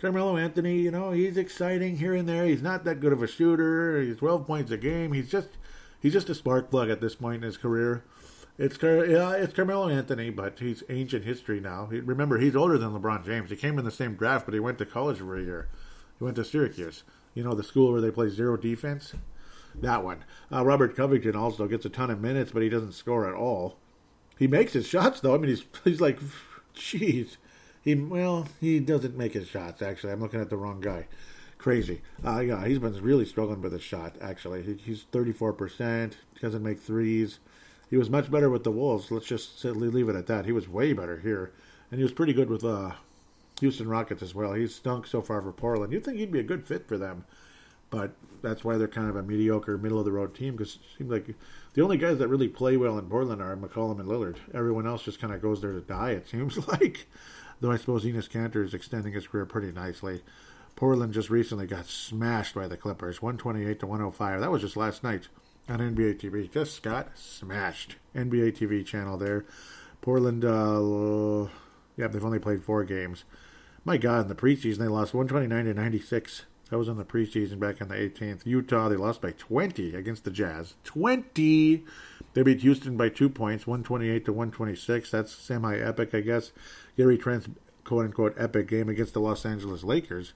Carmelo 0.00 0.36
Anthony, 0.36 0.80
you 0.80 0.90
know, 0.90 1.12
he's 1.12 1.36
exciting 1.36 1.98
here 1.98 2.14
and 2.14 2.28
there. 2.28 2.44
He's 2.46 2.62
not 2.62 2.84
that 2.84 3.00
good 3.00 3.12
of 3.12 3.22
a 3.22 3.26
shooter. 3.26 4.00
He's 4.02 4.16
12 4.16 4.46
points 4.46 4.70
a 4.72 4.76
game. 4.76 5.12
He's 5.12 5.30
just 5.30 5.48
he's 6.00 6.12
just 6.12 6.28
a 6.28 6.34
spark 6.34 6.70
plug 6.70 6.90
at 6.90 7.00
this 7.00 7.14
point 7.14 7.36
in 7.36 7.42
his 7.42 7.56
career. 7.56 8.02
It's 8.58 8.76
yeah, 8.82 9.34
it's 9.34 9.54
Carmelo 9.54 9.88
Anthony, 9.88 10.30
but 10.30 10.58
he's 10.58 10.82
ancient 10.88 11.24
history 11.24 11.60
now. 11.60 11.86
He, 11.86 12.00
remember, 12.00 12.38
he's 12.38 12.56
older 12.56 12.76
than 12.76 12.90
LeBron 12.90 13.24
James. 13.24 13.50
He 13.50 13.56
came 13.56 13.78
in 13.78 13.84
the 13.84 13.92
same 13.92 14.16
draft, 14.16 14.46
but 14.46 14.54
he 14.54 14.58
went 14.58 14.78
to 14.78 14.86
college 14.86 15.18
for 15.18 15.36
a 15.36 15.42
year. 15.42 15.68
He 16.18 16.24
went 16.24 16.36
to 16.36 16.44
Syracuse. 16.44 17.04
You 17.34 17.44
know, 17.44 17.54
the 17.54 17.62
school 17.62 17.92
where 17.92 18.00
they 18.00 18.10
play 18.10 18.28
zero 18.30 18.56
defense. 18.56 19.14
That 19.76 20.02
one. 20.02 20.24
Uh, 20.52 20.64
Robert 20.64 20.96
Covington 20.96 21.36
also 21.36 21.68
gets 21.68 21.86
a 21.86 21.88
ton 21.88 22.10
of 22.10 22.20
minutes, 22.20 22.50
but 22.50 22.62
he 22.62 22.68
doesn't 22.68 22.94
score 22.94 23.28
at 23.28 23.34
all. 23.34 23.76
He 24.36 24.48
makes 24.48 24.72
his 24.72 24.88
shots 24.88 25.20
though. 25.20 25.36
I 25.36 25.38
mean, 25.38 25.50
he's 25.50 25.64
he's 25.84 26.00
like, 26.00 26.18
jeez. 26.74 27.36
He 27.82 27.94
well, 27.94 28.48
he 28.60 28.80
doesn't 28.80 29.16
make 29.16 29.34
his 29.34 29.46
shots. 29.46 29.82
Actually, 29.82 30.12
I'm 30.12 30.20
looking 30.20 30.40
at 30.40 30.50
the 30.50 30.56
wrong 30.56 30.80
guy. 30.80 31.06
Crazy. 31.58 32.02
Uh, 32.24 32.40
yeah, 32.40 32.66
he's 32.66 32.78
been 32.80 33.00
really 33.02 33.24
struggling 33.24 33.62
with 33.62 33.72
his 33.72 33.82
shot. 33.82 34.16
Actually, 34.20 34.62
he, 34.64 34.74
he's 34.74 35.04
34 35.12 35.52
percent. 35.52 36.16
Doesn't 36.40 36.62
make 36.64 36.80
threes. 36.80 37.38
He 37.90 37.96
was 37.96 38.10
much 38.10 38.30
better 38.30 38.50
with 38.50 38.64
the 38.64 38.70
Wolves. 38.70 39.10
Let's 39.10 39.26
just 39.26 39.64
leave 39.64 40.08
it 40.08 40.16
at 40.16 40.26
that. 40.26 40.44
He 40.44 40.52
was 40.52 40.68
way 40.68 40.92
better 40.92 41.18
here, 41.18 41.52
and 41.90 41.98
he 41.98 42.02
was 42.02 42.12
pretty 42.12 42.32
good 42.32 42.50
with 42.50 42.64
uh, 42.64 42.92
Houston 43.60 43.88
Rockets 43.88 44.22
as 44.22 44.34
well. 44.34 44.52
He's 44.52 44.74
stunk 44.74 45.06
so 45.06 45.22
far 45.22 45.40
for 45.40 45.52
Portland. 45.52 45.92
You'd 45.92 46.04
think 46.04 46.18
he'd 46.18 46.32
be 46.32 46.40
a 46.40 46.44
good 46.44 46.66
fit 46.66 46.86
for 46.86 46.98
them, 46.98 47.24
but 47.90 48.12
that's 48.42 48.62
why 48.62 48.76
they're 48.76 48.88
kind 48.88 49.08
of 49.08 49.16
a 49.16 49.22
mediocre, 49.22 49.78
middle 49.78 49.98
of 49.98 50.04
the 50.04 50.12
road 50.12 50.34
team. 50.34 50.56
Because 50.56 50.74
it 50.74 50.98
seems 50.98 51.10
like 51.10 51.34
the 51.74 51.82
only 51.82 51.96
guys 51.96 52.18
that 52.18 52.28
really 52.28 52.48
play 52.48 52.76
well 52.76 52.98
in 52.98 53.06
Portland 53.06 53.40
are 53.40 53.56
McCollum 53.56 54.00
and 54.00 54.08
Lillard. 54.08 54.36
Everyone 54.52 54.86
else 54.86 55.04
just 55.04 55.20
kind 55.20 55.32
of 55.32 55.40
goes 55.40 55.62
there 55.62 55.72
to 55.72 55.80
die. 55.80 56.10
It 56.10 56.28
seems 56.28 56.68
like, 56.68 57.06
though 57.60 57.72
I 57.72 57.78
suppose 57.78 58.04
Enes 58.04 58.28
Kanter 58.28 58.64
is 58.64 58.74
extending 58.74 59.14
his 59.14 59.26
career 59.26 59.46
pretty 59.46 59.72
nicely. 59.72 60.22
Portland 60.76 61.12
just 61.12 61.30
recently 61.30 61.66
got 61.66 61.86
smashed 61.86 62.54
by 62.54 62.68
the 62.68 62.76
Clippers, 62.76 63.20
128 63.20 63.80
to 63.80 63.86
105. 63.86 64.40
That 64.40 64.50
was 64.52 64.62
just 64.62 64.76
last 64.76 65.02
night 65.02 65.26
on 65.68 65.78
NBA 65.78 66.20
TV. 66.20 66.50
Just 66.50 66.82
got 66.82 67.16
smashed. 67.16 67.96
NBA 68.14 68.56
TV 68.58 68.84
channel 68.84 69.16
there. 69.16 69.44
Portland, 70.00 70.44
uh, 70.44 71.48
yeah, 71.96 72.08
they've 72.08 72.24
only 72.24 72.38
played 72.38 72.62
four 72.62 72.84
games. 72.84 73.24
My 73.84 73.96
God, 73.96 74.22
in 74.22 74.28
the 74.28 74.34
preseason, 74.34 74.78
they 74.78 74.88
lost 74.88 75.14
129 75.14 75.64
to 75.64 75.74
96. 75.74 76.44
That 76.70 76.78
was 76.78 76.88
in 76.88 76.98
the 76.98 77.04
preseason 77.04 77.58
back 77.58 77.80
on 77.80 77.88
the 77.88 77.94
18th. 77.94 78.44
Utah, 78.44 78.88
they 78.88 78.96
lost 78.96 79.22
by 79.22 79.32
20 79.32 79.94
against 79.94 80.24
the 80.24 80.30
Jazz. 80.30 80.74
20! 80.84 81.84
They 82.34 82.42
beat 82.42 82.60
Houston 82.60 82.96
by 82.96 83.08
two 83.08 83.28
points, 83.28 83.66
128 83.66 84.24
to 84.26 84.32
126. 84.32 85.10
That's 85.10 85.32
semi 85.32 85.78
epic, 85.78 86.14
I 86.14 86.20
guess. 86.20 86.52
Gary 86.96 87.16
Trent's 87.16 87.48
quote 87.84 88.04
unquote 88.04 88.34
epic 88.36 88.68
game 88.68 88.88
against 88.88 89.14
the 89.14 89.20
Los 89.20 89.46
Angeles 89.46 89.82
Lakers, 89.82 90.34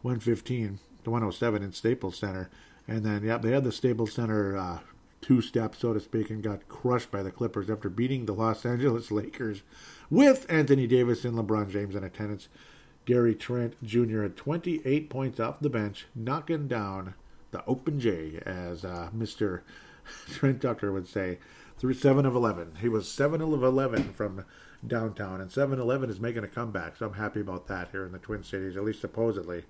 115 0.00 0.78
to 1.04 1.10
107 1.10 1.62
in 1.62 1.72
Staples 1.72 2.16
Center. 2.16 2.50
And 2.88 3.04
then, 3.04 3.24
yeah, 3.24 3.38
they 3.38 3.50
had 3.50 3.64
the 3.64 3.72
Staples 3.72 4.12
Center 4.12 4.56
uh, 4.56 4.78
two 5.20 5.40
step, 5.40 5.74
so 5.74 5.92
to 5.92 6.00
speak, 6.00 6.30
and 6.30 6.42
got 6.42 6.68
crushed 6.68 7.10
by 7.10 7.22
the 7.22 7.32
Clippers 7.32 7.68
after 7.68 7.88
beating 7.88 8.26
the 8.26 8.32
Los 8.32 8.64
Angeles 8.64 9.10
Lakers 9.10 9.62
with 10.10 10.46
Anthony 10.48 10.86
Davis 10.86 11.24
and 11.24 11.36
LeBron 11.36 11.70
James 11.70 11.94
in 11.94 12.04
attendance. 12.04 12.48
Gary 13.06 13.34
Trent 13.34 13.74
Jr. 13.84 14.22
had 14.22 14.36
28 14.36 15.08
points 15.08 15.38
off 15.38 15.60
the 15.60 15.70
bench, 15.70 16.06
knocking 16.14 16.66
down 16.66 17.14
the 17.52 17.64
open 17.64 18.00
J, 18.00 18.40
as 18.44 18.84
uh, 18.84 19.10
Mr. 19.16 19.62
Trent 20.28 20.60
Tucker 20.60 20.92
would 20.92 21.08
say, 21.08 21.38
through 21.78 21.94
7 21.94 22.26
of 22.26 22.34
11. 22.34 22.78
He 22.80 22.88
was 22.88 23.08
7 23.08 23.40
of 23.40 23.62
11 23.62 24.12
from 24.12 24.44
downtown, 24.86 25.40
and 25.40 25.50
7 25.50 25.78
11 25.78 26.10
is 26.10 26.20
making 26.20 26.44
a 26.44 26.48
comeback, 26.48 26.96
so 26.96 27.06
I'm 27.06 27.14
happy 27.14 27.40
about 27.40 27.68
that 27.68 27.88
here 27.92 28.04
in 28.04 28.12
the 28.12 28.18
Twin 28.18 28.42
Cities, 28.42 28.76
at 28.76 28.84
least 28.84 29.00
supposedly. 29.00 29.64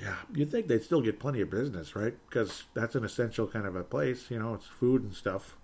Yeah, 0.00 0.16
you'd 0.34 0.50
think 0.50 0.66
they'd 0.66 0.82
still 0.82 1.00
get 1.00 1.18
plenty 1.18 1.40
of 1.40 1.50
business, 1.50 1.96
right? 1.96 2.14
Because 2.28 2.64
that's 2.74 2.94
an 2.94 3.04
essential 3.04 3.46
kind 3.46 3.66
of 3.66 3.76
a 3.76 3.84
place. 3.84 4.30
You 4.30 4.38
know, 4.38 4.54
it's 4.54 4.66
food 4.66 5.02
and 5.02 5.14
stuff. 5.14 5.56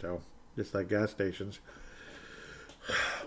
So, 0.00 0.22
just 0.56 0.74
like 0.74 0.88
gas 0.88 1.10
stations. 1.10 1.60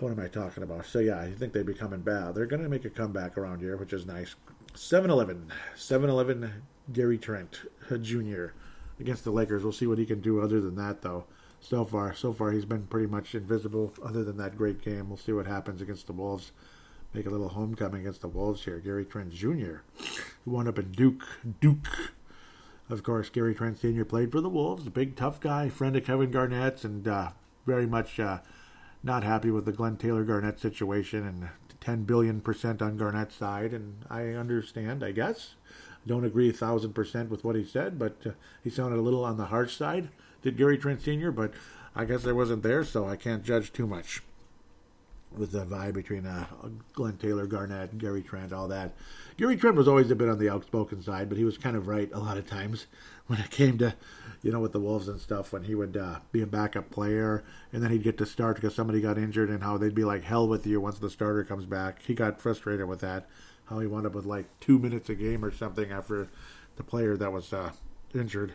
What 0.00 0.10
am 0.10 0.18
I 0.18 0.26
talking 0.26 0.64
about? 0.64 0.86
So, 0.86 0.98
yeah, 0.98 1.20
I 1.20 1.30
think 1.30 1.52
they'd 1.52 1.64
be 1.64 1.74
coming 1.74 2.00
back. 2.00 2.34
They're 2.34 2.46
going 2.46 2.62
to 2.62 2.68
make 2.68 2.84
a 2.84 2.90
comeback 2.90 3.38
around 3.38 3.60
here, 3.60 3.76
which 3.76 3.92
is 3.92 4.04
nice. 4.04 4.34
7 4.74 5.08
Eleven. 5.08 5.52
7 5.76 6.10
Eleven 6.10 6.64
Gary 6.92 7.18
Trent 7.18 7.60
uh, 7.88 7.98
Jr. 7.98 8.46
against 8.98 9.22
the 9.22 9.30
Lakers. 9.30 9.62
We'll 9.62 9.72
see 9.72 9.86
what 9.86 9.98
he 9.98 10.06
can 10.06 10.20
do 10.20 10.40
other 10.40 10.60
than 10.60 10.74
that, 10.76 11.02
though. 11.02 11.26
So 11.60 11.84
far, 11.84 12.12
so 12.12 12.32
far, 12.32 12.50
he's 12.50 12.64
been 12.64 12.88
pretty 12.88 13.06
much 13.06 13.36
invisible 13.36 13.92
other 14.04 14.24
than 14.24 14.36
that 14.38 14.58
great 14.58 14.82
game. 14.82 15.08
We'll 15.08 15.18
see 15.18 15.32
what 15.32 15.46
happens 15.46 15.80
against 15.80 16.08
the 16.08 16.12
Wolves 16.12 16.50
make 17.14 17.26
a 17.26 17.30
little 17.30 17.50
homecoming 17.50 18.02
against 18.02 18.22
the 18.22 18.28
Wolves 18.28 18.64
here. 18.64 18.78
Gary 18.78 19.04
Trent 19.04 19.32
Jr., 19.32 19.82
who 20.44 20.50
wound 20.50 20.68
up 20.68 20.78
in 20.78 20.92
Duke. 20.92 21.24
Duke. 21.60 22.12
Of 22.88 23.02
course, 23.02 23.30
Gary 23.30 23.54
Trent 23.54 23.78
Sr. 23.78 24.04
played 24.04 24.32
for 24.32 24.40
the 24.40 24.48
Wolves, 24.48 24.86
a 24.86 24.90
big, 24.90 25.16
tough 25.16 25.40
guy, 25.40 25.68
friend 25.68 25.96
of 25.96 26.04
Kevin 26.04 26.30
Garnett's, 26.30 26.84
and 26.84 27.06
uh, 27.06 27.30
very 27.66 27.86
much 27.86 28.18
uh, 28.18 28.38
not 29.02 29.24
happy 29.24 29.50
with 29.50 29.64
the 29.64 29.72
Glenn 29.72 29.96
Taylor 29.96 30.24
Garnett 30.24 30.60
situation 30.60 31.26
and 31.26 31.48
10 31.80 32.04
billion 32.04 32.40
percent 32.40 32.82
on 32.82 32.96
Garnett's 32.96 33.36
side. 33.36 33.72
And 33.72 34.04
I 34.10 34.28
understand, 34.30 35.04
I 35.04 35.12
guess. 35.12 35.54
I 36.04 36.08
don't 36.08 36.24
agree 36.24 36.50
a 36.50 36.52
thousand 36.52 36.94
percent 36.94 37.30
with 37.30 37.44
what 37.44 37.56
he 37.56 37.64
said, 37.64 37.98
but 37.98 38.16
uh, 38.26 38.30
he 38.62 38.70
sounded 38.70 38.98
a 38.98 39.02
little 39.02 39.24
on 39.24 39.36
the 39.36 39.46
harsh 39.46 39.76
side. 39.76 40.08
Did 40.42 40.56
Gary 40.56 40.76
Trent 40.76 41.02
Sr., 41.02 41.30
but 41.30 41.52
I 41.94 42.04
guess 42.04 42.26
I 42.26 42.32
wasn't 42.32 42.62
there, 42.62 42.84
so 42.84 43.06
I 43.06 43.16
can't 43.16 43.44
judge 43.44 43.72
too 43.72 43.86
much 43.86 44.22
with 45.36 45.52
the 45.52 45.64
vibe 45.64 45.94
between 45.94 46.26
uh, 46.26 46.46
Glenn 46.92 47.16
Taylor, 47.16 47.46
Garnett, 47.46 47.92
and 47.92 48.00
Gary 48.00 48.22
Trent, 48.22 48.52
all 48.52 48.68
that. 48.68 48.94
Gary 49.36 49.56
Trent 49.56 49.76
was 49.76 49.88
always 49.88 50.10
a 50.10 50.16
bit 50.16 50.28
on 50.28 50.38
the 50.38 50.48
outspoken 50.48 51.02
side, 51.02 51.28
but 51.28 51.38
he 51.38 51.44
was 51.44 51.58
kind 51.58 51.76
of 51.76 51.88
right 51.88 52.10
a 52.12 52.18
lot 52.18 52.36
of 52.36 52.46
times 52.46 52.86
when 53.26 53.38
it 53.40 53.50
came 53.50 53.78
to, 53.78 53.94
you 54.42 54.52
know, 54.52 54.60
with 54.60 54.72
the 54.72 54.80
Wolves 54.80 55.08
and 55.08 55.20
stuff, 55.20 55.52
when 55.52 55.64
he 55.64 55.74
would 55.74 55.96
uh, 55.96 56.20
be 56.30 56.42
a 56.42 56.46
backup 56.46 56.90
player 56.90 57.44
and 57.72 57.82
then 57.82 57.90
he'd 57.90 58.02
get 58.02 58.18
to 58.18 58.26
start 58.26 58.56
because 58.56 58.74
somebody 58.74 59.00
got 59.00 59.18
injured 59.18 59.48
and 59.48 59.62
how 59.62 59.78
they'd 59.78 59.94
be 59.94 60.04
like, 60.04 60.24
hell 60.24 60.46
with 60.46 60.66
you 60.66 60.80
once 60.80 60.98
the 60.98 61.10
starter 61.10 61.44
comes 61.44 61.64
back. 61.64 62.02
He 62.02 62.14
got 62.14 62.40
frustrated 62.40 62.88
with 62.88 63.00
that, 63.00 63.28
how 63.66 63.78
he 63.78 63.86
wound 63.86 64.06
up 64.06 64.14
with 64.14 64.26
like 64.26 64.46
two 64.60 64.78
minutes 64.78 65.08
a 65.08 65.14
game 65.14 65.44
or 65.44 65.50
something 65.50 65.90
after 65.90 66.28
the 66.76 66.84
player 66.84 67.16
that 67.16 67.32
was 67.32 67.52
uh, 67.52 67.72
injured 68.14 68.54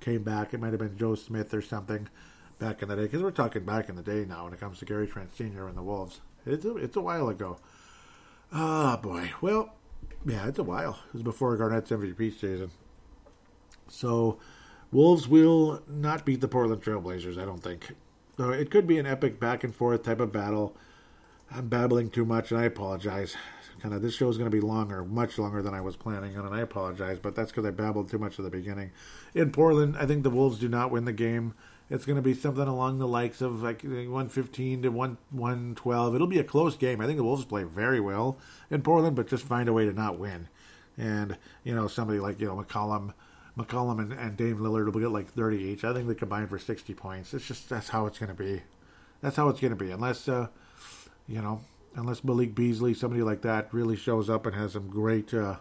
came 0.00 0.22
back. 0.22 0.52
It 0.52 0.60
might 0.60 0.72
have 0.72 0.80
been 0.80 0.96
Joe 0.96 1.14
Smith 1.14 1.52
or 1.54 1.62
something 1.62 2.08
back 2.60 2.82
in 2.82 2.88
the 2.88 2.96
day, 2.96 3.02
because 3.02 3.22
we're 3.22 3.30
talking 3.32 3.64
back 3.64 3.88
in 3.88 3.96
the 3.96 4.02
day 4.02 4.24
now 4.28 4.44
when 4.44 4.52
it 4.52 4.60
comes 4.60 4.78
to 4.78 4.84
Gary 4.84 5.08
Trent 5.08 5.34
Sr. 5.36 5.66
and 5.66 5.76
the 5.76 5.82
Wolves. 5.82 6.20
It's 6.46 6.64
a, 6.64 6.76
it's 6.76 6.96
a 6.96 7.00
while 7.00 7.28
ago. 7.28 7.58
Ah, 8.52 8.94
oh, 8.94 8.96
boy. 9.02 9.32
Well, 9.40 9.74
yeah, 10.24 10.46
it's 10.46 10.58
a 10.58 10.62
while. 10.64 11.00
It 11.08 11.14
was 11.14 11.22
before 11.22 11.56
Garnett's 11.56 11.90
MVP 11.90 12.32
season. 12.34 12.70
So, 13.88 14.38
Wolves 14.92 15.26
will 15.26 15.82
not 15.88 16.24
beat 16.24 16.40
the 16.40 16.48
Portland 16.48 16.82
Trailblazers, 16.82 17.40
I 17.40 17.44
don't 17.44 17.62
think. 17.62 17.94
So 18.36 18.50
it 18.50 18.70
could 18.70 18.86
be 18.86 18.98
an 18.98 19.06
epic 19.06 19.40
back 19.40 19.64
and 19.64 19.74
forth 19.74 20.02
type 20.02 20.20
of 20.20 20.32
battle. 20.32 20.76
I'm 21.50 21.68
babbling 21.68 22.10
too 22.10 22.24
much, 22.24 22.52
and 22.52 22.60
I 22.60 22.64
apologize. 22.64 23.36
Kind 23.80 23.94
of, 23.94 24.02
this 24.02 24.14
show 24.14 24.28
is 24.28 24.36
going 24.36 24.50
to 24.50 24.54
be 24.54 24.60
longer, 24.60 25.04
much 25.04 25.38
longer 25.38 25.62
than 25.62 25.74
I 25.74 25.80
was 25.80 25.96
planning 25.96 26.36
on, 26.36 26.44
and 26.44 26.54
I 26.54 26.60
apologize. 26.60 27.18
But 27.18 27.34
that's 27.34 27.50
because 27.50 27.64
I 27.64 27.70
babbled 27.70 28.10
too 28.10 28.18
much 28.18 28.38
at 28.38 28.44
the 28.44 28.50
beginning. 28.50 28.90
In 29.34 29.50
Portland, 29.50 29.96
I 29.98 30.06
think 30.06 30.22
the 30.22 30.30
Wolves 30.30 30.58
do 30.58 30.68
not 30.68 30.90
win 30.90 31.06
the 31.06 31.12
game. 31.12 31.54
It's 31.90 32.06
going 32.06 32.16
to 32.16 32.22
be 32.22 32.34
something 32.34 32.68
along 32.68 32.98
the 32.98 33.08
likes 33.08 33.40
of 33.40 33.64
like 33.64 33.82
115 33.82 34.82
to 34.82 34.88
1 34.90 35.18
112. 35.30 36.14
It'll 36.14 36.26
be 36.28 36.38
a 36.38 36.44
close 36.44 36.76
game. 36.76 37.00
I 37.00 37.06
think 37.06 37.16
the 37.16 37.24
Wolves 37.24 37.44
play 37.44 37.64
very 37.64 37.98
well 37.98 38.38
in 38.70 38.82
Portland, 38.82 39.16
but 39.16 39.26
just 39.26 39.44
find 39.44 39.68
a 39.68 39.72
way 39.72 39.84
to 39.86 39.92
not 39.92 40.16
win. 40.16 40.48
And 40.96 41.36
you 41.64 41.74
know 41.74 41.88
somebody 41.88 42.20
like 42.20 42.40
you 42.40 42.46
know 42.46 42.56
McCollum, 42.56 43.12
McCollum 43.58 43.98
and, 43.98 44.12
and 44.12 44.36
Dame 44.36 44.58
Lillard 44.58 44.92
will 44.92 45.00
get 45.00 45.10
like 45.10 45.26
30 45.26 45.56
each. 45.56 45.82
I 45.82 45.92
think 45.92 46.06
they 46.06 46.14
combine 46.14 46.46
for 46.46 46.60
60 46.60 46.94
points. 46.94 47.34
It's 47.34 47.46
just 47.46 47.68
that's 47.68 47.88
how 47.88 48.06
it's 48.06 48.20
going 48.20 48.34
to 48.34 48.40
be. 48.40 48.62
That's 49.20 49.36
how 49.36 49.48
it's 49.48 49.60
going 49.60 49.76
to 49.76 49.84
be. 49.84 49.90
Unless 49.90 50.28
uh, 50.28 50.46
you 51.26 51.42
know, 51.42 51.60
unless 51.96 52.22
Malik 52.22 52.54
Beasley, 52.54 52.94
somebody 52.94 53.22
like 53.22 53.42
that, 53.42 53.74
really 53.74 53.96
shows 53.96 54.30
up 54.30 54.46
and 54.46 54.54
has 54.54 54.72
some 54.74 54.88
great. 54.88 55.34
Uh, 55.34 55.56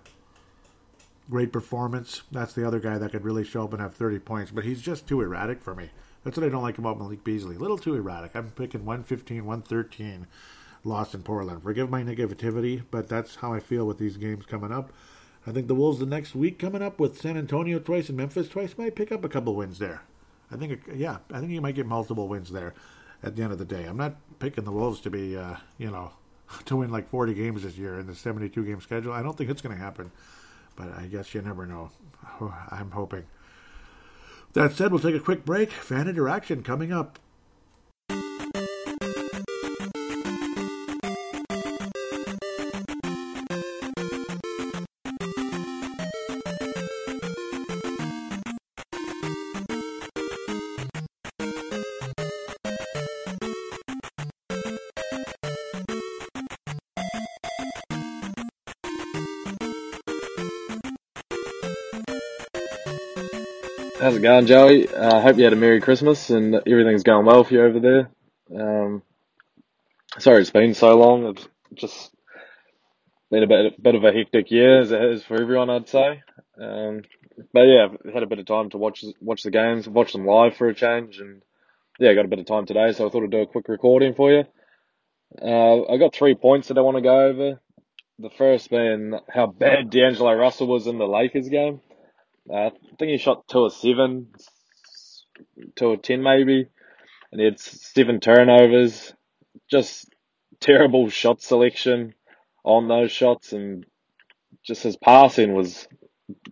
great 1.30 1.54
performance. 1.54 2.24
That's 2.32 2.54
the 2.54 2.66
other 2.66 2.80
guy 2.80 2.98
that 2.98 3.12
could 3.12 3.24
really 3.24 3.44
show 3.44 3.64
up 3.64 3.74
and 3.74 3.80
have 3.80 3.94
30 3.94 4.18
points, 4.18 4.50
but 4.50 4.64
he's 4.64 4.82
just 4.82 5.08
too 5.08 5.22
erratic 5.22 5.62
for 5.62 5.76
me. 5.76 5.92
That's 6.24 6.38
what 6.38 6.46
I 6.46 6.50
don't 6.50 6.64
like 6.64 6.78
about 6.78 6.98
Malik 6.98 7.24
Beasley. 7.24 7.56
A 7.56 7.60
little 7.60 7.78
too 7.78 7.96
erratic. 7.96 8.32
I'm 8.36 8.52
picking 8.52 8.86
115, 8.86 9.46
113 9.46 10.28
loss 10.84 11.14
in 11.14 11.24
Portland. 11.24 11.64
Forgive 11.64 11.90
my 11.90 12.04
negativity, 12.04 12.84
but 12.92 13.08
that's 13.08 13.36
how 13.38 13.54
I 13.54 13.60
feel 13.60 13.86
with 13.86 13.98
these 13.98 14.18
games 14.18 14.46
coming 14.46 14.72
up. 14.72 14.92
I 15.48 15.52
think 15.52 15.68
the 15.68 15.76
Wolves 15.76 16.00
the 16.00 16.06
next 16.06 16.36
week 16.36 16.60
coming 16.60 16.82
up 16.82 17.00
with 17.00 17.20
San 17.20 17.38
Antonio 17.38 17.80
twice 17.80 18.10
and 18.10 18.18
Memphis 18.18 18.50
twice 18.50 18.78
might 18.78 18.96
pick 18.96 19.12
up 19.12 19.24
a 19.24 19.30
couple 19.30 19.56
wins 19.56 19.80
there. 19.80 20.02
I 20.52 20.58
think, 20.58 20.82
yeah, 20.94 21.20
I 21.32 21.40
think 21.40 21.52
you 21.52 21.62
might 21.62 21.76
get 21.76 21.86
multiple 21.86 22.28
wins 22.28 22.52
there 22.52 22.74
at 23.24 23.36
the 23.36 23.44
end 23.44 23.52
of 23.52 23.60
the 23.60 23.66
day. 23.66 23.86
I'm 23.86 23.98
not 23.98 24.16
picking 24.40 24.64
the 24.64 24.72
Wolves 24.72 25.00
to 25.02 25.10
be, 25.10 25.38
uh, 25.38 25.56
you 25.78 25.90
know, 25.90 26.12
to 26.66 26.76
win 26.78 26.92
like 26.92 27.10
40 27.10 27.34
games 27.34 27.64
this 27.64 27.78
year 27.78 28.00
in 28.00 28.08
the 28.08 28.16
72 28.16 28.64
game 28.66 28.82
schedule. 28.82 29.14
I 29.14 29.22
don't 29.22 29.38
think 29.38 29.50
it's 29.50 29.62
going 29.62 29.76
to 29.76 29.82
happen, 29.82 30.12
but 30.76 30.94
I 30.98 31.06
guess 31.06 31.34
you 31.34 31.42
never 31.42 31.66
know. 31.66 31.92
I'm 32.72 32.92
hoping. 32.92 33.26
That 34.54 34.74
said, 34.74 34.92
we'll 34.92 35.00
take 35.00 35.16
a 35.16 35.20
quick 35.20 35.46
break. 35.46 35.72
Fan 35.72 36.08
interaction 36.08 36.64
coming 36.64 36.92
up. 36.92 37.20
It 64.20 64.24
going, 64.24 64.46
Joey? 64.48 64.90
I 64.90 65.00
uh, 65.00 65.22
hope 65.22 65.38
you 65.38 65.46
had 65.46 65.54
a 65.54 65.58
Merry 65.58 65.80
Christmas 65.80 66.30
and 66.30 66.56
everything's 66.56 67.04
going 67.04 67.26
well 67.26 67.44
for 67.44 67.54
you 67.54 67.64
over 67.64 67.80
there. 67.80 68.10
Um, 68.54 69.02
sorry 70.18 70.42
it's 70.42 70.50
been 70.50 70.74
so 70.74 70.98
long. 70.98 71.26
It's 71.28 71.48
just 71.76 72.12
been 73.32 73.44
a 73.44 73.48
bit, 73.48 73.82
bit 73.82 73.96
of 73.96 74.04
a 74.04 74.12
hectic 74.12 74.52
year, 74.52 74.82
as 74.82 74.92
it 74.92 75.02
is 75.02 75.24
for 75.24 75.42
everyone, 75.42 75.70
I'd 75.70 75.88
say. 75.88 76.22
Um, 76.62 77.04
but 77.54 77.62
yeah, 77.62 77.88
I've 78.06 78.14
had 78.14 78.24
a 78.24 78.28
bit 78.28 78.40
of 78.40 78.46
time 78.46 78.70
to 78.72 78.78
watch 78.78 79.06
watch 79.22 79.44
the 79.44 79.52
games, 79.52 79.88
watch 79.88 80.12
them 80.12 80.26
live 80.26 80.58
for 80.58 80.68
a 80.68 80.76
change, 80.76 81.20
and 81.20 81.42
yeah, 82.00 82.10
I 82.10 82.16
got 82.16 82.26
a 82.26 82.30
bit 82.30 82.40
of 82.40 82.46
time 82.46 82.66
today, 82.66 82.92
so 82.92 83.08
I 83.08 83.10
thought 83.10 83.24
I'd 83.24 83.32
do 83.32 83.42
a 83.42 83.48
quick 83.48 83.70
recording 83.70 84.16
for 84.16 84.32
you. 84.32 84.44
Uh, 85.42 85.84
I 85.86 85.98
got 85.98 86.14
three 86.14 86.36
points 86.36 86.68
that 86.68 86.78
I 86.78 86.82
want 86.82 86.98
to 86.98 87.02
go 87.02 87.22
over. 87.22 87.60
The 88.18 88.32
first 88.32 88.70
being 88.70 89.18
how 89.30 89.48
bad 89.48 89.90
D'Angelo 89.92 90.34
Russell 90.34 90.68
was 90.68 90.88
in 90.88 90.98
the 90.98 91.08
Lakers 91.08 91.48
game. 91.48 91.80
I 92.54 92.72
think 92.98 93.12
he 93.12 93.18
shot 93.18 93.48
two 93.48 93.60
or 93.60 93.70
seven, 93.70 94.28
two 95.76 95.86
or 95.86 95.98
ten 95.98 96.24
maybe, 96.24 96.68
and 97.32 97.40
he 97.40 97.46
had 97.46 97.60
seven 97.60 98.20
turnovers. 98.20 99.14
Just 99.70 100.10
terrible 100.60 101.10
shot 101.10 101.42
selection 101.42 102.14
on 102.64 102.88
those 102.88 103.12
shots, 103.12 103.54
and 103.54 103.86
just 104.66 104.84
his 104.84 104.98
passing 104.98 105.54
was 105.54 105.88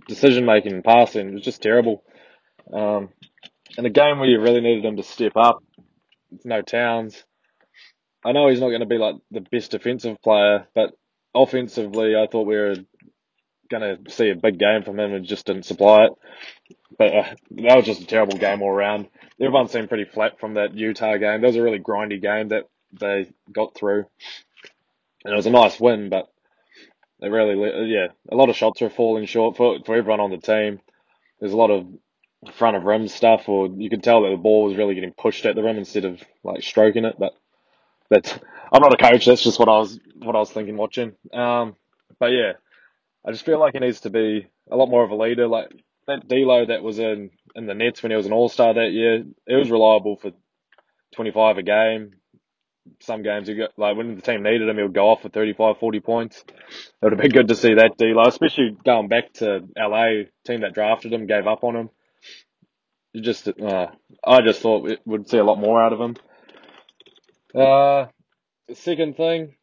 decision 0.08 0.46
making 0.46 0.74
and 0.74 0.84
passing 0.84 1.34
was 1.34 1.44
just 1.44 1.62
terrible. 1.62 2.04
Um, 2.74 3.10
in 3.78 3.86
a 3.86 3.90
game 3.90 4.20
where 4.20 4.30
you 4.30 4.42
really 4.42 4.62
needed 4.62 4.86
him 4.86 4.98
to 4.98 5.04
step 5.04 5.34
up, 5.36 5.64
it's 6.32 6.46
no 6.46 6.62
Towns. 6.62 7.24
I 8.26 8.32
know 8.32 8.50
he's 8.50 8.60
not 8.60 8.70
going 8.70 8.82
to 8.82 8.88
be 8.88 8.98
like 8.98 9.16
the 9.32 9.42
best 9.42 9.72
defensive 9.72 10.22
player, 10.22 10.68
but 10.76 10.92
offensively, 11.34 12.16
I 12.16 12.28
thought 12.28 12.48
we 12.48 12.56
were 12.56 12.76
going 13.70 14.06
to 14.06 14.12
see 14.12 14.30
a 14.30 14.36
big 14.36 14.58
game 14.60 14.84
from 14.84 15.00
him 15.00 15.14
and 15.14 15.26
just 15.26 15.46
didn't 15.46 15.66
supply 15.66 16.06
it. 16.06 16.12
But 16.98 17.16
uh, 17.16 17.24
that 17.52 17.76
was 17.78 17.86
just 17.86 18.02
a 18.02 18.08
terrible 18.08 18.38
game 18.38 18.62
all 18.62 18.72
around. 18.72 19.08
Everyone 19.40 19.68
seemed 19.68 19.90
pretty 19.90 20.06
flat 20.06 20.40
from 20.40 20.56
that 20.56 20.74
Utah 20.74 21.18
game. 21.18 21.42
That 21.42 21.48
was 21.48 21.56
a 21.56 21.62
really 21.62 21.80
grindy 21.80 22.22
game 22.22 22.50
that 22.50 22.64
they 23.00 23.30
got 23.52 23.76
through. 23.76 24.06
And 25.24 25.34
it 25.34 25.36
was 25.36 25.46
a 25.46 25.52
nice 25.52 25.80
win, 25.80 26.10
but 26.10 26.32
they 27.20 27.30
really, 27.30 27.92
yeah, 27.92 28.08
a 28.32 28.36
lot 28.36 28.50
of 28.50 28.56
shots 28.56 28.82
were 28.82 28.90
falling 28.90 29.26
short 29.26 29.58
for, 29.58 29.78
for 29.86 29.96
everyone 29.96 30.20
on 30.20 30.32
the 30.32 30.38
team. 30.38 30.80
There's 31.40 31.54
a 31.54 31.58
lot 31.58 31.72
of 31.72 31.88
front 32.54 32.78
of 32.78 32.84
rim 32.84 33.08
stuff, 33.08 33.50
or 33.50 33.68
you 33.68 33.90
could 33.90 34.04
tell 34.04 34.24
that 34.24 34.30
the 34.30 34.38
ball 34.38 34.66
was 34.66 34.78
really 34.78 34.96
getting 34.96 35.14
pushed 35.14 35.46
at 35.46 35.56
the 35.56 35.64
rim 35.64 35.78
instead 35.78 36.06
of 36.06 36.22
like 36.44 36.64
stroking 36.64 37.06
it. 37.06 37.16
But 37.18 37.34
that's 38.10 38.34
I'm 38.72 38.82
not 38.82 38.94
a 38.94 38.98
coach. 38.98 39.26
That's 39.26 39.44
just 39.44 39.60
what 39.60 39.70
I 39.70 39.78
was 39.78 40.00
what 40.20 40.36
I 40.36 40.40
was 40.40 40.52
thinking 40.52 40.78
watching. 40.78 41.14
Um, 41.34 41.76
but 42.20 42.28
yeah, 42.28 42.54
I 43.28 43.32
just 43.32 43.46
feel 43.46 43.60
like 43.60 43.74
he 43.74 43.80
needs 43.80 44.02
to 44.02 44.12
be 44.12 44.48
a 44.72 44.78
lot 44.78 44.90
more 44.90 45.04
of 45.04 45.12
a 45.12 45.16
leader. 45.18 45.48
Like 45.48 45.70
that 46.08 46.28
D'Lo 46.30 46.66
that 46.68 46.84
was 46.84 47.00
in 47.00 47.32
in 47.56 47.68
the 47.68 47.76
Nets 47.76 48.02
when 48.04 48.12
he 48.12 48.16
was 48.18 48.26
an 48.28 48.34
All 48.34 48.50
Star 48.50 48.74
that 48.76 48.92
year, 48.92 49.26
it 49.48 49.56
was 49.56 49.72
reliable 49.72 50.16
for 50.18 50.32
25 51.16 51.60
a 51.60 51.64
game. 51.64 52.12
Some 53.02 53.24
games, 53.24 53.50
he 53.50 53.56
got, 53.56 53.72
like 53.78 53.98
when 53.98 54.16
the 54.16 54.22
team 54.22 54.44
needed 54.44 54.70
him, 54.70 54.78
he 54.78 54.84
would 54.84 54.94
go 54.94 55.10
off 55.10 55.22
for 55.22 55.30
35, 55.30 55.78
40 55.80 56.00
points. 56.00 56.46
It 56.48 56.54
would 57.04 57.12
have 57.14 57.22
been 57.22 57.32
good 57.32 57.50
to 57.50 57.56
see 57.56 57.74
that 57.76 57.98
D'Lo, 57.98 58.24
especially 58.28 58.78
going 58.86 59.10
back 59.10 59.34
to 59.36 59.68
LA, 59.78 60.24
team 60.46 60.62
that 60.62 60.74
drafted 60.74 61.12
him, 61.14 61.28
gave 61.28 61.48
up 61.48 61.66
on 61.66 61.76
him. 61.76 61.90
You 63.14 63.22
just, 63.22 63.50
uh, 63.50 63.88
I 64.26 64.42
just 64.42 64.62
thought 64.62 64.90
it 64.90 65.02
would 65.06 65.30
see 65.30 65.38
a 65.38 65.44
lot 65.44 65.60
more 65.60 65.82
out 65.82 65.94
of 65.94 66.00
him. 66.00 66.16
Uh, 67.54 68.08
the 68.70 68.76
second 68.76 69.18
thing 69.18 69.56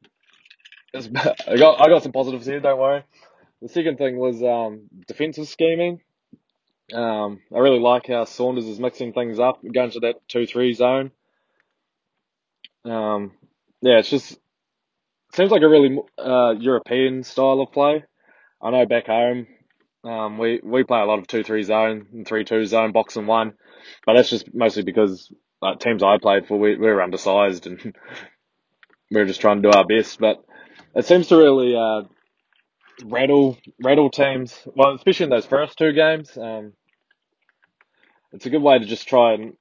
is, 0.93 1.09
I 1.49 1.57
got 1.57 1.81
I 1.81 1.89
got 1.89 2.03
some 2.03 2.13
positives 2.13 2.47
here. 2.47 2.61
Don't 2.61 2.79
worry. 2.79 3.05
The 3.65 3.71
second 3.71 3.97
thing 3.97 4.19
was 4.19 4.43
um, 4.43 4.91
defensive 5.07 5.49
scheming. 5.49 6.03
Um, 6.93 7.41
I 7.51 7.61
really 7.61 7.81
like 7.81 8.07
how 8.09 8.27
Saunders 8.27 8.67
is 8.67 8.79
mixing 8.79 9.15
things 9.15 9.39
up, 9.39 9.61
going 9.73 9.91
to 9.93 10.01
that 10.01 10.17
2-3 10.29 10.77
zone. 10.77 11.11
Um, 12.85 13.33
yeah, 13.81 14.01
it's 14.01 14.11
just 14.11 14.39
seems 15.33 15.51
like 15.51 15.63
a 15.63 15.69
really 15.71 15.99
uh, 16.19 16.57
European 16.59 17.23
style 17.23 17.63
of 17.63 17.73
play. 17.73 18.05
I 18.61 18.71
know 18.71 18.85
back 18.85 19.07
home, 19.07 19.47
um, 20.05 20.37
we 20.37 20.61
we 20.63 20.85
play 20.85 21.01
a 21.01 21.07
lot 21.07 21.19
of 21.19 21.27
two 21.27 21.43
three 21.43 21.63
zone 21.63 22.07
and 22.13 22.27
three 22.27 22.45
two 22.45 22.67
zone 22.67 22.93
box 22.93 23.17
and 23.17 23.27
one, 23.27 23.55
but 24.05 24.13
that's 24.13 24.29
just 24.29 24.55
mostly 24.55 24.83
because 24.83 25.33
like 25.63 25.79
teams 25.81 26.03
I 26.03 26.19
played 26.19 26.47
for 26.47 26.59
we, 26.59 26.77
we 26.77 26.87
were 26.87 27.03
undersized 27.03 27.67
and 27.67 27.81
we 29.11 29.17
were 29.21 29.25
just 29.25 29.41
trying 29.41 29.63
to 29.63 29.71
do 29.71 29.79
our 29.79 29.87
best. 29.87 30.19
But 30.21 30.45
it 30.95 31.07
seems 31.07 31.29
to 31.29 31.39
really 31.39 31.75
uh, 31.75 32.03
rattle 33.05 33.59
rattle 33.83 34.11
teams. 34.11 34.57
Well, 34.75 34.95
especially 34.95 35.25
in 35.25 35.31
those 35.31 35.47
first 35.47 35.79
two 35.79 35.93
games, 35.93 36.37
um, 36.37 36.73
it's 38.33 38.47
a 38.47 38.51
good 38.51 38.63
way 38.63 38.79
to 38.79 38.85
just 38.85 39.09
try 39.09 39.35
and 39.35 39.55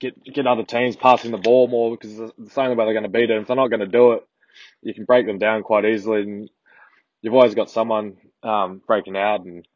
get 0.00 0.22
get 0.24 0.46
other 0.46 0.64
teams 0.64 0.96
passing 0.96 1.30
the 1.30 1.38
ball 1.38 1.68
more 1.68 1.90
because 1.96 2.18
it's 2.18 2.54
the 2.54 2.60
only 2.60 2.76
way 2.76 2.84
they're 2.84 2.94
going 2.94 3.04
to 3.04 3.08
beat 3.08 3.30
it. 3.30 3.40
If 3.40 3.46
they're 3.46 3.56
not 3.56 3.68
going 3.68 3.80
to 3.80 3.86
do 3.86 4.12
it, 4.12 4.26
you 4.82 4.94
can 4.94 5.04
break 5.04 5.26
them 5.26 5.38
down 5.38 5.62
quite 5.62 5.84
easily, 5.84 6.22
and 6.22 6.50
you've 7.20 7.34
always 7.34 7.54
got 7.54 7.70
someone 7.70 8.16
um, 8.42 8.82
breaking 8.86 9.16
out, 9.16 9.44
and 9.44 9.66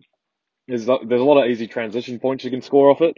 there's 0.69 0.87
there's 0.87 1.21
a 1.21 1.25
lot 1.25 1.43
of 1.43 1.51
easy 1.51 1.67
transition 1.67 2.19
points 2.19 2.45
you 2.45 2.51
can 2.51 2.63
score 2.63 2.91
off 2.91 3.01
it. 3.01 3.17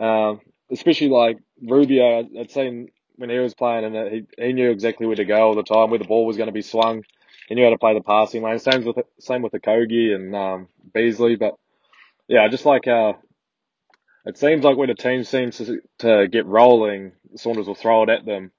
Um, 0.00 0.40
especially 0.70 1.08
like 1.08 1.38
Rubio, 1.62 2.28
I'd 2.38 2.50
seen 2.50 2.88
when 3.16 3.30
he 3.30 3.38
was 3.38 3.54
playing, 3.54 3.84
and 3.84 4.12
he 4.12 4.26
he 4.38 4.52
knew 4.52 4.70
exactly 4.70 5.06
where 5.06 5.16
to 5.16 5.24
go 5.24 5.36
all 5.36 5.54
the 5.54 5.62
time, 5.62 5.90
where 5.90 5.98
the 5.98 6.04
ball 6.04 6.26
was 6.26 6.36
going 6.36 6.48
to 6.48 6.52
be 6.52 6.62
swung. 6.62 7.02
He 7.48 7.54
knew 7.54 7.64
how 7.64 7.70
to 7.70 7.78
play 7.78 7.94
the 7.94 8.02
passing 8.02 8.42
lane. 8.42 8.58
Same 8.58 8.84
with 8.84 8.96
same 9.20 9.42
with 9.42 9.52
the 9.52 9.60
Kogi 9.60 10.14
and 10.14 10.34
um, 10.34 10.68
Beasley, 10.92 11.36
but 11.36 11.54
yeah, 12.28 12.48
just 12.48 12.64
like 12.64 12.88
uh, 12.88 13.12
it 14.24 14.36
seems 14.36 14.64
like 14.64 14.76
when 14.76 14.90
a 14.90 14.94
team 14.94 15.22
seems 15.22 15.58
to, 15.58 15.80
to 16.00 16.28
get 16.28 16.46
rolling, 16.46 17.12
Saunders 17.36 17.68
will 17.68 17.76
throw 17.76 18.02
it 18.02 18.08
at 18.08 18.26
them, 18.26 18.50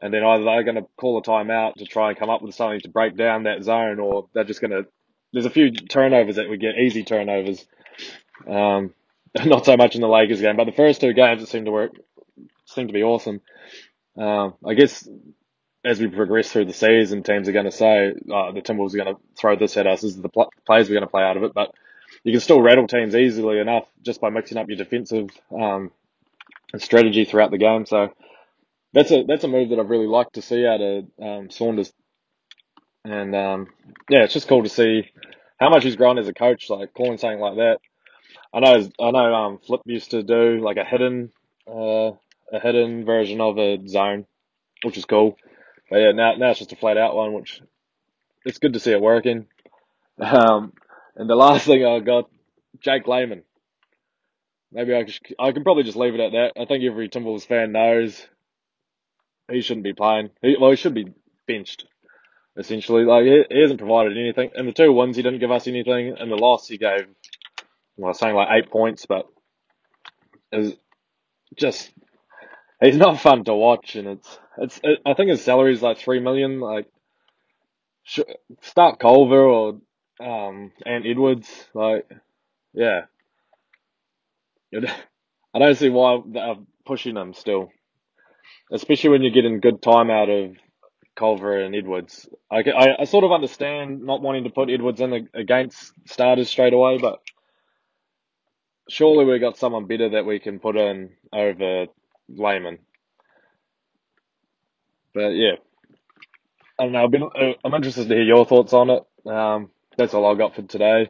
and 0.00 0.12
then 0.12 0.24
either 0.24 0.44
they're 0.44 0.64
going 0.64 0.76
to 0.76 0.86
call 0.98 1.18
a 1.18 1.22
timeout 1.22 1.74
to 1.74 1.84
try 1.84 2.10
and 2.10 2.18
come 2.18 2.30
up 2.30 2.42
with 2.42 2.56
something 2.56 2.80
to 2.80 2.88
break 2.88 3.16
down 3.16 3.44
that 3.44 3.62
zone, 3.62 4.00
or 4.00 4.28
they're 4.34 4.44
just 4.44 4.60
going 4.60 4.72
to. 4.72 4.86
There's 5.32 5.46
a 5.46 5.50
few 5.50 5.70
turnovers 5.70 6.36
that 6.36 6.48
we 6.48 6.56
get, 6.56 6.76
easy 6.78 7.04
turnovers. 7.04 7.64
Um, 8.48 8.94
not 9.44 9.64
so 9.64 9.76
much 9.76 9.94
in 9.94 10.00
the 10.00 10.08
Lakers 10.08 10.40
game, 10.40 10.56
but 10.56 10.64
the 10.64 10.72
first 10.72 11.00
two 11.00 11.12
games 11.12 11.42
it 11.42 11.48
seemed 11.48 11.66
to 11.66 11.72
work, 11.72 11.92
seemed 12.64 12.88
to 12.88 12.94
be 12.94 13.02
awesome. 13.02 13.40
Um, 14.18 14.54
I 14.64 14.74
guess 14.74 15.06
as 15.86 16.00
we 16.00 16.08
progress 16.08 16.50
through 16.50 16.64
the 16.64 16.72
season, 16.72 17.22
teams 17.22 17.48
are 17.48 17.52
going 17.52 17.64
to 17.64 17.70
say 17.70 18.08
uh, 18.08 18.52
the 18.52 18.60
Timberwolves 18.60 18.94
are 18.94 19.04
going 19.04 19.14
to 19.14 19.20
throw 19.38 19.56
this 19.56 19.76
at 19.76 19.86
us. 19.86 20.02
This 20.02 20.16
is 20.16 20.20
the 20.20 20.28
pl- 20.28 20.50
we're 20.68 20.84
going 20.84 21.00
to 21.00 21.06
play 21.06 21.22
out 21.22 21.36
of 21.36 21.44
it, 21.44 21.54
but 21.54 21.72
you 22.24 22.32
can 22.32 22.40
still 22.40 22.60
rattle 22.60 22.88
teams 22.88 23.14
easily 23.14 23.60
enough 23.60 23.88
just 24.02 24.20
by 24.20 24.30
mixing 24.30 24.58
up 24.58 24.68
your 24.68 24.76
defensive 24.76 25.30
um, 25.56 25.92
strategy 26.76 27.24
throughout 27.24 27.52
the 27.52 27.58
game. 27.58 27.86
So 27.86 28.12
that's 28.92 29.12
a 29.12 29.24
that's 29.24 29.44
a 29.44 29.48
move 29.48 29.70
that 29.70 29.78
I've 29.78 29.90
really 29.90 30.08
liked 30.08 30.34
to 30.34 30.42
see 30.42 30.66
out 30.66 30.80
of 30.80 31.04
um, 31.22 31.50
Saunders, 31.50 31.92
and 33.04 33.34
um, 33.36 33.68
yeah, 34.08 34.24
it's 34.24 34.34
just 34.34 34.48
cool 34.48 34.64
to 34.64 34.68
see 34.68 35.10
how 35.58 35.70
much 35.70 35.84
he's 35.84 35.96
grown 35.96 36.18
as 36.18 36.28
a 36.28 36.34
coach. 36.34 36.68
Like 36.68 36.94
calling 36.94 37.18
something 37.18 37.40
like 37.40 37.56
that. 37.56 37.78
I 38.52 38.60
know 38.60 38.88
I 39.00 39.10
know 39.12 39.34
um, 39.34 39.58
Flip 39.58 39.82
used 39.84 40.10
to 40.10 40.22
do 40.22 40.60
like 40.60 40.78
a 40.78 40.84
hidden 40.84 41.30
uh, 41.68 42.12
a 42.52 42.60
hidden 42.60 43.04
version 43.04 43.40
of 43.40 43.58
a 43.58 43.86
zone, 43.86 44.26
which 44.82 44.96
is 44.96 45.04
cool. 45.04 45.36
But 45.90 45.98
yeah, 45.98 46.12
now 46.12 46.34
now 46.36 46.50
it's 46.50 46.58
just 46.58 46.72
a 46.72 46.76
flat 46.76 46.96
out 46.96 47.14
one, 47.14 47.32
which 47.32 47.60
it's 48.44 48.58
good 48.58 48.72
to 48.72 48.80
see 48.80 48.92
it 48.92 49.00
working. 49.00 49.46
Um, 50.20 50.72
and 51.14 51.28
the 51.28 51.34
last 51.36 51.66
thing 51.66 51.84
I 51.84 52.00
got, 52.00 52.30
Jake 52.80 53.06
Layman. 53.06 53.42
Maybe 54.72 54.94
I, 54.94 55.06
I 55.38 55.52
can 55.52 55.62
probably 55.62 55.84
just 55.84 55.96
leave 55.96 56.14
it 56.14 56.20
at 56.20 56.32
that. 56.32 56.52
I 56.60 56.66
think 56.66 56.84
every 56.84 57.08
Timberwolves 57.08 57.46
fan 57.46 57.72
knows 57.72 58.26
he 59.50 59.60
shouldn't 59.60 59.84
be 59.84 59.94
playing. 59.94 60.30
He, 60.42 60.56
well, 60.60 60.70
he 60.70 60.76
should 60.76 60.94
be 60.94 61.12
benched, 61.46 61.86
essentially. 62.58 63.04
Like 63.04 63.24
he, 63.24 63.44
he 63.48 63.60
hasn't 63.60 63.78
provided 63.78 64.18
anything. 64.18 64.50
In 64.54 64.66
the 64.66 64.72
two 64.72 64.92
wins, 64.92 65.16
he 65.16 65.22
didn't 65.22 65.38
give 65.38 65.52
us 65.52 65.68
anything. 65.68 66.16
In 66.18 66.28
the 66.28 66.36
loss, 66.36 66.68
he 66.68 66.78
gave, 66.78 67.06
well, 67.96 68.06
I 68.06 68.08
was 68.08 68.18
saying 68.18 68.34
like 68.34 68.48
eight 68.50 68.70
points, 68.70 69.06
but 69.06 69.26
is 70.52 70.74
just 71.56 71.90
he's 72.80 72.96
not 72.96 73.20
fun 73.20 73.44
to 73.44 73.54
watch, 73.54 73.94
and 73.96 74.08
it's 74.08 74.38
it's. 74.58 74.80
It, 74.82 75.00
I 75.06 75.14
think 75.14 75.30
his 75.30 75.44
salary 75.44 75.72
is 75.72 75.82
like 75.82 75.98
three 75.98 76.20
million. 76.20 76.60
Like, 76.60 76.86
start 78.62 78.98
Culver 78.98 79.44
or 79.44 79.80
um, 80.20 80.72
and 80.84 81.06
Edwards, 81.06 81.48
like, 81.74 82.10
yeah. 82.72 83.02
I 84.74 85.58
don't 85.58 85.74
see 85.76 85.88
why 85.88 86.20
they're 86.26 86.56
pushing 86.84 87.14
them 87.14 87.34
still, 87.34 87.70
especially 88.72 89.10
when 89.10 89.22
you're 89.22 89.32
getting 89.32 89.60
good 89.60 89.80
time 89.82 90.10
out 90.10 90.28
of 90.28 90.56
Culver 91.16 91.58
and 91.58 91.74
Edwards. 91.74 92.28
I, 92.50 92.58
I, 92.58 92.86
I 93.00 93.04
sort 93.04 93.24
of 93.24 93.32
understand 93.32 94.02
not 94.02 94.22
wanting 94.22 94.44
to 94.44 94.50
put 94.50 94.70
Edwards 94.70 95.00
in 95.00 95.28
against 95.34 95.92
starters 96.06 96.50
straight 96.50 96.74
away, 96.74 96.98
but 96.98 97.20
surely 98.88 99.24
we've 99.24 99.40
got 99.40 99.56
someone 99.56 99.86
better 99.86 100.10
that 100.10 100.26
we 100.26 100.38
can 100.38 100.58
put 100.58 100.76
in 100.76 101.10
over 101.32 101.86
Layman. 102.28 102.78
But 105.16 105.30
yeah, 105.30 105.52
I 106.78 106.82
don't 106.82 106.92
know. 106.92 107.04
I've 107.04 107.10
been, 107.10 107.22
uh, 107.22 107.52
I'm 107.64 107.72
interested 107.72 108.06
to 108.06 108.14
hear 108.14 108.22
your 108.22 108.44
thoughts 108.44 108.74
on 108.74 108.90
it. 108.90 109.02
Um, 109.24 109.70
that's 109.96 110.12
all 110.12 110.30
I 110.30 110.36
got 110.36 110.54
for 110.54 110.60
today. 110.60 111.08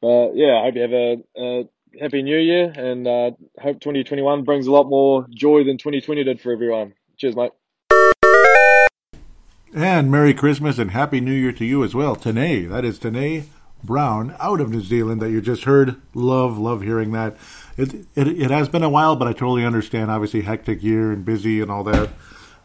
But 0.00 0.32
yeah, 0.34 0.58
I 0.58 0.64
hope 0.64 0.74
you 0.74 0.80
have 0.82 0.92
a, 0.92 1.16
a 1.38 1.68
happy 2.00 2.22
new 2.22 2.36
year 2.36 2.72
and 2.76 3.06
uh, 3.06 3.30
hope 3.60 3.78
2021 3.78 4.42
brings 4.42 4.66
a 4.66 4.72
lot 4.72 4.88
more 4.88 5.24
joy 5.30 5.62
than 5.62 5.78
2020 5.78 6.24
did 6.24 6.40
for 6.40 6.52
everyone. 6.52 6.94
Cheers, 7.16 7.36
mate. 7.36 7.52
And 9.72 10.10
Merry 10.10 10.34
Christmas 10.34 10.80
and 10.80 10.90
Happy 10.90 11.20
New 11.20 11.32
Year 11.32 11.52
to 11.52 11.64
you 11.64 11.84
as 11.84 11.94
well. 11.94 12.16
Tanae, 12.16 12.68
that 12.68 12.84
is 12.84 12.98
Tanae 12.98 13.44
Brown 13.84 14.34
out 14.40 14.60
of 14.60 14.70
New 14.70 14.82
Zealand 14.82 15.22
that 15.22 15.30
you 15.30 15.40
just 15.40 15.62
heard. 15.62 15.94
Love, 16.12 16.58
love 16.58 16.82
hearing 16.82 17.12
that. 17.12 17.36
It, 17.76 17.94
it, 18.16 18.26
it 18.26 18.50
has 18.50 18.68
been 18.68 18.82
a 18.82 18.90
while, 18.90 19.14
but 19.14 19.28
I 19.28 19.32
totally 19.32 19.64
understand. 19.64 20.10
Obviously, 20.10 20.40
hectic 20.40 20.82
year 20.82 21.12
and 21.12 21.24
busy 21.24 21.60
and 21.60 21.70
all 21.70 21.84
that. 21.84 22.10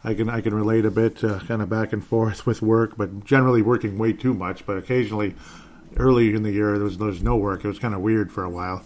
I 0.04 0.14
can 0.14 0.28
I 0.30 0.40
can 0.40 0.54
relate 0.54 0.84
a 0.84 0.90
bit, 0.90 1.22
uh, 1.24 1.40
kind 1.40 1.60
of 1.60 1.68
back 1.68 1.92
and 1.92 2.04
forth 2.04 2.46
with 2.46 2.62
work, 2.62 2.96
but 2.96 3.24
generally 3.24 3.62
working 3.62 3.98
way 3.98 4.12
too 4.12 4.32
much. 4.32 4.64
But 4.64 4.76
occasionally, 4.76 5.34
early 5.96 6.34
in 6.34 6.42
the 6.42 6.52
year, 6.52 6.74
there 6.74 6.84
was 6.84 6.98
there 6.98 7.08
was 7.08 7.22
no 7.22 7.36
work. 7.36 7.64
It 7.64 7.68
was 7.68 7.78
kind 7.78 7.94
of 7.94 8.00
weird 8.00 8.30
for 8.30 8.44
a 8.44 8.50
while. 8.50 8.84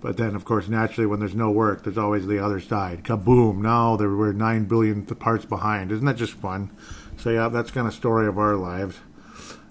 But 0.00 0.16
then, 0.16 0.34
of 0.34 0.46
course, 0.46 0.66
naturally, 0.66 1.06
when 1.06 1.20
there's 1.20 1.34
no 1.34 1.50
work, 1.50 1.84
there's 1.84 1.98
always 1.98 2.26
the 2.26 2.42
other 2.42 2.60
side. 2.60 3.04
Kaboom! 3.04 3.58
Now 3.58 3.96
there 3.96 4.08
were 4.08 4.32
nine 4.32 4.64
billion 4.64 5.04
parts 5.04 5.44
behind. 5.44 5.92
Isn't 5.92 6.06
that 6.06 6.16
just 6.16 6.32
fun? 6.32 6.70
So 7.18 7.30
yeah, 7.30 7.48
that's 7.48 7.70
kind 7.70 7.86
of 7.86 7.92
story 7.92 8.26
of 8.26 8.38
our 8.38 8.56
lives, 8.56 8.98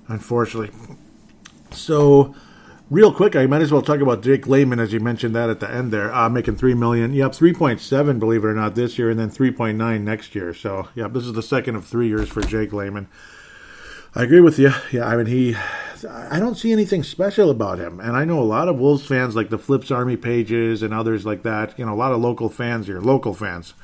unfortunately. 0.07 0.71
So 1.71 2.35
Real 2.89 3.13
quick, 3.13 3.35
I 3.35 3.45
might 3.45 3.61
as 3.61 3.71
well 3.71 3.83
talk 3.83 3.99
about 3.99 4.23
Jake 4.23 4.47
Layman 4.47 4.79
as 4.79 4.91
you 4.91 4.99
mentioned 4.99 5.35
that 5.35 5.51
at 5.51 5.59
the 5.59 5.69
end 5.69 5.93
there, 5.93 6.11
uh, 6.11 6.27
making 6.27 6.55
three 6.55 6.73
million. 6.73 7.13
Yep, 7.13 7.35
three 7.35 7.53
point 7.53 7.79
seven, 7.79 8.17
believe 8.17 8.43
it 8.43 8.47
or 8.47 8.53
not, 8.55 8.73
this 8.73 8.97
year, 8.97 9.11
and 9.11 9.19
then 9.19 9.29
three 9.29 9.51
point 9.51 9.77
nine 9.77 10.03
next 10.03 10.33
year. 10.33 10.55
So, 10.55 10.87
yeah, 10.95 11.07
this 11.07 11.25
is 11.25 11.33
the 11.33 11.43
second 11.43 11.75
of 11.75 11.85
three 11.85 12.07
years 12.07 12.29
for 12.29 12.41
Jake 12.41 12.73
Layman. 12.73 13.07
I 14.15 14.23
agree 14.23 14.41
with 14.41 14.57
you. 14.57 14.71
Yeah, 14.91 15.07
I 15.07 15.17
mean 15.17 15.27
he, 15.27 15.55
I 16.09 16.39
don't 16.39 16.55
see 16.55 16.71
anything 16.71 17.03
special 17.03 17.51
about 17.51 17.77
him, 17.77 17.99
and 17.99 18.17
I 18.17 18.25
know 18.25 18.39
a 18.39 18.41
lot 18.41 18.67
of 18.67 18.79
Wolves 18.79 19.05
fans 19.05 19.35
like 19.35 19.51
the 19.51 19.59
Flips 19.59 19.91
Army 19.91 20.17
pages 20.17 20.81
and 20.81 20.91
others 20.91 21.27
like 21.27 21.43
that. 21.43 21.77
You 21.77 21.85
know, 21.85 21.93
a 21.93 21.95
lot 21.95 22.11
of 22.11 22.19
local 22.19 22.49
fans 22.49 22.87
here, 22.87 23.01
local 23.01 23.35
fans. 23.35 23.75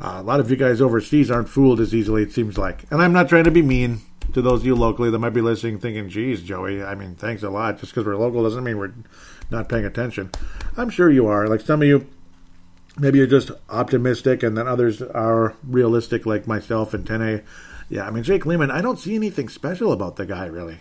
Uh, 0.00 0.18
a 0.18 0.22
lot 0.22 0.38
of 0.38 0.48
you 0.52 0.56
guys 0.56 0.80
overseas 0.80 1.32
aren't 1.32 1.48
fooled 1.48 1.80
as 1.80 1.92
easily, 1.92 2.22
it 2.22 2.30
seems 2.30 2.56
like. 2.56 2.84
And 2.92 3.02
I'm 3.02 3.12
not 3.12 3.28
trying 3.28 3.44
to 3.44 3.50
be 3.50 3.62
mean 3.62 4.02
to 4.32 4.42
those 4.42 4.60
of 4.60 4.66
you 4.66 4.74
locally 4.74 5.10
that 5.10 5.18
might 5.18 5.30
be 5.30 5.40
listening, 5.40 5.78
thinking, 5.78 6.08
geez, 6.08 6.42
Joey, 6.42 6.82
I 6.82 6.94
mean, 6.94 7.14
thanks 7.14 7.42
a 7.42 7.50
lot. 7.50 7.78
Just 7.78 7.92
because 7.92 8.06
we're 8.06 8.16
local 8.16 8.42
doesn't 8.42 8.64
mean 8.64 8.78
we're 8.78 8.94
not 9.50 9.68
paying 9.68 9.84
attention. 9.84 10.30
I'm 10.76 10.90
sure 10.90 11.10
you 11.10 11.26
are. 11.26 11.46
Like 11.46 11.60
some 11.60 11.82
of 11.82 11.88
you, 11.88 12.06
maybe 12.98 13.18
you're 13.18 13.26
just 13.26 13.50
optimistic, 13.68 14.42
and 14.42 14.56
then 14.56 14.66
others 14.68 15.02
are 15.02 15.54
realistic, 15.66 16.26
like 16.26 16.46
myself 16.46 16.94
and 16.94 17.06
Tene. 17.06 17.42
Yeah, 17.88 18.06
I 18.06 18.10
mean, 18.10 18.24
Jake 18.24 18.44
Layman, 18.44 18.70
I 18.70 18.80
don't 18.80 18.98
see 18.98 19.14
anything 19.14 19.48
special 19.48 19.92
about 19.92 20.16
the 20.16 20.26
guy, 20.26 20.46
really. 20.46 20.80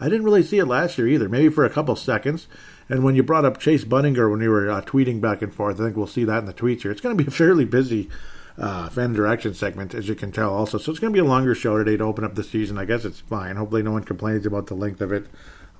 I 0.00 0.08
didn't 0.08 0.24
really 0.24 0.42
see 0.42 0.58
it 0.58 0.66
last 0.66 0.98
year 0.98 1.08
either, 1.08 1.28
maybe 1.28 1.48
for 1.48 1.64
a 1.64 1.70
couple 1.70 1.96
seconds. 1.96 2.48
And 2.88 3.02
when 3.02 3.14
you 3.14 3.22
brought 3.22 3.44
up 3.44 3.58
Chase 3.58 3.84
Budinger 3.84 4.30
when 4.30 4.40
you 4.40 4.50
were 4.50 4.70
uh, 4.70 4.82
tweeting 4.82 5.20
back 5.20 5.40
and 5.40 5.54
forth, 5.54 5.80
I 5.80 5.84
think 5.84 5.96
we'll 5.96 6.06
see 6.06 6.24
that 6.24 6.38
in 6.38 6.44
the 6.44 6.54
tweets 6.54 6.82
here. 6.82 6.90
It's 6.90 7.00
going 7.00 7.16
to 7.16 7.24
be 7.24 7.30
fairly 7.36 7.64
busy 7.64 8.10
uh, 8.56 8.88
fan 8.88 9.12
direction 9.12 9.54
segment, 9.54 9.94
as 9.94 10.08
you 10.08 10.14
can 10.14 10.32
tell, 10.32 10.54
also. 10.54 10.78
So 10.78 10.90
it's 10.90 11.00
going 11.00 11.12
to 11.12 11.16
be 11.16 11.26
a 11.26 11.28
longer 11.28 11.54
show 11.54 11.76
today 11.78 11.96
to 11.96 12.04
open 12.04 12.24
up 12.24 12.34
the 12.34 12.44
season. 12.44 12.78
I 12.78 12.84
guess 12.84 13.04
it's 13.04 13.20
fine. 13.20 13.56
Hopefully, 13.56 13.82
no 13.82 13.92
one 13.92 14.04
complains 14.04 14.46
about 14.46 14.66
the 14.66 14.74
length 14.74 15.00
of 15.00 15.12
it. 15.12 15.26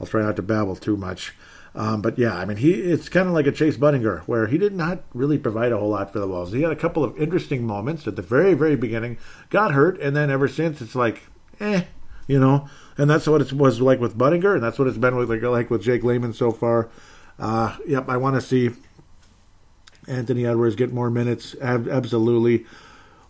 I'll 0.00 0.06
try 0.06 0.22
not 0.22 0.36
to 0.36 0.42
babble 0.42 0.76
too 0.76 0.96
much. 0.96 1.34
Um, 1.76 2.02
but 2.02 2.18
yeah, 2.18 2.36
I 2.36 2.44
mean, 2.44 2.56
he 2.56 2.72
it's 2.72 3.08
kind 3.08 3.26
of 3.26 3.34
like 3.34 3.48
a 3.48 3.52
Chase 3.52 3.76
Budinger, 3.76 4.20
where 4.22 4.46
he 4.46 4.58
did 4.58 4.74
not 4.74 5.02
really 5.12 5.38
provide 5.38 5.72
a 5.72 5.78
whole 5.78 5.88
lot 5.88 6.12
for 6.12 6.20
the 6.20 6.28
Wolves. 6.28 6.52
He 6.52 6.62
had 6.62 6.70
a 6.70 6.76
couple 6.76 7.02
of 7.02 7.16
interesting 7.18 7.66
moments 7.66 8.06
at 8.06 8.14
the 8.14 8.22
very, 8.22 8.54
very 8.54 8.76
beginning, 8.76 9.18
got 9.50 9.72
hurt, 9.72 10.00
and 10.00 10.14
then 10.14 10.30
ever 10.30 10.46
since, 10.46 10.80
it's 10.80 10.94
like, 10.94 11.22
eh, 11.58 11.82
you 12.28 12.38
know. 12.38 12.68
And 12.96 13.10
that's 13.10 13.26
what 13.26 13.40
it 13.40 13.52
was 13.52 13.80
like 13.80 13.98
with 13.98 14.16
Budinger, 14.16 14.54
and 14.54 14.62
that's 14.62 14.78
what 14.78 14.86
it's 14.86 14.98
been 14.98 15.16
with 15.16 15.28
like, 15.28 15.42
like 15.42 15.68
with 15.68 15.82
Jake 15.82 16.04
Layman 16.04 16.32
so 16.32 16.52
far. 16.52 16.90
Uh, 17.40 17.76
yep, 17.86 18.08
I 18.08 18.16
want 18.18 18.36
to 18.36 18.40
see 18.40 18.70
Anthony 20.08 20.46
Edwards 20.46 20.76
get 20.76 20.92
more 20.92 21.10
minutes. 21.10 21.54
Absolutely. 21.60 22.66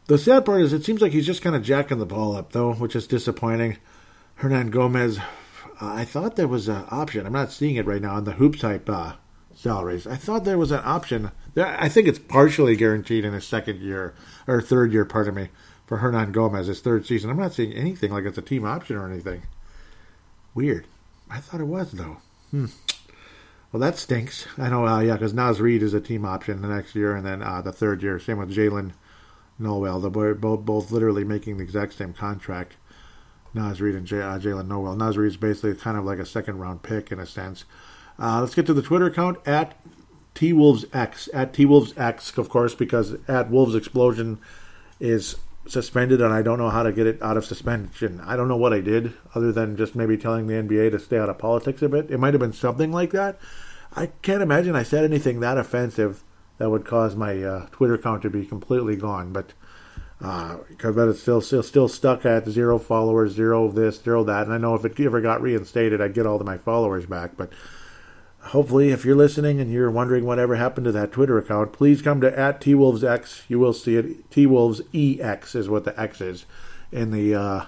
The 0.06 0.18
sad 0.18 0.44
part 0.44 0.60
is 0.60 0.72
it 0.72 0.84
seems 0.84 1.00
like 1.00 1.12
he's 1.12 1.26
just 1.26 1.42
kind 1.42 1.56
of 1.56 1.62
jacking 1.62 1.98
the 1.98 2.06
ball 2.06 2.36
up, 2.36 2.52
though, 2.52 2.74
which 2.74 2.94
is 2.94 3.06
disappointing. 3.06 3.78
Hernangomez, 4.40 5.18
uh, 5.18 5.22
I 5.80 6.04
thought 6.04 6.36
there 6.36 6.48
was 6.48 6.68
an 6.68 6.84
option. 6.90 7.26
I'm 7.26 7.32
not 7.32 7.52
seeing 7.52 7.76
it 7.76 7.86
right 7.86 8.02
now 8.02 8.14
on 8.16 8.24
the 8.24 8.32
HoopsHype 8.34 8.88
uh, 8.88 9.14
salaries. 9.54 10.06
I 10.06 10.16
thought 10.16 10.44
there 10.44 10.58
was 10.58 10.72
an 10.72 10.82
option. 10.84 11.30
I 11.56 11.88
think 11.88 12.08
it's 12.08 12.18
partially 12.18 12.76
guaranteed 12.76 13.24
in 13.24 13.32
his 13.32 13.46
second 13.46 13.80
year 13.80 14.14
or 14.46 14.60
third 14.60 14.92
year, 14.92 15.04
pardon 15.04 15.34
me, 15.34 15.48
for 15.86 15.98
Hernangomez, 15.98 16.66
his 16.66 16.80
third 16.80 17.06
season. 17.06 17.30
I'm 17.30 17.38
not 17.38 17.54
seeing 17.54 17.72
anything 17.72 18.12
like 18.12 18.24
it's 18.24 18.38
a 18.38 18.42
team 18.42 18.64
option 18.64 18.96
or 18.96 19.08
anything. 19.08 19.42
Weird. 20.54 20.86
I 21.30 21.38
thought 21.38 21.60
it 21.60 21.64
was 21.64 21.92
though. 21.92 22.18
Hmm. 22.50 22.66
Well, 23.74 23.80
that 23.80 23.98
stinks. 23.98 24.46
I 24.56 24.68
know. 24.68 24.86
Uh, 24.86 25.00
yeah, 25.00 25.14
because 25.14 25.34
Naz 25.34 25.60
Reid 25.60 25.82
is 25.82 25.94
a 25.94 26.00
team 26.00 26.24
option 26.24 26.62
the 26.62 26.68
next 26.68 26.94
year, 26.94 27.16
and 27.16 27.26
then 27.26 27.42
uh, 27.42 27.60
the 27.60 27.72
third 27.72 28.04
year, 28.04 28.20
same 28.20 28.38
with 28.38 28.54
Jaylen 28.54 28.92
Nowell. 29.58 29.98
They're 29.98 30.32
both 30.36 30.64
both 30.64 30.92
literally 30.92 31.24
making 31.24 31.56
the 31.56 31.64
exact 31.64 31.94
same 31.94 32.12
contract. 32.12 32.74
Naz 33.52 33.80
Reid 33.80 33.96
and 33.96 34.06
J- 34.06 34.22
uh, 34.22 34.38
Jaylen 34.38 34.68
Nowell. 34.68 34.94
Naz 34.94 35.18
Reid 35.18 35.32
is 35.32 35.36
basically 35.36 35.74
kind 35.74 35.98
of 35.98 36.04
like 36.04 36.20
a 36.20 36.24
second 36.24 36.60
round 36.60 36.84
pick 36.84 37.10
in 37.10 37.18
a 37.18 37.26
sense. 37.26 37.64
Uh, 38.16 38.40
let's 38.40 38.54
get 38.54 38.64
to 38.66 38.74
the 38.74 38.80
Twitter 38.80 39.06
account 39.06 39.38
at 39.44 39.76
T 40.36 40.52
Wolves 40.52 40.84
X 40.92 41.28
at 41.34 41.52
T 41.52 41.64
Wolves 41.64 41.92
X, 41.96 42.38
of 42.38 42.48
course, 42.48 42.76
because 42.76 43.16
at 43.26 43.50
Wolves 43.50 43.74
Explosion 43.74 44.38
is 45.00 45.34
suspended, 45.66 46.20
and 46.20 46.32
I 46.32 46.42
don't 46.42 46.58
know 46.58 46.70
how 46.70 46.84
to 46.84 46.92
get 46.92 47.08
it 47.08 47.20
out 47.20 47.36
of 47.36 47.44
suspension. 47.44 48.20
I 48.20 48.36
don't 48.36 48.46
know 48.46 48.56
what 48.56 48.72
I 48.72 48.78
did, 48.78 49.14
other 49.34 49.50
than 49.50 49.76
just 49.76 49.96
maybe 49.96 50.16
telling 50.16 50.46
the 50.46 50.54
NBA 50.54 50.92
to 50.92 51.00
stay 51.00 51.18
out 51.18 51.28
of 51.28 51.38
politics 51.38 51.82
a 51.82 51.88
bit. 51.88 52.12
It 52.12 52.18
might 52.18 52.34
have 52.34 52.40
been 52.40 52.52
something 52.52 52.92
like 52.92 53.10
that. 53.10 53.40
I 53.96 54.06
can't 54.22 54.42
imagine 54.42 54.74
I 54.74 54.82
said 54.82 55.04
anything 55.04 55.40
that 55.40 55.58
offensive 55.58 56.24
that 56.58 56.70
would 56.70 56.84
cause 56.84 57.14
my 57.14 57.42
uh, 57.42 57.66
Twitter 57.72 57.94
account 57.94 58.22
to 58.22 58.30
be 58.30 58.44
completely 58.44 58.96
gone, 58.96 59.32
but. 59.32 59.52
Uh, 60.20 60.58
but 60.80 61.08
it's 61.08 61.20
still, 61.20 61.40
still 61.42 61.62
still 61.62 61.88
stuck 61.88 62.24
at 62.24 62.48
zero 62.48 62.78
followers, 62.78 63.32
zero 63.32 63.68
this, 63.68 64.00
zero 64.00 64.24
that. 64.24 64.44
And 64.44 64.54
I 64.54 64.58
know 64.58 64.74
if 64.74 64.84
it 64.84 64.98
ever 64.98 65.20
got 65.20 65.42
reinstated, 65.42 66.00
I'd 66.00 66.14
get 66.14 66.24
all 66.24 66.40
of 66.40 66.46
my 66.46 66.56
followers 66.56 67.04
back. 67.04 67.36
But 67.36 67.52
hopefully, 68.38 68.90
if 68.90 69.04
you're 69.04 69.16
listening 69.16 69.60
and 69.60 69.70
you're 69.70 69.90
wondering 69.90 70.24
whatever 70.24 70.54
happened 70.54 70.84
to 70.86 70.92
that 70.92 71.12
Twitter 71.12 71.36
account, 71.36 71.74
please 71.74 72.00
come 72.00 72.22
to 72.22 72.38
at 72.38 72.60
twolvesx. 72.60 73.42
You 73.48 73.58
will 73.58 73.74
see 73.74 73.96
it. 73.96 74.30
twolvesex 74.30 75.54
is 75.54 75.68
what 75.68 75.84
the 75.84 76.00
X 76.00 76.20
is 76.22 76.46
in 76.90 77.10
the. 77.10 77.34
Uh, 77.34 77.64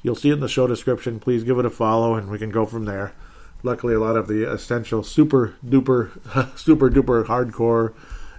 you'll 0.00 0.14
see 0.14 0.30
it 0.30 0.34
in 0.34 0.40
the 0.40 0.48
show 0.48 0.66
description. 0.66 1.20
Please 1.20 1.44
give 1.44 1.58
it 1.58 1.66
a 1.66 1.70
follow, 1.70 2.14
and 2.14 2.30
we 2.30 2.38
can 2.38 2.50
go 2.50 2.64
from 2.64 2.86
there. 2.86 3.12
Luckily, 3.62 3.94
a 3.94 4.00
lot 4.00 4.16
of 4.16 4.26
the 4.26 4.50
essential 4.50 5.02
super 5.02 5.54
duper, 5.64 6.10
super 6.58 6.90
duper 6.90 7.24
hardcore, 7.24 7.94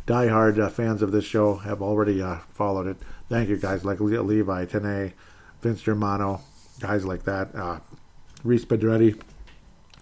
diehard 0.08 0.60
uh, 0.60 0.70
fans 0.70 1.02
of 1.02 1.12
this 1.12 1.26
show 1.26 1.58
have 1.58 1.82
already 1.82 2.22
uh, 2.22 2.40
followed 2.54 2.88
it. 2.88 2.98
Thank 3.30 3.50
you 3.50 3.58
guys 3.58 3.86
like 3.86 4.00
Levi, 4.00 4.66
Tene, 4.66 5.14
Vince 5.62 5.82
Germano, 5.82 6.42
guys 6.80 7.06
like 7.06 7.24
that. 7.24 7.56
Uh, 7.56 7.80
Reese 8.44 8.66
Pedretti, 8.66 9.22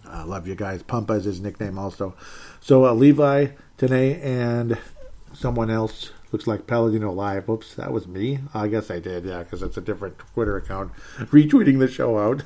I 0.05 0.23
love 0.23 0.47
you 0.47 0.55
guys. 0.55 0.81
Pumpa 0.83 1.17
is 1.17 1.25
his 1.25 1.41
nickname 1.41 1.77
also. 1.77 2.15
So 2.61 2.85
uh, 2.85 2.93
Levi, 2.93 3.47
Tene, 3.77 4.19
and 4.21 4.77
someone 5.33 5.69
else 5.69 6.11
looks 6.31 6.47
like 6.47 6.67
Paladino 6.67 7.11
Live. 7.11 7.47
Whoops, 7.47 7.75
that 7.75 7.91
was 7.91 8.07
me. 8.07 8.39
I 8.53 8.67
guess 8.67 8.91
I 8.91 8.99
did, 8.99 9.25
yeah, 9.25 9.39
because 9.39 9.61
it's 9.61 9.77
a 9.77 9.81
different 9.81 10.19
Twitter 10.19 10.57
account 10.57 10.93
retweeting 11.17 11.79
the 11.79 11.87
show 11.87 12.17
out. 12.17 12.43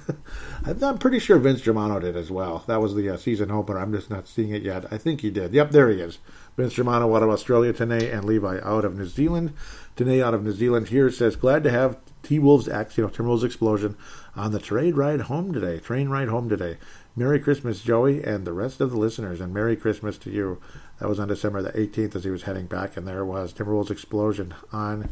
I'm 0.84 0.98
pretty 0.98 1.20
sure 1.20 1.38
Vince 1.40 1.62
Germano 1.62 2.00
did 2.00 2.16
as 2.16 2.32
well. 2.32 2.64
That 2.68 2.82
was 2.82 2.96
the 2.96 3.10
uh, 3.10 3.18
season 3.18 3.52
opener. 3.52 3.80
I'm 3.80 3.94
just 3.94 4.10
not 4.10 4.28
seeing 4.28 4.52
it 4.52 4.64
yet. 4.64 4.92
I 4.92 4.98
think 4.98 5.22
he 5.22 5.30
did. 5.30 5.54
Yep, 5.54 5.72
there 5.72 5.90
he 5.90 6.00
is. 6.00 6.20
Vince 6.56 6.74
Germano 6.74 7.14
out 7.16 7.24
of 7.24 7.30
Australia, 7.30 7.74
Tene, 7.74 7.92
and 7.92 8.26
Levi 8.26 8.60
out 8.64 8.86
of 8.86 8.96
New 8.96 9.06
Zealand. 9.06 9.54
Tene 9.96 10.22
out 10.22 10.34
of 10.34 10.44
New 10.44 10.54
Zealand 10.54 10.90
here 10.90 11.10
says, 11.10 11.36
glad 11.36 11.64
to 11.64 11.72
have 11.72 11.98
T 12.22 12.40
Wolves 12.40 12.70
X, 12.70 12.98
you 12.98 13.04
know, 13.04 13.10
Timberwolves 13.10 13.44
Explosion, 13.44 13.98
on 14.36 14.52
the 14.52 14.60
trade 14.60 14.96
ride 14.96 15.22
home 15.22 15.52
today. 15.52 15.80
Train 15.80 16.10
ride 16.10 16.30
home 16.30 16.50
today. 16.50 16.78
Merry 17.16 17.40
Christmas, 17.40 17.82
Joey, 17.82 18.24
and 18.24 18.46
the 18.46 18.54
rest 18.54 18.82
of 18.82 18.90
the 18.90 18.98
listeners, 18.98 19.40
and 19.40 19.54
Merry 19.54 19.76
Christmas 19.76 20.18
to 20.20 20.32
you. 20.32 20.60
That 20.99 21.10
was 21.10 21.20
on 21.20 21.28
December 21.28 21.61
the 21.61 21.72
18th 21.72 22.15
as 22.15 22.24
he 22.24 22.30
was 22.30 22.44
heading 22.44 22.68
back, 22.68 22.95
and 22.95 23.07
there 23.07 23.26
was 23.26 23.53
Timberwolves 23.53 23.91
Explosion 23.91 24.53
on 24.72 25.10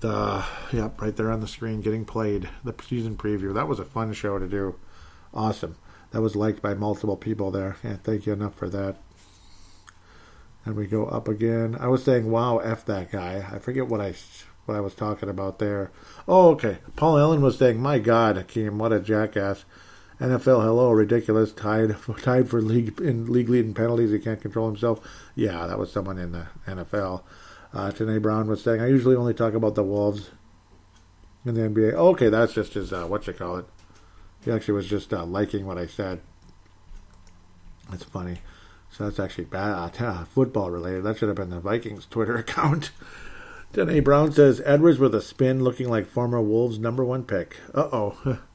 the, 0.00 0.44
yep, 0.72 1.00
right 1.00 1.16
there 1.16 1.30
on 1.30 1.40
the 1.40 1.48
screen 1.48 1.80
getting 1.80 2.04
played, 2.04 2.48
the 2.62 2.74
season 2.86 3.16
preview. 3.16 3.54
That 3.54 3.68
was 3.68 3.78
a 3.78 3.84
fun 3.84 4.12
show 4.12 4.38
to 4.38 4.46
do. 4.46 4.76
Awesome. 5.32 5.76
That 6.10 6.22
was 6.22 6.36
liked 6.36 6.62
by 6.62 6.74
multiple 6.74 7.16
people 7.16 7.50
there. 7.50 7.76
Thank 8.02 8.26
you 8.26 8.32
enough 8.32 8.54
for 8.54 8.68
that. 8.70 8.96
And 10.64 10.76
we 10.76 10.86
go 10.86 11.06
up 11.06 11.28
again. 11.28 11.76
I 11.80 11.88
was 11.88 12.04
saying, 12.04 12.30
wow, 12.30 12.58
F 12.58 12.84
that 12.86 13.10
guy. 13.10 13.46
I 13.52 13.58
forget 13.58 13.88
what 13.88 14.00
I 14.00 14.14
what 14.68 14.76
I 14.76 14.80
was 14.80 14.94
talking 14.94 15.30
about 15.30 15.58
there. 15.58 15.90
Oh, 16.28 16.50
okay. 16.50 16.78
Paul 16.94 17.18
Allen 17.18 17.40
was 17.40 17.56
saying, 17.56 17.80
my 17.80 17.98
God, 17.98 18.36
Hakeem, 18.36 18.78
what 18.78 18.92
a 18.92 19.00
jackass. 19.00 19.64
NFL, 20.20 20.64
hello, 20.64 20.90
ridiculous. 20.90 21.52
Tied, 21.52 21.96
tied 22.22 22.48
for 22.48 22.60
league 22.60 23.00
in 23.00 23.32
league 23.32 23.48
leading 23.48 23.74
penalties. 23.74 24.10
He 24.10 24.18
can't 24.18 24.40
control 24.40 24.66
himself. 24.66 25.00
Yeah, 25.34 25.66
that 25.66 25.78
was 25.78 25.92
someone 25.92 26.18
in 26.18 26.32
the 26.32 26.48
NFL. 26.66 27.22
Uh, 27.72 27.90
Tanae 27.90 28.20
Brown 28.20 28.48
was 28.48 28.62
saying, 28.62 28.80
I 28.80 28.88
usually 28.88 29.14
only 29.14 29.34
talk 29.34 29.54
about 29.54 29.74
the 29.74 29.84
Wolves 29.84 30.30
in 31.44 31.54
the 31.54 31.60
NBA. 31.60 31.92
okay, 31.94 32.28
that's 32.28 32.52
just 32.52 32.74
his 32.74 32.92
uh, 32.92 33.06
what 33.06 33.26
you 33.26 33.32
call 33.32 33.56
it. 33.58 33.66
He 34.44 34.50
actually 34.50 34.74
was 34.74 34.88
just 34.88 35.12
uh, 35.12 35.24
liking 35.24 35.66
what 35.66 35.78
I 35.78 35.86
said. 35.86 36.20
That's 37.90 38.04
funny. 38.04 38.38
So 38.90 39.04
that's 39.04 39.20
actually 39.20 39.44
bad. 39.44 40.00
Uh, 40.00 40.24
football 40.24 40.70
related. 40.70 41.04
That 41.04 41.18
should 41.18 41.28
have 41.28 41.36
been 41.36 41.50
the 41.50 41.60
Vikings 41.60 42.06
Twitter 42.10 42.36
account. 42.36 42.90
Tanae 43.72 44.02
Brown 44.02 44.32
says 44.32 44.62
Edwards 44.64 44.98
with 44.98 45.14
a 45.14 45.20
spin, 45.20 45.62
looking 45.62 45.88
like 45.88 46.08
former 46.08 46.40
Wolves 46.40 46.78
number 46.78 47.04
one 47.04 47.24
pick. 47.24 47.58
Uh 47.74 47.88
oh. 47.92 48.38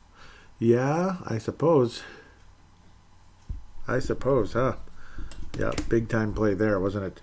Yeah, 0.64 1.18
I 1.26 1.40
suppose. 1.40 2.04
I 3.86 4.00
suppose, 4.00 4.54
huh? 4.54 4.78
Yeah, 5.60 5.72
big 5.90 6.08
time 6.08 6.34
play 6.34 6.54
there, 6.54 6.80
wasn't 6.80 7.04
it? 7.04 7.22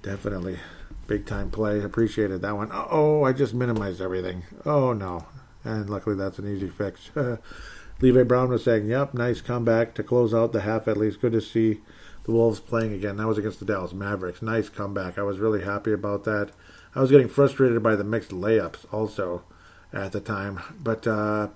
Definitely. 0.00 0.58
Big 1.06 1.26
time 1.26 1.50
play. 1.50 1.82
Appreciated 1.82 2.40
that 2.40 2.56
one. 2.56 2.70
Oh, 2.72 3.24
I 3.24 3.34
just 3.34 3.52
minimized 3.52 4.00
everything. 4.00 4.44
Oh, 4.64 4.94
no. 4.94 5.26
And 5.64 5.90
luckily 5.90 6.16
that's 6.16 6.38
an 6.38 6.50
easy 6.50 6.68
fix. 6.68 7.10
Levi 8.00 8.22
Brown 8.22 8.48
was 8.48 8.64
saying, 8.64 8.86
yep, 8.86 9.12
nice 9.12 9.42
comeback 9.42 9.94
to 9.96 10.02
close 10.02 10.32
out 10.32 10.54
the 10.54 10.62
half 10.62 10.88
at 10.88 10.96
least. 10.96 11.20
Good 11.20 11.32
to 11.32 11.42
see 11.42 11.82
the 12.24 12.32
Wolves 12.32 12.58
playing 12.58 12.94
again. 12.94 13.18
That 13.18 13.26
was 13.26 13.36
against 13.36 13.58
the 13.58 13.66
Dallas 13.66 13.92
Mavericks. 13.92 14.40
Nice 14.40 14.70
comeback. 14.70 15.18
I 15.18 15.22
was 15.24 15.40
really 15.40 15.62
happy 15.62 15.92
about 15.92 16.24
that. 16.24 16.52
I 16.94 17.02
was 17.02 17.10
getting 17.10 17.28
frustrated 17.28 17.82
by 17.82 17.96
the 17.96 18.04
mixed 18.04 18.30
layups 18.30 18.90
also 18.90 19.44
at 19.92 20.12
the 20.12 20.20
time. 20.20 20.60
But 20.82 21.06
uh, 21.06 21.48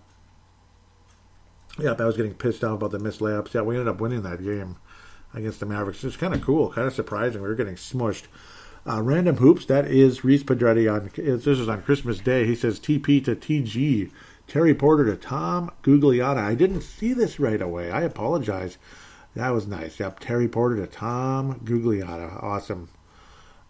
yeah, 1.78 1.94
I 1.99 2.05
was 2.05 2.16
getting 2.16 2.35
pissed 2.35 2.65
off 2.65 2.74
about 2.74 2.90
the 2.90 2.99
missed 2.99 3.20
layups. 3.20 3.55
Yeah, 3.55 3.62
we 3.62 3.77
ended 3.77 3.89
up 3.89 4.01
winning 4.01 4.23
that 4.23 4.43
game 4.43 4.77
against 5.35 5.61
the 5.61 5.66
Mavericks. 5.66 6.05
It's 6.05 6.16
kind 6.16 6.35
of 6.35 6.43
cool, 6.43 6.70
kind 6.73 6.86
of 6.86 6.94
surprising. 6.94 7.43
We 7.43 7.49
were 7.49 7.55
getting 7.55 7.77
smushed. 7.77 8.24
Uh, 8.86 9.01
random 9.01 9.36
hoops. 9.36 9.65
That 9.66 9.86
is 9.86 10.24
Reese 10.24 10.43
Pedretti 10.43 10.93
on. 10.93 11.11
This 11.15 11.47
is 11.47 11.69
on 11.69 11.82
Christmas 11.82 12.19
Day. 12.19 12.47
He 12.47 12.55
says 12.55 12.81
TP 12.81 13.24
to 13.24 13.36
TG, 13.36 14.11
Terry 14.49 14.74
Porter 14.74 15.05
to 15.07 15.16
Tom 15.16 15.70
Gugliotta. 15.82 16.39
I 16.39 16.55
didn't 16.55 16.82
see 16.82 17.12
this 17.12 17.39
right 17.39 17.62
away. 17.62 17.90
I 17.90 18.03
apologize. 18.03 18.78
That 19.35 19.51
was 19.51 19.66
nice. 19.66 19.99
Yep, 19.99 20.20
Terry 20.20 20.49
Porter 20.49 20.77
to 20.77 20.86
Tom 20.86 21.61
Gugliotta. 21.61 22.43
Awesome, 22.43 22.90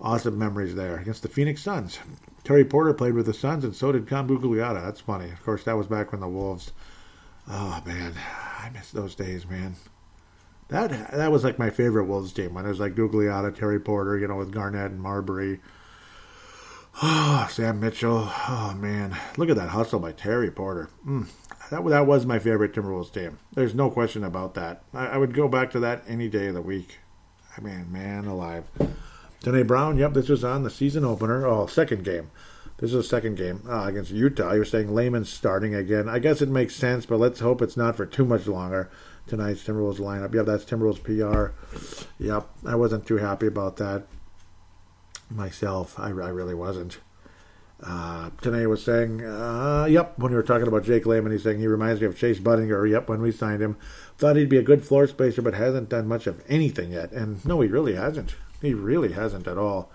awesome 0.00 0.38
memories 0.38 0.74
there 0.74 0.96
against 0.96 1.22
the 1.22 1.28
Phoenix 1.28 1.62
Suns. 1.62 1.98
Terry 2.42 2.64
Porter 2.64 2.94
played 2.94 3.14
with 3.14 3.26
the 3.26 3.34
Suns, 3.34 3.64
and 3.64 3.76
so 3.76 3.92
did 3.92 4.08
Tom 4.08 4.26
Gugliotta. 4.26 4.82
That's 4.82 5.00
funny. 5.00 5.30
Of 5.30 5.44
course, 5.44 5.62
that 5.64 5.76
was 5.76 5.86
back 5.86 6.10
when 6.10 6.22
the 6.22 6.28
Wolves 6.28 6.72
Oh 7.48 7.82
man, 7.84 8.14
I 8.58 8.70
miss 8.72 8.90
those 8.90 9.14
days, 9.14 9.48
man. 9.48 9.76
That 10.68 11.10
that 11.12 11.32
was 11.32 11.44
like 11.44 11.58
my 11.58 11.70
favorite 11.70 12.06
Wolves 12.06 12.32
team 12.32 12.54
when 12.54 12.64
it 12.64 12.68
was 12.68 12.80
like 12.80 12.94
Gugliotta, 12.94 13.54
Terry 13.54 13.80
Porter, 13.80 14.16
you 14.16 14.28
know, 14.28 14.36
with 14.36 14.52
Garnett 14.52 14.90
and 14.90 15.00
Marbury. 15.00 15.60
Oh, 17.02 17.48
Sam 17.50 17.80
Mitchell. 17.80 18.28
Oh 18.48 18.74
man, 18.78 19.16
look 19.36 19.50
at 19.50 19.56
that 19.56 19.70
hustle 19.70 19.98
by 19.98 20.12
Terry 20.12 20.50
Porter. 20.50 20.88
Mm. 21.06 21.28
That 21.70 21.84
that 21.86 22.06
was 22.06 22.26
my 22.26 22.38
favorite 22.38 22.74
Timberwolves 22.74 23.12
team. 23.12 23.38
There's 23.54 23.74
no 23.74 23.90
question 23.90 24.24
about 24.24 24.54
that. 24.54 24.82
I, 24.92 25.06
I, 25.08 25.16
would 25.16 25.32
go 25.32 25.48
back 25.48 25.70
to 25.70 25.80
that 25.80 26.04
any 26.06 26.28
day 26.28 26.48
of 26.48 26.54
the 26.54 26.62
week. 26.62 26.98
I 27.56 27.60
mean, 27.60 27.90
man 27.90 28.26
alive. 28.26 28.64
Tanae 29.42 29.66
Brown. 29.66 29.96
Yep, 29.96 30.12
this 30.12 30.28
was 30.28 30.44
on 30.44 30.64
the 30.64 30.70
season 30.70 31.04
opener. 31.04 31.46
Oh, 31.46 31.66
second 31.66 32.04
game. 32.04 32.30
This 32.82 32.92
is 32.92 32.96
the 32.96 33.04
second 33.04 33.36
game 33.36 33.62
uh, 33.68 33.84
against 33.84 34.10
Utah. 34.10 34.54
You're 34.54 34.64
saying 34.64 34.92
Layman's 34.92 35.32
starting 35.32 35.72
again. 35.72 36.08
I 36.08 36.18
guess 36.18 36.42
it 36.42 36.48
makes 36.48 36.74
sense, 36.74 37.06
but 37.06 37.20
let's 37.20 37.38
hope 37.38 37.62
it's 37.62 37.76
not 37.76 37.96
for 37.96 38.04
too 38.04 38.24
much 38.24 38.48
longer. 38.48 38.90
Tonight's 39.28 39.62
Timberwolves 39.62 40.00
lineup. 40.00 40.34
Yep, 40.34 40.46
that's 40.46 40.64
Timberwolves 40.64 41.00
PR. 41.00 41.52
Yep, 42.18 42.48
I 42.66 42.74
wasn't 42.74 43.06
too 43.06 43.18
happy 43.18 43.46
about 43.46 43.76
that 43.76 44.08
myself. 45.30 45.96
I, 45.96 46.06
I 46.06 46.30
really 46.30 46.56
wasn't. 46.56 46.98
Uh, 47.80 48.30
Tanae 48.42 48.68
was 48.68 48.82
saying, 48.82 49.24
uh, 49.24 49.86
yep, 49.88 50.18
when 50.18 50.32
we 50.32 50.36
were 50.36 50.42
talking 50.42 50.66
about 50.66 50.82
Jake 50.82 51.06
Layman, 51.06 51.30
he's 51.30 51.44
saying 51.44 51.60
he 51.60 51.68
reminds 51.68 52.00
me 52.00 52.08
of 52.08 52.18
Chase 52.18 52.40
Budinger. 52.40 52.90
Yep, 52.90 53.08
when 53.08 53.22
we 53.22 53.30
signed 53.30 53.62
him. 53.62 53.76
Thought 54.18 54.34
he'd 54.34 54.48
be 54.48 54.58
a 54.58 54.62
good 54.62 54.84
floor 54.84 55.06
spacer, 55.06 55.40
but 55.40 55.54
hasn't 55.54 55.88
done 55.88 56.08
much 56.08 56.26
of 56.26 56.42
anything 56.48 56.90
yet. 56.90 57.12
And 57.12 57.46
no, 57.46 57.60
he 57.60 57.68
really 57.68 57.94
hasn't. 57.94 58.34
He 58.60 58.74
really 58.74 59.12
hasn't 59.12 59.46
at 59.46 59.56
all. 59.56 59.92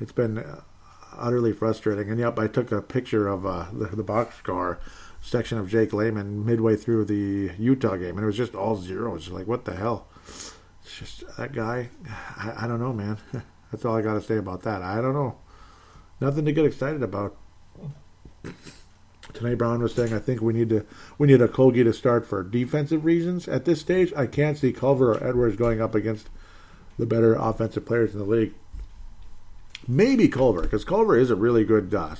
It's 0.00 0.10
been 0.10 0.38
uh, 0.38 0.62
utterly 1.18 1.52
frustrating. 1.52 2.10
And 2.10 2.18
yep, 2.18 2.38
I 2.38 2.46
took 2.46 2.72
a 2.72 2.82
picture 2.82 3.28
of 3.28 3.46
uh, 3.46 3.66
the, 3.72 3.86
the 3.86 4.02
box 4.02 4.36
score 4.36 4.80
section 5.20 5.58
of 5.58 5.68
Jake 5.68 5.92
Layman 5.92 6.44
midway 6.44 6.76
through 6.76 7.06
the 7.06 7.52
Utah 7.58 7.96
game, 7.96 8.16
and 8.16 8.20
it 8.20 8.26
was 8.26 8.36
just 8.36 8.54
all 8.54 8.76
zeros. 8.76 9.30
Like, 9.30 9.46
what 9.46 9.64
the 9.64 9.74
hell? 9.74 10.06
It's 10.26 10.98
just 10.98 11.36
that 11.36 11.52
guy. 11.52 11.88
I, 12.36 12.64
I 12.64 12.66
don't 12.66 12.80
know, 12.80 12.92
man. 12.92 13.18
That's 13.72 13.84
all 13.84 13.96
I 13.96 14.02
got 14.02 14.14
to 14.14 14.22
say 14.22 14.36
about 14.36 14.62
that. 14.62 14.82
I 14.82 15.00
don't 15.00 15.14
know. 15.14 15.38
Nothing 16.20 16.44
to 16.44 16.52
get 16.52 16.66
excited 16.66 17.02
about. 17.02 17.36
Tanae 19.32 19.58
Brown 19.58 19.82
was 19.82 19.94
saying, 19.94 20.12
I 20.12 20.20
think 20.20 20.40
we 20.40 20.52
need 20.52 20.68
to 20.68 20.86
we 21.18 21.26
need 21.26 21.40
a 21.40 21.48
Colgi 21.48 21.82
to 21.82 21.92
start 21.92 22.26
for 22.26 22.42
defensive 22.42 23.04
reasons. 23.04 23.48
At 23.48 23.64
this 23.64 23.80
stage, 23.80 24.12
I 24.16 24.26
can't 24.26 24.56
see 24.56 24.72
Culver 24.72 25.12
or 25.12 25.26
Edwards 25.26 25.56
going 25.56 25.80
up 25.80 25.94
against 25.94 26.28
the 26.98 27.06
better 27.06 27.34
offensive 27.34 27.84
players 27.84 28.12
in 28.12 28.20
the 28.20 28.24
league. 28.24 28.54
Maybe 29.86 30.28
Culver, 30.28 30.62
because 30.62 30.84
Culver 30.84 31.16
is 31.16 31.30
a 31.30 31.36
really 31.36 31.64
good 31.64 31.94
uh, 31.94 32.16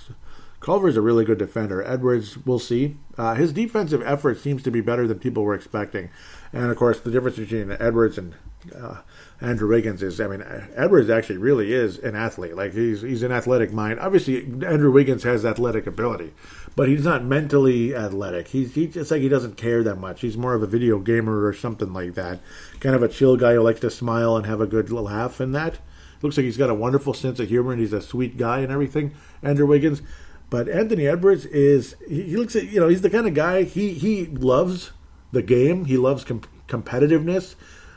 Culver 0.60 0.88
is 0.88 0.96
a 0.96 1.02
really 1.02 1.26
good 1.26 1.38
defender. 1.38 1.82
Edwards, 1.82 2.38
we'll 2.46 2.58
see. 2.58 2.96
Uh, 3.18 3.34
his 3.34 3.52
defensive 3.52 4.02
effort 4.02 4.38
seems 4.38 4.62
to 4.62 4.70
be 4.70 4.80
better 4.80 5.06
than 5.06 5.18
people 5.18 5.42
were 5.42 5.54
expecting, 5.54 6.10
and 6.52 6.70
of 6.70 6.76
course, 6.76 7.00
the 7.00 7.10
difference 7.10 7.36
between 7.36 7.70
Edwards 7.72 8.16
and 8.16 8.34
uh, 8.74 8.98
Andrew 9.40 9.68
Wiggins 9.68 10.02
is, 10.02 10.20
I 10.20 10.26
mean, 10.26 10.42
Edwards 10.74 11.10
actually 11.10 11.36
really 11.36 11.72
is 11.72 11.98
an 11.98 12.16
athlete. 12.16 12.56
Like 12.56 12.72
he's 12.72 13.02
he's 13.02 13.22
an 13.22 13.32
athletic 13.32 13.72
mind. 13.72 14.00
Obviously, 14.00 14.42
Andrew 14.44 14.90
Wiggins 14.90 15.22
has 15.24 15.44
athletic 15.44 15.86
ability, 15.86 16.32
but 16.76 16.88
he's 16.88 17.04
not 17.04 17.24
mentally 17.24 17.94
athletic. 17.94 18.48
He's 18.48 18.74
he 18.74 18.86
just 18.86 19.10
like 19.10 19.20
he 19.20 19.28
doesn't 19.28 19.56
care 19.56 19.82
that 19.82 19.96
much. 19.96 20.22
He's 20.22 20.36
more 20.36 20.54
of 20.54 20.62
a 20.62 20.66
video 20.66 20.98
gamer 20.98 21.44
or 21.44 21.52
something 21.52 21.92
like 21.92 22.14
that. 22.14 22.40
Kind 22.80 22.94
of 22.94 23.02
a 23.02 23.08
chill 23.08 23.36
guy 23.36 23.54
who 23.54 23.60
likes 23.60 23.80
to 23.80 23.90
smile 23.90 24.36
and 24.36 24.46
have 24.46 24.60
a 24.60 24.66
good 24.66 24.90
laugh. 24.90 25.40
And 25.40 25.54
that 25.54 25.78
looks 26.24 26.36
like 26.36 26.44
he's 26.44 26.56
got 26.56 26.70
a 26.70 26.74
wonderful 26.74 27.14
sense 27.14 27.38
of 27.38 27.48
humor 27.48 27.72
and 27.72 27.80
he's 27.80 27.92
a 27.92 28.02
sweet 28.02 28.36
guy 28.36 28.60
and 28.60 28.72
everything. 28.72 29.14
Andrew 29.42 29.66
Wiggins, 29.66 30.02
but 30.50 30.68
Anthony 30.68 31.06
Edwards 31.06 31.46
is 31.46 31.94
he, 32.08 32.22
he 32.22 32.36
looks 32.36 32.56
at 32.56 32.64
you 32.64 32.80
know 32.80 32.88
he's 32.88 33.02
the 33.02 33.10
kind 33.10 33.26
of 33.28 33.34
guy 33.34 33.62
he 33.62 33.92
he 33.92 34.26
loves 34.26 34.92
the 35.30 35.42
game. 35.42 35.84
He 35.84 35.96
loves 35.96 36.24
com- 36.24 36.42
competitiveness. 36.66 37.54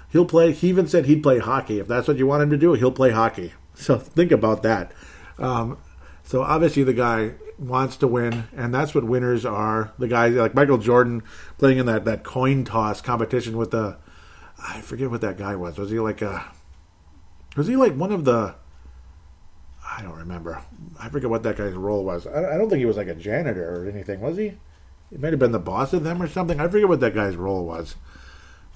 He'll 0.09 0.25
play. 0.25 0.51
He 0.51 0.69
even 0.69 0.87
said 0.87 1.05
he'd 1.05 1.23
play 1.23 1.39
hockey 1.39 1.79
if 1.79 1.87
that's 1.87 2.07
what 2.07 2.17
you 2.17 2.27
want 2.27 2.43
him 2.43 2.49
to 2.51 2.57
do. 2.57 2.73
He'll 2.73 2.91
play 2.91 3.11
hockey. 3.11 3.53
So 3.79 3.99
think 3.99 4.31
about 4.31 4.63
that. 4.63 4.91
Um, 5.37 5.77
so 6.23 6.41
obviously 6.41 6.83
the 6.83 6.93
guy 6.95 7.33
wants 7.59 7.95
to 7.97 8.07
win, 8.07 8.45
and 8.55 8.73
that's 8.73 8.95
what 8.95 9.03
winners 9.03 9.45
are. 9.45 9.93
The 9.99 10.07
guys 10.07 10.33
like 10.33 10.55
Michael 10.55 10.79
Jordan 10.79 11.21
playing 11.59 11.77
in 11.77 11.85
that, 11.85 12.05
that 12.05 12.23
coin 12.23 12.65
toss 12.65 13.01
competition 13.01 13.55
with 13.55 13.69
the 13.69 13.97
I 14.59 14.81
forget 14.81 15.11
what 15.11 15.21
that 15.21 15.37
guy 15.37 15.55
was. 15.55 15.77
Was 15.77 15.91
he 15.91 15.99
like 15.99 16.23
a 16.23 16.51
was 17.57 17.67
he 17.67 17.75
like 17.75 17.93
one 17.93 18.11
of 18.11 18.25
the 18.25 18.55
I 19.89 20.01
don't 20.01 20.17
remember. 20.17 20.61
I 20.99 21.09
forget 21.09 21.29
what 21.29 21.43
that 21.43 21.57
guy's 21.57 21.73
role 21.73 22.03
was. 22.03 22.27
I, 22.27 22.53
I 22.53 22.57
don't 22.57 22.69
think 22.69 22.79
he 22.79 22.85
was 22.85 22.97
like 22.97 23.07
a 23.07 23.15
janitor 23.15 23.81
or 23.81 23.89
anything, 23.89 24.21
was 24.21 24.37
he? 24.37 24.53
He 25.09 25.17
might 25.17 25.33
have 25.33 25.39
been 25.39 25.51
the 25.53 25.59
boss 25.59 25.93
of 25.93 26.03
them 26.03 26.21
or 26.21 26.27
something. 26.27 26.59
I 26.59 26.67
forget 26.67 26.87
what 26.87 26.99
that 26.99 27.15
guy's 27.15 27.35
role 27.35 27.65
was. 27.65 27.95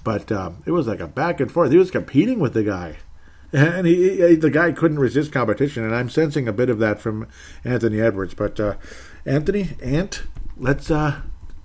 But 0.02 0.32
um, 0.32 0.62
it 0.66 0.72
was 0.72 0.88
like 0.88 1.00
a 1.00 1.06
back 1.06 1.38
and 1.38 1.52
forth. 1.52 1.70
He 1.70 1.78
was 1.78 1.90
competing 1.90 2.40
with 2.40 2.54
the 2.54 2.64
guy 2.64 2.96
and 3.52 3.86
he, 3.86 4.16
he, 4.16 4.34
the 4.34 4.50
guy 4.50 4.72
couldn't 4.72 4.98
resist 4.98 5.30
competition, 5.30 5.84
and 5.84 5.94
I'm 5.94 6.08
sensing 6.08 6.48
a 6.48 6.52
bit 6.52 6.70
of 6.70 6.78
that 6.78 7.00
from 7.00 7.28
Anthony 7.64 8.00
Edwards. 8.00 8.34
But 8.34 8.58
uh, 8.58 8.76
Anthony, 9.26 9.70
Ant, 9.82 10.22
let's 10.56 10.90
uh, 10.90 11.20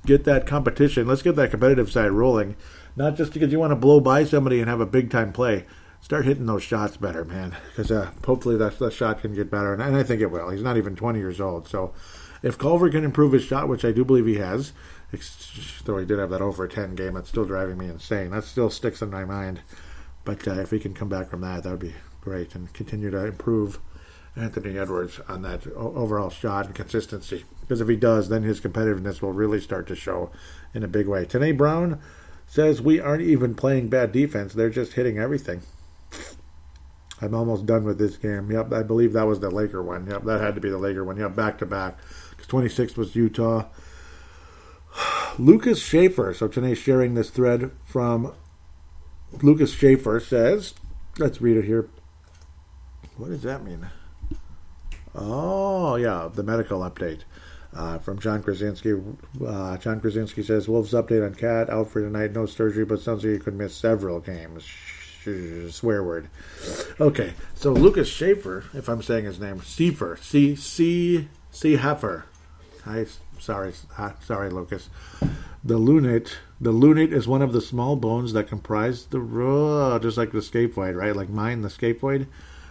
get 0.06 0.26
that 0.26 0.45
competition. 0.45 1.07
Let's 1.07 1.22
get 1.22 1.35
that 1.38 1.52
competitive 1.52 1.91
side 1.91 2.11
rolling. 2.11 2.56
Not 2.95 3.15
just 3.15 3.34
because 3.34 3.52
you 3.52 3.60
want 3.60 3.72
to 3.72 3.76
blow 3.76 3.99
by 3.99 4.26
somebody 4.26 4.60
and 4.60 4.69
have 4.69 4.81
a 4.81 4.85
big 4.85 5.10
time 5.10 5.31
play. 5.31 5.65
Start 6.02 6.26
hitting 6.26 6.45
those 6.45 6.64
shots 6.64 6.98
better, 6.98 7.26
man. 7.26 7.56
Because 7.69 7.91
uh, 7.91 8.11
hopefully 8.26 8.56
that, 8.57 8.94
shot 8.94 9.22
can 9.22 9.36
get 9.36 9.52
better, 9.52 9.74
and, 9.74 9.82
and 9.82 9.95
I 9.95 10.03
think 10.03 10.22
it 10.22 10.32
will. 10.32 10.49
He's 10.49 10.64
not 10.64 10.78
even 10.78 10.95
20 10.95 11.19
years 11.19 11.41
old, 11.41 11.68
so 11.68 11.94
if 12.41 12.57
Culver 12.57 12.90
can 12.90 13.03
improve 13.03 13.34
his 13.34 13.44
shot, 13.44 13.68
which 13.68 13.84
I 13.84 13.91
do 13.91 14.06
believe 14.06 14.26
he 14.26 14.36
has, 14.36 14.74
though 15.86 15.98
he 15.98 16.06
did 16.06 16.19
have 16.19 16.30
that 16.30 16.41
over 16.41 16.68
10 16.68 16.95
game, 16.95 17.14
that's 17.14 17.30
still 17.30 17.45
driving 17.45 17.78
me 17.78 17.88
insane. 17.88 18.32
That 18.32 18.44
still 18.44 18.69
sticks 18.69 19.02
in 19.02 19.10
my 19.10 19.26
mind. 19.26 19.61
But 20.24 20.48
uh, 20.48 20.60
if 20.60 20.72
he 20.72 20.80
can 20.80 20.94
come 20.94 21.10
back 21.10 21.30
from 21.30 21.41
that, 21.41 21.64
that 21.64 21.69
would 21.69 21.80
be 21.80 21.95
great 22.22 22.56
and 22.56 22.72
continue 22.74 23.10
to 23.10 23.26
improve 23.26 23.80
Anthony 24.36 24.78
Edwards 24.78 25.19
on 25.28 25.41
that 25.44 25.65
overall 25.76 26.30
shot 26.30 26.68
and 26.68 26.76
consistency. 26.76 27.45
Because 27.61 27.82
if 27.82 27.88
he 27.88 27.95
does, 27.95 28.30
then 28.30 28.44
his 28.44 28.61
competitiveness 28.61 29.22
will 29.22 29.32
really 29.32 29.60
start 29.60 29.88
to 29.88 29.95
show 29.95 30.30
in 30.74 30.84
a 30.84 30.88
big 30.88 31.07
way. 31.07 31.26
Tanae 31.26 31.57
Brown 31.57 31.99
says 32.45 32.82
we 32.82 32.99
aren't 32.99 33.24
even 33.24 33.56
playing 33.56 33.90
bad 33.90 34.11
defense; 34.11 34.53
they're 34.53 34.69
just 34.69 34.94
hitting 34.94 35.18
everything. 35.18 35.61
I'm 37.22 37.34
almost 37.34 37.65
done 37.65 37.84
with 37.84 37.98
this 37.98 38.18
game. 38.18 38.52
Yep, 38.52 38.72
I 38.73 38.84
believe 38.84 39.14
that 39.14 39.26
was 39.27 39.39
the 39.39 39.49
Laker 39.49 39.81
one. 39.81 40.07
Yep, 40.07 40.23
that 40.26 40.41
had 40.41 40.56
to 40.56 40.61
be 40.61 40.69
the 40.69 40.77
Laker 40.77 41.03
one. 41.03 41.18
Yep, 41.18 41.35
back 41.35 41.57
to 41.60 41.65
back. 41.65 41.98
Because 42.31 42.48
26 42.48 42.95
was 42.98 43.15
Utah. 43.15 43.65
Lucas 45.39 45.80
Schaefer. 45.80 46.34
So 46.34 46.48
today's 46.48 46.77
sharing 46.77 47.15
this 47.15 47.30
thread 47.30 47.72
from 47.85 48.34
Lucas 49.41 49.73
Schaefer 49.73 50.19
says, 50.19 50.73
let's 51.18 51.41
read 51.41 51.57
it 51.57 51.65
here. 51.65 51.89
What 53.18 53.30
does 53.30 53.44
that 53.44 53.64
mean? 53.64 53.88
Oh, 55.15 55.95
yeah, 55.95 56.30
the 56.31 56.44
medical 56.44 56.81
update 56.81 57.22
uh, 57.76 57.98
from 57.99 58.19
Jon 58.19 58.44
Krawczynski. 58.44 59.18
Uh, 59.45 59.77
Jon 59.77 59.99
Krawczynski 59.99 60.45
says, 60.45 60.68
Wolves 60.68 60.94
update 60.94 61.26
on 61.26 61.34
KAT, 61.34 61.69
out 61.69 61.89
for 61.89 62.02
tonight, 62.02 62.34
no 62.34 62.45
surgery, 62.45 62.85
but 62.85 63.02
sounds 63.02 63.23
like 63.23 63.44
could 63.44 63.56
miss 63.56 63.76
several 63.76 64.19
games. 64.19 64.68
Swear 65.72 66.04
word. 66.04 66.30
Okay, 66.99 67.34
so 67.54 67.72
Lucas 67.74 68.08
Schaefer, 68.08 68.66
if 68.74 68.88
I'm 68.88 69.02
saying 69.02 69.26
his 69.26 69.40
name, 69.40 69.60
Seifer, 69.60 70.18
C 70.18 70.56
C 70.56 71.28
C 71.52 71.76
Heifer. 71.76 72.26
Hi, 72.86 73.06
sorry, 73.40 73.74
sorry, 74.22 74.49
Lucas. 74.49 74.90
The 75.64 75.78
lunate 75.78 76.36
the 76.60 76.74
lunate 76.74 77.12
is 77.12 77.28
one 77.28 77.41
of 77.41 77.54
the 77.54 77.62
small 77.62 77.95
bones 77.95 78.34
that 78.34 78.48
comprise 78.48 79.06
the 79.06 79.20
uh, 79.20 79.99
just 79.99 80.18
like 80.18 80.32
the 80.32 80.40
scaphoid, 80.40 80.95
right? 80.95 81.16
Like 81.16 81.30
mine, 81.30 81.62
the 81.62 81.70
scaphoid. 81.70 82.28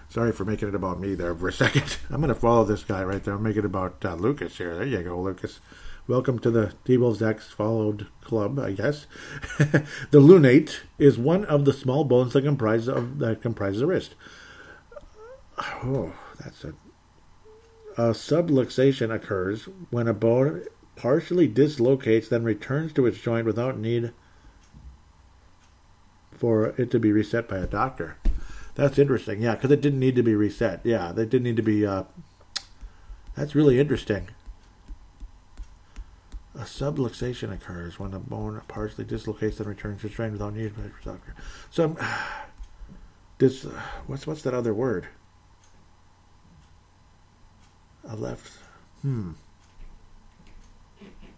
Sorry 0.09 0.33
for 0.33 0.45
making 0.45 0.69
it 0.69 0.75
about 0.75 1.01
me 1.01 1.15
there 1.15 1.35
for 1.35 1.49
a 1.49 1.53
second. 1.53 1.99
I'm 2.11 2.23
to 2.23 2.35
follow 2.35 2.65
this 2.65 2.85
guy 2.85 3.05
right 3.05 3.23
there. 3.23 3.39
Make 3.39 3.57
it 3.57 3.65
about 3.65 4.05
uh, 4.05 4.15
Lucas 4.15 4.57
here. 4.59 4.75
There 4.75 4.87
you 4.87 5.03
go, 5.03 5.21
Lucas. 5.21 5.61
Welcome 6.09 6.39
to 6.41 6.53
the 6.53 6.73
T-Wolves 6.85 7.21
X 7.21 7.49
followed 7.49 8.07
club, 8.23 8.61
I 8.61 8.71
guess. 8.71 9.07
the 9.59 10.21
lunate 10.21 10.83
is 10.99 11.19
one 11.19 11.45
of 11.47 11.65
the 11.65 11.73
small 11.73 12.05
bones 12.05 12.33
that 12.35 12.43
comprise 12.43 12.87
of 12.87 13.19
that 13.19 13.43
comprise 13.43 13.81
the 13.81 13.87
wrist. 13.87 14.15
Oh, 15.59 16.13
that's 16.39 16.63
a 16.63 16.75
a 17.97 18.11
subluxation 18.11 19.13
occurs 19.13 19.65
when 19.91 20.07
a 20.07 20.15
bone 20.15 20.65
partially 20.95 21.49
dislocates, 21.49 22.29
then 22.29 22.45
returns 22.45 22.93
to 22.93 23.07
its 23.07 23.19
joint 23.19 23.47
without 23.47 23.77
need 23.77 24.13
for 26.31 26.67
it 26.79 26.91
to 26.93 27.01
be 27.01 27.11
reset 27.11 27.49
by 27.49 27.57
a 27.57 27.67
doctor. 27.67 28.17
That's 28.77 28.99
interesting. 28.99 29.43
Yeah, 29.43 29.57
because 29.57 29.73
it 29.73 29.81
didn't 29.81 29.99
need 29.99 30.15
to 30.15 30.23
be 30.23 30.37
reset. 30.37 30.83
Yeah, 30.85 31.11
that 31.13 31.31
didn't 31.31 31.45
need 31.45 31.57
to 31.57 31.63
be. 31.63 31.85
Uh, 31.85 32.05
that's 33.35 33.57
really 33.57 33.81
interesting. 33.81 34.29
A 36.57 36.61
subluxation 36.61 37.53
occurs 37.53 37.99
when 37.99 38.15
a 38.15 38.19
bone 38.19 38.63
partially 38.67 39.05
dislocates 39.05 39.61
and 39.61 39.69
returns 39.69 40.01
to 40.01 40.09
joint 40.09 40.33
without 40.33 40.55
need 40.55 40.73
a 40.73 41.05
doctor. 41.05 41.35
So, 41.71 41.97
this 43.39 43.67
uh, 43.67 43.81
what's 44.07 44.27
what's 44.27 44.43
that 44.43 44.55
other 44.55 44.73
word? 44.73 45.07
A 48.09 48.17
left. 48.17 48.51
Hmm. 49.03 49.33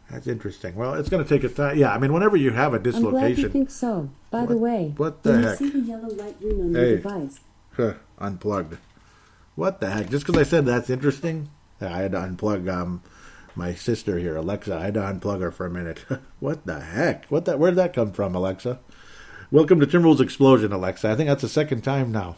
That's 0.08 0.26
interesting. 0.26 0.74
Well, 0.74 0.94
it's 0.94 1.08
going 1.08 1.22
to 1.22 1.28
take 1.28 1.44
a 1.44 1.52
time. 1.52 1.76
Yeah, 1.76 1.92
I 1.92 1.98
mean, 1.98 2.12
whenever 2.12 2.36
you 2.36 2.50
have 2.50 2.72
a 2.72 2.78
dislocation. 2.78 3.16
I'm 3.16 3.34
glad 3.34 3.38
you 3.38 3.48
think 3.48 3.70
so. 3.70 4.10
By 4.30 4.40
what, 4.40 4.48
the 4.48 4.56
way, 4.56 4.94
what 4.96 5.22
the 5.22 5.42
heck? 5.42 5.60
you 5.60 5.70
see 5.70 5.80
the 5.80 5.86
yellow 5.86 6.08
light 6.08 6.36
ring 6.40 6.60
on 6.60 6.74
hey. 6.74 6.80
your 6.80 6.96
device? 6.96 7.40
Huh, 7.76 7.94
unplugged. 8.18 8.78
What 9.54 9.80
the 9.80 9.90
heck? 9.90 10.08
Just 10.10 10.24
because 10.24 10.40
I 10.40 10.44
said 10.44 10.64
that's 10.64 10.88
interesting, 10.88 11.50
I 11.80 11.98
had 11.98 12.12
to 12.12 12.18
unplug 12.18 12.72
um, 12.72 13.02
my 13.58 13.74
sister 13.74 14.18
here, 14.18 14.36
Alexa. 14.36 14.74
I 14.74 14.84
had 14.84 14.94
to 14.94 15.00
unplug 15.00 15.40
her 15.40 15.50
for 15.50 15.66
a 15.66 15.70
minute. 15.70 16.04
what 16.38 16.64
the 16.64 16.80
heck? 16.80 17.26
What 17.26 17.44
that? 17.44 17.58
Where 17.58 17.72
did 17.72 17.76
that 17.78 17.92
come 17.92 18.12
from, 18.12 18.34
Alexa? 18.34 18.78
Welcome 19.50 19.80
to 19.80 19.86
Timberwolves 19.86 20.20
Explosion, 20.20 20.72
Alexa. 20.72 21.10
I 21.10 21.16
think 21.16 21.28
that's 21.28 21.42
the 21.42 21.48
second 21.48 21.82
time 21.82 22.12
now. 22.12 22.36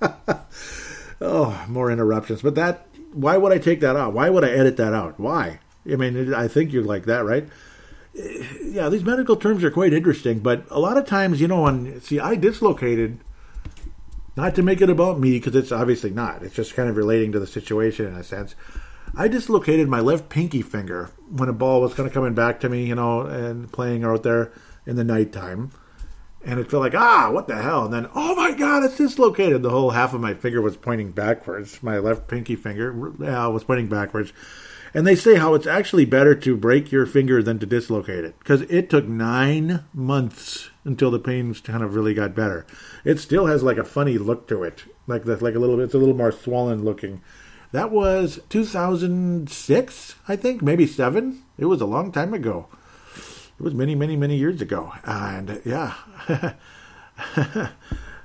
oh, 1.20 1.64
more 1.68 1.90
interruptions. 1.92 2.40
But 2.40 2.54
that 2.54 2.86
why 3.12 3.36
would 3.36 3.52
I 3.52 3.58
take 3.58 3.80
that 3.80 3.94
out? 3.94 4.14
Why 4.14 4.30
would 4.30 4.42
I 4.42 4.50
edit 4.50 4.78
that 4.78 4.94
out? 4.94 5.20
Why? 5.20 5.60
I 5.86 5.96
mean, 5.96 6.32
I 6.32 6.48
think 6.48 6.72
you'd 6.72 6.86
like 6.86 7.04
that, 7.04 7.24
right? 7.24 7.46
Yeah, 8.64 8.88
these 8.88 9.04
medical 9.04 9.36
terms 9.36 9.62
are 9.62 9.70
quite 9.70 9.92
interesting, 9.92 10.40
but 10.40 10.64
a 10.68 10.80
lot 10.80 10.96
of 10.96 11.06
times, 11.06 11.40
you 11.40 11.46
know, 11.46 11.64
on 11.64 12.00
see, 12.00 12.18
I 12.18 12.34
dislocated. 12.34 13.20
Not 14.36 14.56
to 14.56 14.62
make 14.64 14.80
it 14.80 14.90
about 14.90 15.20
me, 15.20 15.38
because 15.38 15.54
it's 15.54 15.70
obviously 15.70 16.10
not. 16.10 16.42
It's 16.42 16.56
just 16.56 16.74
kind 16.74 16.88
of 16.88 16.96
relating 16.96 17.30
to 17.30 17.38
the 17.38 17.46
situation 17.46 18.06
in 18.06 18.14
a 18.14 18.24
sense. 18.24 18.56
I 19.16 19.28
dislocated 19.28 19.88
my 19.88 20.00
left 20.00 20.28
pinky 20.28 20.60
finger 20.60 21.10
when 21.30 21.48
a 21.48 21.52
ball 21.52 21.80
was 21.80 21.94
kind 21.94 22.06
of 22.06 22.12
coming 22.12 22.34
back 22.34 22.58
to 22.60 22.68
me, 22.68 22.86
you 22.86 22.96
know, 22.96 23.20
and 23.20 23.70
playing 23.70 24.02
out 24.02 24.24
there 24.24 24.52
in 24.86 24.96
the 24.96 25.04
nighttime. 25.04 25.70
And 26.44 26.58
it 26.58 26.70
felt 26.70 26.82
like 26.82 26.94
ah 26.94 27.30
what 27.30 27.46
the 27.46 27.62
hell? 27.62 27.84
And 27.84 27.94
then 27.94 28.08
oh 28.14 28.34
my 28.34 28.52
god 28.52 28.82
it's 28.82 28.96
dislocated. 28.96 29.62
The 29.62 29.70
whole 29.70 29.90
half 29.90 30.14
of 30.14 30.20
my 30.20 30.34
finger 30.34 30.60
was 30.60 30.76
pointing 30.76 31.12
backwards. 31.12 31.82
My 31.82 31.98
left 31.98 32.26
pinky 32.26 32.56
finger 32.56 32.92
uh, 33.24 33.50
was 33.50 33.64
pointing 33.64 33.88
backwards. 33.88 34.32
And 34.92 35.06
they 35.06 35.16
say 35.16 35.36
how 35.36 35.54
it's 35.54 35.66
actually 35.66 36.04
better 36.04 36.34
to 36.36 36.56
break 36.56 36.92
your 36.92 37.06
finger 37.06 37.42
than 37.42 37.58
to 37.60 37.66
dislocate 37.66 38.24
it 38.24 38.38
because 38.40 38.62
it 38.62 38.90
took 38.90 39.06
nine 39.06 39.84
months 39.92 40.70
until 40.84 41.10
the 41.10 41.18
pain 41.18 41.54
kind 41.54 41.82
of 41.82 41.94
really 41.94 42.14
got 42.14 42.34
better. 42.34 42.66
It 43.04 43.18
still 43.18 43.46
has 43.46 43.62
like 43.62 43.78
a 43.78 43.84
funny 43.84 44.18
look 44.18 44.46
to 44.48 44.62
it 44.64 44.84
like 45.06 45.24
the, 45.24 45.36
like 45.36 45.54
a 45.54 45.58
little 45.58 45.76
bit. 45.76 45.84
it's 45.84 45.94
a 45.94 45.98
little 45.98 46.16
more 46.16 46.32
swollen 46.32 46.84
looking 46.84 47.22
That 47.74 47.90
was 47.90 48.38
2006, 48.50 50.14
I 50.28 50.36
think, 50.36 50.62
maybe 50.62 50.86
seven. 50.86 51.42
It 51.58 51.64
was 51.64 51.80
a 51.80 51.86
long 51.86 52.12
time 52.12 52.32
ago. 52.32 52.68
It 53.16 53.62
was 53.64 53.74
many, 53.74 53.96
many, 53.96 54.14
many 54.14 54.36
years 54.36 54.62
ago. 54.62 54.92
And 55.02 55.60
yeah. 55.64 55.94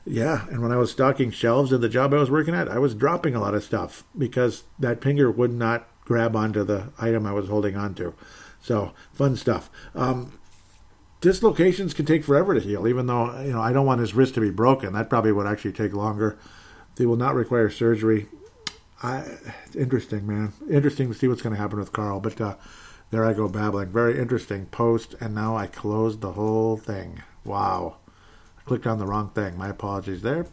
yeah, 0.06 0.46
and 0.50 0.62
when 0.62 0.72
I 0.72 0.78
was 0.78 0.92
stocking 0.92 1.32
shelves 1.32 1.74
in 1.74 1.82
the 1.82 1.90
job 1.90 2.14
I 2.14 2.18
was 2.18 2.30
working 2.30 2.54
at, 2.54 2.70
I 2.70 2.78
was 2.78 2.94
dropping 2.94 3.34
a 3.34 3.40
lot 3.40 3.56
of 3.56 3.64
stuff 3.64 4.04
because 4.16 4.66
that 4.78 5.02
finger 5.02 5.32
would 5.32 5.52
not 5.52 5.88
grab 6.06 6.36
onto 6.36 6.64
the 6.64 6.94
item 7.00 7.26
I 7.26 7.34
was 7.34 7.50
holding 7.50 7.76
onto. 7.76 8.14
So, 8.62 8.94
fun 9.14 9.36
stuff. 9.36 9.72
Um, 9.96 10.38
dislocations 11.22 11.96
can 11.96 12.06
take 12.06 12.24
forever 12.24 12.54
to 12.54 12.60
heal, 12.60 12.88
even 12.88 13.08
though 13.08 13.42
you 13.42 13.54
know 13.54 13.62
I 13.62 13.74
don't 13.74 13.88
want 13.88 14.02
his 14.02 14.14
wrist 14.14 14.36
to 14.36 14.42
be 14.42 14.52
broken. 14.52 14.94
That 14.94 15.10
probably 15.10 15.32
would 15.32 15.48
actually 15.48 15.72
take 15.72 15.94
longer. 15.94 16.38
They 16.98 17.08
will 17.08 17.16
not 17.16 17.34
require 17.34 17.72
surgery. 17.72 18.28
I, 19.02 19.24
it's 19.66 19.76
interesting, 19.76 20.28
man. 20.28 20.54
Interesting 20.70 21.08
to 21.08 21.14
see 21.14 21.28
what's 21.28 21.42
going 21.42 21.56
to 21.56 21.62
happen 21.62 21.80
with 21.80 21.94
Karl. 21.94 22.20
But 22.20 22.40
uh, 22.42 22.56
there 23.12 23.26
I 23.26 23.34
go 23.34 23.48
babbling. 23.48 23.90
Very 23.90 24.20
interesting 24.20 24.66
post, 24.68 25.16
and 25.22 25.34
now 25.34 25.56
I 25.56 25.68
closed 25.68 26.22
the 26.22 26.34
whole 26.34 26.78
thing. 26.78 27.24
Wow. 27.46 27.98
I 28.58 28.62
clicked 28.64 28.88
on 28.88 29.00
the 29.00 29.08
wrong 29.08 29.30
thing. 29.30 29.58
My 29.58 29.70
apologies 29.70 30.22
there. 30.22 30.48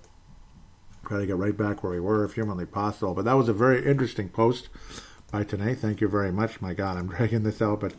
Try 1.06 1.20
to 1.20 1.26
get 1.26 1.36
right 1.36 1.56
back 1.56 1.82
where 1.82 1.92
we 1.92 2.00
were 2.00 2.24
if 2.24 2.34
humanly 2.34 2.66
possible. 2.66 3.14
But 3.14 3.24
that 3.24 3.34
was 3.34 3.48
a 3.48 3.52
very 3.52 3.84
interesting 3.84 4.28
post 4.28 4.68
by 5.30 5.44
Tane. 5.44 5.74
Thank 5.74 6.00
you 6.00 6.08
very 6.08 6.32
much. 6.32 6.60
My 6.60 6.74
God, 6.74 6.96
I'm 6.96 7.08
dragging 7.14 7.42
this 7.42 7.60
out, 7.60 7.80
but 7.80 7.94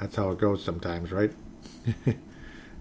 that's 0.00 0.16
how 0.16 0.30
it 0.30 0.38
goes 0.38 0.64
sometimes, 0.64 1.12
right? 1.12 1.32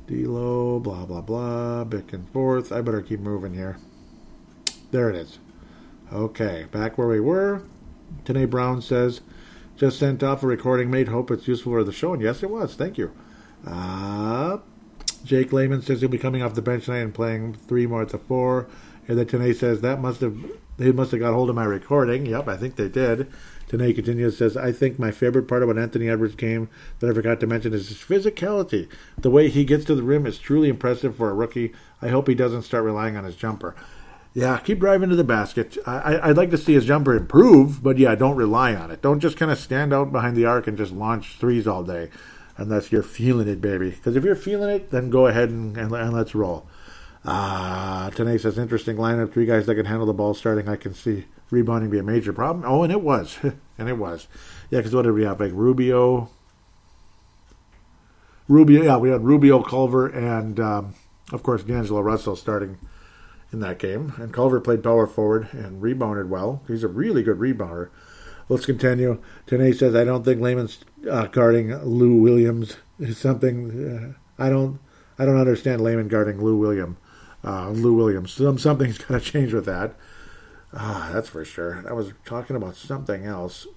D'Lo, 0.07 0.79
blah, 0.79 1.05
blah, 1.05 1.21
blah, 1.21 1.83
back 1.85 2.11
and 2.11 2.29
forth. 2.29 2.71
I 2.71 2.81
better 2.81 3.01
keep 3.01 3.19
moving 3.19 3.53
here. 3.53 3.77
There 4.91 5.09
it 5.09 5.15
is. 5.15 5.39
Okay, 6.13 6.67
back 6.71 6.97
where 6.97 7.07
we 7.07 7.19
were. 7.19 7.63
Tanae 8.23 8.47
Brown 8.47 8.83
says, 8.83 9.21
just 9.75 9.97
sent 9.97 10.21
off 10.21 10.43
a 10.43 10.47
recording 10.47 10.91
made. 10.91 11.07
Hope 11.07 11.31
it's 11.31 11.47
useful 11.47 11.71
for 11.71 11.83
the 11.83 11.91
show. 11.91 12.13
And 12.13 12.21
yes, 12.21 12.43
it 12.43 12.51
was. 12.51 12.75
Thank 12.75 12.99
you. 12.99 13.11
Uh, 13.65 14.59
Jake 15.23 15.51
Layman 15.51 15.81
says 15.81 16.01
he'll 16.01 16.09
be 16.09 16.19
coming 16.19 16.43
off 16.43 16.53
the 16.53 16.61
bench 16.61 16.85
tonight 16.85 16.99
and 16.99 17.13
playing 17.13 17.55
three 17.55 17.87
more 17.87 18.05
to 18.05 18.17
four. 18.19 18.67
And 19.07 19.17
then 19.17 19.25
Tanae 19.25 19.55
says 19.55 19.81
that 19.81 19.99
must 19.99 20.21
have 20.21 20.37
they 20.77 20.91
must 20.91 21.11
have 21.11 21.19
got 21.19 21.33
hold 21.33 21.49
of 21.49 21.55
my 21.55 21.65
recording. 21.65 22.25
Yep, 22.25 22.47
I 22.47 22.57
think 22.57 22.75
they 22.75 22.89
did. 22.89 23.31
Tanae 23.67 23.95
continues 23.95 24.37
says, 24.37 24.55
I 24.55 24.71
think 24.71 24.99
my 24.99 25.11
favorite 25.11 25.47
part 25.47 25.63
about 25.63 25.79
Anthony 25.79 26.09
Edwards' 26.09 26.35
game 26.35 26.69
that 26.99 27.09
I 27.09 27.13
forgot 27.13 27.39
to 27.39 27.47
mention 27.47 27.73
is 27.73 27.89
his 27.89 27.97
physicality. 27.97 28.87
The 29.17 29.31
way 29.31 29.49
he 29.49 29.65
gets 29.65 29.85
to 29.85 29.95
the 29.95 30.03
rim 30.03 30.27
is 30.27 30.37
truly 30.37 30.69
impressive 30.69 31.15
for 31.15 31.29
a 31.29 31.33
rookie. 31.33 31.73
I 32.01 32.09
hope 32.09 32.27
he 32.27 32.35
doesn't 32.35 32.63
start 32.63 32.83
relying 32.83 33.17
on 33.17 33.23
his 33.23 33.35
jumper. 33.35 33.75
Yeah, 34.33 34.57
keep 34.57 34.79
driving 34.79 35.09
to 35.09 35.15
the 35.15 35.23
basket. 35.23 35.77
I, 35.85 36.27
would 36.27 36.37
like 36.37 36.49
to 36.51 36.57
see 36.57 36.73
his 36.73 36.85
jumper 36.85 37.13
improve, 37.13 37.83
but 37.83 37.99
yeah, 37.99 38.15
don't 38.15 38.35
rely 38.35 38.73
on 38.73 38.89
it. 38.89 39.01
Don't 39.01 39.19
just 39.19 39.37
kind 39.37 39.51
of 39.51 39.59
stand 39.59 39.93
out 39.93 40.11
behind 40.11 40.35
the 40.35 40.45
arc 40.45 40.65
and 40.65 40.75
just 40.75 40.91
launch 40.91 41.37
threes 41.37 41.67
all 41.67 41.83
day, 41.83 42.09
unless 42.57 42.91
you're 42.91 43.03
feeling 43.03 43.47
it, 43.47 43.61
baby. 43.61 43.91
Because 43.91 44.15
if 44.15 44.23
you're 44.23 44.35
feeling 44.35 44.71
it, 44.71 44.89
then 44.89 45.11
go 45.11 45.27
ahead 45.27 45.49
and, 45.49 45.77
and, 45.77 45.93
and 45.93 46.13
let's 46.13 46.33
roll. 46.33 46.65
Ah, 47.25 48.07
uh, 48.07 48.09
Tanae 48.09 48.41
says 48.41 48.57
interesting 48.57 48.97
lineup. 48.97 49.31
Three 49.31 49.45
guys 49.45 49.67
that 49.67 49.75
can 49.75 49.85
handle 49.85 50.07
the 50.07 50.13
ball 50.13 50.33
starting. 50.33 50.67
I 50.67 50.77
can 50.77 50.95
see 50.95 51.25
rebounding 51.51 51.91
be 51.91 51.99
a 51.99 52.03
major 52.03 52.33
problem. 52.33 52.65
Oh, 52.67 52.81
and 52.81 52.91
it 52.91 53.01
was, 53.01 53.37
and 53.77 53.87
it 53.87 53.97
was. 53.97 54.27
Yeah, 54.71 54.79
because 54.79 54.95
what 54.95 55.03
did 55.03 55.13
we 55.13 55.23
have? 55.23 55.39
Like 55.39 55.51
Rubio, 55.53 56.31
Rubio. 58.47 58.83
Yeah, 58.83 58.97
we 58.97 59.09
had 59.09 59.23
Rubio, 59.23 59.61
Culver, 59.61 60.07
and 60.07 60.59
um, 60.59 60.95
of 61.31 61.43
course 61.43 61.63
D'Angelo 61.63 62.01
Russell 62.01 62.35
starting 62.35 62.79
in 63.53 63.59
that 63.59 63.79
game. 63.79 64.13
And 64.17 64.33
Culver 64.33 64.59
played 64.59 64.83
power 64.83 65.07
forward 65.07 65.47
and 65.53 65.81
rebounded 65.81 66.29
well. 66.29 66.63
He's 66.67 66.83
a 66.83 66.87
really 66.87 67.23
good 67.23 67.37
rebounder. 67.37 67.89
Let's 68.49 68.65
continue. 68.65 69.21
Tanae 69.47 69.75
says, 69.75 69.95
I 69.95 70.03
don't 70.03 70.25
think 70.25 70.41
Layman's 70.41 70.79
uh, 71.09 71.27
guarding 71.27 71.73
Lou 71.85 72.15
Williams 72.15 72.77
is 72.99 73.17
something. 73.17 74.17
Uh, 74.17 74.43
I 74.43 74.49
don't. 74.49 74.79
I 75.19 75.25
don't 75.25 75.39
understand 75.39 75.81
Layman 75.81 76.07
guarding 76.07 76.43
Lou 76.43 76.57
Williams. 76.57 76.97
Uh, 77.43 77.69
Lou 77.69 77.93
Williams. 77.93 78.33
Some 78.33 78.57
something's 78.57 78.97
got 79.05 79.21
to 79.21 79.31
change 79.31 79.53
with 79.53 79.65
that. 79.65 79.95
Ah, 80.73 81.11
that's 81.13 81.29
for 81.29 81.45
sure. 81.45 81.85
I 81.87 81.93
was 81.93 82.13
talking 82.25 82.55
about 82.55 82.75
something 82.75 83.25
else. 83.25 83.67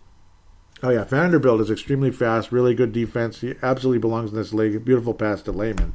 Oh 0.82 0.90
yeah, 0.90 1.04
Vanderbilt 1.04 1.60
is 1.60 1.70
extremely 1.70 2.10
fast, 2.10 2.52
really 2.52 2.74
good 2.74 2.92
defense. 2.92 3.40
He 3.40 3.54
absolutely 3.62 3.98
belongs 3.98 4.30
in 4.30 4.36
this 4.36 4.52
league. 4.52 4.84
Beautiful 4.84 5.14
pass 5.14 5.42
to 5.42 5.52
Layman. 5.52 5.94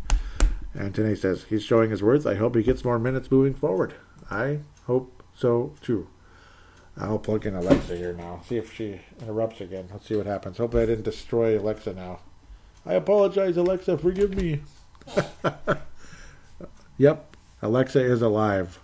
And 0.73 0.95
says 1.17 1.45
he's 1.49 1.63
showing 1.63 1.91
his 1.91 2.01
worth. 2.01 2.25
I 2.25 2.35
hope 2.35 2.55
he 2.55 2.63
gets 2.63 2.85
more 2.85 2.97
minutes 2.97 3.29
moving 3.29 3.53
forward. 3.53 3.93
I 4.29 4.59
hope 4.85 5.23
so 5.35 5.73
too. 5.81 6.07
I'll 6.97 7.19
plug 7.19 7.45
in 7.45 7.55
Alexa 7.55 7.95
here 7.95 8.13
now. 8.13 8.41
See 8.47 8.57
if 8.57 8.73
she 8.73 9.01
interrupts 9.19 9.61
again. 9.61 9.89
Let's 9.91 10.07
see 10.07 10.15
what 10.15 10.25
happens. 10.25 10.57
Hopefully 10.57 10.83
I 10.83 10.85
didn't 10.85 11.03
destroy 11.03 11.57
Alexa 11.59 11.93
now. 11.93 12.19
I 12.85 12.93
apologize, 12.93 13.57
Alexa. 13.57 13.97
Forgive 13.97 14.35
me. 14.35 14.61
yep, 16.97 17.35
Alexa 17.61 17.99
is 17.99 18.21
alive. 18.21 18.79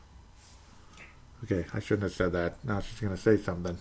Okay, 1.43 1.65
I 1.73 1.79
shouldn't 1.79 2.03
have 2.03 2.13
said 2.13 2.31
that. 2.33 2.63
Now 2.63 2.79
she's 2.79 2.99
going 2.99 3.15
to 3.15 3.21
say 3.21 3.37
something. 3.37 3.77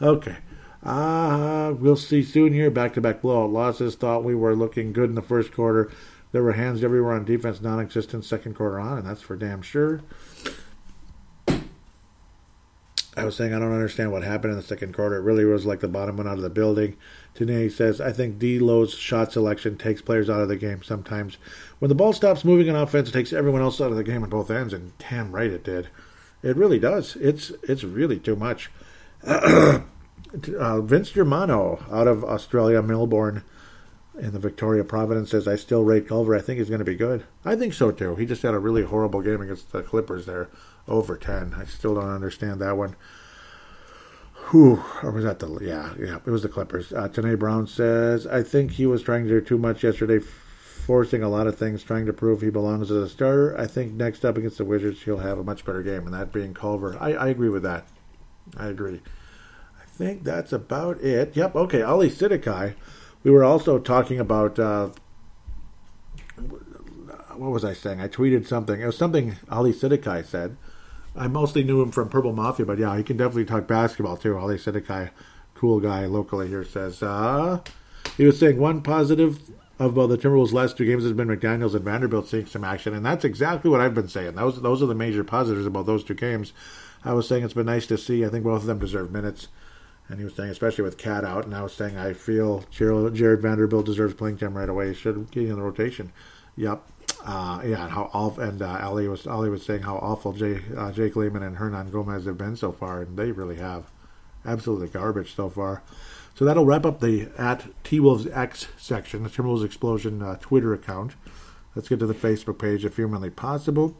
Okay. 0.00 0.36
Uh, 0.82 1.74
we'll 1.78 1.96
see 1.96 2.22
soon 2.22 2.52
here. 2.52 2.70
Back 2.70 2.94
to 2.94 3.00
back 3.00 3.22
blowout 3.22 3.50
losses. 3.50 3.94
Thought 3.94 4.24
we 4.24 4.34
were 4.34 4.56
looking 4.56 4.92
good 4.92 5.10
in 5.10 5.14
the 5.14 5.22
first 5.22 5.52
quarter. 5.52 5.90
There 6.32 6.42
were 6.42 6.52
hands 6.52 6.82
everywhere 6.82 7.12
on 7.12 7.24
defense, 7.24 7.60
non 7.60 7.80
existent 7.80 8.24
second 8.24 8.54
quarter 8.54 8.80
on, 8.80 8.98
and 8.98 9.06
that's 9.06 9.22
for 9.22 9.36
damn 9.36 9.62
sure. 9.62 10.02
I 13.14 13.24
was 13.24 13.36
saying 13.36 13.52
I 13.52 13.58
don't 13.58 13.74
understand 13.74 14.10
what 14.10 14.22
happened 14.22 14.52
in 14.52 14.58
the 14.58 14.64
second 14.64 14.94
quarter. 14.94 15.16
It 15.16 15.22
really 15.22 15.44
was 15.44 15.66
like 15.66 15.80
the 15.80 15.88
bottom 15.88 16.16
went 16.16 16.28
out 16.28 16.38
of 16.38 16.42
the 16.42 16.48
building. 16.48 16.96
Today 17.34 17.68
says, 17.68 18.00
I 18.00 18.10
think 18.10 18.38
D'Lo's 18.38 18.94
shot 18.94 19.32
selection 19.32 19.76
takes 19.76 20.00
players 20.00 20.30
out 20.30 20.40
of 20.40 20.48
the 20.48 20.56
game 20.56 20.82
sometimes. 20.82 21.36
When 21.78 21.90
the 21.90 21.94
ball 21.94 22.14
stops 22.14 22.42
moving 22.44 22.70
on 22.70 22.76
offense, 22.76 23.10
it 23.10 23.12
takes 23.12 23.34
everyone 23.34 23.60
else 23.60 23.82
out 23.82 23.90
of 23.90 23.98
the 23.98 24.04
game 24.04 24.22
on 24.22 24.30
both 24.30 24.50
ends, 24.50 24.72
and 24.72 24.96
damn 24.96 25.32
right 25.32 25.50
it 25.50 25.62
did. 25.62 25.88
It 26.42 26.56
really 26.56 26.78
does. 26.78 27.16
It's 27.16 27.50
it's 27.62 27.84
really 27.84 28.18
too 28.18 28.34
much. 28.34 28.70
uh, 29.24 29.80
Vince 30.80 31.10
Germano 31.10 31.84
out 31.90 32.08
of 32.08 32.24
Australia, 32.24 32.82
Melbourne, 32.82 33.44
in 34.18 34.32
the 34.32 34.38
Victoria 34.38 34.84
Providence 34.84 35.30
says, 35.30 35.48
I 35.48 35.56
still 35.56 35.84
rate 35.84 36.08
Culver. 36.08 36.36
I 36.36 36.40
think 36.40 36.58
he's 36.58 36.68
going 36.68 36.80
to 36.80 36.84
be 36.84 36.94
good. 36.94 37.24
I 37.44 37.56
think 37.56 37.72
so 37.72 37.90
too. 37.90 38.16
He 38.16 38.26
just 38.26 38.42
had 38.42 38.54
a 38.54 38.58
really 38.58 38.82
horrible 38.82 39.22
game 39.22 39.40
against 39.40 39.72
the 39.72 39.82
Clippers 39.82 40.26
there, 40.26 40.48
over 40.86 41.16
10. 41.16 41.54
I 41.54 41.64
still 41.64 41.94
don't 41.94 42.10
understand 42.10 42.60
that 42.60 42.76
one. 42.76 42.96
Who 44.46 44.82
or 45.02 45.12
was 45.12 45.24
that 45.24 45.38
the, 45.38 45.58
yeah, 45.62 45.94
yeah, 45.98 46.16
it 46.16 46.30
was 46.30 46.42
the 46.42 46.48
Clippers. 46.48 46.92
Uh, 46.92 47.08
Tanae 47.08 47.38
Brown 47.38 47.66
says, 47.66 48.26
I 48.26 48.42
think 48.42 48.72
he 48.72 48.86
was 48.86 49.02
trying 49.02 49.24
to 49.24 49.30
do 49.30 49.40
too 49.40 49.56
much 49.56 49.82
yesterday, 49.82 50.18
forcing 50.18 51.22
a 51.22 51.28
lot 51.28 51.46
of 51.46 51.56
things, 51.56 51.82
trying 51.82 52.04
to 52.06 52.12
prove 52.12 52.42
he 52.42 52.50
belongs 52.50 52.90
as 52.90 52.98
a 52.98 53.08
starter. 53.08 53.58
I 53.58 53.66
think 53.66 53.92
next 53.92 54.24
up 54.26 54.36
against 54.36 54.58
the 54.58 54.64
Wizards, 54.64 55.02
he'll 55.02 55.18
have 55.18 55.38
a 55.38 55.44
much 55.44 55.64
better 55.64 55.82
game, 55.82 56.04
and 56.04 56.12
that 56.12 56.32
being 56.32 56.52
Culver. 56.52 56.98
I, 57.00 57.14
I 57.14 57.28
agree 57.28 57.48
with 57.48 57.62
that. 57.62 57.86
I 58.56 58.66
agree. 58.66 59.00
I 59.80 59.84
think 59.86 60.22
that's 60.24 60.52
about 60.52 61.00
it. 61.00 61.34
Yep, 61.34 61.56
okay, 61.56 61.80
Ali 61.80 62.10
Sidikai 62.10 62.74
we 63.22 63.30
were 63.30 63.44
also 63.44 63.78
talking 63.78 64.18
about 64.20 64.58
uh, 64.58 64.90
what 67.36 67.50
was 67.50 67.64
I 67.64 67.72
saying? 67.72 68.00
I 68.00 68.08
tweeted 68.08 68.46
something. 68.46 68.80
It 68.80 68.86
was 68.86 68.96
something 68.96 69.36
Ali 69.50 69.72
Sidikai 69.72 70.24
said. 70.24 70.56
I 71.14 71.28
mostly 71.28 71.62
knew 71.62 71.82
him 71.82 71.90
from 71.90 72.08
Purple 72.08 72.32
Mafia, 72.32 72.64
but 72.64 72.78
yeah, 72.78 72.96
he 72.96 73.02
can 73.02 73.16
definitely 73.16 73.44
talk 73.44 73.66
basketball 73.66 74.16
too. 74.16 74.36
Ali 74.36 74.56
Sidikai, 74.56 75.10
cool 75.54 75.80
guy 75.80 76.06
locally 76.06 76.48
here, 76.48 76.64
says 76.64 77.02
uh, 77.02 77.60
he 78.16 78.24
was 78.24 78.38
saying 78.38 78.58
one 78.58 78.82
positive 78.82 79.38
of 79.78 79.94
the 79.94 80.18
Timberwolves' 80.18 80.52
last 80.52 80.76
two 80.76 80.86
games 80.86 81.02
has 81.02 81.12
been 81.12 81.28
McDaniels 81.28 81.74
and 81.74 81.84
Vanderbilt 81.84 82.28
seeing 82.28 82.46
some 82.46 82.64
action, 82.64 82.94
and 82.94 83.04
that's 83.04 83.24
exactly 83.24 83.70
what 83.70 83.80
I've 83.80 83.94
been 83.94 84.08
saying. 84.08 84.36
Those 84.36 84.60
those 84.62 84.82
are 84.82 84.86
the 84.86 84.94
major 84.94 85.24
positives 85.24 85.66
about 85.66 85.86
those 85.86 86.04
two 86.04 86.14
games. 86.14 86.52
I 87.04 87.12
was 87.14 87.26
saying 87.26 87.44
it's 87.44 87.54
been 87.54 87.66
nice 87.66 87.86
to 87.88 87.98
see. 87.98 88.24
I 88.24 88.28
think 88.28 88.44
both 88.44 88.60
of 88.62 88.66
them 88.66 88.78
deserve 88.78 89.10
minutes. 89.10 89.48
And 90.08 90.18
he 90.18 90.24
was 90.24 90.34
saying, 90.34 90.50
especially 90.50 90.84
with 90.84 90.98
KAT 90.98 91.24
out, 91.24 91.46
and 91.46 91.54
I 91.54 91.62
was 91.62 91.72
saying, 91.72 91.96
I 91.96 92.12
feel 92.12 92.64
Jarred 92.70 93.40
Vanderbilt 93.40 93.86
deserves 93.86 94.14
playing 94.14 94.38
time 94.38 94.56
right 94.56 94.68
away. 94.68 94.88
He 94.88 94.94
should 94.94 95.30
get 95.30 95.44
in 95.48 95.56
the 95.56 95.62
rotation. 95.62 96.12
Yep. 96.56 96.82
Uh, 97.24 97.62
yeah, 97.64 97.88
how 97.88 98.10
awful, 98.12 98.42
and 98.42 98.60
uh, 98.60 98.78
Ali 98.82 99.06
was 99.06 99.26
Ali 99.26 99.48
was 99.48 99.64
saying 99.64 99.82
how 99.82 99.96
awful 99.96 100.32
Jay, 100.32 100.60
uh, 100.76 100.90
Jake 100.90 101.14
Layman 101.14 101.42
and 101.42 101.56
Hernangomez 101.56 102.26
have 102.26 102.36
been 102.36 102.56
so 102.56 102.72
far, 102.72 103.00
and 103.00 103.16
they 103.16 103.30
really 103.30 103.56
have, 103.56 103.84
absolutely 104.44 104.88
garbage 104.88 105.34
so 105.34 105.48
far. 105.48 105.82
So 106.34 106.44
that'll 106.44 106.64
wrap 106.64 106.84
up 106.84 107.00
the 107.00 107.28
at 107.38 107.66
T 107.84 108.00
Wolves 108.00 108.26
X 108.26 108.68
section, 108.76 109.22
the 109.22 109.28
Timberwolves 109.28 109.64
Explosion 109.64 110.20
uh, 110.20 110.36
Twitter 110.40 110.74
account. 110.74 111.14
Let's 111.74 111.88
get 111.88 112.00
to 112.00 112.06
the 112.06 112.14
Facebook 112.14 112.58
page 112.58 112.84
if 112.84 112.96
humanly 112.96 113.30
possible. 113.30 113.96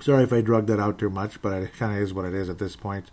Sorry 0.00 0.24
if 0.24 0.32
I 0.32 0.40
drug 0.40 0.66
that 0.68 0.80
out 0.80 0.98
too 0.98 1.10
much, 1.10 1.42
but 1.42 1.62
it 1.62 1.74
kind 1.74 1.94
of 1.94 2.02
is 2.02 2.14
what 2.14 2.24
it 2.24 2.34
is 2.34 2.48
at 2.48 2.58
this 2.58 2.74
point. 2.74 3.10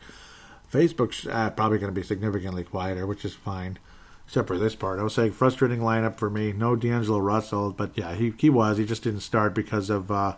Facebook's 0.71 1.25
uh, 1.27 1.49
probably 1.51 1.77
going 1.77 1.93
to 1.93 1.99
be 1.99 2.05
significantly 2.05 2.63
quieter, 2.63 3.07
which 3.07 3.23
is 3.23 3.33
fine, 3.33 3.79
except 4.25 4.47
for 4.47 4.57
this 4.57 4.75
part. 4.75 4.99
I 4.99 5.03
was 5.03 5.13
saying 5.13 5.31
frustrating 5.31 5.79
lineup 5.79 6.17
for 6.17 6.29
me. 6.29 6.51
No 6.51 6.75
D'Angelo 6.75 7.19
Russell, 7.19 7.71
but 7.71 7.97
yeah, 7.97 8.15
he 8.15 8.33
he 8.37 8.49
was. 8.49 8.77
He 8.77 8.85
just 8.85 9.03
didn't 9.03 9.21
start 9.21 9.53
because 9.53 9.89
of 9.89 10.11
uh, 10.11 10.35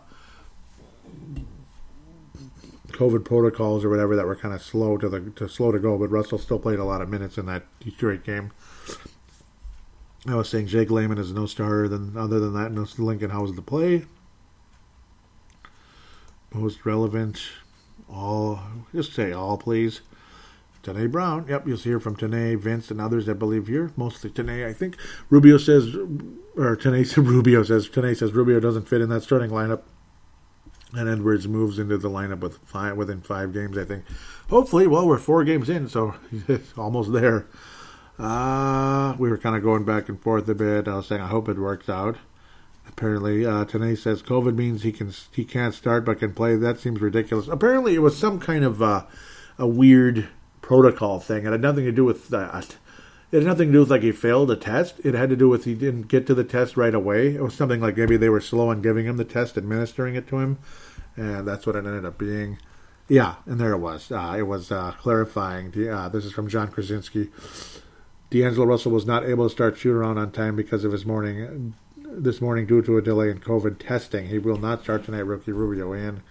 COVID 2.87 3.25
protocols 3.25 3.83
or 3.83 3.89
whatever 3.89 4.15
that 4.15 4.25
were 4.25 4.35
kind 4.35 4.53
of 4.53 4.61
slow 4.61 4.97
to 4.97 5.09
the 5.09 5.31
to 5.31 5.47
slow 5.49 5.71
to 5.71 5.79
go. 5.79 5.97
But 5.97 6.11
Russell 6.11 6.37
still 6.37 6.59
played 6.59 6.79
a 6.79 6.85
lot 6.85 7.01
of 7.01 7.09
minutes 7.09 7.37
in 7.37 7.45
that 7.47 7.63
Detroit 7.79 8.23
game. 8.23 8.51
I 10.27 10.35
was 10.35 10.49
saying 10.49 10.67
Jake 10.67 10.91
Layman 10.91 11.17
is 11.17 11.31
no 11.31 11.45
starter. 11.45 11.87
Than 11.87 12.17
other 12.17 12.39
than 12.39 12.53
that, 12.53 12.71
no 12.71 12.85
Lincoln 12.97 13.29
Howes 13.29 13.55
to 13.55 13.61
play. 13.61 14.05
Most 16.53 16.85
relevant, 16.85 17.41
all 18.11 18.59
just 18.93 19.13
say 19.13 19.31
all, 19.31 19.57
please. 19.57 20.01
Tanae 20.83 21.11
Brown. 21.11 21.45
Yep, 21.47 21.67
you'll 21.67 21.77
hear 21.77 21.99
from 21.99 22.15
Tanae, 22.15 22.57
Vince, 22.57 22.89
and 22.89 23.01
others, 23.01 23.27
I 23.27 23.33
believe, 23.33 23.67
here. 23.67 23.91
Mostly 23.95 24.29
Tanae, 24.29 24.65
I 24.65 24.73
think. 24.73 24.95
Rubio 25.29 25.57
says, 25.57 25.95
or 25.95 26.77
Tanae 26.77 27.15
Rubio 27.17 27.63
says, 27.63 27.89
Tanae 27.89 28.15
says 28.15 28.33
Rubio 28.33 28.59
doesn't 28.59 28.87
fit 28.87 29.01
in 29.01 29.09
that 29.09 29.23
starting 29.23 29.49
lineup. 29.49 29.81
And 30.93 31.07
Edwards 31.07 31.47
moves 31.47 31.77
into 31.77 31.97
the 31.97 32.09
lineup 32.09 32.39
with 32.39 32.57
five, 32.65 32.97
within 32.97 33.21
five 33.21 33.53
games, 33.53 33.77
I 33.77 33.85
think. 33.85 34.05
Hopefully, 34.49 34.87
well, 34.87 35.07
we're 35.07 35.19
four 35.19 35.43
games 35.43 35.69
in, 35.69 35.87
so 35.87 36.15
it's 36.47 36.75
almost 36.77 37.11
there. 37.11 37.47
Uh, 38.17 39.15
we 39.19 39.29
were 39.29 39.37
kind 39.37 39.55
of 39.55 39.63
going 39.63 39.85
back 39.85 40.09
and 40.09 40.21
forth 40.21 40.47
a 40.49 40.55
bit. 40.55 40.87
I 40.87 40.97
was 40.97 41.07
saying 41.07 41.21
I 41.21 41.27
hope 41.27 41.47
it 41.47 41.57
works 41.57 41.89
out. 41.89 42.17
Apparently, 42.87 43.45
uh, 43.45 43.65
says 43.65 44.23
COVID 44.23 44.55
means 44.55 44.81
he 44.81 44.91
can 44.91 45.13
he 45.31 45.45
can't 45.45 45.73
start 45.73 46.03
but 46.03 46.19
can 46.19 46.33
play. 46.33 46.55
That 46.55 46.79
seems 46.79 46.99
ridiculous. 46.99 47.47
Apparently, 47.47 47.95
it 47.95 47.99
was 47.99 48.17
some 48.17 48.39
kind 48.39 48.65
of 48.65 48.81
uh, 48.81 49.05
a 49.57 49.67
weird 49.67 50.27
protocol 50.69 51.19
thing. 51.19 51.47
It 51.47 51.51
had 51.51 51.61
nothing 51.61 51.85
to 51.85 51.91
do 51.91 52.05
with 52.05 52.27
that. 52.27 52.77
It 53.31 53.37
had 53.37 53.47
nothing 53.47 53.69
to 53.69 53.73
do 53.73 53.79
with 53.79 53.89
like 53.89 54.03
he 54.03 54.11
failed 54.11 54.51
a 54.51 54.55
test. 54.55 55.01
It 55.03 55.15
had 55.15 55.31
to 55.31 55.35
do 55.35 55.49
with 55.49 55.65
he 55.65 55.73
didn't 55.73 56.09
get 56.09 56.27
to 56.27 56.35
the 56.35 56.43
test 56.43 56.77
right 56.77 56.93
away. 56.93 57.33
It 57.33 57.41
was 57.41 57.55
something 57.55 57.81
like 57.81 57.97
maybe 57.97 58.17
they 58.17 58.29
were 58.29 58.39
slow 58.39 58.69
in 58.69 58.83
giving 58.83 59.07
him 59.07 59.17
the 59.17 59.25
test, 59.25 59.57
administering 59.57 60.13
it 60.13 60.27
to 60.27 60.37
him, 60.37 60.59
and 61.15 61.47
that's 61.47 61.65
what 61.65 61.75
it 61.75 61.87
ended 61.87 62.05
up 62.05 62.19
being. 62.19 62.59
Yeah, 63.07 63.37
and 63.47 63.59
there 63.59 63.73
it 63.73 63.79
was. 63.79 64.11
Uh, 64.11 64.35
it 64.37 64.43
was 64.43 64.71
uh, 64.71 64.91
clarifying. 64.91 65.73
Uh, 65.89 66.07
this 66.09 66.23
is 66.23 66.33
from 66.33 66.47
Jon 66.47 66.67
Krawczynski. 66.67 67.31
D'Angelo 68.29 68.67
Russell 68.67 68.91
was 68.91 69.07
not 69.07 69.25
able 69.25 69.47
to 69.47 69.49
start 69.49 69.75
shoot 69.75 69.95
around 69.95 70.19
on 70.19 70.31
time 70.31 70.55
because 70.55 70.83
of 70.83 70.91
his 70.91 71.03
morning 71.03 71.73
this 71.97 72.41
morning 72.41 72.67
due 72.67 72.83
to 72.83 72.95
a 72.95 73.01
delay 73.01 73.31
in 73.31 73.39
COVID 73.39 73.79
testing. 73.79 74.27
He 74.27 74.37
will 74.37 74.57
not 74.57 74.83
start 74.83 75.03
tonight. 75.03 75.25
Rookie 75.25 75.51
Rubio 75.51 75.93
in. 75.93 76.21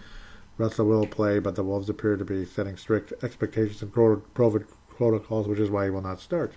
Russell 0.59 0.87
will 0.87 1.07
play, 1.07 1.39
but 1.39 1.55
the 1.55 1.63
Wolves 1.63 1.89
appear 1.89 2.17
to 2.17 2.25
be 2.25 2.45
setting 2.45 2.77
strict 2.77 3.13
expectations 3.23 3.81
and 3.81 3.93
COVID 3.93 4.67
protocols, 4.89 5.47
which 5.47 5.61
is 5.61 5.71
why 5.71 5.85
he 5.85 5.91
will 5.91 6.03
not 6.03 6.21
start. 6.21 6.55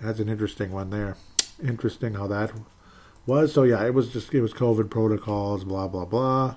That's 0.00 0.20
an 0.20 0.28
interesting 0.28 0.70
one 0.70 0.90
there. 0.90 1.16
Interesting 1.62 2.14
how 2.14 2.28
that 2.28 2.52
was. 3.26 3.52
So 3.52 3.64
yeah, 3.64 3.84
it 3.84 3.92
was 3.92 4.12
just 4.12 4.32
it 4.32 4.40
was 4.40 4.52
COVID 4.52 4.88
protocols, 4.88 5.64
blah 5.64 5.88
blah 5.88 6.04
blah. 6.04 6.56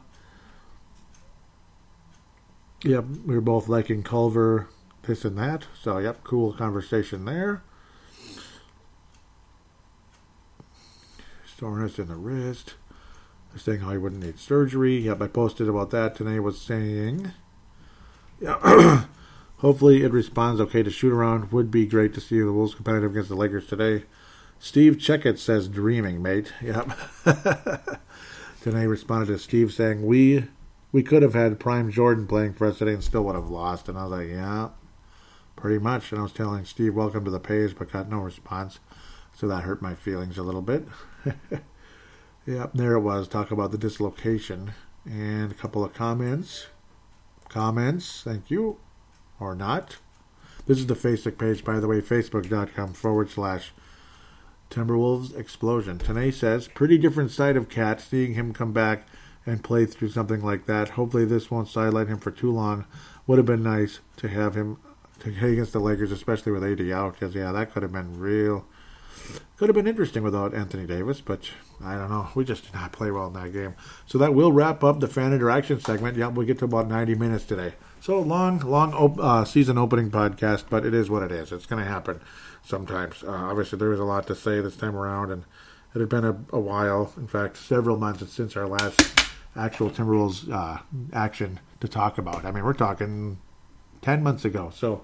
Yep, 2.83 3.05
we 3.25 3.35
were 3.35 3.41
both 3.41 3.67
liking 3.67 4.03
Culver, 4.03 4.69
this 5.03 5.25
and 5.25 5.37
that. 5.37 5.65
So 5.81 5.97
yep, 5.97 6.23
cool 6.23 6.53
conversation 6.53 7.25
there. 7.25 7.63
Soreness 11.57 11.97
in 11.97 12.07
the 12.07 12.15
wrist 12.15 12.75
saying 13.57 13.81
how 13.81 13.91
he 13.91 13.97
wouldn't 13.97 14.23
need 14.23 14.39
surgery. 14.39 14.97
Yep, 14.99 15.21
I 15.21 15.27
posted 15.27 15.67
about 15.67 15.89
that 15.91 16.15
today. 16.15 16.39
Was 16.39 16.61
saying, 16.61 17.31
yeah, 18.39 19.05
hopefully 19.57 20.03
it 20.03 20.11
responds 20.11 20.61
okay 20.61 20.83
to 20.83 20.89
shoot 20.89 21.11
around. 21.11 21.51
Would 21.51 21.71
be 21.71 21.85
great 21.85 22.13
to 22.13 22.21
see 22.21 22.39
the 22.39 22.53
Wolves 22.53 22.75
competitive 22.75 23.11
against 23.11 23.29
the 23.29 23.35
Lakers 23.35 23.67
today. 23.67 24.05
Steve 24.59 24.99
Checkett 24.99 25.39
says, 25.39 25.67
"Dreaming, 25.67 26.21
mate." 26.21 26.53
Yep. 26.61 26.91
today 28.61 28.87
responded 28.87 29.27
to 29.27 29.39
Steve 29.39 29.71
saying, 29.73 30.05
"We 30.05 30.45
we 30.91 31.03
could 31.03 31.23
have 31.23 31.33
had 31.33 31.59
Prime 31.59 31.91
Jordan 31.91 32.27
playing 32.27 32.53
for 32.53 32.67
us 32.67 32.77
today 32.77 32.93
and 32.93 33.03
still 33.03 33.23
would 33.23 33.35
have 33.35 33.49
lost." 33.49 33.89
And 33.89 33.97
I 33.97 34.03
was 34.03 34.11
like, 34.11 34.29
"Yeah, 34.29 34.69
pretty 35.55 35.79
much." 35.79 36.11
And 36.11 36.19
I 36.19 36.23
was 36.23 36.33
telling 36.33 36.65
Steve, 36.65 36.93
"Welcome 36.93 37.25
to 37.25 37.31
the 37.31 37.39
page," 37.39 37.75
but 37.77 37.91
got 37.91 38.09
no 38.09 38.19
response. 38.19 38.79
So 39.33 39.47
that 39.47 39.63
hurt 39.63 39.81
my 39.81 39.95
feelings 39.95 40.37
a 40.37 40.43
little 40.43 40.61
bit. 40.61 40.85
Yep, 42.49 42.71
there 42.73 42.93
it 42.93 43.01
was. 43.01 43.27
Talk 43.27 43.51
about 43.51 43.69
the 43.69 43.77
dislocation. 43.77 44.73
And 45.05 45.51
a 45.51 45.55
couple 45.55 45.83
of 45.83 45.93
comments. 45.93 46.65
Comments, 47.47 48.23
thank 48.23 48.49
you. 48.49 48.77
Or 49.39 49.53
not. 49.53 49.97
This 50.65 50.79
is 50.79 50.87
the 50.87 50.95
Facebook 50.95 51.37
page, 51.37 51.63
by 51.63 51.79
the 51.79 51.87
way, 51.87 52.01
facebook.com 52.01 52.93
forward 52.93 53.29
slash 53.29 53.71
Timberwolves 54.71 55.37
Explosion. 55.37 55.99
Tanae 55.99 56.33
says, 56.33 56.67
pretty 56.67 56.97
different 56.97 57.29
side 57.29 57.55
of 57.55 57.69
KAT, 57.69 58.01
seeing 58.01 58.33
him 58.33 58.51
come 58.51 58.73
back 58.73 59.05
and 59.45 59.63
play 59.63 59.85
through 59.85 60.09
something 60.09 60.41
like 60.41 60.65
that. 60.65 60.89
Hopefully 60.89 61.25
this 61.25 61.51
won't 61.51 61.67
sideline 61.67 62.07
him 62.07 62.17
for 62.17 62.31
too 62.31 62.51
long. 62.51 62.85
Would 63.27 63.37
have 63.37 63.45
been 63.45 63.61
nice 63.61 63.99
to 64.17 64.27
have 64.27 64.55
him 64.55 64.77
to 65.19 65.31
play 65.31 65.53
against 65.53 65.73
the 65.73 65.79
Lakers, 65.79 66.11
especially 66.11 66.51
with 66.51 66.63
AD 66.63 66.89
out, 66.89 67.13
because, 67.13 67.35
yeah, 67.35 67.51
that 67.51 67.71
could 67.71 67.83
have 67.83 67.93
been 67.93 68.19
real 68.19 68.65
could 69.57 69.67
have 69.67 69.75
been 69.75 69.87
interesting 69.87 70.23
without 70.23 70.53
Anthony 70.53 70.85
Davis, 70.85 71.19
but 71.19 71.49
I 71.83 71.95
don't 71.95 72.09
know. 72.09 72.29
We 72.33 72.45
just 72.45 72.63
did 72.63 72.73
not 72.73 72.93
play 72.93 73.11
well 73.11 73.27
in 73.27 73.33
that 73.33 73.51
game. 73.51 73.75
So 74.05 74.17
that 74.17 74.33
will 74.33 74.53
wrap 74.53 74.85
up 74.85 75.01
the 75.01 75.07
fan 75.07 75.33
interaction 75.33 75.81
segment. 75.81 76.15
Yeah, 76.15 76.27
we'll 76.27 76.47
get 76.47 76.59
to 76.59 76.65
about 76.65 76.87
90 76.87 77.15
minutes 77.15 77.43
today. 77.43 77.73
So 77.99 78.19
long, 78.19 78.59
long 78.59 78.93
op- 78.93 79.19
uh, 79.19 79.43
season 79.43 79.77
opening 79.77 80.11
podcast, 80.11 80.65
but 80.69 80.85
it 80.85 80.93
is 80.93 81.09
what 81.09 81.23
it 81.23 81.31
is. 81.33 81.51
It's 81.51 81.65
going 81.65 81.83
to 81.83 81.89
happen 81.89 82.21
sometimes. 82.63 83.21
Uh, 83.21 83.31
obviously, 83.31 83.77
there 83.77 83.89
was 83.89 83.99
a 83.99 84.05
lot 84.05 84.27
to 84.27 84.35
say 84.35 84.61
this 84.61 84.77
time 84.77 84.95
around, 84.95 85.31
and 85.31 85.43
it 85.93 85.99
had 85.99 86.09
been 86.09 86.23
a, 86.23 86.37
a 86.51 86.59
while. 86.59 87.11
In 87.17 87.27
fact, 87.27 87.57
several 87.57 87.97
months 87.97 88.31
since 88.31 88.55
our 88.55 88.67
last 88.67 89.01
actual 89.55 89.89
Timberwolves 89.89 90.49
uh, 90.49 90.79
action 91.11 91.59
to 91.81 91.87
talk 91.89 92.17
about. 92.17 92.45
I 92.45 92.51
mean, 92.51 92.63
we're 92.63 92.73
talking 92.73 93.39
10 94.01 94.23
months 94.23 94.45
ago. 94.45 94.71
So, 94.73 95.03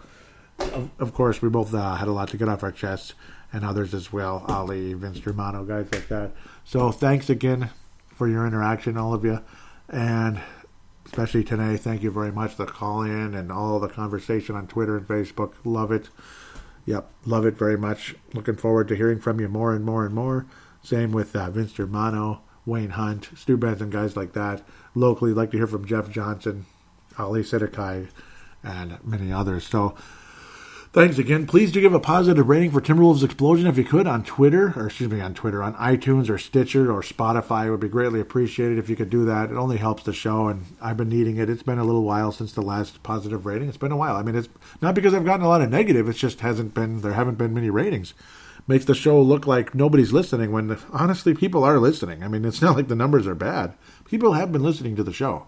of, 0.60 0.92
of 1.00 1.14
course, 1.14 1.42
we 1.42 1.50
both 1.50 1.74
uh, 1.74 1.96
had 1.96 2.08
a 2.08 2.14
lot 2.14 2.30
to 2.30 2.38
get 2.38 2.48
off 2.48 2.64
our 2.64 2.72
chests 2.72 3.14
and 3.56 3.64
others 3.64 3.94
as 3.94 4.12
well, 4.12 4.44
Ali, 4.50 4.92
Vince 4.92 5.20
Germano, 5.20 5.64
guys 5.64 5.88
like 5.94 6.10
that. 6.10 6.32
So 6.66 6.92
thanks 6.92 7.30
again 7.30 7.70
for 8.14 8.28
your 8.28 8.46
interaction, 8.46 8.98
all 8.98 9.14
of 9.14 9.24
you, 9.24 9.40
and 9.88 10.42
especially 11.06 11.46
today. 11.46 11.78
Thank 11.78 12.04
you 12.04 12.12
very 12.12 12.34
much. 12.34 12.52
For 12.52 12.66
the 12.66 12.72
call 12.72 13.04
in 13.04 13.34
and 13.34 13.54
all 13.54 13.80
the 13.80 13.88
conversation 13.88 14.58
on 14.58 14.68
Twitter 14.68 14.98
and 14.98 15.08
Facebook. 15.08 15.54
Love 15.64 15.94
it. 15.94 16.10
Yep, 16.86 17.10
love 17.26 17.46
it 17.46 17.58
very 17.58 17.78
much. 17.78 18.16
Looking 18.34 18.58
forward 18.58 18.90
to 18.90 18.96
hearing 18.96 19.22
from 19.22 19.40
you 19.40 19.48
more 19.48 19.74
and 19.74 19.86
more 19.86 20.06
and 20.06 20.14
more. 20.14 20.46
Same 20.84 21.14
with 21.14 21.34
uh, 21.34 21.50
Vince 21.50 21.72
Germano, 21.72 22.42
Wayne 22.66 22.92
Hunt, 22.92 23.30
Stu 23.36 23.56
Benson, 23.56 23.90
guys 23.90 24.18
like 24.18 24.34
that. 24.34 24.64
Locally, 24.96 25.32
like 25.32 25.52
to 25.52 25.58
hear 25.58 25.68
from 25.68 25.86
Jeff 25.86 26.10
Johnson, 26.10 26.66
Ali 27.18 27.42
Sidikai, 27.42 28.10
and 28.62 28.98
many 29.02 29.32
others. 29.32 29.66
So 29.66 29.96
Thanks 30.96 31.18
again. 31.18 31.46
Please 31.46 31.74
do 31.74 31.82
give 31.82 31.94
a 31.94 32.00
positive 32.00 32.48
rating 32.48 32.72
for 32.72 32.80
Timberwolves 32.80 33.22
Explosion 33.22 33.68
if 33.68 33.78
you 33.78 33.84
could 33.84 34.08
on 34.08 34.24
Twitter, 34.24 34.72
or 34.78 34.86
excuse 34.86 35.12
me, 35.12 35.20
on 35.20 35.34
Twitter, 35.34 35.62
on 35.62 35.74
iTunes 35.74 36.30
or 36.30 36.38
Stitcher 36.38 36.90
or 36.90 37.02
Spotify. 37.02 37.66
It 37.66 37.72
would 37.72 37.82
be 37.82 37.90
greatly 37.90 38.22
appreciated 38.22 38.78
if 38.78 38.88
you 38.88 38.96
could 38.96 39.10
do 39.10 39.26
that. 39.26 39.52
It 39.52 39.58
only 39.58 39.76
helps 39.76 40.04
the 40.04 40.14
show, 40.14 40.48
and 40.48 40.64
I've 40.82 40.96
been 40.96 41.10
needing 41.10 41.36
it. 41.36 41.50
It's 41.50 41.64
been 41.64 41.80
a 41.80 41.84
little 41.84 42.04
while 42.04 42.32
since 42.32 42.54
the 42.54 42.62
last 42.62 43.04
positive 43.04 43.46
rating. 43.46 43.68
It's 43.68 43.76
been 43.76 43.92
a 43.92 43.98
while. 43.98 44.16
I 44.16 44.24
mean, 44.24 44.38
it's 44.38 44.48
not 44.82 44.96
because 44.96 45.14
I've 45.14 45.26
gotten 45.26 45.46
a 45.46 45.50
lot 45.50 45.62
of 45.62 45.70
negative. 45.70 46.08
It 46.08 46.14
just 46.14 46.40
hasn't 46.40 46.74
been. 46.74 47.02
There 47.02 47.12
haven't 47.12 47.38
been 47.38 47.54
many 47.54 47.70
ratings. 47.70 48.14
Makes 48.66 48.86
the 48.86 48.96
show 48.96 49.22
look 49.22 49.46
like 49.46 49.76
nobody's 49.76 50.14
listening 50.14 50.54
when 50.54 50.80
honestly 50.94 51.34
people 51.34 51.66
are 51.66 51.78
listening. 51.78 52.24
I 52.24 52.30
mean, 52.30 52.46
it's 52.46 52.62
not 52.62 52.78
like 52.78 52.88
the 52.88 52.96
numbers 52.96 53.28
are 53.28 53.36
bad. 53.36 53.74
People 54.06 54.32
have 54.32 54.54
been 54.54 54.64
listening 54.64 54.96
to 54.96 55.04
the 55.04 55.12
show. 55.12 55.48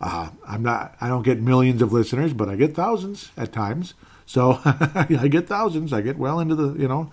Uh, 0.00 0.30
I'm 0.46 0.62
not. 0.62 0.94
I 1.00 1.08
don't 1.08 1.24
get 1.24 1.40
millions 1.40 1.82
of 1.82 1.92
listeners, 1.92 2.32
but 2.32 2.48
I 2.48 2.54
get 2.54 2.76
thousands 2.76 3.32
at 3.36 3.52
times. 3.52 3.94
So 4.26 4.60
I 4.64 5.28
get 5.28 5.48
thousands. 5.48 5.92
I 5.92 6.00
get 6.00 6.18
well 6.18 6.40
into 6.40 6.54
the, 6.54 6.80
you 6.80 6.88
know, 6.88 7.10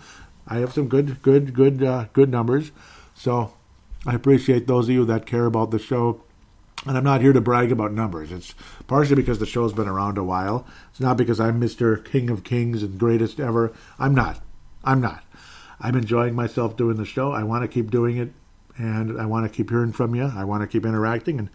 I 0.48 0.58
have 0.58 0.74
some 0.74 0.88
good, 0.88 1.22
good, 1.22 1.54
good, 1.54 1.84
uh, 1.84 2.06
good 2.14 2.30
numbers. 2.30 2.72
So 3.14 3.54
I 4.06 4.16
appreciate 4.16 4.68
those 4.68 4.88
of 4.88 4.96
you 4.96 5.06
that 5.06 5.26
care 5.26 5.46
about 5.46 5.72
the 5.72 5.80
show. 5.80 6.24
And 6.86 6.98
I'm 6.98 7.04
not 7.04 7.22
here 7.22 7.34
to 7.34 7.42
brag 7.42 7.72
about 7.72 7.92
numbers. 7.92 8.32
It's 8.32 8.56
partially 8.88 9.16
because 9.16 9.38
the 9.38 9.46
show's 9.46 9.74
been 9.74 9.88
around 9.88 10.18
a 10.18 10.24
while. 10.24 10.66
It's 10.90 11.00
not 11.00 11.16
because 11.16 11.40
I'm 11.40 11.62
Mr. 11.62 12.04
King 12.04 12.32
of 12.32 12.44
Kings 12.44 12.82
and 12.82 12.98
greatest 12.98 13.40
ever. 13.40 13.72
I'm 14.00 14.16
not. 14.16 14.42
I'm 14.84 15.00
not. 15.00 15.24
I'm 15.80 15.96
enjoying 15.96 16.34
myself 16.34 16.76
doing 16.76 16.98
the 16.98 17.06
show. 17.06 17.32
I 17.32 17.44
want 17.44 17.64
to 17.64 17.68
keep 17.68 17.92
doing 17.92 18.18
it, 18.18 18.32
and 18.78 19.20
I 19.20 19.28
want 19.28 19.46
to 19.46 19.56
keep 19.56 19.70
hearing 19.70 19.92
from 19.92 20.16
you. 20.16 20.32
I 20.36 20.44
want 20.44 20.62
to 20.62 20.68
keep 20.68 20.86
interacting, 20.86 21.38
and 21.38 21.50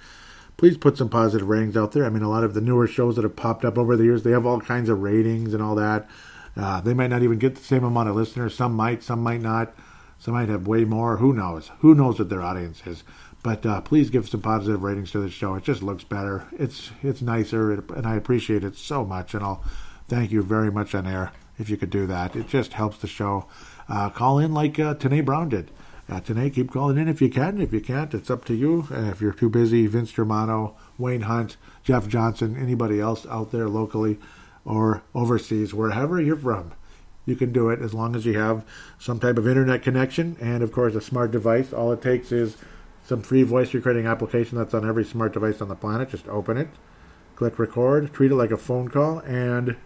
please 0.57 0.77
put 0.77 0.97
some 0.97 1.09
positive 1.09 1.49
ratings 1.49 1.77
out 1.77 1.93
there. 1.93 2.05
I 2.05 2.11
mean, 2.11 2.23
a 2.23 2.31
lot 2.31 2.45
of 2.45 2.55
the 2.55 2.61
newer 2.61 2.87
shows 2.87 3.17
that 3.17 3.23
have 3.23 3.37
popped 3.37 3.65
up 3.65 3.79
over 3.79 3.97
the 3.97 4.05
years, 4.05 4.23
they 4.23 4.31
have 4.31 4.47
all 4.47 4.61
kinds 4.61 4.89
of 4.89 5.01
ratings 5.03 5.55
and 5.55 5.63
all 5.63 5.75
that. 5.75 6.09
Uh, 6.57 6.81
they 6.81 6.95
might 6.95 7.11
not 7.11 7.23
even 7.23 7.39
get 7.39 7.55
the 7.55 7.63
same 7.63 7.85
amount 7.85 8.09
of 8.09 8.17
listeners. 8.17 8.55
Some 8.55 8.75
might, 8.75 9.03
some 9.03 9.23
might 9.23 9.43
not. 9.43 9.75
Some 10.19 10.33
might 10.33 10.49
have 10.49 10.67
way 10.67 10.85
more. 10.85 11.19
Who 11.19 11.35
knows? 11.35 11.71
Who 11.81 11.95
knows 11.95 12.19
what 12.19 12.31
their 12.31 12.41
audience 12.41 12.83
is? 12.87 13.05
But 13.43 13.67
uh, 13.67 13.83
please 13.83 14.09
give 14.09 14.29
some 14.29 14.41
positive 14.41 14.83
ratings 14.83 15.11
to 15.11 15.21
the 15.21 15.31
show. 15.31 15.55
It 15.55 15.63
just 15.63 15.83
looks 15.83 16.05
better. 16.05 16.47
It's 16.53 16.91
it's 17.03 17.21
nicer, 17.21 17.73
and 17.73 18.07
I 18.07 18.17
appreciate 18.17 18.65
it 18.65 18.77
so 18.77 19.05
much. 19.05 19.35
And 19.35 19.45
I'll 19.45 19.63
thank 20.09 20.33
you 20.33 20.43
very 20.43 20.73
much 20.73 20.95
on 20.95 21.07
air 21.07 21.33
if 21.59 21.69
you 21.69 21.77
could 21.77 21.91
do 21.91 22.07
that. 22.07 22.35
It 22.35 22.49
just 22.49 22.73
helps 22.73 22.97
the 22.97 23.07
show. 23.07 23.47
Uh, 23.89 24.09
call 24.09 24.39
in 24.39 24.53
like 24.53 24.81
uh, 24.81 24.95
Tanae 24.95 25.25
Brown 25.25 25.51
did 25.51 25.71
uh, 26.09 26.21
tonight, 26.21 26.55
keep 26.55 26.71
calling 26.71 26.99
in 26.99 27.09
if 27.09 27.21
you 27.21 27.29
can. 27.29 27.61
If 27.61 27.73
you 27.73 27.81
can't, 27.81 28.15
it's 28.15 28.31
up 28.31 28.45
to 28.47 28.55
you. 28.55 28.87
Uh, 28.91 29.11
if 29.11 29.21
you're 29.21 29.33
too 29.33 29.51
busy, 29.51 29.87
Vince 29.87 30.13
Germano, 30.13 30.77
Wayne 30.99 31.23
Hunt, 31.23 31.57
Jeff 31.83 32.07
Johnson, 32.07 32.57
anybody 32.57 33.01
else 33.01 33.27
out 33.27 33.51
there 33.51 33.69
locally 33.69 34.19
or 34.65 35.03
overseas, 35.15 35.75
wherever 35.75 36.21
you're 36.21 36.37
from, 36.37 36.73
you 37.25 37.35
can 37.35 37.53
do 37.53 37.71
it 37.71 37.81
as 37.81 37.93
long 37.93 38.15
as 38.15 38.25
you 38.25 38.39
have 38.39 38.65
some 38.99 39.19
type 39.19 39.37
of 39.37 39.49
internet 39.49 39.83
connection 39.83 40.37
and, 40.41 40.63
of 40.63 40.71
course, 40.71 40.95
a 40.95 41.01
smart 41.01 41.33
device. 41.33 41.73
All 41.73 41.93
it 41.93 42.03
takes 42.03 42.31
is 42.31 42.57
some 43.05 43.23
free 43.23 43.43
voice 43.43 43.75
recording 43.75 44.07
application 44.07 44.59
that's 44.59 44.75
on 44.75 44.89
every 44.89 45.05
smart 45.05 45.33
device 45.33 45.61
on 45.61 45.69
the 45.69 45.75
planet. 45.75 46.11
Just 46.11 46.29
open 46.29 46.57
it, 46.57 46.69
click 47.35 47.59
record, 47.59 48.13
treat 48.13 48.31
it 48.31 48.37
like 48.37 48.53
a 48.53 48.57
phone 48.57 48.89
call, 48.89 49.19
and 49.21 49.77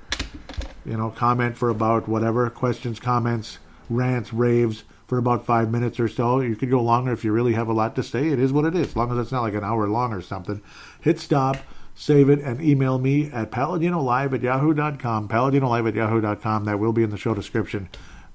you 0.84 0.96
know, 0.96 1.10
comment 1.10 1.56
for 1.56 1.70
about 1.70 2.08
whatever 2.08 2.48
questions, 2.50 3.00
comments, 3.00 3.58
rants, 3.88 4.32
raves 4.32 4.84
for 5.10 5.18
about 5.18 5.44
five 5.44 5.72
minutes 5.72 5.98
or 5.98 6.06
so. 6.06 6.40
You 6.40 6.54
could 6.54 6.70
go 6.70 6.80
longer 6.80 7.10
if 7.10 7.24
you 7.24 7.32
really 7.32 7.54
have 7.54 7.66
a 7.66 7.72
lot 7.72 7.96
to 7.96 8.02
say. 8.04 8.28
It 8.28 8.38
is 8.38 8.52
what 8.52 8.64
it 8.64 8.76
is, 8.76 8.90
as 8.90 8.96
long 8.96 9.10
as 9.10 9.18
it's 9.18 9.32
not 9.32 9.42
like 9.42 9.54
an 9.54 9.64
hour 9.64 9.88
long 9.88 10.12
or 10.12 10.22
something. 10.22 10.62
Hit 11.00 11.18
stop, 11.18 11.56
save 11.96 12.30
it, 12.30 12.38
and 12.38 12.62
email 12.62 13.00
me 13.00 13.28
at 13.32 13.50
paladinolive 13.50 14.32
at 14.32 14.40
yahoo.com. 14.40 15.26
Paladinolive 15.26 15.88
at 15.88 15.94
yahoo.com. 15.96 16.64
That 16.64 16.78
will 16.78 16.92
be 16.92 17.02
in 17.02 17.10
the 17.10 17.18
show 17.18 17.34
description 17.34 17.88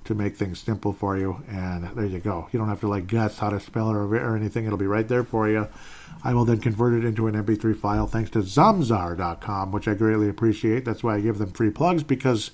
to 0.03 0.13
make 0.13 0.35
things 0.35 0.59
simple 0.59 0.91
for 0.91 1.17
you. 1.17 1.45
And 1.47 1.85
there 1.95 2.05
you 2.05 2.19
go. 2.19 2.49
You 2.51 2.59
don't 2.59 2.67
have 2.67 2.81
to 2.81 2.89
like 2.89 3.07
guess 3.07 3.39
how 3.39 3.51
to 3.51 3.61
spell 3.61 3.89
it 3.91 3.93
or, 3.93 4.13
or 4.13 4.35
anything. 4.35 4.65
It'll 4.65 4.77
be 4.77 4.85
right 4.85 5.07
there 5.07 5.23
for 5.23 5.47
you. 5.47 5.69
I 6.25 6.33
will 6.33 6.43
then 6.43 6.59
convert 6.59 6.93
it 6.93 7.05
into 7.05 7.27
an 7.27 7.41
MP3 7.41 7.73
file 7.79 8.05
thanks 8.05 8.31
to 8.31 8.39
Zamzar.com, 8.39 9.71
which 9.71 9.87
I 9.87 9.93
greatly 9.93 10.27
appreciate. 10.27 10.83
That's 10.83 11.05
why 11.05 11.15
I 11.15 11.21
give 11.21 11.37
them 11.37 11.53
free 11.53 11.69
plugs 11.69 12.03
because 12.03 12.51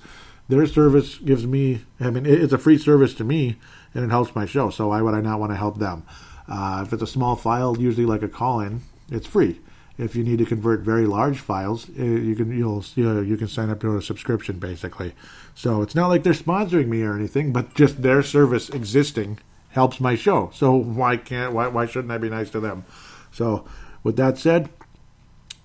their 0.48 0.66
service 0.66 1.18
gives 1.18 1.44
me, 1.44 1.86
I 1.98 2.10
mean, 2.10 2.24
it's 2.24 2.52
a 2.52 2.58
free 2.58 2.78
service 2.78 3.14
to 3.14 3.24
me 3.24 3.56
and 3.94 4.04
it 4.04 4.10
helps 4.10 4.34
my 4.34 4.46
show. 4.46 4.70
So 4.70 4.88
why 4.88 5.02
would 5.02 5.14
I 5.14 5.20
not 5.20 5.40
want 5.40 5.52
to 5.52 5.56
help 5.56 5.78
them? 5.78 6.04
Uh, 6.48 6.84
if 6.86 6.92
it's 6.92 7.02
a 7.02 7.06
small 7.06 7.36
file, 7.36 7.78
usually 7.78 8.06
like 8.06 8.22
a 8.22 8.28
call 8.28 8.60
in, 8.60 8.82
it's 9.10 9.26
free. 9.26 9.60
If 9.98 10.16
you 10.16 10.24
need 10.24 10.38
to 10.38 10.46
convert 10.46 10.80
very 10.80 11.06
large 11.06 11.38
files, 11.38 11.88
uh, 11.98 12.02
you 12.02 12.34
can 12.34 12.56
you'll 12.56 12.84
you, 12.94 13.04
know, 13.04 13.20
you 13.20 13.36
can 13.36 13.48
sign 13.48 13.70
up 13.70 13.80
to 13.80 13.96
a 13.96 14.02
subscription 14.02 14.58
basically. 14.58 15.14
So 15.54 15.82
it's 15.82 15.94
not 15.94 16.08
like 16.08 16.22
they're 16.22 16.32
sponsoring 16.32 16.88
me 16.88 17.02
or 17.02 17.14
anything, 17.14 17.52
but 17.52 17.74
just 17.74 18.02
their 18.02 18.22
service 18.22 18.70
existing 18.70 19.38
helps 19.70 20.00
my 20.00 20.14
show. 20.14 20.50
So 20.54 20.74
why 20.74 21.16
can't 21.18 21.52
why 21.52 21.68
why 21.68 21.86
shouldn't 21.86 22.12
I 22.12 22.18
be 22.18 22.30
nice 22.30 22.50
to 22.50 22.60
them? 22.60 22.84
So 23.30 23.66
with 24.02 24.16
that 24.16 24.38
said, 24.38 24.70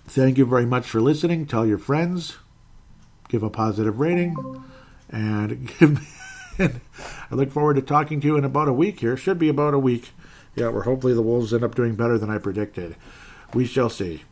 thank 0.06 0.38
you 0.38 0.46
very 0.46 0.66
much 0.66 0.88
for 0.88 1.02
listening. 1.02 1.46
Tell 1.46 1.66
your 1.66 1.78
friends, 1.78 2.38
give 3.30 3.44
a 3.44 3.50
positive 3.50 4.00
rating, 4.00 4.36
and 5.10 5.68
give 5.80 6.02
me. 6.02 6.08
And 6.58 6.82
I 7.32 7.36
look 7.36 7.52
forward 7.52 7.76
to 7.76 7.82
talking 7.82 8.22
to 8.22 8.28
you 8.28 8.38
in 8.38 8.46
about 8.46 8.68
a 8.68 8.74
week 8.74 9.00
here. 9.00 9.18
Should 9.18 9.40
be 9.40 9.50
about 9.50 9.74
a 9.74 9.80
week. 9.80 10.12
Yeah, 10.56 10.70
where 10.70 10.84
hopefully 10.84 11.14
the 11.14 11.22
Wolves 11.22 11.54
end 11.54 11.64
up 11.64 11.76
doing 11.76 11.96
better 11.96 12.18
than 12.18 12.30
I 12.30 12.40
predicted. 12.40 12.96
We 13.54 13.66
shall 13.66 13.90
see. 13.90 14.24